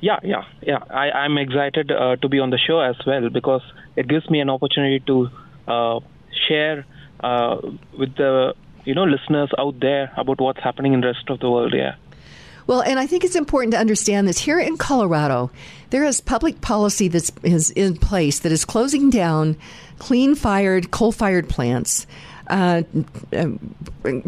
Yeah, 0.00 0.20
yeah, 0.22 0.44
yeah. 0.62 0.84
I, 0.90 1.24
am 1.24 1.38
excited 1.38 1.90
uh, 1.90 2.16
to 2.16 2.28
be 2.28 2.38
on 2.38 2.50
the 2.50 2.58
show 2.58 2.80
as 2.80 2.96
well 3.06 3.30
because 3.30 3.62
it 3.96 4.06
gives 4.06 4.28
me 4.28 4.40
an 4.40 4.50
opportunity 4.50 5.00
to 5.06 5.30
uh, 5.66 6.00
share 6.46 6.84
uh, 7.20 7.56
with 7.98 8.14
the 8.16 8.54
you 8.84 8.94
know 8.94 9.04
listeners 9.04 9.48
out 9.58 9.80
there 9.80 10.12
about 10.18 10.42
what's 10.42 10.60
happening 10.60 10.92
in 10.92 11.00
the 11.00 11.06
rest 11.06 11.30
of 11.30 11.40
the 11.40 11.50
world. 11.50 11.72
Yeah. 11.74 11.94
Well, 12.66 12.82
and 12.82 12.98
I 12.98 13.06
think 13.06 13.24
it's 13.24 13.34
important 13.34 13.72
to 13.72 13.78
understand 13.78 14.28
this. 14.28 14.38
Here 14.38 14.58
in 14.58 14.76
Colorado, 14.76 15.50
there 15.88 16.04
is 16.04 16.20
public 16.20 16.60
policy 16.60 17.08
that 17.08 17.30
is 17.42 17.70
in 17.70 17.96
place 17.96 18.40
that 18.40 18.52
is 18.52 18.66
closing 18.66 19.08
down 19.08 19.56
clean 19.98 20.34
fired, 20.34 20.90
coal 20.90 21.12
fired 21.12 21.48
plants 21.48 22.06
uh, 22.48 22.82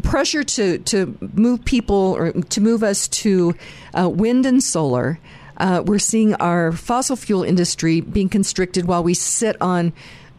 pressure 0.02 0.42
to, 0.44 0.78
to 0.78 1.18
move 1.34 1.64
people 1.64 2.14
or 2.16 2.32
to 2.32 2.60
move 2.60 2.82
us 2.82 3.08
to 3.08 3.54
uh, 3.94 4.08
wind 4.08 4.46
and 4.46 4.62
solar. 4.62 5.18
Uh, 5.58 5.82
we're 5.84 5.98
seeing 5.98 6.34
our 6.34 6.72
fossil 6.72 7.16
fuel 7.16 7.42
industry 7.42 8.00
being 8.00 8.28
constricted 8.28 8.86
while 8.86 9.02
we 9.02 9.14
sit 9.14 9.56
on 9.60 9.92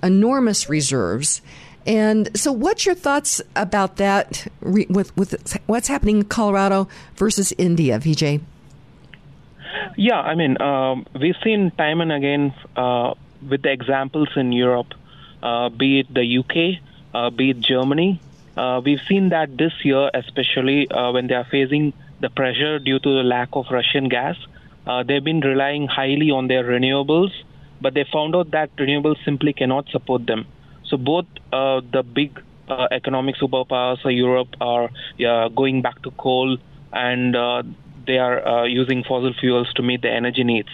enormous 0.04 0.70
reserves. 0.70 1.42
And 1.86 2.38
so, 2.38 2.52
what's 2.52 2.86
your 2.86 2.96
thoughts 2.96 3.42
about 3.56 3.96
that 3.96 4.48
with, 4.62 5.16
with 5.16 5.58
what's 5.68 5.88
happening 5.88 6.18
in 6.18 6.24
Colorado 6.26 6.90
versus 7.16 7.54
India, 7.58 7.98
Vijay? 7.98 8.42
Yeah, 9.96 10.20
I 10.20 10.36
mean, 10.36 10.62
um, 10.62 11.06
we've 11.20 11.36
seen 11.44 11.72
time 11.72 12.02
and 12.02 12.12
again 12.12 12.54
uh, 12.76 13.14
with 13.48 13.62
the 13.62 13.72
examples 13.72 14.30
in 14.36 14.52
Europe, 14.52 14.94
uh, 15.42 15.70
be 15.70 16.02
it 16.02 16.14
the 16.14 16.38
UK, 16.40 16.82
uh, 17.14 17.30
be 17.30 17.52
it 17.52 17.60
Germany. 17.60 18.22
Uh, 18.56 18.82
we've 18.84 19.02
seen 19.08 19.30
that 19.30 19.56
this 19.58 19.74
year, 19.84 20.10
especially 20.14 20.90
uh, 20.90 21.12
when 21.12 21.28
they 21.28 21.36
are 21.36 21.46
facing 21.46 21.94
the 22.20 22.30
pressure 22.30 22.80
due 22.80 23.00
to 23.00 23.10
the 23.18 23.24
lack 23.24 23.50
of 23.54 23.66
Russian 23.72 24.10
gas, 24.10 24.36
uh, 24.88 25.04
they've 25.04 25.24
been 25.24 25.42
relying 25.42 25.88
highly 25.88 26.32
on 26.32 26.48
their 26.48 26.64
renewables, 26.64 27.32
but 27.82 27.94
they 27.94 28.06
found 28.12 28.36
out 28.36 28.52
that 28.52 28.76
renewables 28.78 29.24
simply 29.24 29.54
cannot 29.54 29.88
support 29.90 30.26
them. 30.26 30.48
So 30.86 30.98
both 30.98 31.26
uh, 31.54 31.82
the 31.92 32.02
big 32.04 32.42
uh, 32.68 32.88
economic 32.92 33.36
superpowers 33.36 34.00
Europe 34.06 34.56
are 34.60 34.90
going 35.50 35.82
back 35.82 36.02
to 36.04 36.12
coal 36.12 36.58
and 36.94 37.36
they 38.08 38.18
are 38.18 38.68
using 38.68 39.04
fossil 39.04 39.34
fuels 39.40 39.72
to 39.74 39.84
meet 39.84 40.02
their 40.02 40.16
energy 40.16 40.44
needs 40.44 40.70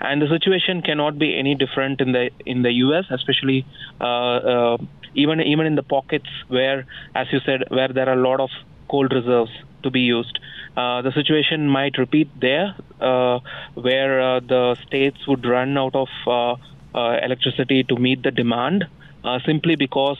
and 0.00 0.20
the 0.20 0.28
situation 0.28 0.82
cannot 0.82 1.18
be 1.18 1.36
any 1.36 1.54
different 1.54 2.00
in 2.00 2.12
the 2.12 2.30
in 2.44 2.62
the 2.62 2.72
U.S., 2.72 3.04
especially 3.10 3.64
uh, 4.00 4.04
uh, 4.04 4.76
even 5.16 5.40
even 5.40 5.66
in 5.66 5.74
the 5.74 5.82
pockets 5.82 6.28
where, 6.48 6.86
as 7.14 7.26
you 7.32 7.40
said, 7.40 7.64
where 7.68 7.88
there 7.88 8.08
are 8.08 8.18
a 8.18 8.28
lot 8.28 8.40
of 8.40 8.50
coal 8.88 9.08
reserves 9.08 9.50
to 9.82 9.90
be 9.90 10.00
used. 10.00 10.38
Uh, 10.76 11.00
the 11.02 11.12
situation 11.12 11.66
might 11.66 11.96
repeat 11.96 12.28
there, 12.40 12.74
uh, 13.00 13.38
where 13.74 14.20
uh, 14.20 14.40
the 14.40 14.76
states 14.86 15.26
would 15.26 15.44
run 15.46 15.78
out 15.78 15.94
of 15.94 16.08
uh, 16.26 16.52
uh, 16.94 17.18
electricity 17.22 17.82
to 17.82 17.96
meet 17.96 18.22
the 18.22 18.30
demand, 18.30 18.84
uh, 19.24 19.38
simply 19.46 19.76
because 19.76 20.18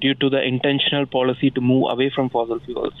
due 0.00 0.14
to 0.14 0.28
the 0.28 0.42
intentional 0.42 1.06
policy 1.06 1.50
to 1.50 1.60
move 1.60 1.84
away 1.90 2.10
from 2.14 2.28
fossil 2.28 2.58
fuels. 2.60 2.94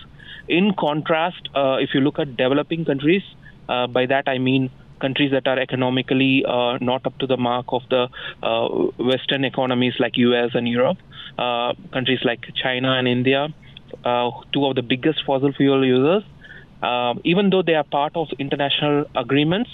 In 0.48 0.72
contrast, 0.78 1.48
if 1.54 1.92
you 1.92 2.00
look 2.00 2.20
at 2.20 2.36
developing 2.36 2.84
countries, 2.84 3.24
by 3.66 4.06
that 4.06 4.28
I 4.28 4.38
mean 4.38 4.70
countries 5.00 5.30
that 5.32 5.46
are 5.46 5.58
economically 5.58 6.44
uh, 6.46 6.78
not 6.80 7.06
up 7.06 7.18
to 7.18 7.26
the 7.26 7.36
mark 7.36 7.66
of 7.68 7.82
the 7.90 8.08
uh, 8.42 8.68
Western 8.98 9.44
economies 9.44 9.94
like 9.98 10.16
US 10.16 10.50
and 10.54 10.68
Europe, 10.68 10.98
uh, 11.38 11.74
countries 11.92 12.20
like 12.24 12.40
China 12.54 12.92
and 12.92 13.06
India, 13.06 13.48
uh, 14.04 14.30
two 14.52 14.64
of 14.66 14.74
the 14.74 14.82
biggest 14.82 15.22
fossil 15.26 15.52
fuel 15.52 15.84
users, 15.84 16.22
uh, 16.82 17.14
even 17.24 17.50
though 17.50 17.62
they 17.62 17.74
are 17.74 17.84
part 17.84 18.16
of 18.16 18.28
international 18.38 19.04
agreements 19.14 19.70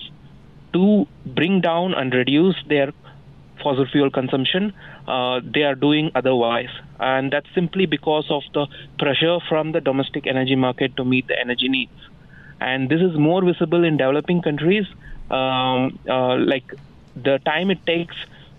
to 0.73 1.07
bring 1.27 1.61
down 1.61 1.95
and 1.95 2.15
reduce 2.15 2.57
their 2.69 2.93
fossil 3.63 3.87
fuel 3.87 4.11
consumption, 4.11 4.73
uh, 5.07 5.41
they 5.55 5.63
are 5.63 5.75
doing 5.75 6.11
otherwise. 6.15 6.71
And 6.99 7.33
that's 7.33 7.47
simply 7.55 7.87
because 7.87 8.27
of 8.31 8.43
the 8.55 8.67
pressure 8.99 9.39
from 9.49 9.73
the 9.73 9.81
domestic 9.81 10.27
energy 10.27 10.57
market 10.57 10.97
to 10.97 11.05
meet 11.05 11.29
the 11.29 11.39
energy 11.39 11.69
needs. 11.69 11.93
And 12.61 12.89
this 12.89 13.01
is 13.01 13.19
more 13.19 13.45
visible 13.45 13.85
in 13.85 13.97
developing 13.97 14.41
countries 14.41 14.87
um, 15.33 15.99
uh, 16.09 16.37
like 16.37 16.75
the 17.17 17.39
time 17.45 17.71
it 17.71 17.85
takes 17.87 18.17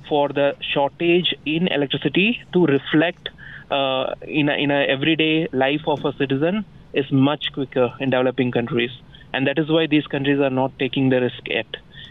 for 0.10 0.30
the 0.30 0.56
shortage 0.60 1.34
in 1.46 1.68
electricity 1.68 2.42
to 2.54 2.66
reflect 2.66 3.30
uh, 3.72 4.14
in 4.22 4.50
a, 4.50 4.54
in 4.54 4.72
a 4.72 4.82
everyday 4.86 5.48
life 5.54 5.82
of 5.88 6.04
a 6.06 6.14
citizen 6.18 6.66
is 6.94 7.12
much 7.12 7.52
quicker 7.54 7.94
in 8.00 8.10
developing 8.10 8.52
countries, 8.52 8.92
and 9.34 9.48
that 9.48 9.58
is 9.58 9.70
why 9.70 9.88
these 9.88 10.06
countries 10.08 10.40
are 10.40 10.50
not 10.50 10.78
taking 10.78 11.10
the 11.10 11.22
risk 11.22 11.48
yet. 11.48 11.66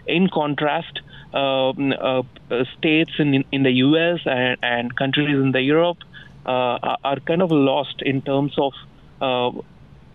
In 0.07 0.29
contrast, 0.29 1.01
um, 1.33 1.93
uh, 1.93 2.23
states 2.77 3.13
in 3.19 3.45
in 3.53 3.63
the 3.63 3.71
U.S. 3.87 4.21
and, 4.27 4.57
and 4.63 4.97
countries 4.97 5.29
in 5.29 5.53
the 5.53 5.61
Europe 5.63 5.99
uh, 6.47 6.97
are 7.05 7.21
kind 7.21 7.43
of 7.43 7.51
lost 7.51 8.03
in 8.03 8.23
terms 8.23 8.59
of 8.59 8.73
uh, 9.21 9.51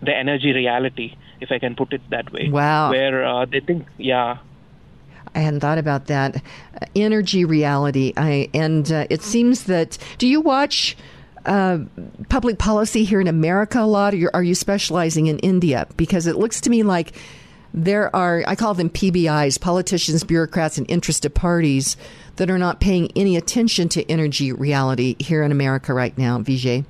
the 0.02 0.14
energy 0.14 0.52
reality 0.52 1.16
if 1.40 1.50
I 1.50 1.58
can 1.58 1.74
put 1.74 1.92
it 1.92 2.02
that 2.10 2.32
way. 2.32 2.48
Wow. 2.50 2.90
Where 2.90 3.24
uh, 3.24 3.44
they 3.44 3.60
think, 3.60 3.86
yeah. 3.96 4.38
I 5.34 5.40
hadn't 5.40 5.60
thought 5.60 5.78
about 5.78 6.06
that. 6.06 6.36
Uh, 6.36 6.86
energy 6.96 7.44
reality. 7.44 8.12
I 8.16 8.48
and 8.54 8.90
uh, 8.90 9.06
it 9.10 9.22
seems 9.22 9.64
that. 9.64 9.98
Do 10.18 10.26
you 10.26 10.40
watch 10.40 10.96
uh, 11.44 11.78
public 12.28 12.58
policy 12.58 13.04
here 13.04 13.20
in 13.20 13.28
America 13.28 13.80
a 13.80 13.86
lot, 13.86 14.14
or 14.14 14.30
are 14.34 14.42
you 14.42 14.54
specializing 14.54 15.26
in 15.26 15.38
India? 15.40 15.86
Because 15.96 16.26
it 16.26 16.36
looks 16.36 16.60
to 16.62 16.70
me 16.70 16.82
like 16.82 17.12
there 17.74 18.14
are. 18.14 18.42
I 18.46 18.54
call 18.54 18.74
them 18.74 18.90
PBIs, 18.90 19.60
politicians, 19.60 20.24
bureaucrats, 20.24 20.78
and 20.78 20.90
interested 20.90 21.34
parties 21.34 21.96
that 22.36 22.50
are 22.50 22.58
not 22.58 22.80
paying 22.80 23.10
any 23.16 23.36
attention 23.36 23.88
to 23.90 24.10
energy 24.10 24.52
reality 24.52 25.16
here 25.18 25.42
in 25.42 25.52
America 25.52 25.92
right 25.92 26.16
now. 26.16 26.38
Vijay. 26.38 26.84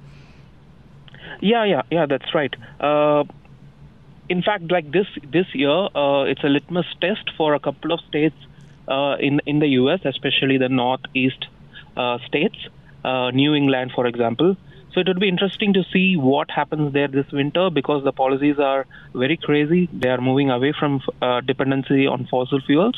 Yeah, 1.40 1.64
yeah, 1.64 1.82
yeah. 1.90 2.06
That's 2.06 2.34
right. 2.34 2.54
In 4.28 4.42
fact, 4.42 4.70
like 4.70 4.90
this 4.92 5.06
this 5.32 5.46
year, 5.54 5.70
uh, 5.70 6.24
it's 6.24 6.44
a 6.44 6.48
litmus 6.48 6.86
test 7.00 7.30
for 7.36 7.54
a 7.54 7.60
couple 7.60 7.92
of 7.92 8.00
states 8.08 8.36
uh, 8.86 9.16
in 9.18 9.40
in 9.46 9.58
the 9.58 9.68
U.S., 9.82 10.00
especially 10.04 10.58
the 10.58 10.68
northeast 10.68 11.46
uh, 11.96 12.18
states, 12.26 12.58
uh, 13.04 13.30
New 13.30 13.54
England, 13.54 13.92
for 13.94 14.06
example. 14.06 14.56
So 14.92 15.00
it 15.00 15.08
would 15.08 15.20
be 15.20 15.28
interesting 15.28 15.72
to 15.74 15.84
see 15.92 16.16
what 16.16 16.50
happens 16.50 16.92
there 16.92 17.08
this 17.08 17.30
winter 17.32 17.70
because 17.70 18.04
the 18.04 18.12
policies 18.12 18.58
are 18.58 18.86
very 19.14 19.36
crazy. 19.36 19.88
They 19.92 20.08
are 20.08 20.20
moving 20.20 20.50
away 20.50 20.72
from 20.78 21.00
uh, 21.22 21.40
dependency 21.40 22.06
on 22.06 22.26
fossil 22.30 22.60
fuels. 22.66 22.96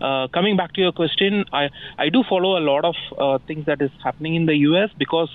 Uh, 0.00 0.28
coming 0.28 0.56
back 0.56 0.74
to 0.74 0.80
your 0.80 0.92
question, 0.92 1.44
I 1.52 1.70
I 1.98 2.08
do 2.08 2.22
follow 2.28 2.56
a 2.56 2.62
lot 2.72 2.84
of 2.84 3.42
things 3.48 3.66
that 3.66 3.82
is 3.82 3.90
happening 4.04 4.36
in 4.36 4.46
the 4.46 4.56
U.S. 4.70 4.90
because 4.96 5.30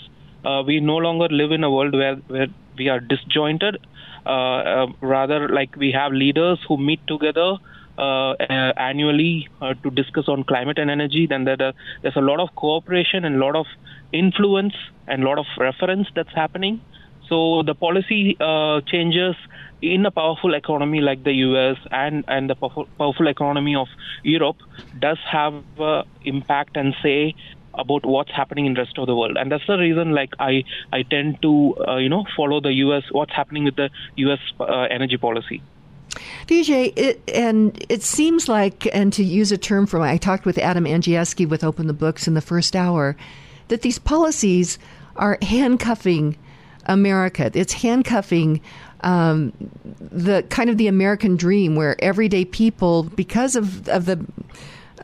we 0.68 0.80
no 0.80 0.98
longer 0.98 1.28
live 1.28 1.52
in 1.52 1.66
a 1.66 1.72
world 1.72 1.94
where 1.94 2.16
where 2.36 2.48
we 2.78 2.88
are 2.90 3.00
disjointed 3.00 3.78
rather 4.26 5.50
like 5.50 5.76
we 5.76 5.92
have 5.92 6.12
leaders 6.12 6.60
who 6.68 6.78
meet 6.78 7.06
together 7.08 7.58
uh, 7.98 8.34
annually 8.78 9.48
to 9.62 9.90
discuss 9.92 10.28
on 10.28 10.44
climate 10.44 10.80
and 10.80 10.90
energy. 10.90 11.28
Then 11.28 11.46
there, 11.46 11.74
there's 12.02 12.16
a 12.16 12.22
lot 12.22 12.40
of 12.40 12.50
cooperation 12.56 13.26
and 13.26 13.36
a 13.36 13.40
lot 13.40 13.56
of 13.56 13.66
influence 14.12 14.74
and 15.08 15.24
a 15.24 15.26
lot 15.26 15.40
of 15.40 15.46
reference 15.58 16.08
that's 16.16 16.34
happening. 16.34 16.82
So 17.30 17.64
the 17.64 17.76
policy 17.76 18.38
uh, 18.40 18.82
changes 18.88 19.36
in 19.82 20.06
a 20.06 20.12
powerful 20.12 20.54
economy 20.54 21.02
like 21.02 21.24
the 21.24 21.34
US 21.34 21.78
and, 21.92 22.24
and 22.28 22.50
the 22.50 22.56
powerful, 22.56 22.88
powerful 22.98 23.28
economy 23.28 23.76
of 23.76 23.88
Europe 24.24 24.58
does 24.98 25.18
have 25.30 25.64
uh, 25.80 26.04
impact 26.22 26.78
and 26.78 26.96
say 27.02 27.36
about 27.76 28.06
what's 28.06 28.32
happening 28.32 28.66
in 28.66 28.74
the 28.74 28.82
rest 28.82 28.98
of 28.98 29.08
the 29.08 29.16
world 29.16 29.38
and 29.38 29.52
that's 29.52 29.66
the 29.68 29.78
reason 29.78 30.12
like 30.12 30.34
i 30.40 30.64
i 30.92 31.04
tend 31.04 31.42
to 31.42 31.76
uh, 31.88 31.98
you 31.98 32.10
know 32.10 32.26
follow 32.36 32.60
the 32.62 32.72
us 32.72 33.04
what's 33.12 33.34
happening 33.34 33.64
with 33.64 33.76
the 33.76 33.90
us 34.18 34.40
uh, 34.60 34.88
energy 34.90 35.18
policy 35.18 35.62
Vijay, 36.48 36.94
it, 36.96 37.22
and 37.34 37.84
it 37.90 38.04
seems 38.04 38.48
like, 38.48 38.88
and 38.94 39.12
to 39.14 39.24
use 39.24 39.52
a 39.52 39.58
term 39.58 39.88
from, 39.88 40.02
I 40.02 40.18
talked 40.18 40.46
with 40.46 40.58
Adam 40.58 40.86
Andrzejewski 40.86 41.48
with 41.48 41.64
Open 41.64 41.88
the 41.88 41.94
Books 41.94 42.28
in 42.28 42.34
the 42.34 42.42
first 42.42 42.76
hour, 42.76 43.16
that 43.70 43.82
these 43.82 43.98
policies 43.98 44.78
are 45.16 45.38
handcuffing 45.42 46.38
America. 46.86 47.50
It's 47.54 47.74
handcuffing 47.74 48.62
um, 49.02 49.54
the 50.00 50.44
kind 50.50 50.70
of 50.70 50.78
the 50.78 50.88
American 50.88 51.36
dream, 51.36 51.76
where 51.76 52.02
everyday 52.04 52.46
people, 52.46 53.04
because 53.04 53.56
of 53.56 53.88
of 53.90 54.06
the 54.06 54.26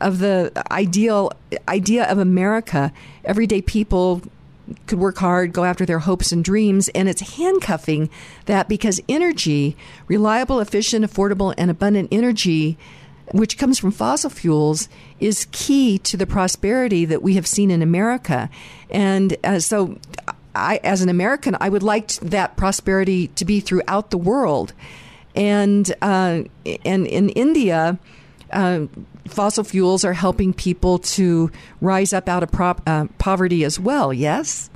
of 0.00 0.18
the 0.18 0.52
ideal 0.70 1.32
idea 1.68 2.04
of 2.10 2.18
America, 2.18 2.92
everyday 3.24 3.62
people 3.62 4.22
could 4.86 4.98
work 4.98 5.18
hard, 5.18 5.52
go 5.52 5.64
after 5.64 5.84
their 5.84 5.98
hopes 6.00 6.32
and 6.32 6.44
dreams, 6.44 6.88
and 6.90 7.08
it's 7.08 7.36
handcuffing 7.36 8.08
that 8.46 8.68
because 8.68 9.00
energy, 9.08 9.76
reliable, 10.06 10.60
efficient, 10.60 11.04
affordable, 11.04 11.54
and 11.58 11.70
abundant 11.70 12.08
energy, 12.12 12.78
which 13.32 13.58
comes 13.58 13.78
from 13.78 13.90
fossil 13.90 14.30
fuels, 14.30 14.88
is 15.18 15.46
key 15.52 15.98
to 15.98 16.16
the 16.16 16.26
prosperity 16.26 17.04
that 17.04 17.22
we 17.22 17.34
have 17.34 17.46
seen 17.46 17.70
in 17.70 17.82
America. 17.82 18.48
And 18.90 19.36
uh, 19.44 19.60
so, 19.60 19.98
I, 20.54 20.80
as 20.82 21.00
an 21.02 21.08
American, 21.08 21.56
I 21.60 21.68
would 21.68 21.82
like 21.82 22.08
that 22.14 22.56
prosperity 22.56 23.28
to 23.28 23.44
be 23.44 23.60
throughout 23.60 24.10
the 24.10 24.18
world. 24.18 24.72
And 25.34 25.92
uh, 26.02 26.42
and 26.84 27.06
in 27.06 27.28
India, 27.30 27.98
uh, 28.52 28.86
fossil 29.28 29.64
fuels 29.64 30.04
are 30.04 30.12
helping 30.12 30.52
people 30.52 30.98
to 30.98 31.50
rise 31.80 32.12
up 32.12 32.28
out 32.28 32.42
of 32.42 32.50
prop, 32.50 32.82
uh, 32.86 33.06
poverty 33.18 33.64
as 33.64 33.78
well. 33.78 34.12
Yes. 34.12 34.70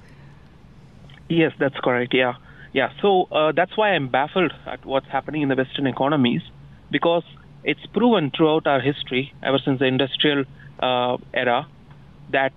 Yes, 1.28 1.52
that's 1.58 1.78
correct. 1.82 2.14
Yeah, 2.14 2.34
yeah. 2.72 2.90
So 3.00 3.24
uh, 3.24 3.52
that's 3.52 3.76
why 3.76 3.90
I'm 3.90 4.08
baffled 4.08 4.52
at 4.66 4.84
what's 4.84 5.08
happening 5.08 5.42
in 5.42 5.48
the 5.48 5.56
Western 5.56 5.86
economies 5.86 6.42
because 6.90 7.24
it's 7.64 7.84
proven 7.86 8.30
throughout 8.30 8.66
our 8.66 8.80
history, 8.80 9.32
ever 9.42 9.58
since 9.64 9.78
the 9.78 9.86
industrial 9.86 10.44
uh, 10.80 11.16
era, 11.32 11.66
that 12.30 12.52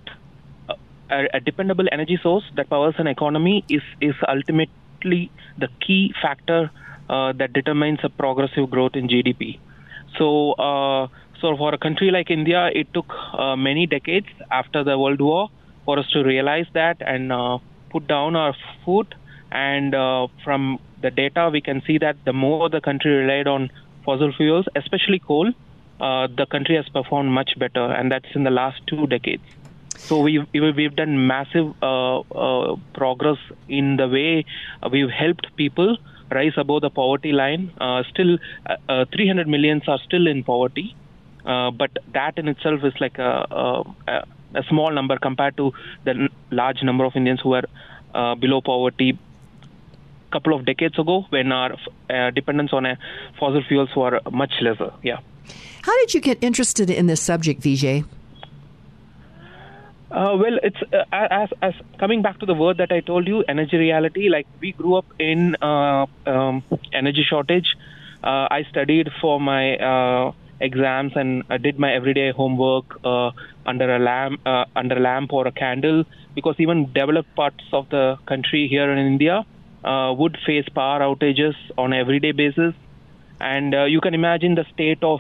a, 1.10 1.28
a 1.34 1.40
dependable 1.40 1.86
energy 1.92 2.20
source 2.22 2.44
that 2.56 2.70
powers 2.70 2.96
an 2.98 3.08
economy 3.08 3.64
is 3.70 3.82
is 4.02 4.16
ultimately 4.28 5.32
the 5.58 5.70
key 5.86 6.14
factor 6.22 6.70
uh, 7.10 7.32
that 7.34 7.54
determines 7.54 8.00
a 8.04 8.10
progressive 8.10 8.70
growth 8.70 8.96
in 8.96 9.08
GDP. 9.08 9.60
So, 10.18 10.54
uh, 10.54 11.08
so 11.42 11.56
for 11.56 11.74
a 11.74 11.78
country 11.78 12.12
like 12.12 12.30
India, 12.32 12.70
it 12.74 12.94
took 12.94 13.12
uh, 13.34 13.56
many 13.56 13.86
decades 13.86 14.28
after 14.52 14.84
the 14.84 14.98
World 14.98 15.22
War 15.22 15.50
for 15.86 16.00
us 16.00 16.10
to 16.12 16.24
realize 16.24 16.66
that 16.74 16.98
and 17.02 17.32
uh, 17.32 17.60
put 17.92 18.08
down 18.08 18.36
our 18.36 18.56
foot. 18.84 19.14
And 19.52 19.96
uh, 19.96 20.28
from 20.44 20.80
the 21.02 21.12
data, 21.12 21.50
we 21.52 21.62
can 21.62 21.82
see 21.86 21.98
that 22.00 22.18
the 22.26 22.34
more 22.34 22.70
the 22.70 22.82
country 22.82 23.12
relied 23.12 23.48
on 23.48 23.70
fossil 24.04 24.34
fuels, 24.34 24.66
especially 24.76 25.20
coal, 25.20 25.54
uh, 26.00 26.28
the 26.28 26.46
country 26.46 26.76
has 26.76 26.88
performed 26.90 27.32
much 27.32 27.58
better, 27.58 27.86
and 27.92 28.12
that's 28.12 28.36
in 28.36 28.44
the 28.44 28.52
last 28.52 28.82
two 28.88 29.08
decades. 29.08 29.44
So 29.98 30.20
we've 30.20 30.46
we've 30.54 30.96
done 30.96 31.28
massive 31.28 31.74
uh, 31.82 32.20
uh, 32.20 32.76
progress 32.94 33.40
in 33.68 33.98
the 33.98 34.08
way 34.08 34.46
we've 34.92 35.10
helped 35.10 35.48
people 35.56 35.98
rise 36.30 36.54
above 36.56 36.82
the 36.82 36.92
poverty 36.92 37.32
line. 37.32 37.72
Still, 38.12 38.38
uh, 38.68 38.76
uh, 38.88 39.06
300 39.12 39.48
millions 39.48 39.84
are 39.88 40.00
still 40.06 40.28
in 40.28 40.44
poverty, 40.44 40.96
uh, 41.48 41.72
but 41.72 41.92
that 42.14 42.38
in 42.38 42.48
itself 42.48 42.84
is 42.84 42.94
like 43.00 43.18
a, 43.18 43.86
a, 44.08 44.26
a, 44.54 44.64
small 44.70 44.92
number 44.92 45.18
compared 45.18 45.56
to 45.58 45.72
the 46.04 46.30
large 46.52 46.84
number 46.84 47.06
of 47.06 47.16
Indians 47.16 47.40
who 47.42 47.54
are 47.54 48.36
below 48.36 48.62
poverty. 48.62 49.18
Couple 50.30 50.54
of 50.54 50.66
decades 50.66 51.00
ago, 51.00 51.26
when 51.30 51.54
our 51.54 51.72
dependence 52.36 52.74
on 52.74 52.86
fossil 53.40 53.64
fuels 53.66 53.90
were 53.96 54.20
much 54.30 54.52
lesser. 54.62 54.92
Yeah. 55.02 55.20
How 55.84 55.98
did 56.00 56.14
you 56.14 56.20
get 56.20 56.38
interested 56.44 56.90
in 56.90 57.08
this 57.08 57.22
subject, 57.22 57.62
Vijay? 57.62 58.04
Uh, 60.10 60.38
well, 60.40 60.58
it's 60.64 60.82
uh, 60.94 61.04
as, 61.12 61.50
as 61.62 61.74
coming 62.00 62.22
back 62.22 62.40
to 62.40 62.46
the 62.46 62.54
word 62.54 62.78
that 62.78 62.92
I 62.92 63.02
told 63.02 63.28
you, 63.28 63.44
energy 63.48 63.78
reality. 63.78 64.30
Like 64.30 64.48
we 64.62 64.72
grew 64.72 64.96
up 64.96 65.06
in 65.20 65.56
uh, 65.62 66.06
um, 66.26 66.64
energy 66.94 67.26
shortage. 67.30 67.76
Uh, 68.24 68.48
I 68.50 68.66
studied 68.70 69.10
for 69.22 69.40
my 69.40 69.76
uh, 69.78 70.32
exams 70.60 71.14
and 71.16 71.44
I 71.50 71.58
did 71.58 71.80
my 71.80 71.94
everyday 71.94 72.32
homework 72.32 73.00
uh, 73.04 73.32
under 73.66 73.96
a 73.96 74.00
lamp, 74.00 74.42
under 74.76 74.98
a 74.98 75.00
lamp 75.00 75.34
or 75.34 75.48
a 75.48 75.52
candle, 75.52 76.04
because 76.36 76.56
even 76.60 76.92
developed 76.94 77.36
parts 77.36 77.64
of 77.74 77.90
the 77.90 78.18
country 78.28 78.68
here 78.68 78.92
in 78.92 78.98
India 78.98 79.46
would 79.84 80.38
face 80.46 80.68
power 80.74 81.00
outages 81.00 81.56
on 81.78 81.94
everyday 81.94 82.32
basis, 82.32 82.74
and 83.40 83.74
you 83.90 84.02
can 84.02 84.14
imagine 84.14 84.56
the 84.56 84.66
state 84.74 85.04
of 85.04 85.20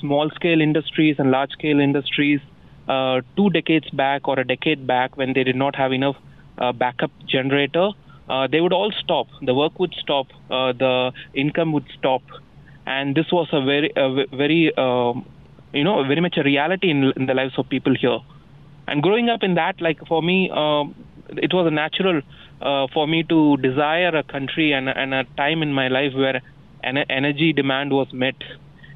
small-scale 0.00 0.60
industries 0.60 1.16
and 1.18 1.30
large-scale 1.30 1.78
industries 1.78 2.40
uh, 2.90 3.20
two 3.36 3.50
decades 3.50 3.88
back 3.90 4.26
or 4.26 4.40
a 4.40 4.44
decade 4.44 4.84
back 4.84 5.16
when 5.16 5.32
they 5.32 5.44
did 5.44 5.54
not 5.54 5.76
have 5.76 5.92
enough 5.92 6.16
uh, 6.58 6.72
backup 6.72 7.12
generator, 7.24 7.90
uh, 8.28 8.48
they 8.48 8.60
would 8.60 8.72
all 8.72 8.90
stop. 8.90 9.28
The 9.42 9.54
work 9.54 9.78
would 9.78 9.94
stop. 9.94 10.26
Uh, 10.50 10.72
the 10.72 11.12
income 11.32 11.72
would 11.72 11.86
stop, 11.96 12.22
and 12.90 13.14
this 13.14 13.30
was 13.30 13.48
a 13.52 13.62
very, 13.64 13.92
a 13.94 14.26
very, 14.36 14.74
um, 14.76 15.24
you 15.72 15.84
know, 15.84 16.02
very 16.04 16.20
much 16.20 16.36
a 16.36 16.42
reality 16.42 16.90
in, 16.90 17.12
in, 17.16 17.26
the 17.26 17.34
lives 17.34 17.54
of 17.56 17.68
people 17.68 17.94
here. 17.94 18.18
And 18.88 19.02
growing 19.02 19.28
up 19.28 19.44
in 19.44 19.54
that, 19.54 19.80
like 19.80 20.04
for 20.08 20.20
me, 20.22 20.50
um, 20.50 20.94
it 21.28 21.54
was 21.54 21.66
a 21.68 21.70
natural 21.70 22.20
uh, 22.60 22.88
for 22.92 23.06
me 23.06 23.22
to 23.24 23.56
desire 23.58 24.08
a 24.08 24.24
country 24.24 24.72
and, 24.72 24.88
and 24.88 25.14
a 25.14 25.24
time 25.36 25.62
in 25.62 25.72
my 25.72 25.86
life 25.86 26.14
where 26.14 26.42
an 26.82 26.98
energy 26.98 27.52
demand 27.52 27.92
was 27.92 28.12
met 28.12 28.34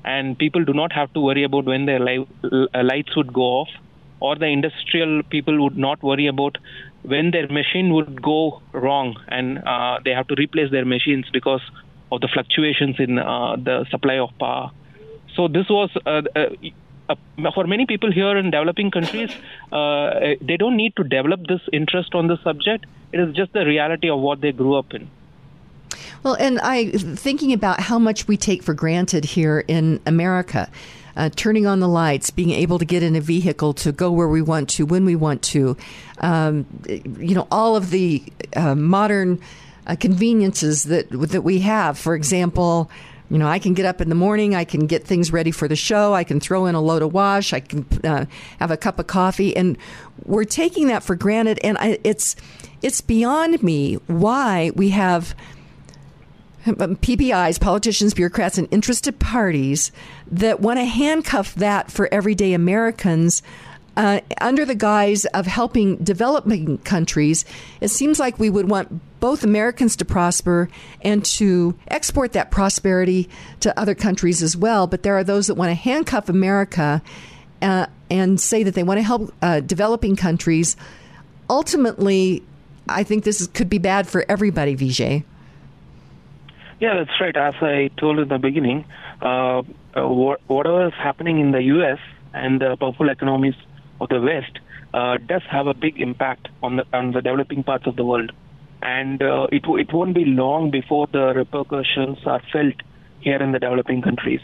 and 0.05 0.37
people 0.39 0.65
do 0.65 0.73
not 0.73 0.93
have 0.93 1.13
to 1.15 1.21
worry 1.21 1.45
about 1.45 1.65
when 1.65 1.87
their 1.87 2.01
li- 2.01 2.27
lights 2.75 3.15
would 3.17 3.33
go 3.33 3.43
off 3.61 3.69
or 4.21 4.35
the 4.37 4.47
industrial 4.47 5.23
people 5.31 5.63
would 5.63 5.77
not 5.77 6.03
worry 6.03 6.27
about 6.27 6.59
when 7.03 7.31
their 7.31 7.47
machine 7.49 7.93
would 7.93 8.21
go 8.23 8.61
wrong 8.73 9.17
and 9.29 9.59
uh, 9.59 9.99
they 10.05 10.11
have 10.11 10.27
to 10.27 10.35
replace 10.37 10.71
their 10.71 10.85
machines 10.85 11.27
because 11.33 11.61
of 12.15 12.21
the 12.21 12.29
fluctuations 12.29 12.97
in 12.99 13.19
uh, 13.19 13.57
the 13.57 13.87
supply 13.91 14.19
of 14.19 14.31
power. 14.39 14.71
So 15.35 15.49
this 15.49 15.69
was 15.69 15.91
uh, 16.07 16.23
uh 16.37 16.49
for 17.55 17.67
many 17.67 17.87
people 17.87 18.11
here 18.11 18.37
in 18.37 18.51
developing 18.51 18.91
countries, 18.91 19.31
uh, 19.73 20.37
they 20.41 20.57
don't 20.57 20.77
need 20.77 20.97
to 20.97 21.05
develop 21.05 21.47
this 21.47 21.61
interest 21.73 22.15
on 22.15 22.29
the 22.29 22.39
subject. 22.43 22.87
It 23.13 23.21
is 23.21 23.35
just 23.35 23.53
the 23.53 23.65
reality 23.67 24.09
of 24.09 24.21
what 24.21 24.41
they 24.41 24.53
grew 24.53 24.77
up 24.77 24.95
in. 24.95 25.11
Well, 26.23 26.35
and 26.35 26.59
I 26.61 26.91
thinking 26.93 27.53
about 27.53 27.81
how 27.81 27.99
much 27.99 28.27
we 28.27 28.37
take 28.37 28.63
for 28.63 28.73
granted 28.73 29.25
here 29.25 29.65
in 29.69 30.01
America. 30.07 30.71
Uh, 31.17 31.31
turning 31.37 31.65
on 31.65 31.79
the 31.79 31.87
lights, 31.87 32.31
being 32.31 32.51
able 32.51 32.77
to 32.77 32.85
get 32.85 33.01
in 33.01 33.15
a 33.15 33.21
vehicle 33.21 33.73
to 33.73 33.93
go 33.93 34.11
where 34.11 34.27
we 34.27 34.43
want 34.43 34.69
to, 34.69 34.85
when 34.85 35.05
we 35.05 35.15
want 35.15 35.43
to, 35.43 35.77
um, 36.19 36.67
you 36.89 37.37
know, 37.37 37.47
all 37.53 37.77
of 37.77 37.91
the 37.91 38.21
uh, 38.57 38.75
modern 38.75 39.39
uh, 39.87 39.97
conveniences 39.99 40.85
that 40.85 41.09
that 41.11 41.43
we 41.43 41.61
have. 41.61 41.99
For 41.99 42.15
example, 42.15 42.91
you 43.31 43.39
know, 43.39 43.49
I 43.49 43.59
can 43.59 43.75
get 43.75 43.87
up 43.87 44.01
in 44.01 44.09
the 44.09 44.15
morning, 44.15 44.55
I 44.55 44.65
can 44.65 44.87
get 44.87 45.05
things 45.05 45.33
ready 45.33 45.51
for 45.51 45.67
the 45.67 45.77
show, 45.77 46.15
I 46.15 46.25
can 46.25 46.41
throw 46.41 46.67
in 46.67 46.75
a 46.75 46.81
load 46.81 47.03
of 47.03 47.13
wash, 47.13 47.53
I 47.53 47.61
can 47.61 47.87
uh, 48.05 48.27
have 48.61 48.71
a 48.71 48.77
cup 48.77 48.99
of 48.99 49.07
coffee, 49.07 49.57
and 49.57 49.79
we're 50.25 50.45
taking 50.45 50.89
that 50.89 51.03
for 51.03 51.17
granted. 51.17 51.59
And 51.65 51.79
I, 51.79 51.99
it's 52.05 52.37
it's 52.83 53.01
beyond 53.01 53.63
me 53.63 53.95
why 54.07 54.73
we 54.75 54.91
have 54.91 55.35
PBIs, 56.65 57.61
politicians, 57.61 58.15
bureaucrats, 58.15 58.59
and 58.59 58.69
interested 58.71 59.19
parties 59.19 59.93
that 60.31 60.61
want 60.61 60.79
to 60.79 60.85
handcuff 60.85 61.55
that 61.57 61.91
for 61.91 62.13
everyday 62.13 62.55
Americans 62.55 63.43
uh, 63.97 64.21
under 64.41 64.65
the 64.65 64.75
guise 64.75 65.25
of 65.27 65.47
helping 65.47 65.97
developing 65.97 66.79
countries. 66.79 67.45
It 67.81 67.89
seems 67.89 68.19
like 68.19 68.39
we 68.39 68.51
would 68.51 68.69
want 68.69 69.01
both 69.21 69.45
Americans 69.45 69.97
to 69.97 70.05
prosper 70.05 70.69
and 71.03 71.25
to 71.25 71.75
export 71.89 72.33
that 72.33 72.51
prosperity 72.51 73.29
to 73.61 73.79
other 73.79 73.95
countries 73.95 74.43
as 74.43 74.57
well. 74.57 74.87
But 74.87 75.03
there 75.03 75.17
are 75.17 75.25
those 75.25 75.47
that 75.47 75.55
want 75.55 75.71
to 75.71 75.75
handcuff 75.75 76.29
America 76.29 77.03
uh, 77.63 77.87
and 78.11 78.41
say 78.41 78.63
that 78.63 78.75
they 78.75 78.83
want 78.83 78.99
to 78.99 79.03
help 79.03 79.33
uh, 79.41 79.61
developing 79.61 80.17
countries. 80.17 80.77
Ultimately, 81.49 82.43
I 82.89 83.03
think 83.03 83.25
this 83.25 83.41
is, 83.41 83.47
could 83.47 83.71
be 83.71 83.79
bad 83.79 84.07
for 84.07 84.25
everybody, 84.29 84.77
Vijay. 84.77 85.25
Yeah, 86.81 86.95
that's 86.97 87.19
right. 87.21 87.37
As 87.37 87.55
I 87.63 87.91
told 87.97 88.19
in 88.19 88.29
the 88.29 88.39
beginning, 88.39 88.85
uh, 89.23 89.63
uh, 89.97 90.07
whatever 90.07 90.89
is 90.89 90.93
happening 90.95 91.41
in 91.41 91.53
the 91.53 91.63
U.S. 91.63 91.99
and 92.35 92.61
the 92.61 92.77
powerful 92.77 93.09
economies 93.09 93.55
of 94.01 94.09
the 94.09 94.21
West 94.21 94.59
uh, 94.93 95.19
does 95.27 95.43
have 95.51 95.67
a 95.67 95.75
big 95.75 96.01
impact 96.01 96.49
on 96.63 96.77
the 96.77 96.85
on 96.93 97.13
the 97.13 97.21
developing 97.21 97.63
parts 97.63 97.87
of 97.87 97.97
the 97.97 98.05
world. 98.05 98.33
and 98.85 99.23
uh, 99.23 99.47
it 99.51 99.65
it 99.83 99.93
won't 99.93 100.15
be 100.15 100.25
long 100.25 100.71
before 100.71 101.07
the 101.13 101.33
repercussions 101.35 102.19
are 102.27 102.43
felt 102.53 102.75
here 103.21 103.43
in 103.43 103.53
the 103.53 103.59
developing 103.59 104.03
countries. 104.03 104.41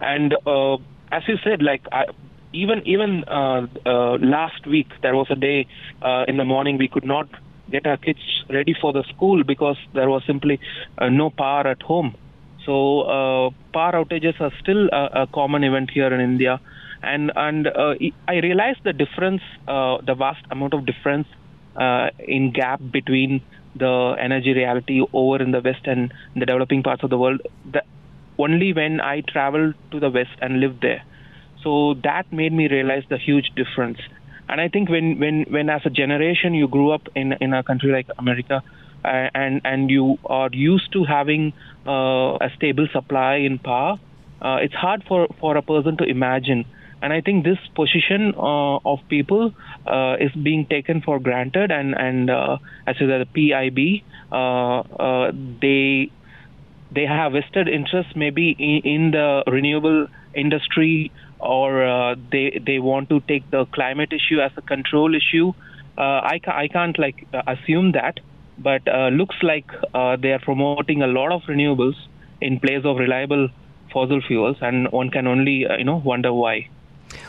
And 0.00 0.34
uh, 0.46 0.74
as 1.10 1.22
you 1.26 1.36
said, 1.42 1.62
like 1.62 1.82
I, 1.90 2.04
even 2.52 2.82
even 2.86 3.24
uh, 3.24 3.66
uh, 3.84 4.16
last 4.18 4.66
week, 4.66 4.88
there 5.02 5.16
was 5.16 5.26
a 5.30 5.34
day 5.34 5.66
uh, 6.02 6.24
in 6.28 6.36
the 6.36 6.44
morning 6.44 6.78
we 6.78 6.88
could 6.88 7.04
not 7.04 7.28
get 7.70 7.86
our 7.86 7.96
kids 7.96 8.20
ready 8.48 8.74
for 8.80 8.92
the 8.92 9.02
school 9.14 9.42
because 9.42 9.76
there 9.92 10.08
was 10.08 10.22
simply 10.26 10.60
uh, 10.98 11.08
no 11.08 11.30
power 11.30 11.66
at 11.66 11.82
home. 11.82 12.14
So 12.64 13.00
uh, 13.00 13.50
power 13.72 14.04
outages 14.04 14.40
are 14.40 14.52
still 14.60 14.88
a, 14.92 15.22
a 15.22 15.26
common 15.26 15.64
event 15.64 15.90
here 15.90 16.14
in 16.14 16.20
India, 16.20 16.60
and 17.04 17.32
and 17.36 17.66
uh, 17.66 17.94
I 18.28 18.36
realized 18.36 18.80
the 18.84 18.92
difference, 18.92 19.42
uh, 19.68 19.98
the 20.06 20.14
vast 20.14 20.44
amount 20.50 20.74
of 20.74 20.86
difference 20.86 21.28
uh, 21.76 22.08
in 22.18 22.52
gap 22.52 22.80
between 22.92 23.42
the 23.76 24.16
energy 24.20 24.52
reality 24.52 25.00
over 25.12 25.42
in 25.42 25.50
the 25.50 25.60
west 25.60 25.86
and 25.86 26.12
the 26.34 26.46
developing 26.46 26.82
parts 26.82 27.02
of 27.02 27.10
the 27.10 27.18
world. 27.18 27.42
The, 27.70 27.82
only 28.38 28.72
when 28.72 29.00
I 29.00 29.20
traveled 29.20 29.74
to 29.92 30.00
the 30.00 30.10
west 30.10 30.36
and 30.40 30.60
lived 30.60 30.80
there. 30.82 31.02
So 31.62 31.94
that 32.02 32.32
made 32.32 32.52
me 32.52 32.68
realize 32.68 33.04
the 33.08 33.18
huge 33.18 33.50
difference. 33.56 33.98
And 34.48 34.60
I 34.60 34.68
think 34.68 34.90
when, 34.90 35.18
when, 35.18 35.46
when 35.48 35.70
as 35.70 35.82
a 35.84 35.90
generation 35.90 36.52
you 36.54 36.68
grew 36.68 36.90
up 36.90 37.08
in, 37.14 37.32
in 37.40 37.54
a 37.54 37.62
country 37.62 37.90
like 37.90 38.06
America 38.18 38.62
uh, 39.04 39.08
and, 39.34 39.60
and 39.64 39.90
you 39.90 40.18
are 40.26 40.50
used 40.52 40.92
to 40.92 41.04
having 41.04 41.52
uh, 41.86 42.36
a 42.36 42.50
stable 42.56 42.86
supply 42.92 43.36
in 43.36 43.58
power, 43.58 43.98
uh, 44.42 44.58
it's 44.60 44.74
hard 44.74 45.04
for, 45.08 45.28
for 45.40 45.56
a 45.56 45.62
person 45.62 45.96
to 45.96 46.04
imagine. 46.04 46.66
And 47.04 47.12
I 47.12 47.20
think 47.20 47.44
this 47.44 47.58
position 47.76 48.34
uh, 48.34 48.76
of 48.78 49.00
people 49.10 49.52
uh, 49.86 50.16
is 50.18 50.32
being 50.32 50.66
taken 50.66 51.02
for 51.02 51.20
granted. 51.20 51.70
And, 51.70 51.94
and 51.94 52.30
uh, 52.30 52.56
as 52.86 52.96
the 52.98 53.26
PIB, 53.34 54.02
they 55.60 56.10
they 56.94 57.06
have 57.06 57.32
vested 57.32 57.68
interests 57.68 58.12
maybe 58.16 58.56
in, 58.58 58.80
in 58.94 59.10
the 59.10 59.42
renewable 59.46 60.06
industry 60.34 61.12
or 61.40 61.84
uh, 61.84 62.14
they 62.32 62.60
they 62.64 62.78
want 62.78 63.08
to 63.10 63.20
take 63.28 63.50
the 63.50 63.66
climate 63.66 64.12
issue 64.12 64.40
as 64.40 64.52
a 64.56 64.62
control 64.62 65.14
issue. 65.14 65.52
Uh, 65.98 66.20
I, 66.32 66.40
ca- 66.44 66.56
I 66.56 66.68
can't 66.68 66.98
like 66.98 67.26
uh, 67.34 67.42
assume 67.46 67.92
that, 67.92 68.20
but 68.58 68.82
uh, 68.88 69.08
looks 69.08 69.36
like 69.42 69.66
uh, 69.92 70.16
they 70.16 70.32
are 70.32 70.40
promoting 70.40 71.02
a 71.02 71.06
lot 71.06 71.32
of 71.32 71.42
renewables 71.42 71.96
in 72.40 72.58
place 72.60 72.84
of 72.84 72.96
reliable 72.96 73.48
fossil 73.92 74.20
fuels, 74.26 74.56
and 74.60 74.90
one 74.90 75.10
can 75.10 75.26
only 75.26 75.66
uh, 75.66 75.76
you 75.76 75.84
know 75.84 75.96
wonder 76.04 76.32
why. 76.32 76.68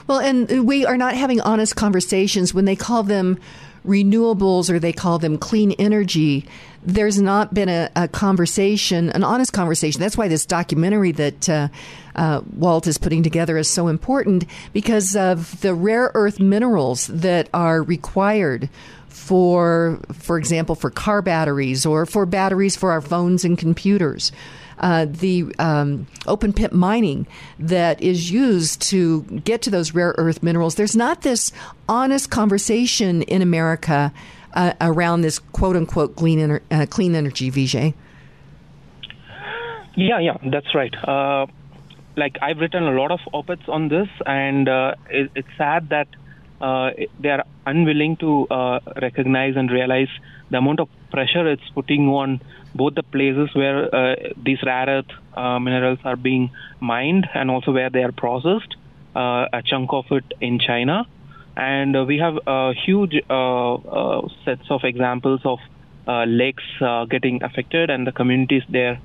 Well, 0.08 0.20
and 0.20 0.68
we 0.68 0.86
are 0.86 0.98
not 0.98 1.16
having 1.16 1.42
honest 1.42 1.76
conversations 1.76 2.54
when 2.54 2.66
they 2.66 2.76
call 2.76 3.04
them 3.04 3.40
renewables 3.86 4.70
or 4.70 4.80
they 4.80 4.94
call 4.94 5.20
them 5.20 5.38
clean 5.38 5.72
energy, 5.74 6.46
there's 6.84 7.20
not 7.20 7.54
been 7.54 7.70
a, 7.70 7.90
a 7.96 8.08
conversation, 8.08 9.10
an 9.12 9.24
honest 9.24 9.54
conversation. 9.54 10.02
That's 10.02 10.18
why 10.18 10.28
this 10.28 10.46
documentary 10.46 11.12
that 11.14 11.50
uh, 11.50 11.68
uh, 12.16 12.42
Walt 12.56 12.88
is 12.88 12.98
putting 12.98 13.24
together 13.24 13.58
is 13.58 13.70
so 13.70 13.88
important 13.88 14.46
because 14.74 15.16
of 15.16 15.60
the 15.62 15.74
rare 15.74 16.12
earth 16.14 16.40
minerals 16.40 17.08
that 17.08 17.50
are 17.54 17.82
required 17.82 18.70
for, 19.08 20.00
for 20.14 20.38
example, 20.38 20.76
for 20.76 20.90
car 20.90 21.22
batteries 21.22 21.86
or 21.86 22.06
for 22.06 22.26
batteries 22.26 22.76
for 22.76 22.92
our 22.92 23.02
phones 23.02 23.46
and 23.46 23.58
computers 23.58 24.32
uh, 24.80 25.06
the 25.10 25.54
um, 25.60 26.08
open 26.28 26.54
pit 26.54 26.74
mining 26.74 27.28
that 27.60 28.02
is 28.02 28.32
used 28.32 28.82
to 28.82 29.22
get 29.44 29.62
to 29.64 29.70
those 29.70 29.94
rare 29.94 30.16
earth 30.18 30.44
minerals. 30.44 30.76
There's 30.76 30.96
not 30.96 31.22
this 31.22 31.52
honest 31.88 32.30
conversation 32.30 33.22
in 33.24 33.42
America 33.42 34.14
uh, 34.54 34.74
around 34.82 35.22
this 35.22 35.40
quote 35.40 35.76
unquote 35.76 36.16
clean, 36.16 36.40
ener- 36.40 36.62
uh, 36.72 36.86
clean 36.90 37.16
energy, 37.16 37.52
Vijay. 37.52 37.94
Yeah, 39.96 40.20
yeah, 40.20 40.38
that's 40.52 40.76
right. 40.76 40.94
Uh, 41.08 41.48
like 42.18 42.38
I've 42.42 42.58
written 42.58 42.84
a 42.84 42.92
lot 42.92 43.12
of 43.12 43.20
op-eds 43.32 43.68
on 43.68 43.88
this, 43.88 44.10
and 44.26 44.68
uh, 44.68 44.96
it, 45.10 45.32
it's 45.36 45.48
sad 45.58 45.90
that 45.90 46.08
they 46.60 47.30
are 47.30 47.44
unwilling 47.66 48.18
to 48.18 48.48
recognize 49.02 49.56
and 49.56 49.72
realize 49.72 50.10
the 50.50 50.58
amount 50.58 50.80
of 50.80 50.90
pressure 51.12 51.48
it's 51.48 51.68
putting 51.74 52.08
on 52.08 52.42
both 52.76 52.94
the 52.96 53.04
places 53.04 53.50
where 53.54 53.94
uh, 53.96 54.16
these 54.44 54.62
rare 54.64 54.88
earth 54.88 55.12
uh, 55.36 55.60
minerals 55.60 56.00
are 56.04 56.18
being 56.18 56.52
mined 56.80 57.28
and 57.34 57.50
also 57.50 57.72
where 57.72 57.90
they 57.90 58.04
are 58.04 58.12
processed, 58.12 58.76
uh, 59.16 59.48
a 59.54 59.62
chunk 59.66 59.92
of 59.94 60.06
it 60.12 60.26
in 60.42 60.60
China. 60.60 61.08
And 61.56 61.96
uh, 61.96 62.04
we 62.04 62.18
have 62.18 62.38
uh, 62.46 62.74
huge 62.86 63.16
uh, 63.30 64.22
sets 64.44 64.70
of 64.70 64.82
examples 64.84 65.42
of 65.46 65.60
lakes 66.28 66.64
getting 67.10 67.42
affected 67.42 67.90
and 67.90 68.06
the 68.06 68.12
communities 68.12 68.64
there 68.70 69.00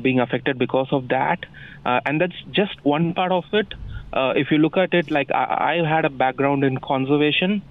being 0.00 0.20
affected 0.20 0.58
because 0.58 0.88
of 0.92 1.08
that. 1.08 1.44
and 1.84 2.20
that's 2.20 2.40
just 2.52 2.82
one 2.84 3.14
part 3.14 3.32
of 3.32 3.44
it. 3.52 3.74
if 4.14 4.50
you 4.50 4.58
look 4.58 4.76
at 4.76 4.94
it, 4.94 5.10
like 5.10 5.30
I, 5.30 5.80
I 5.82 5.88
had 5.88 6.04
a 6.04 6.10
background 6.10 6.64
in 6.64 6.78
conservation, 6.78 7.62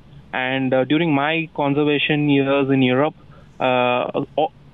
and 0.45 0.76
during 0.91 1.14
my 1.14 1.49
conservation 1.55 2.30
years 2.30 2.69
in 2.69 2.81
Europe, 2.81 3.15
uh, 3.59 4.26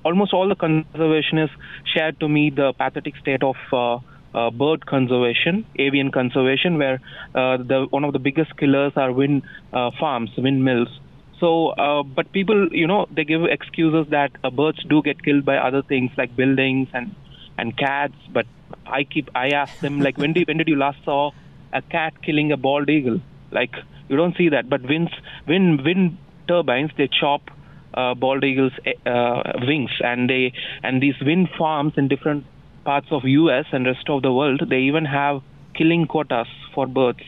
almost 0.04 0.32
all 0.32 0.48
the 0.48 0.56
conservationists 0.56 1.56
shared 1.92 2.18
to 2.20 2.28
me 2.28 2.50
the 2.50 2.72
pathetic 2.74 3.16
state 3.16 3.42
of 3.42 3.56
uh, 3.72 3.98
uh, 4.34 4.50
bird 4.50 4.84
conservation, 4.86 5.64
avian 5.78 6.10
conservation, 6.10 6.78
where 6.78 7.00
uh, 7.34 7.56
the 7.56 7.86
one 7.90 8.04
of 8.04 8.12
the 8.12 8.18
biggest 8.18 8.56
killers 8.56 8.92
are 8.96 9.12
wind 9.12 9.42
uh, 9.72 9.90
farms, 9.98 10.30
windmills. 10.36 10.88
So, 11.40 11.68
uh, 11.70 12.02
but 12.02 12.32
people, 12.32 12.68
you 12.72 12.86
know, 12.86 13.06
they 13.10 13.24
give 13.24 13.44
excuses 13.44 14.10
that 14.10 14.30
uh, 14.42 14.50
birds 14.50 14.82
do 14.88 15.02
get 15.02 15.22
killed 15.22 15.44
by 15.44 15.56
other 15.56 15.82
things 15.82 16.10
like 16.16 16.36
buildings 16.36 16.88
and 16.92 17.14
and 17.58 17.76
cats. 17.76 18.14
But 18.32 18.46
I 18.86 19.04
keep, 19.04 19.30
I 19.34 19.48
ask 19.50 19.78
them 19.80 20.00
like, 20.00 20.18
when 20.18 20.32
did 20.32 20.48
when 20.48 20.58
did 20.58 20.68
you 20.68 20.76
last 20.76 20.98
saw 21.04 21.30
a 21.72 21.82
cat 21.82 22.22
killing 22.22 22.52
a 22.52 22.56
bald 22.56 22.88
eagle? 22.88 23.20
Like 23.54 23.74
you 24.08 24.16
don't 24.16 24.36
see 24.36 24.48
that. 24.50 24.68
But 24.68 24.82
winds, 24.82 25.12
wind 25.48 25.82
wind 25.82 26.18
turbines, 26.48 26.90
they 26.98 27.08
chop 27.20 27.42
uh, 27.94 28.14
bald 28.14 28.44
eagles' 28.44 28.72
uh, 29.06 29.42
wings, 29.66 29.90
and 30.00 30.28
they 30.28 30.52
and 30.82 31.02
these 31.02 31.14
wind 31.20 31.48
farms 31.56 31.94
in 31.96 32.08
different 32.08 32.44
parts 32.84 33.06
of 33.10 33.24
U.S. 33.24 33.66
and 33.72 33.86
rest 33.86 34.08
of 34.08 34.22
the 34.22 34.32
world, 34.32 34.62
they 34.68 34.80
even 34.80 35.04
have 35.04 35.40
killing 35.74 36.06
quotas 36.06 36.46
for 36.74 36.86
birds, 36.86 37.24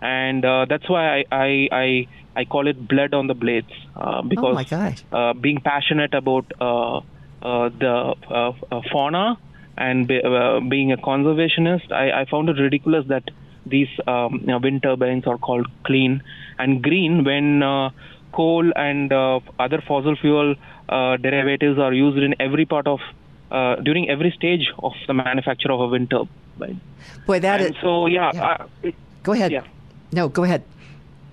and 0.00 0.44
uh, 0.44 0.66
that's 0.68 0.88
why 0.88 1.20
I, 1.20 1.24
I 1.30 1.68
I 1.72 2.06
I 2.36 2.44
call 2.44 2.68
it 2.68 2.86
blood 2.88 3.14
on 3.14 3.26
the 3.26 3.34
blades 3.34 3.72
uh, 3.96 4.22
because 4.22 4.52
oh 4.52 4.54
my 4.54 4.64
God. 4.64 5.02
Uh, 5.12 5.32
being 5.34 5.60
passionate 5.60 6.14
about 6.14 6.52
uh, 6.60 6.98
uh, 6.98 7.68
the 7.70 8.14
uh, 8.30 8.52
uh, 8.70 8.80
fauna 8.92 9.38
and 9.76 10.08
be, 10.08 10.20
uh, 10.22 10.60
being 10.68 10.92
a 10.92 10.96
conservationist, 10.96 11.92
I, 11.92 12.22
I 12.22 12.24
found 12.30 12.48
it 12.48 12.60
ridiculous 12.60 13.06
that 13.08 13.22
these 13.68 13.88
um, 14.06 14.40
you 14.40 14.46
know, 14.46 14.58
wind 14.58 14.82
turbines 14.82 15.26
are 15.26 15.38
called 15.38 15.66
clean 15.84 16.22
and 16.58 16.82
green 16.82 17.24
when 17.24 17.62
uh, 17.62 17.90
coal 18.32 18.70
and 18.76 19.12
uh, 19.12 19.40
other 19.58 19.82
fossil 19.86 20.16
fuel 20.16 20.54
uh, 20.88 21.16
derivatives 21.16 21.78
are 21.78 21.92
used 21.92 22.18
in 22.18 22.34
every 22.40 22.64
part 22.64 22.86
of 22.86 23.00
uh, 23.50 23.76
during 23.76 24.08
every 24.08 24.30
stage 24.30 24.72
of 24.78 24.92
the 25.06 25.14
manufacture 25.14 25.72
of 25.72 25.80
a 25.80 25.88
wind 25.88 26.10
turbine. 26.10 26.80
Boy, 27.26 27.40
that 27.40 27.60
and 27.60 27.74
is, 27.74 27.80
so 27.80 28.06
yeah. 28.06 28.30
yeah. 28.34 28.44
Uh, 28.44 28.66
it, 28.82 28.94
go 29.22 29.32
ahead. 29.32 29.52
Yeah. 29.52 29.64
No, 30.12 30.28
go 30.28 30.44
ahead. 30.44 30.62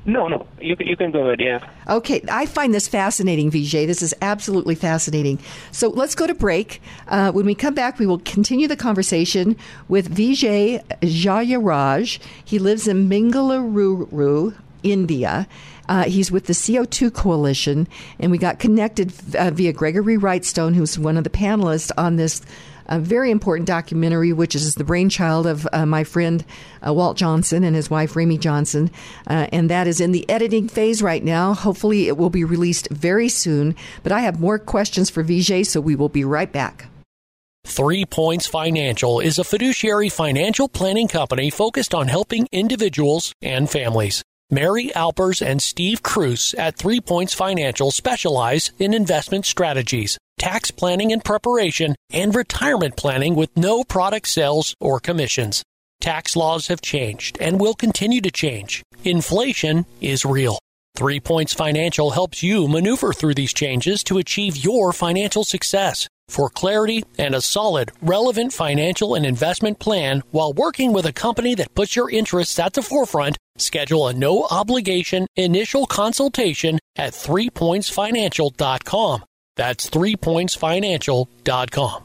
No, 0.08 0.28
no, 0.28 0.46
you 0.62 0.76
you 0.80 0.96
can 0.96 1.12
go 1.12 1.26
ahead. 1.26 1.40
Yeah. 1.40 1.68
Okay, 1.88 2.24
I 2.32 2.46
find 2.46 2.74
this 2.74 2.88
fascinating, 2.88 3.50
Vijay. 3.50 3.88
This 3.88 4.04
is 4.04 4.14
absolutely 4.22 4.76
fascinating. 4.76 5.40
So 5.72 5.90
let's 5.90 6.14
go 6.14 6.28
to 6.28 6.36
break. 6.36 6.80
Uh, 7.08 7.32
when 7.32 7.46
we 7.46 7.56
come 7.56 7.74
back, 7.74 7.98
we 7.98 8.06
will 8.06 8.20
continue 8.20 8.68
the 8.68 8.76
conversation 8.76 9.58
with 9.88 10.16
Vijay 10.16 10.86
Jayaraj. 11.02 12.20
He 12.44 12.60
lives 12.60 12.88
in 12.88 13.10
Bengaluru, 13.10 14.56
India. 14.84 15.48
Uh, 15.88 16.04
he's 16.04 16.32
with 16.32 16.46
the 16.46 16.54
CO2 16.54 17.14
Coalition, 17.14 17.88
and 18.20 18.32
we 18.32 18.38
got 18.38 18.60
connected 18.60 19.14
uh, 19.36 19.52
via 19.52 19.74
Gregory 19.74 20.18
Wrightstone, 20.18 20.76
who's 20.76 20.98
one 20.98 21.18
of 21.18 21.24
the 21.24 21.30
panelists 21.30 21.92
on 21.98 22.16
this 22.16 22.42
uh, 22.88 23.00
very 23.00 23.32
important 23.32 23.68
documentary, 23.68 24.34
which 24.34 24.56
is 24.56 24.76
the 24.76 24.84
brainchild 24.84 25.48
of 25.48 25.68
uh, 25.74 25.86
my 25.86 26.04
friend 26.04 26.46
uh, 26.86 26.94
Walt 26.94 27.18
Johnson 27.18 27.64
and 27.64 27.76
his 27.76 27.90
wife 27.90 28.16
Rami 28.16 28.38
Johnson. 28.38 28.92
Uh, 29.28 29.48
and 29.52 29.70
that 29.70 29.88
is 29.88 30.02
in 30.02 30.12
the 30.12 30.30
editing 30.30 30.68
phase 30.68 31.02
right 31.02 31.24
now. 31.24 31.54
Hopefully, 31.54 32.08
it 32.08 32.18
will 32.18 32.30
be 32.30 32.44
released 32.44 32.90
very 32.90 33.30
soon. 33.30 33.76
But 34.04 34.12
I 34.12 34.22
have 34.22 34.40
more 34.40 34.60
questions 34.60 35.10
for 35.10 35.24
Vijay, 35.24 35.66
so 35.66 35.82
we 35.82 35.96
will 35.96 36.10
be 36.10 36.24
right 36.24 36.52
back. 36.52 36.88
Three 37.66 38.06
Points 38.06 38.46
Financial 38.46 39.20
is 39.20 39.40
a 39.40 39.44
fiduciary 39.44 40.10
financial 40.10 40.70
planning 40.70 41.08
company 41.08 41.50
focused 41.50 41.96
on 41.96 42.08
helping 42.08 42.48
individuals 42.52 43.34
and 43.42 43.68
families. 43.68 44.24
Mary 44.52 44.94
Alpers 44.94 45.42
and 45.42 45.60
Steve 45.60 46.04
Cruz 46.04 46.54
at 46.60 46.78
Three 46.78 47.02
Points 47.02 47.34
Financial 47.34 47.90
specialize 47.90 48.72
in 48.78 48.94
investment 48.94 49.48
strategies, 49.48 50.20
tax 50.38 50.72
planning 50.72 51.12
and 51.12 51.24
preparation, 51.24 51.96
and 52.12 52.36
retirement 52.36 52.96
planning 52.96 53.36
with 53.36 53.56
no 53.58 53.84
product 53.84 54.28
sales 54.28 54.76
or 54.80 55.00
commissions. 55.00 55.64
Tax 56.02 56.36
laws 56.36 56.68
have 56.68 56.82
changed 56.82 57.38
and 57.40 57.60
will 57.60 57.74
continue 57.74 58.22
to 58.22 58.32
change. 58.32 58.84
Inflation 59.04 59.86
is 60.02 60.26
real. 60.26 60.60
Three 60.96 61.20
Points 61.20 61.54
Financial 61.54 62.12
helps 62.12 62.42
you 62.42 62.68
maneuver 62.68 63.12
through 63.12 63.34
these 63.34 63.54
changes 63.54 64.04
to 64.06 64.18
achieve 64.18 64.56
your 64.56 64.94
financial 64.94 65.44
success. 65.44 66.08
For 66.28 66.50
clarity 66.50 67.04
and 67.18 67.36
a 67.36 67.42
solid, 67.42 67.92
relevant 68.02 68.54
financial 68.54 69.14
and 69.14 69.26
investment 69.26 69.80
plan 69.80 70.24
while 70.32 70.54
working 70.54 70.94
with 70.94 71.06
a 71.06 71.14
company 71.14 71.54
that 71.56 71.76
puts 71.76 71.96
your 71.96 72.10
interests 72.10 72.58
at 72.58 72.74
the 72.74 72.82
forefront, 72.82 73.38
schedule 73.58 74.08
a 74.08 74.14
no 74.14 74.48
obligation 74.50 75.28
initial 75.36 75.86
consultation 75.86 76.80
at 76.96 77.14
threepointsfinancial.com. 77.14 79.24
That's 79.56 79.90
threepointsfinancial.com. 79.90 82.02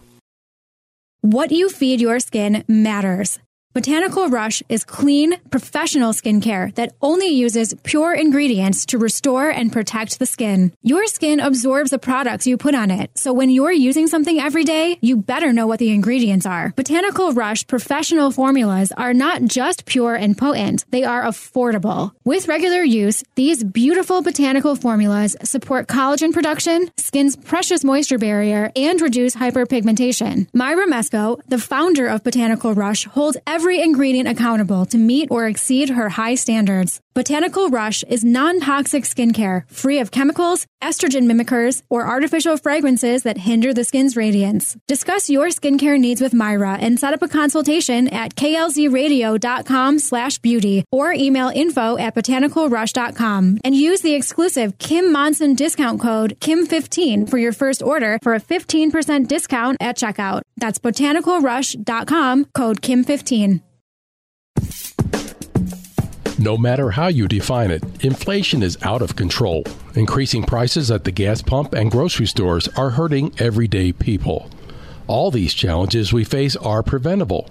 What 1.23 1.53
you 1.53 1.69
feed 1.69 2.01
your 2.01 2.19
skin 2.19 2.65
matters. 2.67 3.39
Botanical 3.73 4.29
Rush 4.29 4.65
is 4.69 4.83
clean, 4.83 5.39
professional 5.51 6.13
skincare 6.13 6.75
that 6.75 6.93
only 7.01 7.29
uses 7.29 7.73
pure 7.85 8.13
ingredients 8.13 8.85
to 8.87 8.99
restore 8.99 9.49
and 9.49 9.73
protect 9.73 10.19
the 10.19 10.27
skin. 10.27 10.73
Your 10.83 11.07
skin 11.07 11.39
absorbs 11.39 11.93
the 11.93 12.01
products 12.01 12.49
you 12.49 12.57
put 12.57 12.75
on 12.75 12.91
it, 12.91 13.17
so 13.17 13.33
when 13.33 13.49
you're 13.49 13.71
using 13.71 14.09
something 14.09 14.41
every 14.41 14.65
day, 14.65 14.99
you 15.03 15.17
better 15.17 15.53
know 15.53 15.69
what 15.69 15.79
the 15.79 15.91
ingredients 15.91 16.47
are. 16.47 16.73
Botanical 16.75 17.33
Rush 17.33 17.65
professional 17.69 18.33
formulas 18.33 18.91
are 18.97 19.15
not 19.15 19.45
just 19.45 19.85
pure 19.85 20.17
and 20.17 20.37
potent, 20.37 20.85
they 20.91 21.05
are 21.05 21.23
affordable. 21.23 22.11
With 22.25 22.49
regular 22.49 22.83
use, 22.83 23.23
these 23.37 23.63
beautiful 23.63 24.21
botanical 24.21 24.75
formulas 24.75 25.37
support 25.45 25.87
collagen 25.87 26.33
production, 26.33 26.91
skin's 26.97 27.37
precious 27.37 27.85
moisture 27.85 28.19
barrier, 28.19 28.73
and 28.75 29.01
reduce 29.01 29.37
hyperpigmentation. 29.37 30.49
Myra 30.53 30.89
Mesko, 30.89 31.41
the 31.47 31.61
founder 31.61 32.09
of 32.09 32.25
Botanical 32.25 32.75
Rush, 32.75 33.05
holds 33.05 33.37
every 33.47 33.60
every 33.61 33.83
ingredient 33.83 34.27
accountable 34.27 34.87
to 34.87 34.97
meet 34.97 35.31
or 35.31 35.47
exceed 35.47 35.91
her 35.91 36.09
high 36.09 36.35
standards. 36.35 36.99
Botanical 37.13 37.69
Rush 37.69 38.03
is 38.05 38.25
non-toxic 38.25 39.05
skincare, 39.05 39.69
free 39.71 39.99
of 39.99 40.11
chemicals, 40.11 40.67
estrogen 40.81 41.25
mimickers, 41.31 41.83
or 41.89 42.07
artificial 42.07 42.57
fragrances 42.57 43.23
that 43.23 43.39
hinder 43.39 43.73
the 43.73 43.85
skin's 43.85 44.17
radiance. 44.17 44.77
Discuss 44.87 45.31
your 45.31 45.49
skincare 45.49 45.99
needs 45.99 46.21
with 46.21 46.35
Myra 46.35 46.75
and 46.81 46.99
set 46.99 47.15
up 47.15 47.23
a 47.23 47.29
consultation 47.29 48.09
at 48.09 48.35
klzradio.com 48.35 49.99
slash 49.99 50.39
beauty 50.39 50.85
or 50.93 51.13
email 51.13 51.49
info 51.49 51.97
at 51.99 52.15
botanicalrush.com 52.15 53.59
and 53.65 53.75
use 53.75 54.01
the 54.01 54.15
exclusive 54.15 54.79
Kim 54.79 55.13
Monson 55.13 55.55
discount 55.55 56.01
code 56.01 56.39
KIM15 56.41 57.29
for 57.29 57.39
your 57.39 57.53
first 57.53 57.83
order 57.83 58.19
for 58.23 58.35
a 58.35 58.41
15% 58.41 59.29
discount 59.29 59.77
at 59.81 59.97
checkout. 59.97 60.43
That's 60.57 60.79
botanicalrush.com, 60.79 62.45
code 62.55 62.83
KIM15. 62.83 63.61
No 66.41 66.57
matter 66.57 66.93
how 66.93 67.09
you 67.09 67.29
define 67.29 67.71
it, 67.71 67.85
inflation 68.03 68.63
is 68.63 68.79
out 68.81 69.03
of 69.03 69.15
control. 69.15 69.63
Increasing 69.95 70.43
prices 70.43 70.91
at 70.91 71.05
the 71.05 71.11
gas 71.11 71.43
pump 71.43 71.75
and 71.75 71.91
grocery 71.91 72.25
stores 72.25 72.67
are 72.79 72.89
hurting 72.89 73.35
everyday 73.39 73.93
people. 73.93 74.49
All 75.07 75.31
these 75.31 75.53
challenges 75.53 76.15
we 76.15 76.25
face 76.25 76.57
are 76.57 76.83
preventable. 76.83 77.51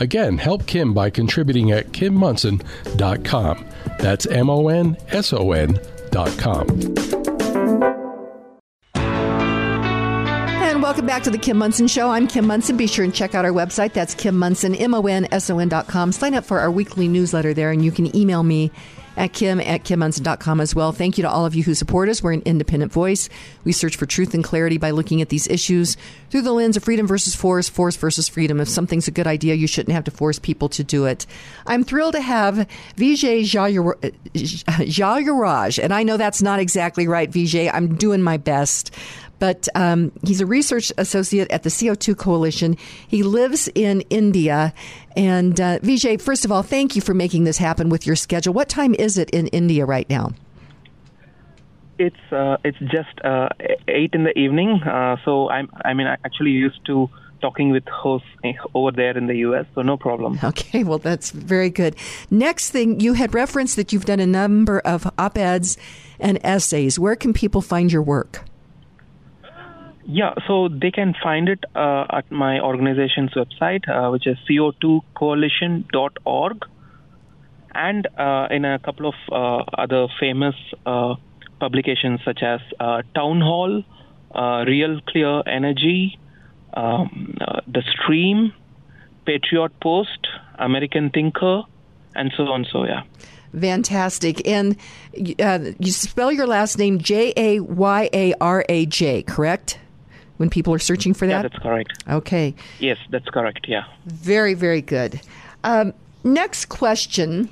Again, 0.00 0.38
help 0.38 0.66
Kim 0.66 0.92
by 0.94 1.10
contributing 1.10 1.72
at 1.72 1.88
kimmonson.com. 1.92 3.66
That's 3.98 4.26
M 4.26 4.50
O 4.50 4.68
N 4.68 4.96
S 5.08 5.32
O 5.32 5.52
N 5.52 5.78
dot 6.10 6.36
com. 6.38 6.66
And 10.76 10.82
welcome 10.82 11.06
back 11.06 11.22
to 11.22 11.30
the 11.30 11.38
Kim 11.38 11.56
Monson 11.56 11.86
Show. 11.86 12.10
I'm 12.10 12.26
Kim 12.26 12.46
Monson. 12.46 12.76
Be 12.76 12.86
sure 12.86 13.04
and 13.04 13.14
check 13.14 13.34
out 13.34 13.44
our 13.44 13.52
website. 13.52 13.92
That's 13.94 14.14
Kim 14.14 14.38
Monson, 14.38 14.74
M 14.74 14.94
O 14.94 15.06
N 15.06 15.26
S 15.32 15.48
O 15.48 15.58
N 15.58 15.68
dot 15.68 15.86
com. 15.86 16.12
Sign 16.12 16.34
up 16.34 16.44
for 16.44 16.60
our 16.60 16.70
weekly 16.70 17.08
newsletter 17.08 17.54
there, 17.54 17.70
and 17.70 17.84
you 17.84 17.90
can 17.90 18.14
email 18.14 18.42
me 18.42 18.70
at 19.16 19.32
kim 19.32 19.60
at 19.60 19.84
kimmonson.com 19.84 20.60
as 20.60 20.74
well. 20.74 20.92
Thank 20.92 21.18
you 21.18 21.22
to 21.22 21.30
all 21.30 21.46
of 21.46 21.54
you 21.54 21.62
who 21.62 21.74
support 21.74 22.08
us. 22.08 22.22
We're 22.22 22.32
an 22.32 22.42
independent 22.44 22.92
voice. 22.92 23.28
We 23.64 23.72
search 23.72 23.96
for 23.96 24.06
truth 24.06 24.34
and 24.34 24.44
clarity 24.44 24.78
by 24.78 24.90
looking 24.90 25.22
at 25.22 25.28
these 25.28 25.48
issues 25.48 25.96
through 26.30 26.42
the 26.42 26.52
lens 26.52 26.76
of 26.76 26.84
freedom 26.84 27.06
versus 27.06 27.34
force, 27.34 27.68
force 27.68 27.96
versus 27.96 28.28
freedom. 28.28 28.60
If 28.60 28.68
something's 28.68 29.08
a 29.08 29.12
good 29.12 29.26
idea, 29.26 29.54
you 29.54 29.66
shouldn't 29.66 29.94
have 29.94 30.04
to 30.04 30.10
force 30.10 30.38
people 30.38 30.68
to 30.70 30.84
do 30.84 31.06
it. 31.06 31.26
I'm 31.66 31.84
thrilled 31.84 32.14
to 32.14 32.20
have 32.20 32.68
Vijay 32.96 33.42
Jayawaraj, 34.34 35.78
uh, 35.78 35.82
and 35.82 35.94
I 35.94 36.02
know 36.02 36.16
that's 36.16 36.42
not 36.42 36.58
exactly 36.58 37.08
right, 37.08 37.30
Vijay. 37.30 37.70
I'm 37.72 37.96
doing 37.96 38.22
my 38.22 38.36
best 38.36 38.94
but 39.38 39.68
um, 39.74 40.12
he's 40.24 40.40
a 40.40 40.46
research 40.46 40.92
associate 40.98 41.50
at 41.50 41.62
the 41.62 41.68
CO2 41.68 42.16
Coalition. 42.16 42.76
He 43.06 43.22
lives 43.22 43.68
in 43.74 44.02
India. 44.10 44.72
And 45.16 45.60
uh, 45.60 45.78
Vijay, 45.80 46.20
first 46.20 46.44
of 46.44 46.52
all, 46.52 46.62
thank 46.62 46.96
you 46.96 47.02
for 47.02 47.14
making 47.14 47.44
this 47.44 47.58
happen 47.58 47.88
with 47.88 48.06
your 48.06 48.16
schedule. 48.16 48.54
What 48.54 48.68
time 48.68 48.94
is 48.94 49.18
it 49.18 49.30
in 49.30 49.48
India 49.48 49.84
right 49.84 50.08
now? 50.08 50.32
It's 51.98 52.16
uh, 52.30 52.58
it's 52.62 52.78
just 52.78 53.24
uh, 53.24 53.48
eight 53.88 54.10
in 54.12 54.24
the 54.24 54.38
evening. 54.38 54.82
Uh, 54.82 55.16
so 55.24 55.48
I'm 55.48 55.70
I 55.82 55.94
mean 55.94 56.06
I 56.06 56.18
actually 56.24 56.50
used 56.50 56.84
to 56.86 57.08
talking 57.40 57.70
with 57.70 57.86
hosts 57.88 58.28
over 58.74 58.92
there 58.92 59.16
in 59.16 59.26
the 59.26 59.36
U.S. 59.36 59.66
So 59.74 59.82
no 59.82 59.96
problem. 59.96 60.38
Okay, 60.44 60.84
well 60.84 60.98
that's 60.98 61.30
very 61.30 61.70
good. 61.70 61.96
Next 62.30 62.70
thing, 62.70 63.00
you 63.00 63.14
had 63.14 63.34
referenced 63.34 63.76
that 63.76 63.92
you've 63.92 64.04
done 64.04 64.20
a 64.20 64.26
number 64.26 64.80
of 64.80 65.10
op-eds 65.18 65.78
and 66.20 66.38
essays. 66.44 66.98
Where 66.98 67.16
can 67.16 67.32
people 67.32 67.62
find 67.62 67.90
your 67.90 68.02
work? 68.02 68.44
Yeah, 70.08 70.34
so 70.46 70.68
they 70.68 70.92
can 70.92 71.14
find 71.20 71.48
it 71.48 71.64
uh, 71.74 72.06
at 72.10 72.30
my 72.30 72.60
organization's 72.60 73.34
website, 73.34 73.88
uh, 73.88 74.08
which 74.10 74.28
is 74.28 74.38
co2coalition.org, 74.48 76.64
and 77.74 78.06
uh, 78.16 78.46
in 78.52 78.64
a 78.64 78.78
couple 78.78 79.08
of 79.08 79.16
uh, 79.32 79.64
other 79.76 80.06
famous 80.20 80.54
uh, 80.86 81.16
publications 81.58 82.20
such 82.24 82.44
as 82.44 82.60
uh, 82.78 83.02
Town 83.16 83.40
Hall, 83.40 83.82
Real 84.64 85.00
Clear 85.08 85.42
Energy, 85.44 86.20
um, 86.74 87.36
The 87.66 87.82
Stream, 87.90 88.52
Patriot 89.24 89.72
Post, 89.80 90.28
American 90.56 91.10
Thinker, 91.10 91.64
and 92.14 92.32
so 92.36 92.44
on. 92.44 92.64
So, 92.70 92.84
yeah. 92.84 93.02
Fantastic. 93.58 94.46
And 94.46 94.76
you 95.14 95.90
spell 95.90 96.30
your 96.30 96.46
last 96.46 96.78
name 96.78 97.00
J 97.00 97.32
A 97.36 97.58
Y 97.58 98.08
A 98.12 98.34
R 98.40 98.64
A 98.68 98.86
J, 98.86 99.24
correct? 99.24 99.80
When 100.36 100.50
people 100.50 100.74
are 100.74 100.78
searching 100.78 101.14
for 101.14 101.26
that? 101.26 101.36
Yeah, 101.36 101.42
that's 101.42 101.62
correct. 101.62 102.04
Okay. 102.08 102.54
Yes, 102.78 102.98
that's 103.10 103.28
correct. 103.28 103.66
Yeah. 103.68 103.84
Very, 104.06 104.54
very 104.54 104.82
good. 104.82 105.20
Um, 105.64 105.92
next 106.24 106.66
question. 106.66 107.48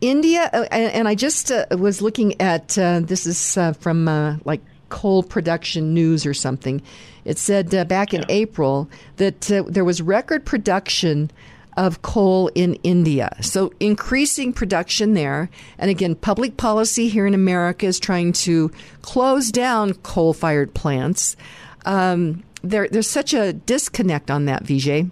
India, 0.00 0.50
uh, 0.52 0.66
and 0.70 1.06
I 1.06 1.14
just 1.14 1.52
uh, 1.52 1.64
was 1.78 2.02
looking 2.02 2.40
at 2.40 2.76
uh, 2.76 3.00
this 3.00 3.24
is 3.24 3.56
uh, 3.56 3.72
from 3.74 4.08
uh, 4.08 4.36
like 4.44 4.60
coal 4.88 5.22
production 5.22 5.94
news 5.94 6.26
or 6.26 6.34
something. 6.34 6.82
It 7.24 7.38
said 7.38 7.72
uh, 7.72 7.84
back 7.84 8.12
in 8.12 8.22
yeah. 8.22 8.26
April 8.30 8.90
that 9.16 9.42
there 9.68 9.84
was 9.84 10.02
record 10.02 10.44
production 10.44 11.30
of 11.76 12.02
coal 12.02 12.50
in 12.54 12.74
India. 12.82 13.34
So 13.40 13.72
increasing 13.80 14.52
production 14.52 15.14
there. 15.14 15.50
And 15.78 15.90
again, 15.90 16.14
public 16.14 16.56
policy 16.56 17.08
here 17.08 17.26
in 17.26 17.34
America 17.34 17.86
is 17.86 17.98
trying 17.98 18.32
to 18.44 18.70
close 19.02 19.50
down 19.50 19.94
coal 19.94 20.32
fired 20.32 20.74
plants. 20.74 21.36
Um, 21.84 22.44
there, 22.62 22.88
there's 22.88 23.10
such 23.10 23.34
a 23.34 23.52
disconnect 23.52 24.30
on 24.30 24.44
that, 24.46 24.64
Vijay. 24.64 25.10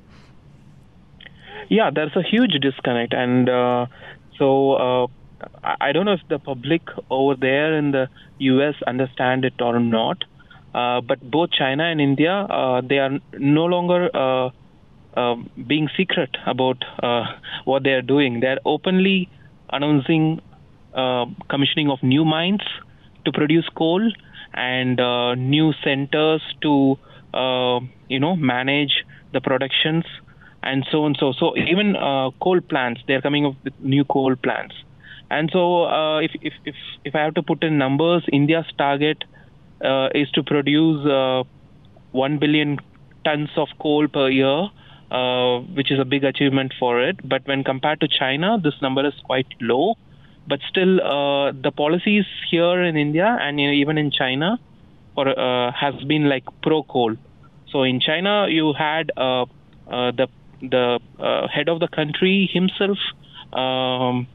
Yeah, 1.68 1.90
there's 1.94 2.14
a 2.16 2.22
huge 2.22 2.52
disconnect. 2.60 3.12
And 3.12 3.48
uh, 3.48 3.86
so 4.36 4.72
uh, 4.74 5.06
I 5.62 5.92
don't 5.92 6.04
know 6.04 6.12
if 6.12 6.20
the 6.28 6.38
public 6.38 6.82
over 7.08 7.36
there 7.36 7.76
in 7.76 7.92
the 7.92 8.08
U.S. 8.38 8.74
understand 8.86 9.44
it 9.44 9.60
or 9.60 9.78
not. 9.80 10.24
Uh, 10.74 11.00
but 11.00 11.20
both 11.20 11.50
China 11.50 11.84
and 11.84 12.00
India, 12.00 12.32
uh, 12.32 12.80
they 12.80 12.98
are 12.98 13.18
no 13.32 13.64
longer 13.64 14.08
uh, 15.20 15.32
uh, 15.32 15.36
being 15.66 15.88
secret 15.96 16.36
about 16.46 16.84
uh, 17.02 17.24
what 17.64 17.82
they 17.84 17.90
are 17.90 18.02
doing. 18.02 18.40
They 18.40 18.48
are 18.48 18.58
openly 18.64 19.28
announcing 19.72 20.40
uh, 20.94 21.26
commissioning 21.48 21.90
of 21.90 22.02
new 22.02 22.24
mines 22.24 22.62
to 23.24 23.32
produce 23.32 23.68
coal 23.76 24.12
and 24.54 25.00
uh, 25.00 25.34
new 25.34 25.72
centers 25.84 26.42
to 26.62 26.98
uh, 27.34 27.80
you 28.08 28.18
know 28.18 28.36
manage 28.36 29.04
the 29.32 29.40
productions 29.40 30.04
and 30.62 30.86
so 30.90 31.04
on. 31.04 31.14
So 31.18 31.32
so 31.32 31.56
even 31.56 31.96
uh, 31.96 32.30
coal 32.42 32.60
plants 32.60 33.02
they 33.06 33.14
are 33.14 33.22
coming 33.22 33.46
up 33.46 33.54
with 33.64 33.74
new 33.80 34.04
coal 34.04 34.36
plants. 34.36 34.74
And 35.30 35.48
so 35.52 36.18
if, 36.18 36.32
if 36.42 36.54
if 36.64 36.74
if 37.04 37.14
I 37.14 37.20
have 37.20 37.34
to 37.34 37.42
put 37.42 37.62
in 37.62 37.78
numbers 37.78 38.24
India's 38.32 38.66
target 38.76 39.24
uh, 39.84 40.08
is 40.14 40.30
to 40.32 40.42
produce 40.42 41.06
uh, 41.06 41.44
1 42.12 42.38
billion 42.38 42.78
tons 43.24 43.50
of 43.56 43.68
coal 43.80 44.08
per 44.08 44.28
year, 44.28 44.68
uh, 45.10 45.58
which 45.74 45.90
is 45.90 45.98
a 45.98 46.04
big 46.04 46.24
achievement 46.24 46.72
for 46.78 47.02
it. 47.02 47.16
But 47.28 47.46
when 47.46 47.64
compared 47.64 48.00
to 48.00 48.08
China, 48.08 48.58
this 48.62 48.74
number 48.80 49.04
is 49.06 49.14
quite 49.24 49.46
low. 49.60 49.96
But 50.48 50.60
still, 50.68 51.00
uh, 51.00 51.52
the 51.52 51.70
policies 51.70 52.24
here 52.50 52.82
in 52.82 52.96
India 52.96 53.38
and 53.40 53.60
even 53.60 53.98
in 53.98 54.10
China 54.10 54.58
for, 55.14 55.28
uh, 55.28 55.72
has 55.72 55.94
been 56.04 56.28
like 56.28 56.44
pro 56.62 56.82
coal. 56.82 57.14
So 57.70 57.82
in 57.82 58.00
China, 58.00 58.46
you 58.48 58.72
had 58.72 59.12
uh, 59.16 59.42
uh, 59.42 60.12
the 60.12 60.28
the 60.62 61.00
head 61.52 61.68
of 61.68 61.80
the 61.80 61.88
country 61.88 62.50
himself 62.52 62.98
um, 63.52 64.26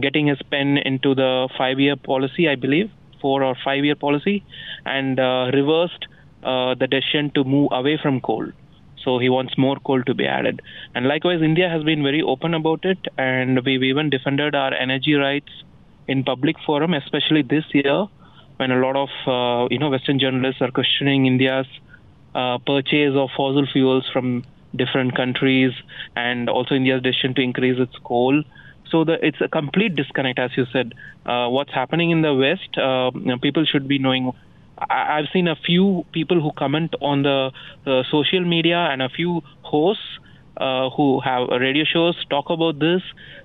getting 0.00 0.28
his 0.28 0.38
pen 0.50 0.78
into 0.78 1.14
the 1.14 1.48
five-year 1.58 1.96
policy, 1.96 2.48
I 2.48 2.54
believe, 2.54 2.90
four 3.20 3.42
or 3.42 3.56
five-year 3.64 3.96
policy, 3.96 4.44
and 4.86 5.18
reversed 5.52 6.06
the 6.42 6.86
decision 6.88 7.30
to 7.34 7.42
move 7.42 7.68
away 7.72 7.98
from 8.00 8.20
coal. 8.20 8.46
So 9.08 9.18
he 9.18 9.30
wants 9.30 9.56
more 9.56 9.76
coal 9.86 10.02
to 10.02 10.12
be 10.12 10.26
added. 10.26 10.60
And 10.94 11.06
likewise, 11.08 11.40
India 11.40 11.66
has 11.70 11.82
been 11.82 12.02
very 12.02 12.20
open 12.20 12.52
about 12.52 12.84
it, 12.84 12.98
and 13.16 13.58
we've 13.64 13.82
even 13.82 14.10
defended 14.10 14.54
our 14.54 14.74
energy 14.74 15.14
rights 15.14 15.50
in 16.06 16.24
public 16.24 16.56
forum, 16.66 16.92
especially 16.92 17.40
this 17.40 17.64
year, 17.72 18.06
when 18.58 18.70
a 18.70 18.76
lot 18.76 18.96
of 18.96 19.08
uh, 19.26 19.68
you 19.70 19.78
know 19.78 19.88
Western 19.88 20.18
journalists 20.18 20.60
are 20.60 20.70
questioning 20.70 21.24
India's 21.24 21.66
uh, 22.34 22.58
purchase 22.58 23.14
of 23.14 23.30
fossil 23.34 23.66
fuels 23.72 24.04
from 24.12 24.44
different 24.76 25.16
countries, 25.16 25.72
and 26.14 26.50
also 26.50 26.74
India's 26.74 27.02
decision 27.02 27.34
to 27.36 27.40
increase 27.40 27.80
its 27.80 27.96
coal. 28.04 28.42
So 28.90 29.04
the, 29.04 29.16
it's 29.26 29.40
a 29.40 29.48
complete 29.48 29.96
disconnect, 29.96 30.38
as 30.38 30.50
you 30.54 30.66
said. 30.70 30.92
Uh, 31.24 31.48
what's 31.48 31.72
happening 31.72 32.10
in 32.10 32.20
the 32.20 32.34
West, 32.34 32.76
uh, 32.76 33.10
people 33.40 33.64
should 33.64 33.88
be 33.88 33.98
knowing. 33.98 34.32
I, 34.78 35.18
I've 35.18 35.26
seen 35.32 35.48
a 35.48 35.56
few 35.56 36.04
people 36.12 36.40
who 36.40 36.52
comment 36.56 36.94
on 37.00 37.22
the 37.22 37.50
uh, 37.86 38.02
social 38.10 38.44
media 38.44 38.76
and 38.76 39.02
a 39.02 39.08
few 39.08 39.42
hosts 39.62 40.02
uh, 40.56 40.90
who 40.90 41.20
have 41.20 41.48
radio 41.48 41.84
shows 41.84 42.16
talk 42.30 42.50
about 42.50 42.78
this, 42.78 43.02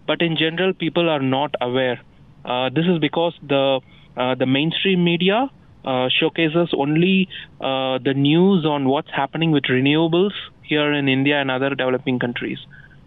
but 0.08 0.22
in 0.22 0.36
general, 0.38 0.74
people 0.74 1.10
are 1.10 1.22
not 1.22 1.54
aware. 1.62 2.00
Uh, 2.46 2.70
this 2.70 2.86
is 2.86 3.00
because 3.00 3.34
the 3.48 3.82
uh, 4.18 4.36
the 4.36 4.46
mainstream 4.46 5.04
media 5.04 5.50
uh, 5.86 6.08
showcases 6.10 6.70
only 6.78 7.28
uh, 7.62 7.98
the 8.04 8.14
news 8.16 8.66
on 8.66 8.88
what's 8.88 9.10
happening 9.10 9.52
with 9.52 9.64
renewables 9.64 10.34
here 10.62 10.94
in 10.94 11.08
India 11.08 11.40
and 11.42 11.50
other 11.50 11.70
developing 11.70 12.20
countries. 12.20 12.60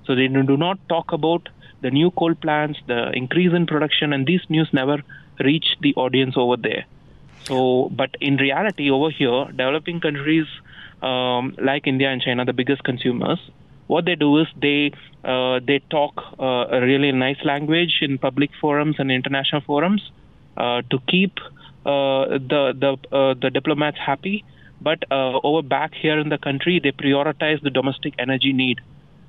So 0.04 0.14
they 0.14 0.28
do 0.28 0.56
not 0.56 0.78
talk 0.88 1.12
about 1.12 1.48
the 1.82 1.90
new 1.90 2.10
coal 2.12 2.34
plants, 2.34 2.78
the 2.86 3.10
increase 3.12 3.52
in 3.54 3.66
production, 3.66 4.12
and 4.12 4.26
these 4.26 4.40
news 4.48 4.68
never 4.72 5.02
reach 5.40 5.66
the 5.80 5.94
audience 5.94 6.34
over 6.36 6.56
there. 6.56 6.86
So, 7.46 7.90
but 7.92 8.10
in 8.20 8.36
reality, 8.36 8.90
over 8.90 9.10
here, 9.10 9.46
developing 9.46 10.00
countries 10.00 10.46
um, 11.02 11.54
like 11.62 11.86
India 11.86 12.10
and 12.10 12.20
China, 12.20 12.44
the 12.44 12.52
biggest 12.52 12.82
consumers, 12.84 13.38
what 13.86 14.04
they 14.04 14.16
do 14.16 14.38
is 14.38 14.46
they 14.60 14.92
uh, 15.24 15.60
they 15.64 15.80
talk 15.90 16.14
uh, 16.40 16.66
a 16.76 16.80
really 16.80 17.12
nice 17.12 17.38
language 17.44 17.98
in 18.00 18.18
public 18.18 18.50
forums 18.60 18.96
and 18.98 19.10
international 19.10 19.60
forums 19.60 20.10
uh, 20.56 20.82
to 20.90 20.98
keep 21.06 21.38
uh, 21.84 22.38
the 22.52 22.74
the 22.82 23.16
uh, 23.16 23.34
the 23.40 23.50
diplomats 23.50 23.98
happy. 23.98 24.44
But 24.80 25.04
uh, 25.10 25.38
over 25.42 25.62
back 25.62 25.94
here 25.94 26.18
in 26.18 26.28
the 26.28 26.38
country, 26.38 26.80
they 26.82 26.92
prioritize 26.92 27.62
the 27.62 27.70
domestic 27.70 28.14
energy 28.18 28.52
need, 28.52 28.80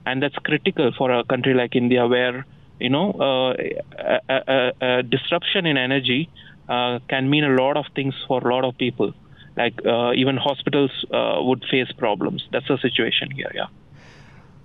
and 0.05 0.21
that's 0.21 0.35
critical 0.37 0.91
for 0.97 1.11
a 1.11 1.23
country 1.23 1.53
like 1.53 1.75
India, 1.75 2.07
where 2.07 2.45
you 2.79 2.89
know 2.89 3.13
a, 3.19 3.81
a, 4.29 4.71
a, 4.81 5.03
disruption 5.03 5.65
in 5.65 5.77
energy 5.77 6.29
can 6.67 7.29
mean 7.29 7.43
a 7.43 7.55
lot 7.61 7.77
of 7.77 7.85
things 7.95 8.13
for 8.27 8.47
a 8.47 8.53
lot 8.53 8.65
of 8.65 8.77
people. 8.77 9.13
Like 9.55 9.79
even 10.15 10.37
hospitals 10.37 10.91
would 11.11 11.63
face 11.69 11.91
problems. 11.97 12.47
That's 12.51 12.67
the 12.67 12.77
situation 12.77 13.31
here. 13.31 13.51
Yeah. 13.53 13.67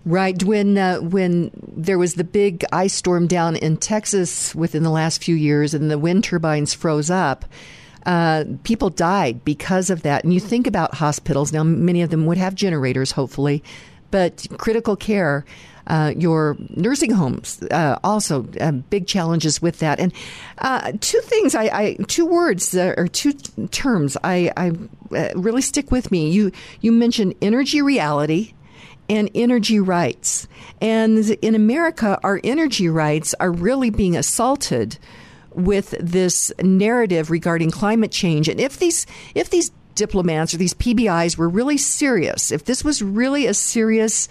Right 0.05 0.43
when 0.43 0.79
uh, 0.79 0.99
when 0.99 1.53
there 1.77 1.97
was 1.97 2.15
the 2.15 2.25
big 2.25 2.65
ice 2.73 2.93
storm 2.93 3.29
down 3.29 3.55
in 3.55 3.77
Texas 3.77 4.53
within 4.53 4.83
the 4.83 4.91
last 4.91 5.23
few 5.23 5.37
years, 5.37 5.75
and 5.75 5.89
the 5.93 5.99
wind 5.99 6.25
turbines 6.25 6.75
froze 6.75 7.09
up, 7.09 7.45
uh, 8.05 8.45
people 8.65 8.91
died 8.91 9.45
because 9.45 9.91
of 9.91 10.03
that. 10.03 10.25
And 10.25 10.35
you 10.35 10.41
think 10.41 10.67
about 10.67 10.97
hospitals 10.97 11.53
now; 11.53 11.63
many 11.63 12.03
of 12.03 12.11
them 12.11 12.27
would 12.27 12.37
have 12.37 12.57
generators, 12.57 13.13
hopefully, 13.13 13.63
but 14.11 14.45
critical 14.59 14.97
care. 14.97 15.45
Uh, 15.87 16.13
your 16.17 16.57
nursing 16.71 17.11
homes 17.11 17.63
uh, 17.71 17.99
also 18.05 18.47
uh, 18.61 18.71
big 18.71 19.07
challenges 19.07 19.61
with 19.61 19.81
that. 19.81 19.99
And 19.99 20.13
uh, 20.59 20.93
two 21.01 21.21
things, 21.21 21.55
I, 21.55 21.65
I 21.65 21.97
two 22.07 22.27
words 22.27 22.75
or 22.77 23.09
two 23.09 23.33
terms, 23.71 24.17
I, 24.23 24.53
I 24.57 24.73
really 25.35 25.63
stick 25.63 25.91
with 25.91 26.11
me. 26.11 26.31
You 26.31 26.53
you 26.81 26.93
mentioned 26.93 27.35
energy 27.43 27.83
reality 27.83 28.55
and 29.09 29.31
energy 29.35 29.81
rights. 29.81 30.47
And 30.81 31.19
in 31.43 31.55
America, 31.55 32.19
our 32.23 32.41
energy 32.43 32.89
rights 32.89 33.35
are 33.41 33.51
really 33.51 33.91
being 33.91 34.17
assaulted 34.17 34.99
with 35.51 35.95
this 36.01 36.53
narrative 36.63 37.31
regarding 37.31 37.71
climate 37.71 38.11
change. 38.11 38.49
And 38.49 38.59
if 38.59 38.79
these 38.79 39.07
if 39.35 39.51
these 39.51 39.71
diplomats 39.95 40.55
or 40.55 40.57
these 40.57 40.75
PBIs 40.75 41.37
were 41.37 41.49
really 41.49 41.77
serious, 41.77 42.51
if 42.51 42.65
this 42.65 42.83
was 42.83 43.03
really 43.03 43.47
a 43.47 43.55
serious 43.55 44.29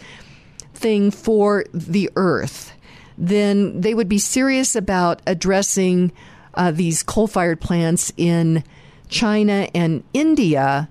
thing 0.82 1.12
for 1.12 1.66
the 1.74 2.10
earth, 2.16 2.74
then 3.18 3.82
they 3.82 3.94
would 3.94 4.10
be 4.10 4.18
serious 4.18 4.76
about 4.76 5.22
addressing 5.28 6.12
uh, 6.56 6.72
these 6.72 7.04
coal 7.04 7.28
fired 7.28 7.62
plants 7.62 8.12
in 8.18 8.64
China 9.08 9.70
and 9.74 10.04
India. 10.14 10.90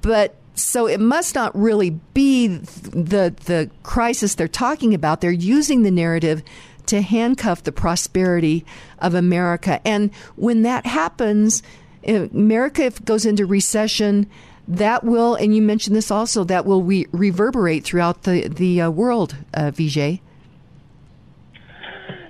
But 0.00 0.36
so 0.54 0.86
it 0.86 1.00
must 1.00 1.34
not 1.34 1.54
really 1.58 1.90
be 1.90 2.46
the 2.46 3.34
the 3.44 3.70
crisis 3.82 4.34
they're 4.34 4.48
talking 4.48 4.94
about. 4.94 5.20
They're 5.20 5.30
using 5.32 5.82
the 5.82 5.90
narrative 5.90 6.42
to 6.86 7.00
handcuff 7.00 7.62
the 7.62 7.72
prosperity 7.72 8.64
of 8.98 9.14
America. 9.14 9.80
And 9.86 10.14
when 10.36 10.62
that 10.62 10.86
happens, 10.86 11.62
America 12.06 12.90
goes 13.04 13.24
into 13.26 13.46
recession. 13.46 14.28
That 14.66 15.04
will, 15.04 15.34
and 15.34 15.54
you 15.54 15.60
mentioned 15.60 15.94
this 15.94 16.10
also, 16.10 16.42
that 16.44 16.64
will 16.64 16.82
re- 16.82 17.06
reverberate 17.12 17.84
throughout 17.84 18.22
the 18.22 18.48
the 18.48 18.80
uh, 18.82 18.90
world, 18.90 19.36
uh, 19.52 19.70
Vijay. 19.70 20.20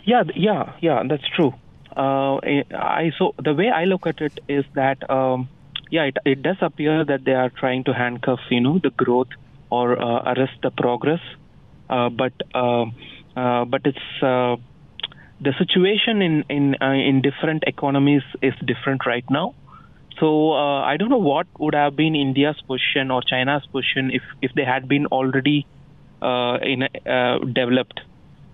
Yeah, 0.05 0.25
yeah, 0.35 0.73
yeah. 0.81 1.03
That's 1.09 1.27
true. 1.37 1.55
Uh, 1.97 2.41
I 2.75 3.13
so 3.19 3.35
the 3.43 3.55
way 3.55 3.71
I 3.71 3.85
look 3.85 4.07
at 4.07 4.21
it 4.21 4.41
is 4.49 4.65
that 4.75 5.09
um, 5.09 5.49
yeah, 5.91 6.05
it, 6.05 6.19
it 6.25 6.43
does 6.43 6.57
appear 6.61 7.05
that 7.05 7.25
they 7.25 7.35
are 7.35 7.51
trying 7.51 7.85
to 7.85 7.95
handcuff, 7.95 8.41
you 8.51 8.61
know, 8.61 8.81
the 8.83 8.91
growth 8.91 9.29
or 9.71 10.01
uh, 10.01 10.35
arrest 10.35 10.59
the 10.63 10.71
progress. 10.71 11.21
Uh, 11.89 12.09
but 12.09 12.33
uh, 12.55 12.87
uh 13.37 13.65
but 13.65 13.83
it's 13.85 14.23
uh, 14.23 14.57
the 15.41 15.53
situation 15.59 16.23
in 16.23 16.45
in 16.49 16.77
uh, 16.81 16.91
in 16.91 17.23
different 17.23 17.63
economies 17.67 18.23
is 18.43 18.55
different 18.67 19.07
right 19.07 19.29
now. 19.31 19.55
So 20.21 20.53
I 20.53 20.97
don't 20.97 21.11
know 21.11 21.19
what 21.19 21.47
would 21.59 21.75
have 21.75 21.97
been 21.97 22.15
India's 22.15 22.61
position 22.67 23.11
or 23.11 23.23
China's 23.23 23.67
position 23.67 24.11
if 24.13 24.23
if 24.43 24.53
they 24.55 24.65
had 24.65 24.89
been 24.89 25.07
already 25.07 25.67
in 26.23 26.89
developed. 27.53 28.01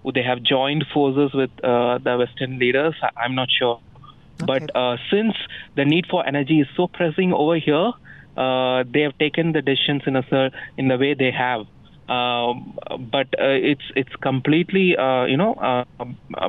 Would 0.02 0.14
they 0.14 0.22
have 0.22 0.42
joined 0.42 0.86
forces 0.94 1.32
with 1.34 1.50
the 1.56 2.16
Western 2.18 2.58
leaders? 2.58 2.94
I'm 3.16 3.34
not 3.34 3.48
sure. 3.50 3.80
But 4.44 4.74
uh, 4.74 4.96
since 5.10 5.34
the 5.76 5.84
need 5.84 6.06
for 6.06 6.26
energy 6.26 6.60
is 6.60 6.68
so 6.76 6.88
pressing 6.88 7.32
over 7.32 7.56
here, 7.56 7.92
uh, 8.36 8.84
they 8.90 9.00
have 9.00 9.16
taken 9.18 9.52
the 9.52 9.62
decisions 9.62 10.02
in 10.06 10.16
a 10.16 10.50
in 10.76 10.88
the 10.88 10.96
way 10.96 11.14
they 11.14 11.30
have. 11.30 11.66
Um, 12.08 12.76
but 12.98 13.28
uh, 13.38 13.54
it's 13.70 13.84
it's 13.94 14.14
completely 14.16 14.96
uh, 14.96 15.24
you 15.26 15.36
know 15.36 15.54
uh, 15.54 15.84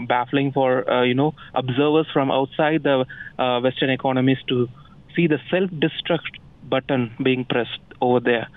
baffling 0.08 0.52
for 0.52 0.90
uh, 0.90 1.04
you 1.04 1.14
know 1.14 1.36
observers 1.54 2.08
from 2.12 2.32
outside 2.32 2.84
the 2.84 3.06
Western 3.38 3.90
economies 3.90 4.40
to 4.48 4.70
see 5.16 5.28
the 5.28 5.40
self-destruct 5.50 6.40
button 6.64 7.12
being 7.24 7.46
pressed 7.46 7.80
over 8.02 8.20
there, 8.20 8.48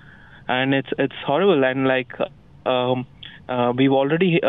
and 0.49 0.75
it's 0.75 0.91
it's 0.99 1.15
horrible. 1.27 1.65
And 1.65 1.87
like 1.87 2.13
um, 2.67 3.07
we've 3.77 3.93
already 3.93 4.41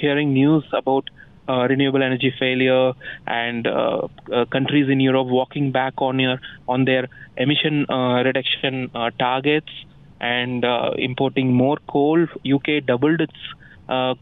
hearing 0.00 0.32
news 0.32 0.64
about 0.72 1.08
uh, 1.48 1.66
renewable 1.68 2.02
energy 2.02 2.32
failure 2.38 2.92
and 3.26 3.66
uh, 3.66 4.08
uh, 4.32 4.44
countries 4.46 4.88
in 4.88 5.00
Europe 5.00 5.26
walking 5.26 5.72
back 5.72 5.94
on 5.98 6.18
your 6.18 6.38
on 6.68 6.84
their 6.84 7.08
emission 7.36 7.86
uh, 7.90 8.22
reduction 8.22 8.90
uh, 8.94 9.10
targets 9.18 9.72
and 10.20 10.64
uh, 10.64 10.90
importing 10.98 11.52
more 11.52 11.78
coal. 11.88 12.26
UK 12.46 12.86
doubled 12.86 13.20
its 13.20 13.40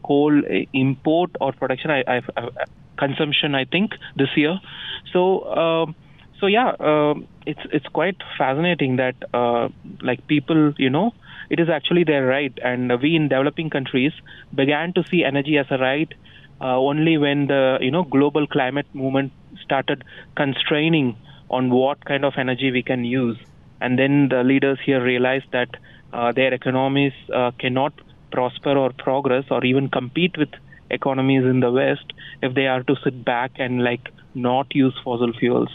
coal 0.03 0.41
import 0.73 1.29
or 1.39 1.53
production 1.53 1.91
I, 1.91 2.03
I, 2.07 2.21
consumption, 2.97 3.55
I 3.55 3.65
think, 3.65 3.91
this 4.15 4.29
year. 4.35 4.59
So. 5.13 5.45
Um, 5.55 5.95
so 6.41 6.47
yeah, 6.47 6.73
um, 6.79 7.27
it's 7.45 7.61
it's 7.71 7.87
quite 7.87 8.17
fascinating 8.37 8.97
that 8.97 9.15
like 10.01 10.27
people, 10.27 10.73
you 10.77 10.89
know, 10.89 11.13
it 11.49 11.59
is 11.59 11.69
actually 11.69 12.03
their 12.03 12.25
right, 12.25 12.53
and 12.61 12.91
we 13.01 13.15
in 13.15 13.29
developing 13.29 13.69
countries 13.69 14.11
began 14.53 14.91
to 14.93 15.03
see 15.09 15.23
energy 15.23 15.57
as 15.57 15.67
a 15.69 15.77
right 15.77 16.11
uh, 16.61 16.77
only 16.77 17.17
when 17.17 17.47
the 17.47 17.77
you 17.81 17.91
know 17.91 18.03
global 18.03 18.47
climate 18.47 18.87
movement 18.93 19.31
started 19.63 20.03
constraining 20.35 21.15
on 21.49 21.69
what 21.69 22.03
kind 22.05 22.23
of 22.23 22.33
energy 22.37 22.71
we 22.71 22.83
can 22.83 23.03
use. 23.03 23.37
And 23.81 23.97
then 23.97 24.29
the 24.29 24.43
leaders 24.43 24.79
here 24.85 25.03
realized 25.03 25.51
that 25.51 25.69
uh, 26.13 26.31
their 26.31 26.53
economies 26.53 27.13
uh, 27.33 27.51
cannot 27.59 27.93
prosper 28.31 28.77
or 28.77 28.91
progress 28.93 29.45
or 29.49 29.65
even 29.65 29.89
compete 29.89 30.37
with 30.37 30.49
economies 30.89 31.43
in 31.43 31.59
the 31.59 31.71
West 31.71 32.13
if 32.41 32.53
they 32.53 32.67
are 32.67 32.83
to 32.83 32.95
sit 33.03 33.25
back 33.25 33.51
and 33.57 33.83
like 33.83 34.09
not 34.35 34.67
use 34.73 34.93
fossil 35.03 35.33
fuels. 35.33 35.69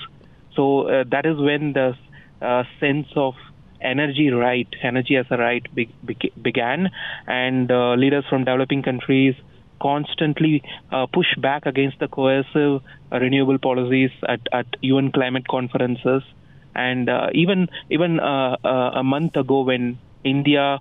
So 0.56 0.88
uh, 0.88 1.04
that 1.10 1.26
is 1.26 1.38
when 1.38 1.72
the 1.74 1.94
uh, 2.40 2.64
sense 2.80 3.06
of 3.14 3.34
energy 3.80 4.30
right, 4.30 4.68
energy 4.82 5.16
as 5.16 5.26
a 5.30 5.36
right, 5.36 5.62
be- 5.74 5.94
be- 6.04 6.32
began, 6.40 6.90
and 7.26 7.70
uh, 7.70 7.94
leaders 7.94 8.24
from 8.28 8.44
developing 8.44 8.82
countries 8.82 9.34
constantly 9.80 10.62
uh, 10.90 11.06
push 11.12 11.26
back 11.36 11.66
against 11.66 11.98
the 11.98 12.08
coercive 12.08 12.80
uh, 13.12 13.18
renewable 13.20 13.58
policies 13.58 14.10
at, 14.26 14.40
at 14.52 14.66
UN 14.80 15.12
climate 15.12 15.46
conferences, 15.48 16.22
and 16.74 17.08
uh, 17.08 17.28
even 17.34 17.68
even 17.90 18.18
uh, 18.18 18.56
uh, 18.64 18.90
a 18.94 19.04
month 19.04 19.36
ago 19.36 19.62
when 19.62 19.98
India. 20.24 20.78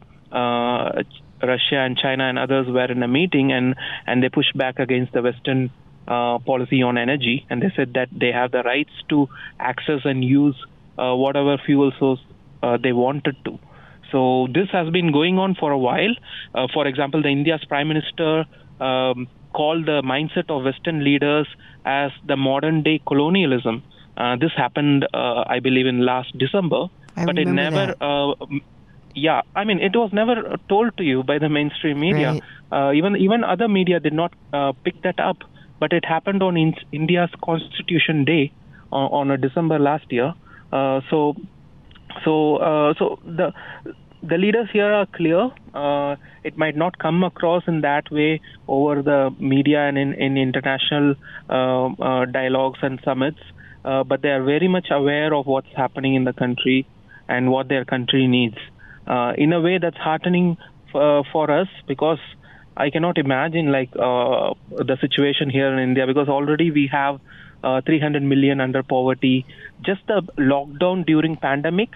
Russia 1.43 1.77
and 1.77 1.97
China 1.97 2.23
and 2.27 2.39
others 2.39 2.65
were 2.67 2.91
in 2.91 3.03
a 3.03 3.07
meeting 3.07 3.51
and, 3.51 3.75
and 4.07 4.23
they 4.23 4.29
pushed 4.29 4.57
back 4.57 4.79
against 4.79 5.11
the 5.13 5.21
Western 5.21 5.69
policy 6.05 6.81
on 6.83 6.97
energy 6.97 7.45
and 7.49 7.61
they 7.61 7.71
said 7.75 7.93
that 7.93 8.09
they 8.11 8.31
have 8.31 8.51
the 8.51 8.63
rights 8.63 8.91
to 9.09 9.27
access 9.59 10.01
and 10.05 10.23
use 10.23 10.55
whatever 10.97 11.57
fuel 11.65 11.91
source 11.99 12.19
uh, 12.65 12.77
they 12.81 12.93
wanted 12.93 13.35
to. 13.45 13.59
So 14.11 14.47
this 14.53 14.69
has 14.71 14.89
been 14.89 15.11
going 15.11 15.37
on 15.37 15.55
for 15.55 15.71
a 15.71 15.77
while. 15.77 16.15
Uh, 16.53 16.67
for 16.73 16.87
example, 16.87 17.21
the 17.21 17.29
India's 17.29 17.63
prime 17.65 17.87
minister 17.87 18.45
um, 18.79 19.27
called 19.53 19.85
the 19.85 20.01
mindset 20.03 20.49
of 20.49 20.63
Western 20.63 21.03
leaders 21.03 21.47
as 21.85 22.11
the 22.25 22.37
modern 22.37 22.83
day 22.83 23.01
colonialism. 23.05 23.83
Uh, 24.17 24.35
this 24.37 24.51
happened, 24.55 25.05
uh, 25.13 25.43
I 25.47 25.59
believe, 25.59 25.85
in 25.85 25.99
last 26.05 26.37
December, 26.37 26.87
I 27.15 27.25
but 27.25 27.37
it 27.37 27.47
never. 27.47 27.95
Uh, 27.99 28.33
yeah, 29.13 29.41
I 29.55 29.63
mean, 29.63 29.79
it 29.79 29.95
was 29.95 30.11
never 30.13 30.57
told 30.69 30.95
to 30.97 31.03
you 31.03 31.23
by 31.23 31.37
the 31.39 31.49
mainstream 31.49 31.99
media. 31.99 32.33
Right. 32.33 32.43
Uh, 32.71 32.93
even 32.93 33.15
even 33.17 33.43
other 33.43 33.67
media 33.67 33.99
did 33.99 34.13
not 34.13 34.33
uh, 34.53 34.71
pick 34.83 35.01
that 35.03 35.19
up. 35.19 35.37
But 35.79 35.93
it 35.93 36.05
happened 36.05 36.41
on 36.41 36.57
in- 36.57 36.75
India's 36.91 37.29
Constitution 37.43 38.25
Day 38.25 38.51
on, 38.91 39.11
on 39.11 39.31
a 39.31 39.37
December 39.37 39.79
last 39.79 40.11
year. 40.11 40.33
Uh, 40.71 41.01
so 41.09 41.35
so, 42.23 42.57
uh, 42.57 42.93
so 42.97 43.19
the 43.25 43.51
the 44.23 44.37
leaders 44.37 44.67
here 44.71 44.91
are 44.91 45.05
clear. 45.05 45.51
Uh, 45.73 46.15
it 46.43 46.57
might 46.57 46.75
not 46.75 46.97
come 46.97 47.23
across 47.23 47.63
in 47.67 47.81
that 47.81 48.09
way 48.11 48.41
over 48.67 49.01
the 49.01 49.29
media 49.39 49.87
and 49.87 49.97
in, 49.97 50.13
in 50.13 50.37
international 50.37 51.15
uh, 51.49 51.85
uh, 51.87 52.25
dialogues 52.25 52.79
and 52.81 52.99
summits, 53.03 53.39
uh, 53.83 54.03
but 54.03 54.21
they 54.21 54.29
are 54.29 54.43
very 54.43 54.67
much 54.67 54.87
aware 54.89 55.33
of 55.33 55.45
what's 55.45 55.73
happening 55.75 56.15
in 56.15 56.23
the 56.23 56.33
country 56.33 56.87
and 57.27 57.51
what 57.51 57.67
their 57.67 57.85
country 57.85 58.27
needs. 58.27 58.57
Uh, 59.05 59.33
in 59.37 59.53
a 59.53 59.61
way 59.61 59.77
that's 59.77 59.97
heartening 59.97 60.57
for, 60.91 61.23
for 61.31 61.51
us 61.51 61.67
because 61.87 62.19
I 62.77 62.89
cannot 62.89 63.17
imagine 63.17 63.71
like 63.71 63.89
uh, 63.95 64.53
the 64.69 64.97
situation 64.99 65.49
here 65.49 65.71
in 65.71 65.79
India 65.79 66.05
because 66.05 66.27
already 66.27 66.71
we 66.71 66.87
have 66.91 67.19
uh, 67.63 67.81
300 67.81 68.21
million 68.21 68.59
under 68.59 68.83
poverty. 68.83 69.45
Just 69.81 70.05
the 70.07 70.21
lockdown 70.37 71.05
during 71.05 71.37
pandemic 71.37 71.89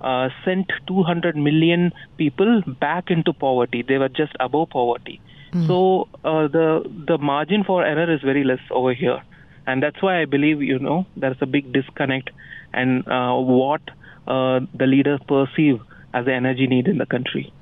uh, 0.00 0.30
sent 0.44 0.72
200 0.86 1.36
million 1.36 1.92
people 2.16 2.62
back 2.80 3.10
into 3.10 3.32
poverty. 3.32 3.82
They 3.82 3.98
were 3.98 4.08
just 4.08 4.32
above 4.40 4.70
poverty. 4.70 5.20
So 5.66 6.08
uh, 6.24 6.48
the 6.48 6.82
the 7.06 7.18
margin 7.18 7.62
for 7.62 7.84
error 7.84 8.10
is 8.10 8.22
very 8.22 8.42
less 8.42 8.60
over 8.70 8.94
here, 8.94 9.22
and 9.66 9.82
that's 9.82 10.00
why 10.00 10.22
I 10.22 10.24
believe 10.24 10.62
you 10.62 10.78
know 10.78 11.04
there's 11.14 11.36
a 11.42 11.46
big 11.46 11.74
disconnect 11.74 12.30
and 12.72 13.06
uh, 13.06 13.34
what 13.36 13.82
uh, 14.26 14.60
the 14.72 14.86
leaders 14.86 15.20
perceive 15.28 15.78
as 16.14 16.24
the 16.24 16.32
energy 16.32 16.66
need 16.66 16.88
in 16.88 16.96
the 16.96 17.04
country. 17.04 17.52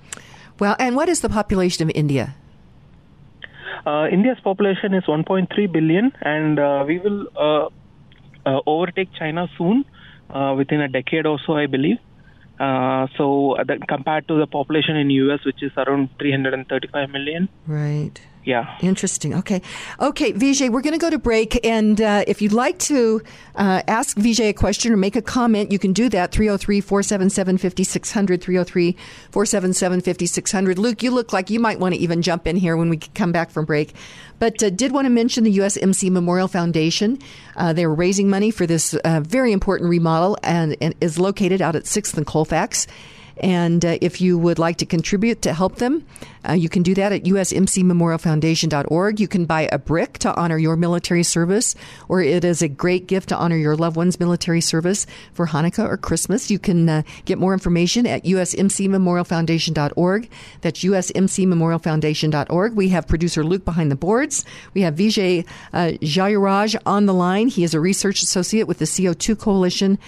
Well, 0.61 0.77
and 0.79 0.95
what 0.95 1.09
is 1.09 1.21
the 1.21 1.29
population 1.29 1.83
of 1.83 1.91
India? 1.97 2.37
Uh, 3.87 4.07
India's 4.09 4.39
population 4.43 4.95
is 4.95 5.05
1.3 5.05 5.73
billion, 5.73 6.13
and 6.21 6.59
uh, 6.59 6.85
we 6.87 6.99
will 6.99 7.27
uh, 7.37 8.61
overtake 8.67 9.09
China 9.19 9.49
soon, 9.57 9.85
within 10.57 10.81
a 10.81 10.89
decade 10.89 11.27
or 11.27 11.39
so, 11.47 11.55
I 11.55 11.67
believe. 11.67 11.99
Uh, 12.61 13.07
so 13.17 13.57
that 13.67 13.89
compared 13.89 14.29
to 14.29 14.39
the 14.39 14.47
population 14.47 14.95
in 14.95 15.09
US, 15.09 15.45
which 15.47 15.63
is 15.63 15.73
around 15.79 16.11
335 16.19 17.09
million. 17.09 17.49
Right. 17.67 18.21
Yeah. 18.45 18.79
Interesting. 18.81 19.35
Okay. 19.35 19.61
Okay, 20.01 20.33
Vijay, 20.33 20.71
we're 20.71 20.81
going 20.81 20.95
to 20.95 20.99
go 20.99 21.11
to 21.11 21.19
break. 21.19 21.65
And 21.65 22.01
uh, 22.01 22.25
if 22.27 22.41
you'd 22.41 22.55
like 22.55 22.79
to 22.81 23.21
uh, 23.55 23.83
ask 23.87 24.17
Vijay 24.17 24.49
a 24.49 24.53
question 24.55 24.93
or 24.93 24.97
make 24.97 25.15
a 25.15 25.23
comment, 25.23 25.71
you 25.71 25.79
can 25.79 25.93
do 25.93 26.09
that 26.09 26.33
303 26.33 26.81
477 26.81 27.59
5600. 27.59 28.41
303 28.41 28.97
477 29.31 30.01
5600. 30.01 30.79
Luke, 30.79 31.03
you 31.03 31.11
look 31.11 31.35
like 31.35 31.51
you 31.51 31.61
might 31.61 31.79
want 31.79 31.95
to 31.95 32.01
even 32.01 32.23
jump 32.23 32.47
in 32.47 32.57
here 32.57 32.77
when 32.77 32.89
we 32.89 32.97
come 32.97 33.31
back 33.31 33.51
from 33.51 33.67
break. 33.67 33.93
But 34.39 34.63
uh, 34.63 34.71
did 34.71 34.93
want 34.93 35.05
to 35.05 35.11
mention 35.11 35.45
the 35.45 35.59
USMC 35.59 36.11
Memorial 36.11 36.49
Foundation. 36.49 37.19
Uh, 37.57 37.75
they're 37.75 37.93
raising 37.93 38.31
money 38.31 38.51
for 38.51 38.67
this 38.67 38.95
uh, 38.95 39.21
very 39.21 39.53
important 39.53 39.91
remodel 39.91 40.39
and, 40.43 40.77
and 40.81 40.95
is 41.03 41.19
located 41.19 41.61
out 41.61 41.77
at 41.77 41.85
6th 41.85 42.17
and 42.17 42.27
Colfax. 42.27 42.87
And 43.41 43.85
uh, 43.85 43.99
if 44.01 44.21
you 44.21 44.39
would 44.39 44.59
like 44.59 44.77
to 44.79 44.87
contribute 44.87 45.43
to 45.43 45.53
help 45.53 45.77
them, 45.77 46.07
uh, 46.49 46.53
you 46.53 46.69
can 46.69 46.83
do 46.83 46.95
that 46.95 47.13
at 47.13 47.25
usmcmemorialfoundation.org. 47.25 49.21
You 49.21 49.29
can 49.29 49.45
buy 49.45 49.69
a 49.73 49.79
brick 49.79 50.19
to 50.19 50.35
honor 50.35 50.59
your 50.59 50.77
military 50.77 51.23
service, 51.23 51.75
or 52.09 52.21
it 52.23 52.45
is 52.45 52.63
a 52.63 52.69
great 52.69 53.07
gift 53.07 53.29
to 53.31 53.37
honor 53.37 53.57
your 53.57 53.77
loved 53.77 53.97
one's 53.97 54.21
military 54.21 54.61
service 54.61 55.07
for 55.33 55.47
Hanukkah 55.49 55.89
or 55.89 55.97
Christmas. 55.97 56.51
You 56.51 56.59
can 56.59 56.89
uh, 56.89 57.03
get 57.25 57.39
more 57.39 57.53
information 57.53 58.07
at 58.07 58.25
usmcmemorialfoundation.org. 58.25 60.31
That's 60.61 60.83
usmcmemorialfoundation.org. 60.83 62.75
We 62.75 62.89
have 62.91 63.09
producer 63.09 63.43
Luke 63.45 63.65
behind 63.65 63.91
the 63.91 63.97
boards. 63.97 64.45
We 64.75 64.83
have 64.83 64.95
Vijay 64.95 65.47
uh, 65.73 65.93
Jayaraj 66.03 66.77
on 66.87 67.07
the 67.07 67.15
line. 67.15 67.49
He 67.49 67.65
is 67.65 67.75
a 67.75 67.81
research 67.81 68.23
associate 68.23 68.69
with 68.69 68.79
the 68.79 68.85
CO2 68.85 69.37
Coalition. 69.39 69.99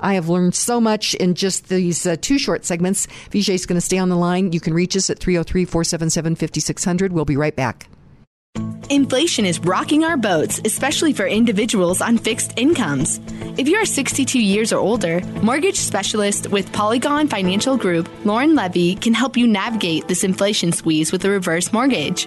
I 0.00 0.14
have 0.14 0.28
learned 0.28 0.54
so 0.54 0.80
much 0.80 1.14
in 1.14 1.34
just 1.34 1.68
these 1.68 2.06
uh, 2.06 2.16
two 2.20 2.38
short 2.38 2.64
segments. 2.64 3.06
Vijay 3.30 3.54
is 3.54 3.66
going 3.66 3.76
to 3.76 3.80
stay 3.80 3.98
on 3.98 4.08
the 4.08 4.16
line. 4.16 4.52
You 4.52 4.60
can 4.60 4.74
reach 4.74 4.96
us 4.96 5.10
at 5.10 5.18
303 5.18 5.64
477 5.64 6.36
5600. 6.36 7.12
We'll 7.12 7.24
be 7.24 7.36
right 7.36 7.54
back. 7.54 7.88
Inflation 8.90 9.46
is 9.46 9.60
rocking 9.60 10.02
our 10.02 10.16
boats, 10.16 10.60
especially 10.64 11.12
for 11.12 11.24
individuals 11.24 12.00
on 12.00 12.18
fixed 12.18 12.58
incomes. 12.58 13.20
If 13.56 13.68
you 13.68 13.76
are 13.76 13.84
62 13.84 14.40
years 14.40 14.72
or 14.72 14.78
older, 14.78 15.20
mortgage 15.42 15.76
specialist 15.76 16.48
with 16.48 16.72
Polygon 16.72 17.28
Financial 17.28 17.76
Group, 17.76 18.08
Lauren 18.24 18.56
Levy, 18.56 18.96
can 18.96 19.14
help 19.14 19.36
you 19.36 19.46
navigate 19.46 20.08
this 20.08 20.24
inflation 20.24 20.72
squeeze 20.72 21.12
with 21.12 21.24
a 21.24 21.30
reverse 21.30 21.72
mortgage. 21.72 22.26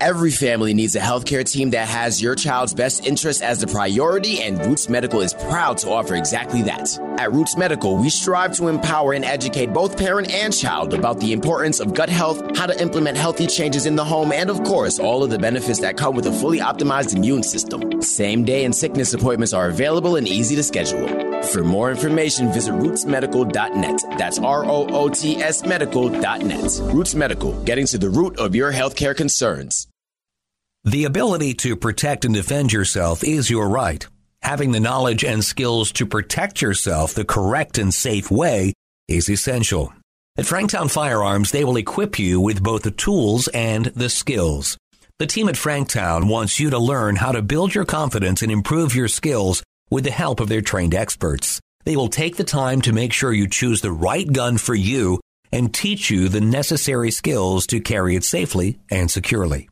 Every 0.00 0.30
family 0.30 0.74
needs 0.74 0.96
a 0.96 1.00
healthcare 1.00 1.44
team 1.50 1.70
that 1.70 1.88
has 1.88 2.20
your 2.20 2.34
child's 2.34 2.74
best 2.74 3.06
interest 3.06 3.42
as 3.42 3.60
the 3.60 3.66
priority, 3.66 4.42
and 4.42 4.58
Roots 4.66 4.88
Medical 4.88 5.20
is 5.22 5.32
proud 5.34 5.78
to 5.78 5.90
offer 5.90 6.14
exactly 6.14 6.62
that. 6.62 6.98
At 7.18 7.32
Roots 7.32 7.56
Medical, 7.56 7.96
we 7.96 8.10
strive 8.10 8.54
to 8.56 8.68
empower 8.68 9.12
and 9.14 9.24
educate 9.24 9.72
both 9.72 9.96
parent 9.96 10.30
and 10.30 10.52
child 10.52 10.92
about 10.92 11.20
the 11.20 11.32
importance 11.32 11.80
of 11.80 11.94
gut 11.94 12.08
health, 12.08 12.56
how 12.56 12.66
to 12.66 12.78
implement 12.82 13.16
healthy 13.16 13.46
changes 13.46 13.86
in 13.86 13.96
the 13.96 14.04
home, 14.04 14.32
and 14.32 14.50
of 14.50 14.62
course, 14.64 14.98
all 14.98 15.22
of 15.22 15.30
the 15.30 15.38
benefits 15.38 15.80
that 15.80 15.96
come 15.96 16.14
with 16.14 16.26
a 16.26 16.32
fully 16.32 16.58
optimized 16.58 17.16
immune 17.16 17.42
system. 17.42 18.02
Same 18.02 18.44
day 18.44 18.64
and 18.64 18.74
sickness 18.74 19.14
appointments 19.14 19.52
are 19.52 19.68
available 19.68 20.16
and 20.16 20.28
easy 20.28 20.56
to 20.56 20.62
schedule. 20.62 21.06
For 21.44 21.62
more 21.62 21.90
information, 21.90 22.52
visit 22.52 22.74
rootsmedical.net. 22.74 24.18
That's 24.18 24.38
R 24.38 24.64
O 24.64 24.86
O 24.88 25.08
T 25.08 25.36
S 25.36 25.64
medical.net. 25.64 26.80
Roots 26.92 27.14
Medical, 27.14 27.52
getting 27.64 27.86
to 27.86 27.98
the 27.98 28.10
root 28.10 28.38
of 28.38 28.54
your 28.54 28.72
healthcare 28.72 29.16
concerns. 29.16 29.86
The 30.86 31.04
ability 31.04 31.54
to 31.54 31.76
protect 31.76 32.26
and 32.26 32.34
defend 32.34 32.70
yourself 32.70 33.24
is 33.24 33.48
your 33.48 33.70
right. 33.70 34.06
Having 34.42 34.72
the 34.72 34.80
knowledge 34.80 35.24
and 35.24 35.42
skills 35.42 35.90
to 35.92 36.04
protect 36.04 36.60
yourself 36.60 37.14
the 37.14 37.24
correct 37.24 37.78
and 37.78 37.92
safe 37.92 38.30
way 38.30 38.74
is 39.08 39.30
essential. 39.30 39.94
At 40.36 40.44
Franktown 40.44 40.90
Firearms, 40.90 41.52
they 41.52 41.64
will 41.64 41.78
equip 41.78 42.18
you 42.18 42.38
with 42.38 42.62
both 42.62 42.82
the 42.82 42.90
tools 42.90 43.48
and 43.48 43.86
the 43.86 44.10
skills. 44.10 44.76
The 45.18 45.26
team 45.26 45.48
at 45.48 45.54
Franktown 45.54 46.28
wants 46.28 46.60
you 46.60 46.68
to 46.68 46.78
learn 46.78 47.16
how 47.16 47.32
to 47.32 47.40
build 47.40 47.74
your 47.74 47.86
confidence 47.86 48.42
and 48.42 48.52
improve 48.52 48.94
your 48.94 49.08
skills 49.08 49.62
with 49.90 50.04
the 50.04 50.10
help 50.10 50.38
of 50.38 50.50
their 50.50 50.60
trained 50.60 50.94
experts. 50.94 51.62
They 51.86 51.96
will 51.96 52.08
take 52.08 52.36
the 52.36 52.44
time 52.44 52.82
to 52.82 52.92
make 52.92 53.14
sure 53.14 53.32
you 53.32 53.48
choose 53.48 53.80
the 53.80 53.90
right 53.90 54.30
gun 54.30 54.58
for 54.58 54.74
you 54.74 55.18
and 55.50 55.72
teach 55.72 56.10
you 56.10 56.28
the 56.28 56.42
necessary 56.42 57.10
skills 57.10 57.66
to 57.68 57.80
carry 57.80 58.16
it 58.16 58.24
safely 58.24 58.80
and 58.90 59.10
securely. 59.10 59.70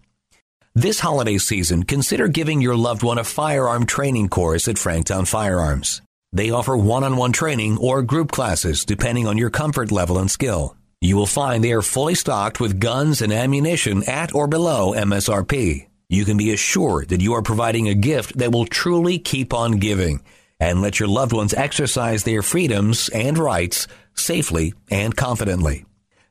This 0.74 1.00
holiday 1.00 1.36
season, 1.36 1.82
consider 1.82 2.28
giving 2.28 2.62
your 2.62 2.76
loved 2.76 3.02
one 3.02 3.18
a 3.18 3.24
firearm 3.24 3.84
training 3.84 4.30
course 4.30 4.68
at 4.68 4.76
Franktown 4.76 5.28
Firearms. 5.28 6.00
They 6.32 6.48
offer 6.48 6.74
one-on-one 6.74 7.32
training 7.32 7.76
or 7.76 8.00
group 8.00 8.32
classes 8.32 8.86
depending 8.86 9.26
on 9.26 9.36
your 9.36 9.50
comfort 9.50 9.92
level 9.92 10.16
and 10.16 10.30
skill. 10.30 10.74
You 11.02 11.16
will 11.16 11.26
find 11.26 11.62
they 11.62 11.74
are 11.74 11.82
fully 11.82 12.14
stocked 12.14 12.58
with 12.58 12.80
guns 12.80 13.20
and 13.20 13.34
ammunition 13.34 14.02
at 14.08 14.34
or 14.34 14.48
below 14.48 14.94
MSRP. 14.94 15.88
You 16.08 16.24
can 16.24 16.38
be 16.38 16.54
assured 16.54 17.10
that 17.10 17.20
you 17.20 17.34
are 17.34 17.42
providing 17.42 17.88
a 17.88 17.94
gift 17.94 18.38
that 18.38 18.52
will 18.52 18.64
truly 18.64 19.18
keep 19.18 19.52
on 19.52 19.72
giving 19.72 20.22
and 20.58 20.80
let 20.80 20.98
your 20.98 21.08
loved 21.08 21.34
ones 21.34 21.52
exercise 21.52 22.24
their 22.24 22.40
freedoms 22.40 23.10
and 23.10 23.36
rights 23.36 23.88
safely 24.14 24.72
and 24.90 25.14
confidently. 25.14 25.84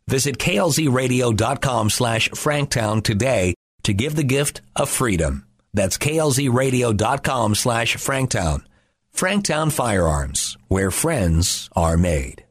Visit 0.08 0.40
klzradio.com 0.40 1.92
slash 1.92 2.30
franktown 2.30 3.04
today 3.04 3.54
to 3.84 3.94
give 3.94 4.16
the 4.16 4.24
gift 4.24 4.62
of 4.76 4.90
freedom. 4.90 5.48
That's 5.74 5.98
klzradio.com 5.98 7.56
slash 7.56 7.96
franktown. 7.98 8.64
Franktown 9.16 9.72
Firearms, 9.72 10.58
where 10.68 10.92
friends 10.92 11.70
are 11.76 11.98
made. 11.98 12.44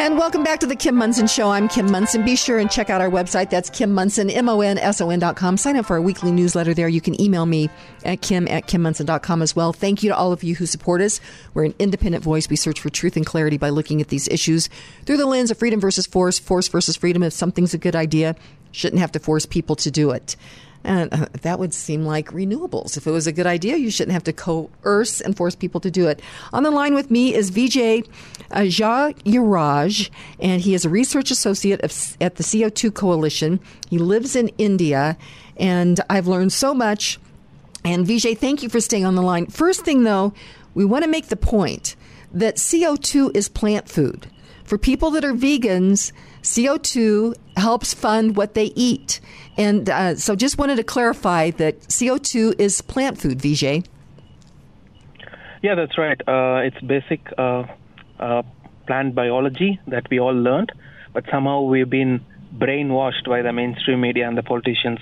And 0.00 0.16
welcome 0.16 0.42
back 0.42 0.60
to 0.60 0.66
the 0.66 0.76
Kim 0.76 0.96
Monson 0.96 1.26
Show. 1.26 1.50
I'm 1.50 1.68
Kim 1.68 1.90
Monson. 1.90 2.24
Be 2.24 2.34
sure 2.34 2.58
and 2.58 2.70
check 2.70 2.88
out 2.88 3.02
our 3.02 3.10
website. 3.10 3.50
That's 3.50 3.68
Kim 3.68 3.92
Monson, 3.92 4.30
M-O-N-S-O-N 4.30 5.18
dot 5.18 5.36
com. 5.36 5.58
Sign 5.58 5.76
up 5.76 5.84
for 5.84 5.92
our 5.92 6.00
weekly 6.00 6.32
newsletter 6.32 6.72
there. 6.72 6.88
You 6.88 7.02
can 7.02 7.20
email 7.20 7.44
me 7.44 7.68
at 8.02 8.22
kim 8.22 8.48
at 8.48 8.66
kimmonson.com 8.66 9.42
as 9.42 9.54
well. 9.54 9.74
Thank 9.74 10.02
you 10.02 10.08
to 10.08 10.16
all 10.16 10.32
of 10.32 10.42
you 10.42 10.54
who 10.54 10.64
support 10.64 11.02
us. 11.02 11.20
We're 11.52 11.66
an 11.66 11.74
independent 11.78 12.24
voice. 12.24 12.48
We 12.48 12.56
search 12.56 12.80
for 12.80 12.88
truth 12.88 13.14
and 13.14 13.26
clarity 13.26 13.58
by 13.58 13.68
looking 13.68 14.00
at 14.00 14.08
these 14.08 14.26
issues 14.28 14.70
through 15.04 15.18
the 15.18 15.26
lens 15.26 15.50
of 15.50 15.58
freedom 15.58 15.80
versus 15.80 16.06
force, 16.06 16.38
force 16.38 16.66
versus 16.68 16.96
freedom. 16.96 17.22
If 17.22 17.34
something's 17.34 17.74
a 17.74 17.78
good 17.78 17.94
idea, 17.94 18.36
shouldn't 18.72 19.00
have 19.00 19.12
to 19.12 19.18
force 19.18 19.44
people 19.44 19.76
to 19.76 19.90
do 19.90 20.12
it. 20.12 20.34
And 20.82 21.12
uh, 21.12 21.26
that 21.42 21.58
would 21.58 21.74
seem 21.74 22.06
like 22.06 22.28
renewables. 22.28 22.96
If 22.96 23.06
it 23.06 23.10
was 23.10 23.26
a 23.26 23.32
good 23.32 23.46
idea, 23.46 23.76
you 23.76 23.90
shouldn't 23.90 24.14
have 24.14 24.24
to 24.24 24.32
coerce 24.32 25.20
and 25.20 25.36
force 25.36 25.54
people 25.54 25.80
to 25.82 25.90
do 25.90 26.06
it. 26.08 26.22
On 26.54 26.62
the 26.62 26.70
line 26.70 26.94
with 26.94 27.10
me 27.10 27.34
is 27.34 27.50
Vijay 27.50 28.08
uh, 28.50 28.60
Jayaraj, 28.60 30.10
and 30.38 30.60
he 30.60 30.74
is 30.74 30.84
a 30.84 30.88
research 30.88 31.30
associate 31.30 31.80
of, 31.82 32.16
at 32.20 32.36
the 32.36 32.42
CO2 32.42 32.94
Coalition. 32.94 33.60
He 33.88 33.98
lives 33.98 34.36
in 34.36 34.48
India, 34.58 35.16
and 35.56 36.00
I've 36.08 36.26
learned 36.26 36.52
so 36.52 36.74
much. 36.74 37.18
And 37.84 38.06
Vijay, 38.06 38.36
thank 38.36 38.62
you 38.62 38.68
for 38.68 38.80
staying 38.80 39.04
on 39.04 39.14
the 39.14 39.22
line. 39.22 39.46
First 39.46 39.84
thing, 39.84 40.02
though, 40.02 40.34
we 40.74 40.84
want 40.84 41.04
to 41.04 41.10
make 41.10 41.28
the 41.28 41.36
point 41.36 41.96
that 42.32 42.56
CO2 42.56 43.36
is 43.36 43.48
plant 43.48 43.88
food. 43.88 44.26
For 44.64 44.78
people 44.78 45.10
that 45.12 45.24
are 45.24 45.32
vegans, 45.32 46.12
CO2 46.42 47.34
helps 47.56 47.92
fund 47.92 48.36
what 48.36 48.54
they 48.54 48.66
eat. 48.76 49.20
And 49.56 49.90
uh, 49.90 50.14
so 50.14 50.36
just 50.36 50.58
wanted 50.58 50.76
to 50.76 50.84
clarify 50.84 51.50
that 51.52 51.80
CO2 51.82 52.60
is 52.60 52.80
plant 52.80 53.18
food, 53.20 53.38
Vijay. 53.38 53.84
Yeah, 55.62 55.74
that's 55.74 55.98
right. 55.98 56.20
Uh, 56.26 56.62
it's 56.64 56.80
basic 56.80 57.20
uh, 57.36 57.64
uh, 58.20 58.42
plant 58.86 59.14
biology 59.14 59.80
that 59.86 60.08
we 60.10 60.20
all 60.20 60.34
learned, 60.34 60.72
but 61.12 61.24
somehow 61.30 61.62
we've 61.62 61.90
been 61.90 62.20
brainwashed 62.56 63.28
by 63.28 63.42
the 63.42 63.52
mainstream 63.52 64.00
media 64.00 64.28
and 64.28 64.36
the 64.36 64.42
politicians 64.42 64.98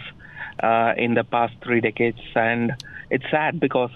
uh, 0.62 0.92
in 0.96 1.14
the 1.14 1.24
past 1.24 1.54
three 1.62 1.80
decades. 1.80 2.20
And 2.34 2.72
it's 3.10 3.24
sad 3.30 3.60
because 3.60 3.90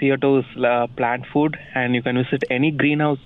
CO2 0.00 0.40
is 0.40 0.64
uh, 0.64 0.86
plant 0.96 1.24
food, 1.32 1.56
and 1.74 1.94
you 1.94 2.02
can 2.02 2.16
visit 2.16 2.44
any 2.50 2.70
greenhouse 2.70 3.18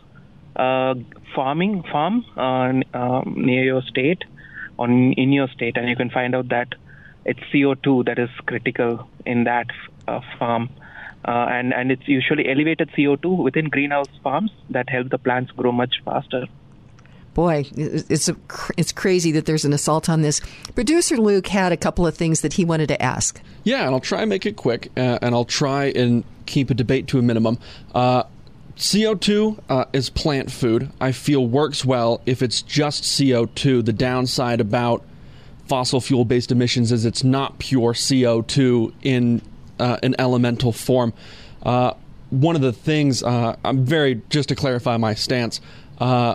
uh, 0.56 0.94
farming 1.34 1.82
farm 1.90 2.24
uh, 2.36 2.72
uh, 2.96 3.22
near 3.26 3.64
your 3.64 3.82
state 3.82 4.22
on 4.78 5.12
in 5.12 5.32
your 5.32 5.48
state, 5.48 5.76
and 5.76 5.88
you 5.88 5.96
can 5.96 6.10
find 6.10 6.34
out 6.34 6.48
that 6.48 6.74
it's 7.24 7.40
CO2 7.52 8.06
that 8.06 8.18
is 8.18 8.30
critical 8.46 9.08
in 9.24 9.44
that 9.44 9.66
uh, 10.08 10.20
farm. 10.38 10.70
Uh, 11.24 11.46
and 11.50 11.72
and 11.72 11.92
it's 11.92 12.06
usually 12.08 12.48
elevated 12.48 12.90
CO2 12.96 13.42
within 13.42 13.68
greenhouse 13.68 14.08
farms 14.22 14.50
that 14.70 14.88
help 14.88 15.10
the 15.10 15.18
plants 15.18 15.52
grow 15.52 15.72
much 15.72 16.02
faster. 16.04 16.46
Boy, 17.34 17.64
it's 17.76 18.28
a, 18.28 18.36
it's 18.76 18.92
crazy 18.92 19.32
that 19.32 19.46
there's 19.46 19.64
an 19.64 19.72
assault 19.72 20.10
on 20.10 20.20
this. 20.20 20.40
Producer 20.74 21.16
Luke 21.16 21.46
had 21.46 21.72
a 21.72 21.78
couple 21.78 22.06
of 22.06 22.14
things 22.14 22.42
that 22.42 22.52
he 22.52 22.64
wanted 22.64 22.88
to 22.88 23.00
ask. 23.00 23.40
Yeah, 23.64 23.86
and 23.86 23.94
I'll 23.94 24.00
try 24.00 24.20
and 24.20 24.28
make 24.28 24.44
it 24.44 24.56
quick, 24.56 24.90
uh, 24.98 25.18
and 25.22 25.34
I'll 25.34 25.46
try 25.46 25.86
and 25.86 26.24
keep 26.44 26.68
a 26.68 26.74
debate 26.74 27.06
to 27.08 27.18
a 27.18 27.22
minimum. 27.22 27.58
Uh, 27.94 28.24
CO2 28.76 29.58
uh, 29.68 29.84
is 29.92 30.10
plant 30.10 30.50
food. 30.50 30.90
I 31.00 31.12
feel 31.12 31.46
works 31.46 31.84
well 31.84 32.20
if 32.26 32.42
it's 32.42 32.60
just 32.60 33.04
CO2. 33.04 33.84
The 33.84 33.92
downside 33.92 34.60
about 34.60 35.02
fossil 35.68 36.00
fuel 36.00 36.24
based 36.24 36.52
emissions 36.52 36.92
is 36.92 37.06
it's 37.06 37.24
not 37.24 37.58
pure 37.58 37.94
CO2 37.94 38.92
in 39.02 39.40
uh, 39.82 39.98
an 40.02 40.14
elemental 40.18 40.72
form. 40.72 41.12
Uh, 41.62 41.94
one 42.30 42.56
of 42.56 42.62
the 42.62 42.72
things, 42.72 43.22
uh, 43.22 43.56
I'm 43.64 43.84
very, 43.84 44.22
just 44.30 44.48
to 44.48 44.54
clarify 44.54 44.96
my 44.96 45.14
stance, 45.14 45.60
uh, 45.98 46.34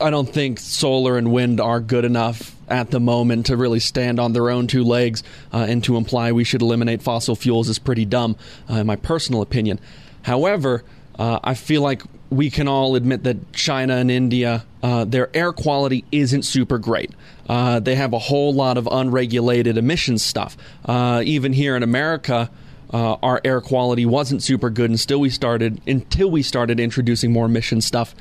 I 0.00 0.10
don't 0.10 0.28
think 0.28 0.58
solar 0.58 1.16
and 1.16 1.32
wind 1.32 1.60
are 1.60 1.80
good 1.80 2.04
enough 2.04 2.56
at 2.68 2.90
the 2.90 3.00
moment 3.00 3.46
to 3.46 3.56
really 3.56 3.80
stand 3.80 4.18
on 4.18 4.32
their 4.32 4.50
own 4.50 4.66
two 4.66 4.84
legs, 4.84 5.22
uh, 5.52 5.66
and 5.68 5.82
to 5.84 5.96
imply 5.96 6.32
we 6.32 6.44
should 6.44 6.62
eliminate 6.62 7.02
fossil 7.02 7.36
fuels 7.36 7.68
is 7.68 7.78
pretty 7.78 8.04
dumb, 8.04 8.36
in 8.68 8.86
my 8.86 8.96
personal 8.96 9.42
opinion. 9.42 9.78
However, 10.22 10.84
I 11.18 11.54
feel 11.54 11.82
like 11.82 12.02
we 12.30 12.48
can 12.48 12.68
all 12.68 12.94
admit 12.94 13.24
that 13.24 13.52
China 13.52 13.96
and 13.96 14.10
India, 14.10 14.64
uh, 14.82 15.04
their 15.04 15.28
air 15.36 15.52
quality 15.52 16.04
isn't 16.12 16.42
super 16.42 16.78
great. 16.78 17.10
Uh, 17.48 17.80
they 17.80 17.96
have 17.96 18.12
a 18.12 18.18
whole 18.18 18.54
lot 18.54 18.78
of 18.78 18.88
unregulated 18.90 19.76
emissions 19.76 20.22
stuff. 20.22 20.56
Uh, 20.84 21.22
even 21.26 21.52
here 21.52 21.74
in 21.74 21.82
America, 21.82 22.48
uh, 22.92 23.14
our 23.14 23.40
air 23.44 23.60
quality 23.60 24.06
wasn't 24.06 24.42
super 24.42 24.70
good, 24.70 24.90
and 24.90 25.00
still 25.00 25.18
we 25.18 25.28
started 25.28 25.80
until 25.86 26.30
we 26.30 26.42
started 26.42 26.78
introducing 26.78 27.32
more 27.32 27.46
emission 27.46 27.80
stuff. 27.80 28.14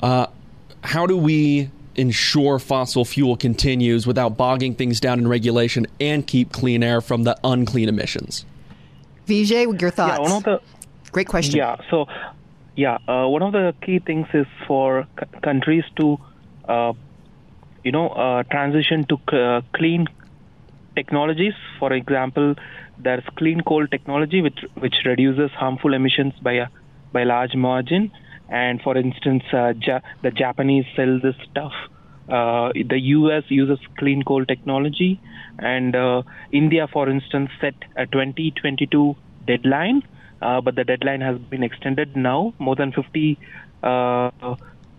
Uh, 0.00 0.28
how 0.84 1.06
do 1.06 1.16
we 1.16 1.68
ensure 1.96 2.60
fossil 2.60 3.04
fuel 3.04 3.36
continues 3.36 4.06
without 4.06 4.36
bogging 4.36 4.72
things 4.76 5.00
down 5.00 5.18
in 5.18 5.26
regulation 5.26 5.84
and 5.98 6.24
keep 6.28 6.52
clean 6.52 6.84
air 6.84 7.00
from 7.00 7.24
the 7.24 7.36
unclean 7.42 7.88
emissions? 7.88 8.44
Vijay, 9.26 9.80
your 9.80 9.90
thoughts? 9.90 10.18
Yeah, 10.18 10.22
one 10.22 10.32
of 10.32 10.44
the 10.44 10.60
Great 11.12 11.28
question. 11.28 11.56
Yeah, 11.56 11.76
so 11.90 12.06
yeah, 12.78 12.98
uh, 13.08 13.26
one 13.28 13.42
of 13.42 13.52
the 13.52 13.74
key 13.84 14.00
things 14.06 14.28
is 14.34 14.46
for 14.68 15.06
c- 15.20 15.26
countries 15.42 15.84
to, 15.98 16.18
uh, 16.68 16.94
you 17.84 17.92
know, 17.92 18.08
uh, 18.10 18.44
transition 18.50 19.06
to 19.08 19.18
c- 19.30 19.36
uh, 19.38 19.62
clean 19.76 20.06
technologies. 20.96 21.54
For 21.80 21.92
example, 21.92 22.54
there's 22.98 23.24
clean 23.38 23.62
coal 23.62 23.86
technology, 23.88 24.42
which 24.42 24.60
which 24.74 24.96
reduces 25.06 25.50
harmful 25.52 25.94
emissions 25.94 26.34
by 26.42 26.54
a 26.54 26.68
by 27.12 27.24
large 27.24 27.56
margin. 27.56 28.12
And 28.48 28.80
for 28.82 28.96
instance, 28.96 29.44
uh, 29.52 29.74
ja- 29.86 30.00
the 30.22 30.30
Japanese 30.30 30.86
sell 30.96 31.20
this 31.22 31.36
stuff. 31.50 31.72
Uh, 32.28 32.70
the 32.88 33.00
U.S. 33.16 33.44
uses 33.50 33.80
clean 33.98 34.22
coal 34.22 34.44
technology, 34.46 35.20
and 35.58 35.96
India, 36.52 36.86
for 36.92 37.08
instance, 37.08 37.50
set 37.60 37.74
a 37.96 38.06
2022 38.06 39.16
deadline 39.46 40.02
uh, 40.40 40.60
but 40.60 40.76
the 40.76 40.84
deadline 40.84 41.20
has 41.20 41.38
been 41.38 41.62
extended 41.62 42.16
now. 42.16 42.54
More 42.58 42.76
than 42.76 42.92
50, 42.92 43.38
uh, 43.82 44.30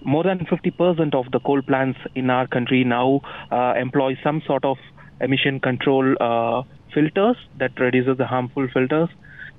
more 0.03 0.23
than 0.23 0.45
50 0.45 0.71
percent 0.71 1.15
of 1.15 1.31
the 1.31 1.39
coal 1.39 1.61
plants 1.61 1.99
in 2.15 2.29
our 2.29 2.47
country 2.47 2.83
now 2.83 3.21
uh, 3.51 3.73
employ 3.77 4.17
some 4.23 4.41
sort 4.45 4.65
of 4.65 4.77
emission 5.21 5.59
control 5.59 6.15
uh, 6.19 6.63
filters 6.93 7.37
that 7.57 7.79
reduces 7.79 8.17
the 8.17 8.25
harmful 8.25 8.67
filters. 8.73 9.09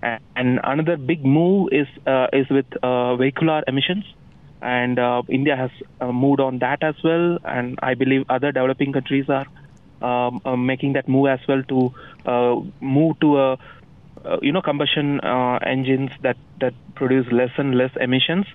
And, 0.02 0.20
and 0.34 0.60
another 0.64 0.96
big 0.96 1.24
move 1.24 1.68
is 1.72 1.86
uh, 2.06 2.28
is 2.32 2.48
with 2.50 2.66
uh, 2.82 3.16
vehicular 3.16 3.62
emissions. 3.66 4.04
And 4.62 4.98
India 5.30 5.56
has 5.56 5.70
moved 6.02 6.38
on 6.38 6.58
that 6.58 6.82
as 6.82 6.94
well, 7.02 7.38
and 7.46 7.78
I 7.82 7.94
believe 7.94 8.26
other 8.28 8.52
developing 8.52 8.92
countries 8.92 9.24
are 9.30 9.46
um, 10.02 10.66
making 10.66 10.92
that 10.92 11.08
move 11.08 11.28
as 11.28 11.40
well 11.48 11.62
to 11.62 12.72
move 12.82 13.18
to 13.20 13.38
a 13.38 13.58
uh, 14.24 14.38
you 14.42 14.52
know 14.52 14.62
combustion 14.62 15.20
uh, 15.20 15.58
engines 15.64 16.10
that 16.22 16.36
that 16.60 16.74
produce 16.94 17.26
less 17.32 17.50
and 17.56 17.76
less 17.76 17.90
emissions. 18.00 18.46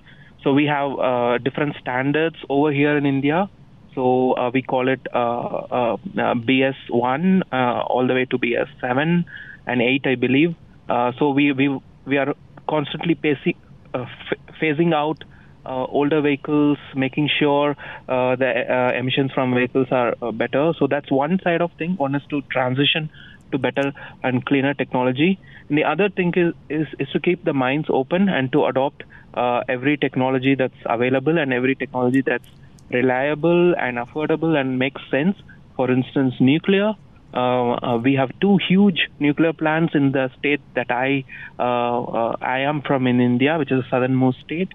So 0.42 0.52
we 0.52 0.66
have 0.66 0.98
uh, 0.98 1.38
different 1.38 1.76
standards 1.80 2.36
over 2.48 2.70
here 2.70 2.96
in 2.96 3.04
India. 3.04 3.50
So 3.94 4.32
uh, 4.34 4.50
we 4.52 4.62
call 4.62 4.88
it 4.88 5.00
uh, 5.12 5.16
uh, 5.18 5.96
BS1 6.14 7.42
all 7.52 8.06
the 8.06 8.14
way 8.14 8.26
to 8.26 8.38
BS7 8.38 9.24
and 9.66 9.82
8, 9.82 10.06
I 10.06 10.14
believe. 10.14 10.54
so 11.18 11.30
we 11.30 11.52
we 11.52 11.80
we 12.04 12.18
are 12.18 12.34
constantly 12.68 13.14
pacing, 13.14 13.56
phasing 14.60 14.94
out 14.94 15.24
older 15.64 16.20
vehicles, 16.20 16.78
making 16.94 17.28
sure 17.38 17.74
the 18.06 18.92
emissions 18.94 19.32
from 19.32 19.54
vehicles 19.54 19.88
are 19.90 20.14
better. 20.32 20.74
So 20.78 20.86
that's 20.86 21.10
one 21.10 21.40
side 21.42 21.62
of 21.62 21.72
thing. 21.72 21.96
One 21.96 22.14
is 22.14 22.22
to 22.30 22.42
transition 22.42 23.10
to 23.52 23.58
better 23.58 23.92
and 24.22 24.44
cleaner 24.44 24.74
technology. 24.74 25.38
And 25.68 25.78
the 25.78 25.84
other 25.84 26.08
thing 26.08 26.32
is, 26.36 26.54
is, 26.68 26.86
is 26.98 27.08
to 27.10 27.20
keep 27.20 27.44
the 27.44 27.52
minds 27.52 27.88
open 27.90 28.28
and 28.28 28.52
to 28.52 28.66
adopt 28.66 29.02
uh, 29.34 29.62
every 29.68 29.96
technology 29.96 30.54
that's 30.54 30.82
available 30.84 31.38
and 31.38 31.52
every 31.52 31.74
technology 31.74 32.22
that's 32.22 32.48
reliable 32.90 33.74
and 33.76 33.98
affordable 33.98 34.58
and 34.58 34.78
makes 34.78 35.02
sense. 35.10 35.36
For 35.76 35.90
instance, 35.90 36.34
nuclear. 36.40 36.94
Uh, 37.34 37.72
uh, 37.82 37.98
we 38.02 38.14
have 38.14 38.30
two 38.40 38.58
huge 38.66 39.08
nuclear 39.18 39.52
plants 39.52 39.94
in 39.94 40.12
the 40.12 40.30
state 40.38 40.60
that 40.74 40.90
I 40.90 41.24
uh, 41.58 42.02
uh, 42.02 42.36
I 42.40 42.60
am 42.60 42.80
from 42.80 43.06
in 43.06 43.20
India, 43.20 43.58
which 43.58 43.70
is 43.70 43.82
the 43.82 43.90
southernmost 43.90 44.40
state, 44.40 44.72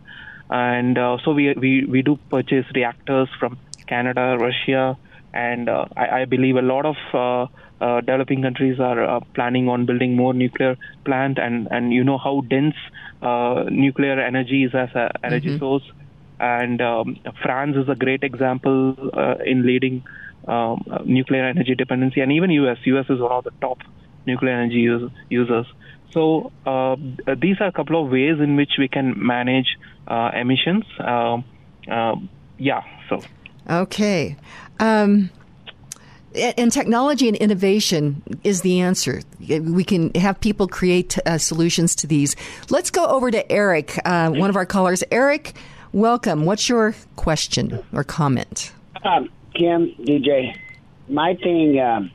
and 0.50 0.96
uh, 0.96 1.18
so 1.24 1.32
we, 1.32 1.54
we 1.54 1.86
we 1.86 2.04
do 2.04 2.20
purchase 2.30 2.66
reactors 2.76 3.30
from 3.40 3.58
Canada, 3.88 4.38
Russia, 4.40 4.96
and 5.34 5.70
I, 5.72 6.22
I 6.22 6.26
believe 6.26 6.56
a 6.56 6.62
lot 6.62 6.86
of 6.86 7.50
uh, 7.82 8.00
developing 8.02 8.42
countries 8.44 8.80
are 8.80 9.04
uh, 9.04 9.20
planning 9.34 9.68
on 9.68 9.86
building 9.86 10.16
more 10.16 10.34
nuclear 10.34 10.78
plant, 11.06 11.40
and 11.40 11.68
and 11.72 11.92
you 11.94 12.04
know 12.04 12.18
how 12.18 12.42
dense 12.50 12.76
uh, 13.22 13.66
nuclear 13.70 14.20
energy 14.20 14.64
is 14.64 14.76
as 14.76 14.90
an 14.94 15.10
energy 15.24 15.50
Mhm. 15.50 15.60
source, 15.60 15.84
and 16.40 16.82
um, 16.82 17.18
France 17.44 17.76
is 17.76 17.90
a 17.90 17.96
great 17.96 18.24
example 18.24 18.96
uh, 19.14 19.36
in 19.46 19.66
leading 19.66 20.04
um, 20.48 20.84
nuclear 21.06 21.46
energy 21.46 21.76
dependency, 21.76 22.22
and 22.22 22.32
even 22.32 22.52
US. 22.52 22.78
US 22.86 23.10
is 23.10 23.20
one 23.20 23.32
of 23.32 23.44
the 23.44 23.52
top 23.62 23.80
nuclear 24.26 24.54
energy 24.54 24.82
use, 24.92 25.12
users. 25.30 25.66
So 26.12 26.52
uh, 26.66 26.96
these 27.42 27.58
are 27.60 27.68
a 27.68 27.72
couple 27.72 28.04
of 28.04 28.12
ways 28.12 28.40
in 28.40 28.56
which 28.56 28.74
we 28.78 28.88
can 28.88 29.14
manage 29.18 29.78
uh, 30.08 30.32
emissions. 30.36 30.86
Um 31.00 31.46
uh, 31.90 32.16
yeah, 32.58 32.82
so. 33.10 33.22
Okay. 33.70 34.36
Um, 34.80 35.32
and 36.36 36.72
technology 36.72 37.28
and 37.28 37.38
innovation 37.38 38.24
is 38.44 38.62
the 38.62 38.80
answer. 38.80 39.22
We 39.40 39.84
can 39.84 40.14
have 40.16 40.40
people 40.40 40.68
create 40.68 41.18
uh, 41.26 41.38
solutions 41.38 41.96
to 41.96 42.08
these. 42.08 42.36
Let's 42.70 42.90
go 42.90 43.06
over 43.06 43.32
to 43.32 43.52
Eric, 43.52 44.00
uh, 44.06 44.30
one 44.30 44.50
of 44.50 44.56
our 44.56 44.66
callers. 44.66 45.04
Eric, 45.12 45.54
welcome. 45.92 46.46
What's 46.46 46.70
your 46.70 46.96
question 47.16 47.84
or 47.92 48.04
comment? 48.04 48.72
Um, 49.04 49.30
Kim, 49.54 49.94
DJ, 50.00 50.56
my 51.10 51.36
thing 51.36 51.80
um, 51.80 52.12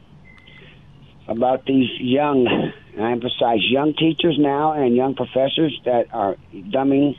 about 1.28 1.66
these 1.66 1.90
young, 2.00 2.72
I 2.98 3.12
emphasize 3.12 3.58
young 3.62 3.94
teachers 3.94 4.36
now 4.38 4.72
and 4.72 4.96
young 4.96 5.14
professors 5.14 5.78
that 5.84 6.14
are 6.14 6.36
dumbing 6.54 7.16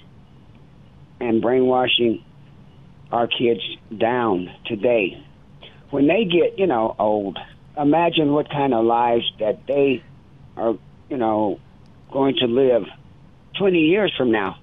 and 1.19 1.41
brainwashing 1.41 2.23
our 3.11 3.27
kids 3.27 3.61
down 3.95 4.49
today. 4.65 5.23
When 5.89 6.07
they 6.07 6.26
get, 6.26 6.59
you 6.59 6.68
know, 6.68 6.95
old, 6.97 7.38
imagine 7.77 8.34
what 8.34 8.49
kind 8.49 8.73
of 8.73 8.85
lives 8.85 9.31
that 9.39 9.65
they 9.68 10.03
are, 10.55 10.77
you 11.09 11.18
know, 11.18 11.59
going 12.11 12.35
to 12.38 12.45
live 12.47 12.84
20 13.57 13.80
years 13.80 14.14
from 14.18 14.31
now. 14.31 14.57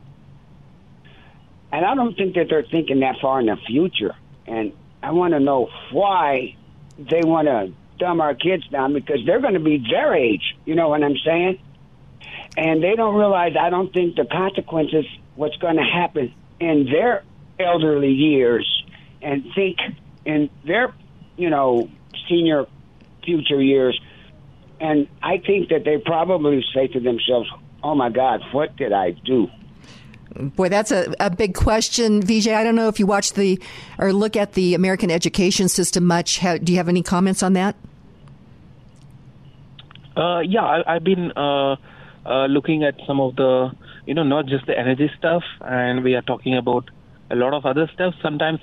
And 1.73 1.85
I 1.85 1.95
don't 1.95 2.17
think 2.17 2.35
that 2.37 2.49
they're 2.49 2.63
thinking 2.63 3.01
that 3.01 3.17
far 3.21 3.41
in 3.41 3.47
the 3.47 3.57
future. 3.57 4.15
And 4.47 4.73
I 5.03 5.11
want 5.11 5.35
to 5.35 5.41
know 5.41 5.71
why 5.91 6.57
they 6.99 7.23
want 7.23 7.49
to 7.49 7.73
dumb 7.99 8.21
our 8.21 8.35
kids 8.35 8.67
down 8.69 8.93
because 8.93 9.19
they're 9.27 9.41
going 9.41 9.55
to 9.55 9.61
be 9.61 9.85
their 9.91 10.15
age. 10.15 10.57
You 10.65 10.75
know 10.75 10.89
what 10.89 11.03
I'm 11.03 11.17
saying? 11.25 11.61
And 12.57 12.83
they 12.83 12.95
don't 12.95 13.15
realize, 13.17 13.55
I 13.61 13.71
don't 13.71 13.93
think 13.93 14.17
the 14.17 14.25
consequences, 14.25 15.05
what's 15.35 15.57
going 15.57 15.77
to 15.77 15.83
happen 15.83 16.33
in 16.61 16.85
their 16.85 17.25
elderly 17.59 18.13
years 18.13 18.85
and 19.21 19.45
think 19.55 19.79
in 20.25 20.51
their, 20.65 20.95
you 21.37 21.51
know, 21.51 21.89
senior 22.29 22.67
future 23.25 23.61
years. 23.61 23.99
And 24.81 25.09
I 25.23 25.39
think 25.39 25.69
that 25.71 25.85
they 25.85 25.99
probably 25.99 26.65
say 26.75 26.89
to 26.89 27.01
themselves, 27.01 27.49
oh 27.83 27.95
my 27.95 28.11
God, 28.11 28.43
what 28.53 28.77
did 28.77 28.93
I 28.93 29.13
do? 29.13 29.49
Boy, 30.35 30.69
that's 30.69 30.91
a, 30.91 31.15
a 31.21 31.31
big 31.31 31.55
question, 31.55 32.21
Vijay. 32.21 32.55
I 32.55 32.65
don't 32.65 32.75
know 32.75 32.89
if 32.89 32.99
you 32.99 33.07
watch 33.07 33.35
the 33.35 33.61
or 33.99 34.13
look 34.13 34.37
at 34.37 34.55
the 34.55 34.75
American 34.75 35.11
education 35.11 35.69
system 35.69 36.05
much. 36.05 36.39
How, 36.39 36.59
do 36.59 36.73
you 36.73 36.79
have 36.79 36.89
any 36.89 37.03
comments 37.03 37.43
on 37.43 37.53
that? 37.53 37.77
Uh, 40.17 40.41
yeah, 40.41 40.63
I, 40.63 40.97
I've 40.97 41.05
been 41.05 41.33
uh, 41.37 41.77
uh, 42.27 42.47
looking 42.47 42.85
at 42.85 42.97
some 43.07 43.21
of 43.21 43.37
the, 43.37 43.71
you 44.07 44.15
know, 44.15 44.23
not 44.25 44.47
just 44.47 44.67
the 44.67 44.77
energy 44.77 45.11
stuff, 45.17 45.43
and 45.61 46.03
we 46.03 46.15
are 46.15 46.23
talking 46.23 46.57
about 46.57 46.91
a 47.31 47.37
lot 47.37 47.55
of 47.55 47.65
other 47.65 47.89
stuff. 47.95 48.15
Sometimes 48.21 48.61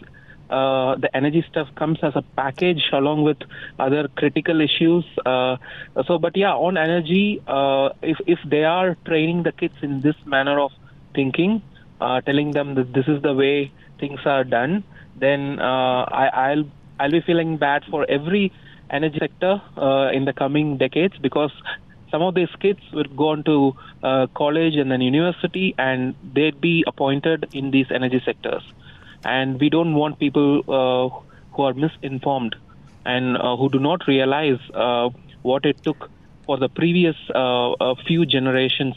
uh, 0.52 0.96
the 0.96 1.10
energy 1.16 1.44
stuff 1.50 1.68
comes 1.76 2.00
as 2.04 2.14
a 2.16 2.22
package 2.36 2.84
along 2.92 3.24
with 3.24 3.38
other 3.80 4.08
critical 4.10 4.62
issues. 4.62 5.06
Uh, 5.26 5.58
so, 6.08 6.20
but 6.20 6.36
yeah, 6.36 6.54
on 6.54 6.78
energy, 6.78 7.42
uh, 7.48 7.90
if 8.02 8.18
if 8.28 8.40
they 8.46 8.64
are 8.64 8.96
training 9.06 9.44
the 9.44 9.52
kids 9.52 9.76
in 9.82 10.02
this 10.02 10.16
manner 10.26 10.60
of 10.60 10.72
thinking, 11.16 11.62
uh, 12.02 12.22
telling 12.22 12.52
them 12.52 12.76
that 12.76 12.94
this 12.94 13.08
is 13.08 13.22
the 13.22 13.34
way 13.34 13.72
things 14.00 14.20
are 14.26 14.44
done, 14.44 14.84
then 15.16 15.60
uh, 15.60 16.04
I, 16.24 16.28
I'll 16.34 16.66
I'll 17.00 17.12
be 17.12 17.22
feeling 17.22 17.58
bad 17.58 17.84
for 17.90 18.06
every 18.10 18.52
energy 18.90 19.20
sector 19.20 19.62
uh, 19.78 20.12
in 20.12 20.26
the 20.26 20.34
coming 20.34 20.78
decades 20.78 21.18
because 21.18 21.52
some 22.12 22.22
of 22.22 22.36
these 22.36 22.54
kids 22.60 22.82
will 22.92 23.12
go 23.16 23.30
on 23.30 23.44
to 23.44 23.74
uh, 24.04 24.28
college 24.36 24.76
and 24.76 24.92
then 24.92 25.02
university 25.02 25.74
and 25.78 26.14
they'd 26.34 26.60
be 26.60 26.84
appointed 26.86 27.48
in 27.54 27.72
these 27.72 27.88
energy 27.90 28.22
sectors. 28.26 28.62
And 29.24 29.60
we 29.60 29.70
don't 29.70 29.94
want 29.94 30.20
people 30.20 30.60
uh, 30.68 31.10
who 31.56 31.64
are 31.64 31.74
misinformed 31.74 32.56
and 33.06 33.38
uh, 33.38 33.56
who 33.56 33.70
do 33.70 33.80
not 33.80 34.08
realize 34.08 34.60
uh, 34.74 35.10
what 35.42 35.66
it 35.66 35.78
took 35.84 36.10
for 36.46 36.58
the 36.58 36.70
previous 36.70 37.16
few 38.08 38.26
generations 38.26 38.96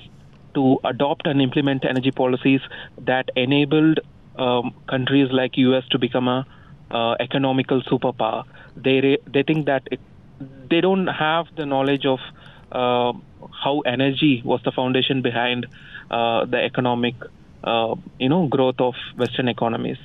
to 0.55 0.78
adopt 0.84 1.26
and 1.26 1.42
implement 1.42 1.84
energy 1.84 2.10
policies 2.10 2.60
that 2.98 3.28
enabled 3.36 4.01
um, 4.36 4.74
countries 4.88 5.28
like 5.30 5.56
US 5.56 5.84
to 5.90 5.98
become 5.98 6.28
a 6.28 6.46
uh, 6.90 7.14
economical 7.20 7.82
superpower. 7.82 8.44
They 8.76 9.01
re- 9.01 9.22
they 9.26 9.42
think 9.42 9.66
that 9.66 9.82
it, 9.90 10.01
they 10.70 10.80
don't 10.80 11.06
have 11.06 11.46
the 11.56 11.66
knowledge 11.66 12.06
of 12.06 12.20
uh, 12.72 13.12
how 13.62 13.80
energy 13.80 14.42
was 14.44 14.60
the 14.64 14.72
foundation 14.72 15.22
behind 15.22 15.66
uh, 16.10 16.44
the 16.44 16.62
economic 16.62 17.14
you 18.18 18.28
know 18.28 18.46
growth 18.48 18.80
of 18.80 18.94
Western 19.16 19.48
economies. 19.48 19.98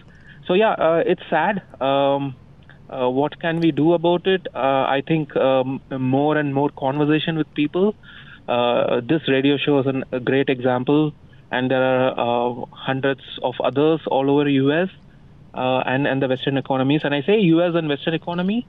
So 0.49 0.55
yeah, 0.55 0.71
uh, 0.71 1.03
it's 1.05 1.21
sad. 1.29 1.61
Um, 1.79 2.35
uh, 2.89 3.07
what 3.07 3.39
can 3.39 3.59
we 3.59 3.71
do 3.71 3.93
about 3.93 4.25
it? 4.25 4.47
Uh, 4.55 4.83
I 4.89 5.03
think 5.07 5.35
um, 5.35 5.79
more 5.91 6.37
and 6.37 6.55
more 6.55 6.71
conversation 6.71 7.37
with 7.37 7.53
people. 7.53 7.93
Uh, 8.47 8.99
this 9.07 9.21
radio 9.27 9.57
show 9.57 9.77
is 9.77 9.85
an, 9.85 10.05
a 10.11 10.19
great 10.19 10.49
example, 10.49 11.13
and 11.51 11.69
there 11.69 11.83
are 11.83 12.13
uh, 12.17 12.65
hundreds 12.71 13.21
of 13.43 13.53
others 13.63 14.01
all 14.07 14.31
over 14.31 14.49
U.S. 14.49 14.89
Uh, 15.53 15.83
and 15.85 16.07
and 16.07 16.19
the 16.19 16.27
Western 16.27 16.57
economies. 16.57 17.01
And 17.03 17.13
I 17.13 17.21
say 17.21 17.37
U.S. 17.53 17.75
and 17.75 17.87
Western 17.87 18.15
economy 18.15 18.65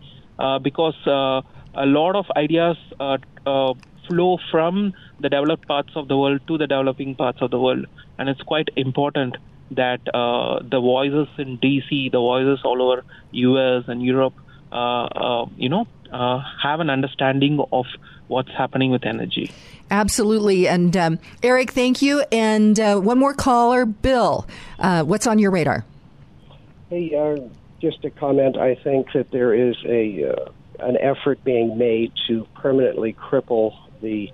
because 0.62 0.96
a 1.06 1.86
lot 1.86 2.14
of 2.14 2.26
ideas 2.36 2.76
flow 4.06 4.38
from 4.50 4.92
the 5.20 5.30
developed 5.30 5.66
parts 5.66 5.92
of 5.96 6.08
the 6.08 6.18
world 6.18 6.42
to 6.46 6.58
the 6.58 6.66
developing 6.66 7.14
parts 7.14 7.40
of 7.40 7.50
the 7.50 7.58
world, 7.58 7.86
and 8.18 8.28
it's 8.28 8.42
quite 8.42 8.68
important 8.76 9.38
that 9.72 10.00
uh, 10.12 10.60
the 10.62 10.80
voices 10.80 11.28
in 11.38 11.58
DC, 11.58 12.10
the 12.10 12.18
voices 12.18 12.60
all 12.64 12.82
over 12.82 13.04
U.S. 13.32 13.84
and 13.88 14.02
Europe, 14.02 14.34
uh, 14.72 15.04
uh, 15.04 15.46
you 15.56 15.68
know, 15.68 15.86
uh, 16.12 16.40
have 16.62 16.80
an 16.80 16.90
understanding 16.90 17.64
of 17.72 17.86
what's 18.28 18.50
happening 18.50 18.90
with 18.90 19.04
energy. 19.04 19.50
Absolutely. 19.90 20.68
And 20.68 20.96
um, 20.96 21.18
Eric, 21.42 21.72
thank 21.72 22.00
you. 22.00 22.24
And 22.30 22.78
uh, 22.78 22.98
one 22.98 23.18
more 23.18 23.34
caller, 23.34 23.84
Bill. 23.84 24.46
Uh, 24.78 25.02
what's 25.04 25.26
on 25.26 25.38
your 25.38 25.50
radar? 25.50 25.84
Hey, 26.88 27.14
uh, 27.14 27.48
just 27.80 28.04
a 28.04 28.10
comment. 28.10 28.56
I 28.56 28.76
think 28.76 29.12
that 29.12 29.30
there 29.30 29.54
is 29.54 29.76
a 29.84 30.32
uh, 30.32 30.50
an 30.80 30.96
effort 30.96 31.42
being 31.44 31.76
made 31.76 32.12
to 32.28 32.46
permanently 32.54 33.12
cripple 33.12 33.76
the 34.00 34.32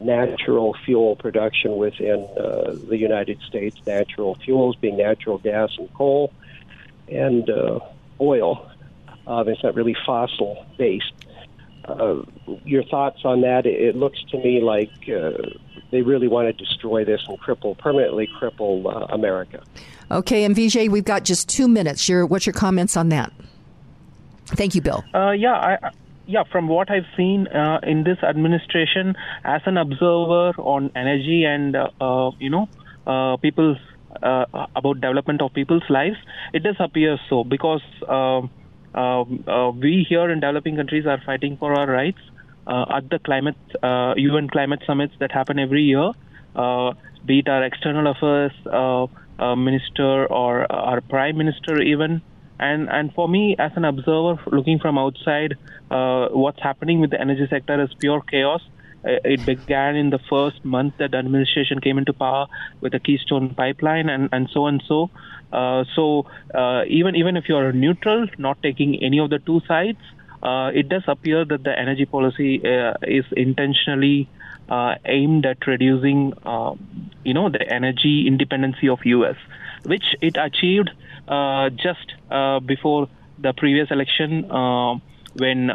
natural 0.00 0.74
fuel 0.84 1.16
production 1.16 1.76
within 1.76 2.26
uh, 2.38 2.76
the 2.88 2.98
United 2.98 3.40
States. 3.42 3.76
Natural 3.86 4.34
fuels 4.36 4.76
being 4.76 4.96
natural 4.96 5.38
gas 5.38 5.70
and 5.78 5.92
coal 5.94 6.32
and 7.08 7.48
uh, 7.48 7.80
oil. 8.20 8.70
Uh, 9.26 9.44
it's 9.46 9.62
not 9.62 9.74
really 9.74 9.96
fossil 10.04 10.66
based. 10.76 11.12
Uh, 11.84 12.22
your 12.64 12.82
thoughts 12.84 13.20
on 13.24 13.40
that? 13.42 13.64
It, 13.64 13.80
it 13.80 13.96
looks 13.96 14.22
to 14.30 14.38
me 14.38 14.60
like 14.60 14.90
uh, 15.08 15.32
they 15.90 16.02
really 16.02 16.28
want 16.28 16.46
to 16.48 16.52
destroy 16.52 17.04
this 17.04 17.24
and 17.28 17.38
cripple 17.40 17.78
permanently 17.78 18.28
cripple 18.40 18.86
uh, 18.86 19.06
America. 19.14 19.62
Okay, 20.10 20.44
and 20.44 20.54
Vijay, 20.54 20.88
we've 20.88 21.04
got 21.04 21.24
just 21.24 21.48
two 21.48 21.68
minutes. 21.68 22.08
Your, 22.08 22.26
what's 22.26 22.46
your 22.46 22.52
comments 22.52 22.96
on 22.96 23.08
that? 23.10 23.32
Thank 24.46 24.74
you, 24.74 24.80
Bill. 24.80 25.04
Uh, 25.14 25.30
yeah, 25.30 25.54
I, 25.54 25.78
I- 25.82 25.90
yeah. 26.26 26.42
From 26.50 26.68
what 26.68 26.90
I've 26.90 27.06
seen 27.16 27.46
uh, 27.48 27.80
in 27.82 28.04
this 28.04 28.18
administration, 28.22 29.14
as 29.44 29.62
an 29.66 29.76
observer 29.76 30.52
on 30.58 30.90
energy 30.94 31.44
and 31.44 31.76
uh, 31.76 31.88
uh, 32.00 32.30
you 32.38 32.50
know 32.50 32.68
uh, 33.06 33.36
people's 33.36 33.78
uh, 34.22 34.44
about 34.74 35.00
development 35.00 35.42
of 35.42 35.52
people's 35.54 35.88
lives, 35.88 36.16
it 36.52 36.62
does 36.62 36.76
appear 36.78 37.18
so 37.28 37.44
because 37.44 37.82
um 38.08 38.50
um, 38.94 39.44
uh, 39.46 39.70
we 39.70 40.06
here 40.08 40.30
in 40.30 40.40
developing 40.40 40.76
countries 40.76 41.04
are 41.06 41.20
fighting 41.26 41.58
for 41.58 41.74
our 41.78 41.86
rights. 41.86 42.20
at 42.68 43.04
the 43.10 43.18
climate 43.26 43.56
UN 44.28 44.48
climate 44.48 44.82
summits 44.86 45.14
that 45.20 45.32
happen 45.32 45.58
every 45.58 45.82
year, 45.82 46.06
be 47.26 47.38
it 47.40 47.48
our 47.48 47.62
external 47.66 48.06
affairs 48.12 48.54
minister 49.66 50.26
or 50.38 50.50
our 50.72 51.02
prime 51.02 51.36
minister 51.36 51.76
even. 51.82 52.22
And 52.58 52.88
and 52.88 53.12
for 53.12 53.28
me, 53.28 53.56
as 53.58 53.72
an 53.76 53.84
observer 53.84 54.38
looking 54.50 54.78
from 54.78 54.98
outside, 54.98 55.56
uh, 55.90 56.28
what's 56.28 56.60
happening 56.62 57.00
with 57.00 57.10
the 57.10 57.20
energy 57.20 57.46
sector 57.50 57.80
is 57.82 57.90
pure 58.00 58.22
chaos. 58.22 58.62
Uh, 59.04 59.18
It 59.24 59.44
began 59.44 59.96
in 59.96 60.10
the 60.10 60.18
first 60.30 60.64
month 60.64 60.94
that 60.98 61.10
the 61.10 61.18
administration 61.18 61.80
came 61.80 61.98
into 61.98 62.12
power 62.12 62.46
with 62.80 62.92
the 62.92 63.00
Keystone 63.00 63.54
pipeline 63.54 64.08
and, 64.08 64.28
and 64.32 64.48
so 64.50 64.66
and 64.66 64.82
so. 64.88 65.10
Uh, 65.52 65.84
so 65.94 66.26
uh, 66.54 66.82
even 66.88 67.14
even 67.14 67.36
if 67.36 67.48
you're 67.48 67.72
neutral, 67.72 68.26
not 68.38 68.62
taking 68.62 69.02
any 69.02 69.18
of 69.18 69.30
the 69.30 69.38
two 69.38 69.60
sides, 69.68 69.98
uh, 70.42 70.70
it 70.74 70.88
does 70.88 71.04
appear 71.06 71.44
that 71.44 71.62
the 71.62 71.78
energy 71.78 72.06
policy 72.06 72.62
uh, 72.66 72.94
is 73.02 73.24
intentionally 73.36 74.28
uh, 74.68 74.94
aimed 75.04 75.46
at 75.46 75.66
reducing, 75.66 76.32
uh, 76.44 76.74
you 77.24 77.34
know, 77.34 77.48
the 77.48 77.62
energy 77.72 78.26
independency 78.26 78.88
of 78.88 78.98
U.S., 79.04 79.36
which 79.84 80.14
it 80.20 80.36
achieved 80.36 80.90
uh, 81.28 81.70
just 81.70 82.14
uh, 82.30 82.60
before 82.60 83.08
the 83.38 83.52
previous 83.52 83.90
election 83.90 84.50
uh, 84.50 84.94
when. 85.36 85.70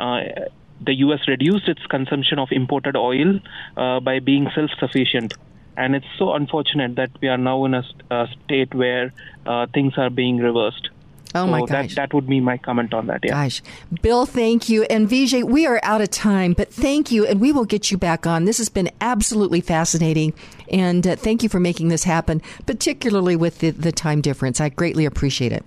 The 0.83 0.95
U.S. 0.95 1.19
reduced 1.27 1.67
its 1.67 1.85
consumption 1.85 2.39
of 2.39 2.47
imported 2.51 2.95
oil 2.95 3.39
by 3.75 4.17
being 4.17 4.49
self-sufficient, 4.55 5.35
and 5.77 5.95
it's 5.95 6.07
so 6.17 6.33
unfortunate 6.33 6.95
that 6.95 7.11
we 7.21 7.27
are 7.27 7.37
now 7.37 7.65
in 7.65 7.75
a, 7.75 7.83
a 8.09 8.27
state 8.43 8.73
where 8.73 9.13
uh, 9.45 9.67
things 9.73 9.93
are 9.97 10.09
being 10.09 10.37
reversed. 10.37 10.89
Oh, 11.33 11.45
so 11.45 11.47
my 11.47 11.59
That, 11.61 11.83
gosh. 11.83 11.95
that 11.95 12.13
would 12.13 12.27
be 12.27 12.39
my 12.39 12.57
comment 12.57 12.93
on 12.93 13.07
that. 13.07 13.21
Yeah. 13.23 13.31
Gosh. 13.31 13.61
Bill, 14.01 14.25
thank 14.25 14.69
you. 14.69 14.83
And 14.83 15.09
Vijay, 15.09 15.43
we 15.43 15.65
are 15.65 15.79
out 15.83 16.01
of 16.01 16.09
time, 16.11 16.53
but 16.53 16.71
thank 16.73 17.11
you. 17.11 17.25
And 17.25 17.39
we 17.39 17.51
will 17.51 17.65
get 17.65 17.89
you 17.91 17.97
back 17.97 18.27
on. 18.27 18.45
This 18.45 18.57
has 18.57 18.69
been 18.69 18.89
absolutely 18.99 19.61
fascinating. 19.61 20.33
And 20.69 21.05
uh, 21.07 21.15
thank 21.15 21.43
you 21.43 21.49
for 21.49 21.59
making 21.59 21.87
this 21.87 22.03
happen, 22.03 22.41
particularly 22.65 23.35
with 23.35 23.59
the, 23.59 23.69
the 23.71 23.91
time 23.91 24.21
difference. 24.21 24.59
I 24.59 24.69
greatly 24.69 25.05
appreciate 25.05 25.51
it. 25.51 25.63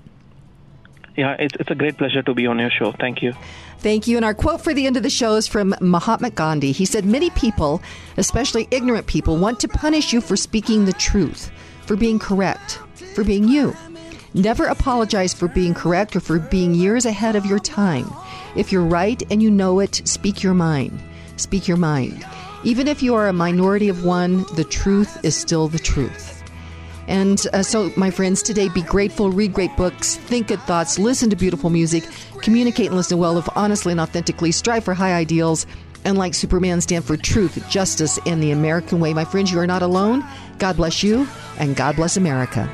Yeah, 1.16 1.36
it's, 1.38 1.54
it's 1.60 1.70
a 1.70 1.76
great 1.76 1.96
pleasure 1.96 2.22
to 2.22 2.34
be 2.34 2.46
on 2.46 2.58
your 2.58 2.70
show. 2.70 2.92
Thank 2.92 3.22
you. 3.22 3.32
Thank 3.78 4.06
you. 4.08 4.16
And 4.16 4.24
our 4.24 4.34
quote 4.34 4.62
for 4.62 4.74
the 4.74 4.86
end 4.86 4.96
of 4.96 5.02
the 5.02 5.10
show 5.10 5.34
is 5.36 5.46
from 5.46 5.74
Mahatma 5.80 6.30
Gandhi. 6.30 6.72
He 6.72 6.84
said, 6.84 7.04
Many 7.04 7.30
people, 7.30 7.82
especially 8.16 8.66
ignorant 8.70 9.06
people, 9.06 9.36
want 9.36 9.60
to 9.60 9.68
punish 9.68 10.12
you 10.12 10.20
for 10.20 10.36
speaking 10.36 10.86
the 10.86 10.92
truth, 10.94 11.52
for 11.82 11.94
being 11.94 12.18
correct, 12.18 12.80
for 13.14 13.22
being 13.22 13.46
you. 13.46 13.76
Never 14.34 14.66
apologize 14.66 15.32
for 15.32 15.46
being 15.46 15.74
correct 15.74 16.16
or 16.16 16.20
for 16.20 16.40
being 16.40 16.74
years 16.74 17.06
ahead 17.06 17.36
of 17.36 17.46
your 17.46 17.60
time. 17.60 18.12
If 18.56 18.72
you're 18.72 18.84
right 18.84 19.22
and 19.30 19.40
you 19.40 19.48
know 19.48 19.78
it, 19.78 20.02
speak 20.04 20.42
your 20.42 20.54
mind. 20.54 21.00
Speak 21.36 21.68
your 21.68 21.76
mind. 21.76 22.26
Even 22.64 22.88
if 22.88 23.00
you 23.00 23.14
are 23.14 23.28
a 23.28 23.32
minority 23.32 23.88
of 23.88 24.04
one, 24.04 24.44
the 24.56 24.64
truth 24.64 25.24
is 25.24 25.36
still 25.36 25.68
the 25.68 25.78
truth. 25.78 26.42
And 27.06 27.46
uh, 27.52 27.62
so, 27.62 27.92
my 27.96 28.10
friends, 28.10 28.42
today 28.42 28.68
be 28.68 28.82
grateful, 28.82 29.30
read 29.30 29.52
great 29.52 29.76
books, 29.76 30.16
think 30.16 30.48
good 30.48 30.62
thoughts, 30.62 30.98
listen 30.98 31.30
to 31.30 31.36
beautiful 31.36 31.70
music, 31.70 32.02
communicate 32.42 32.86
and 32.86 32.96
listen 32.96 33.18
well, 33.18 33.34
live 33.34 33.48
honestly 33.54 33.92
and 33.92 34.00
authentically, 34.00 34.50
strive 34.50 34.84
for 34.84 34.94
high 34.94 35.14
ideals, 35.14 35.64
and 36.04 36.18
like 36.18 36.34
Superman, 36.34 36.80
stand 36.80 37.04
for 37.04 37.16
truth, 37.16 37.68
justice, 37.68 38.18
and 38.26 38.42
the 38.42 38.50
American 38.50 38.98
way. 38.98 39.14
My 39.14 39.24
friends, 39.24 39.52
you 39.52 39.60
are 39.60 39.66
not 39.66 39.82
alone. 39.82 40.24
God 40.58 40.76
bless 40.76 41.04
you, 41.04 41.28
and 41.58 41.76
God 41.76 41.94
bless 41.96 42.16
America. 42.16 42.68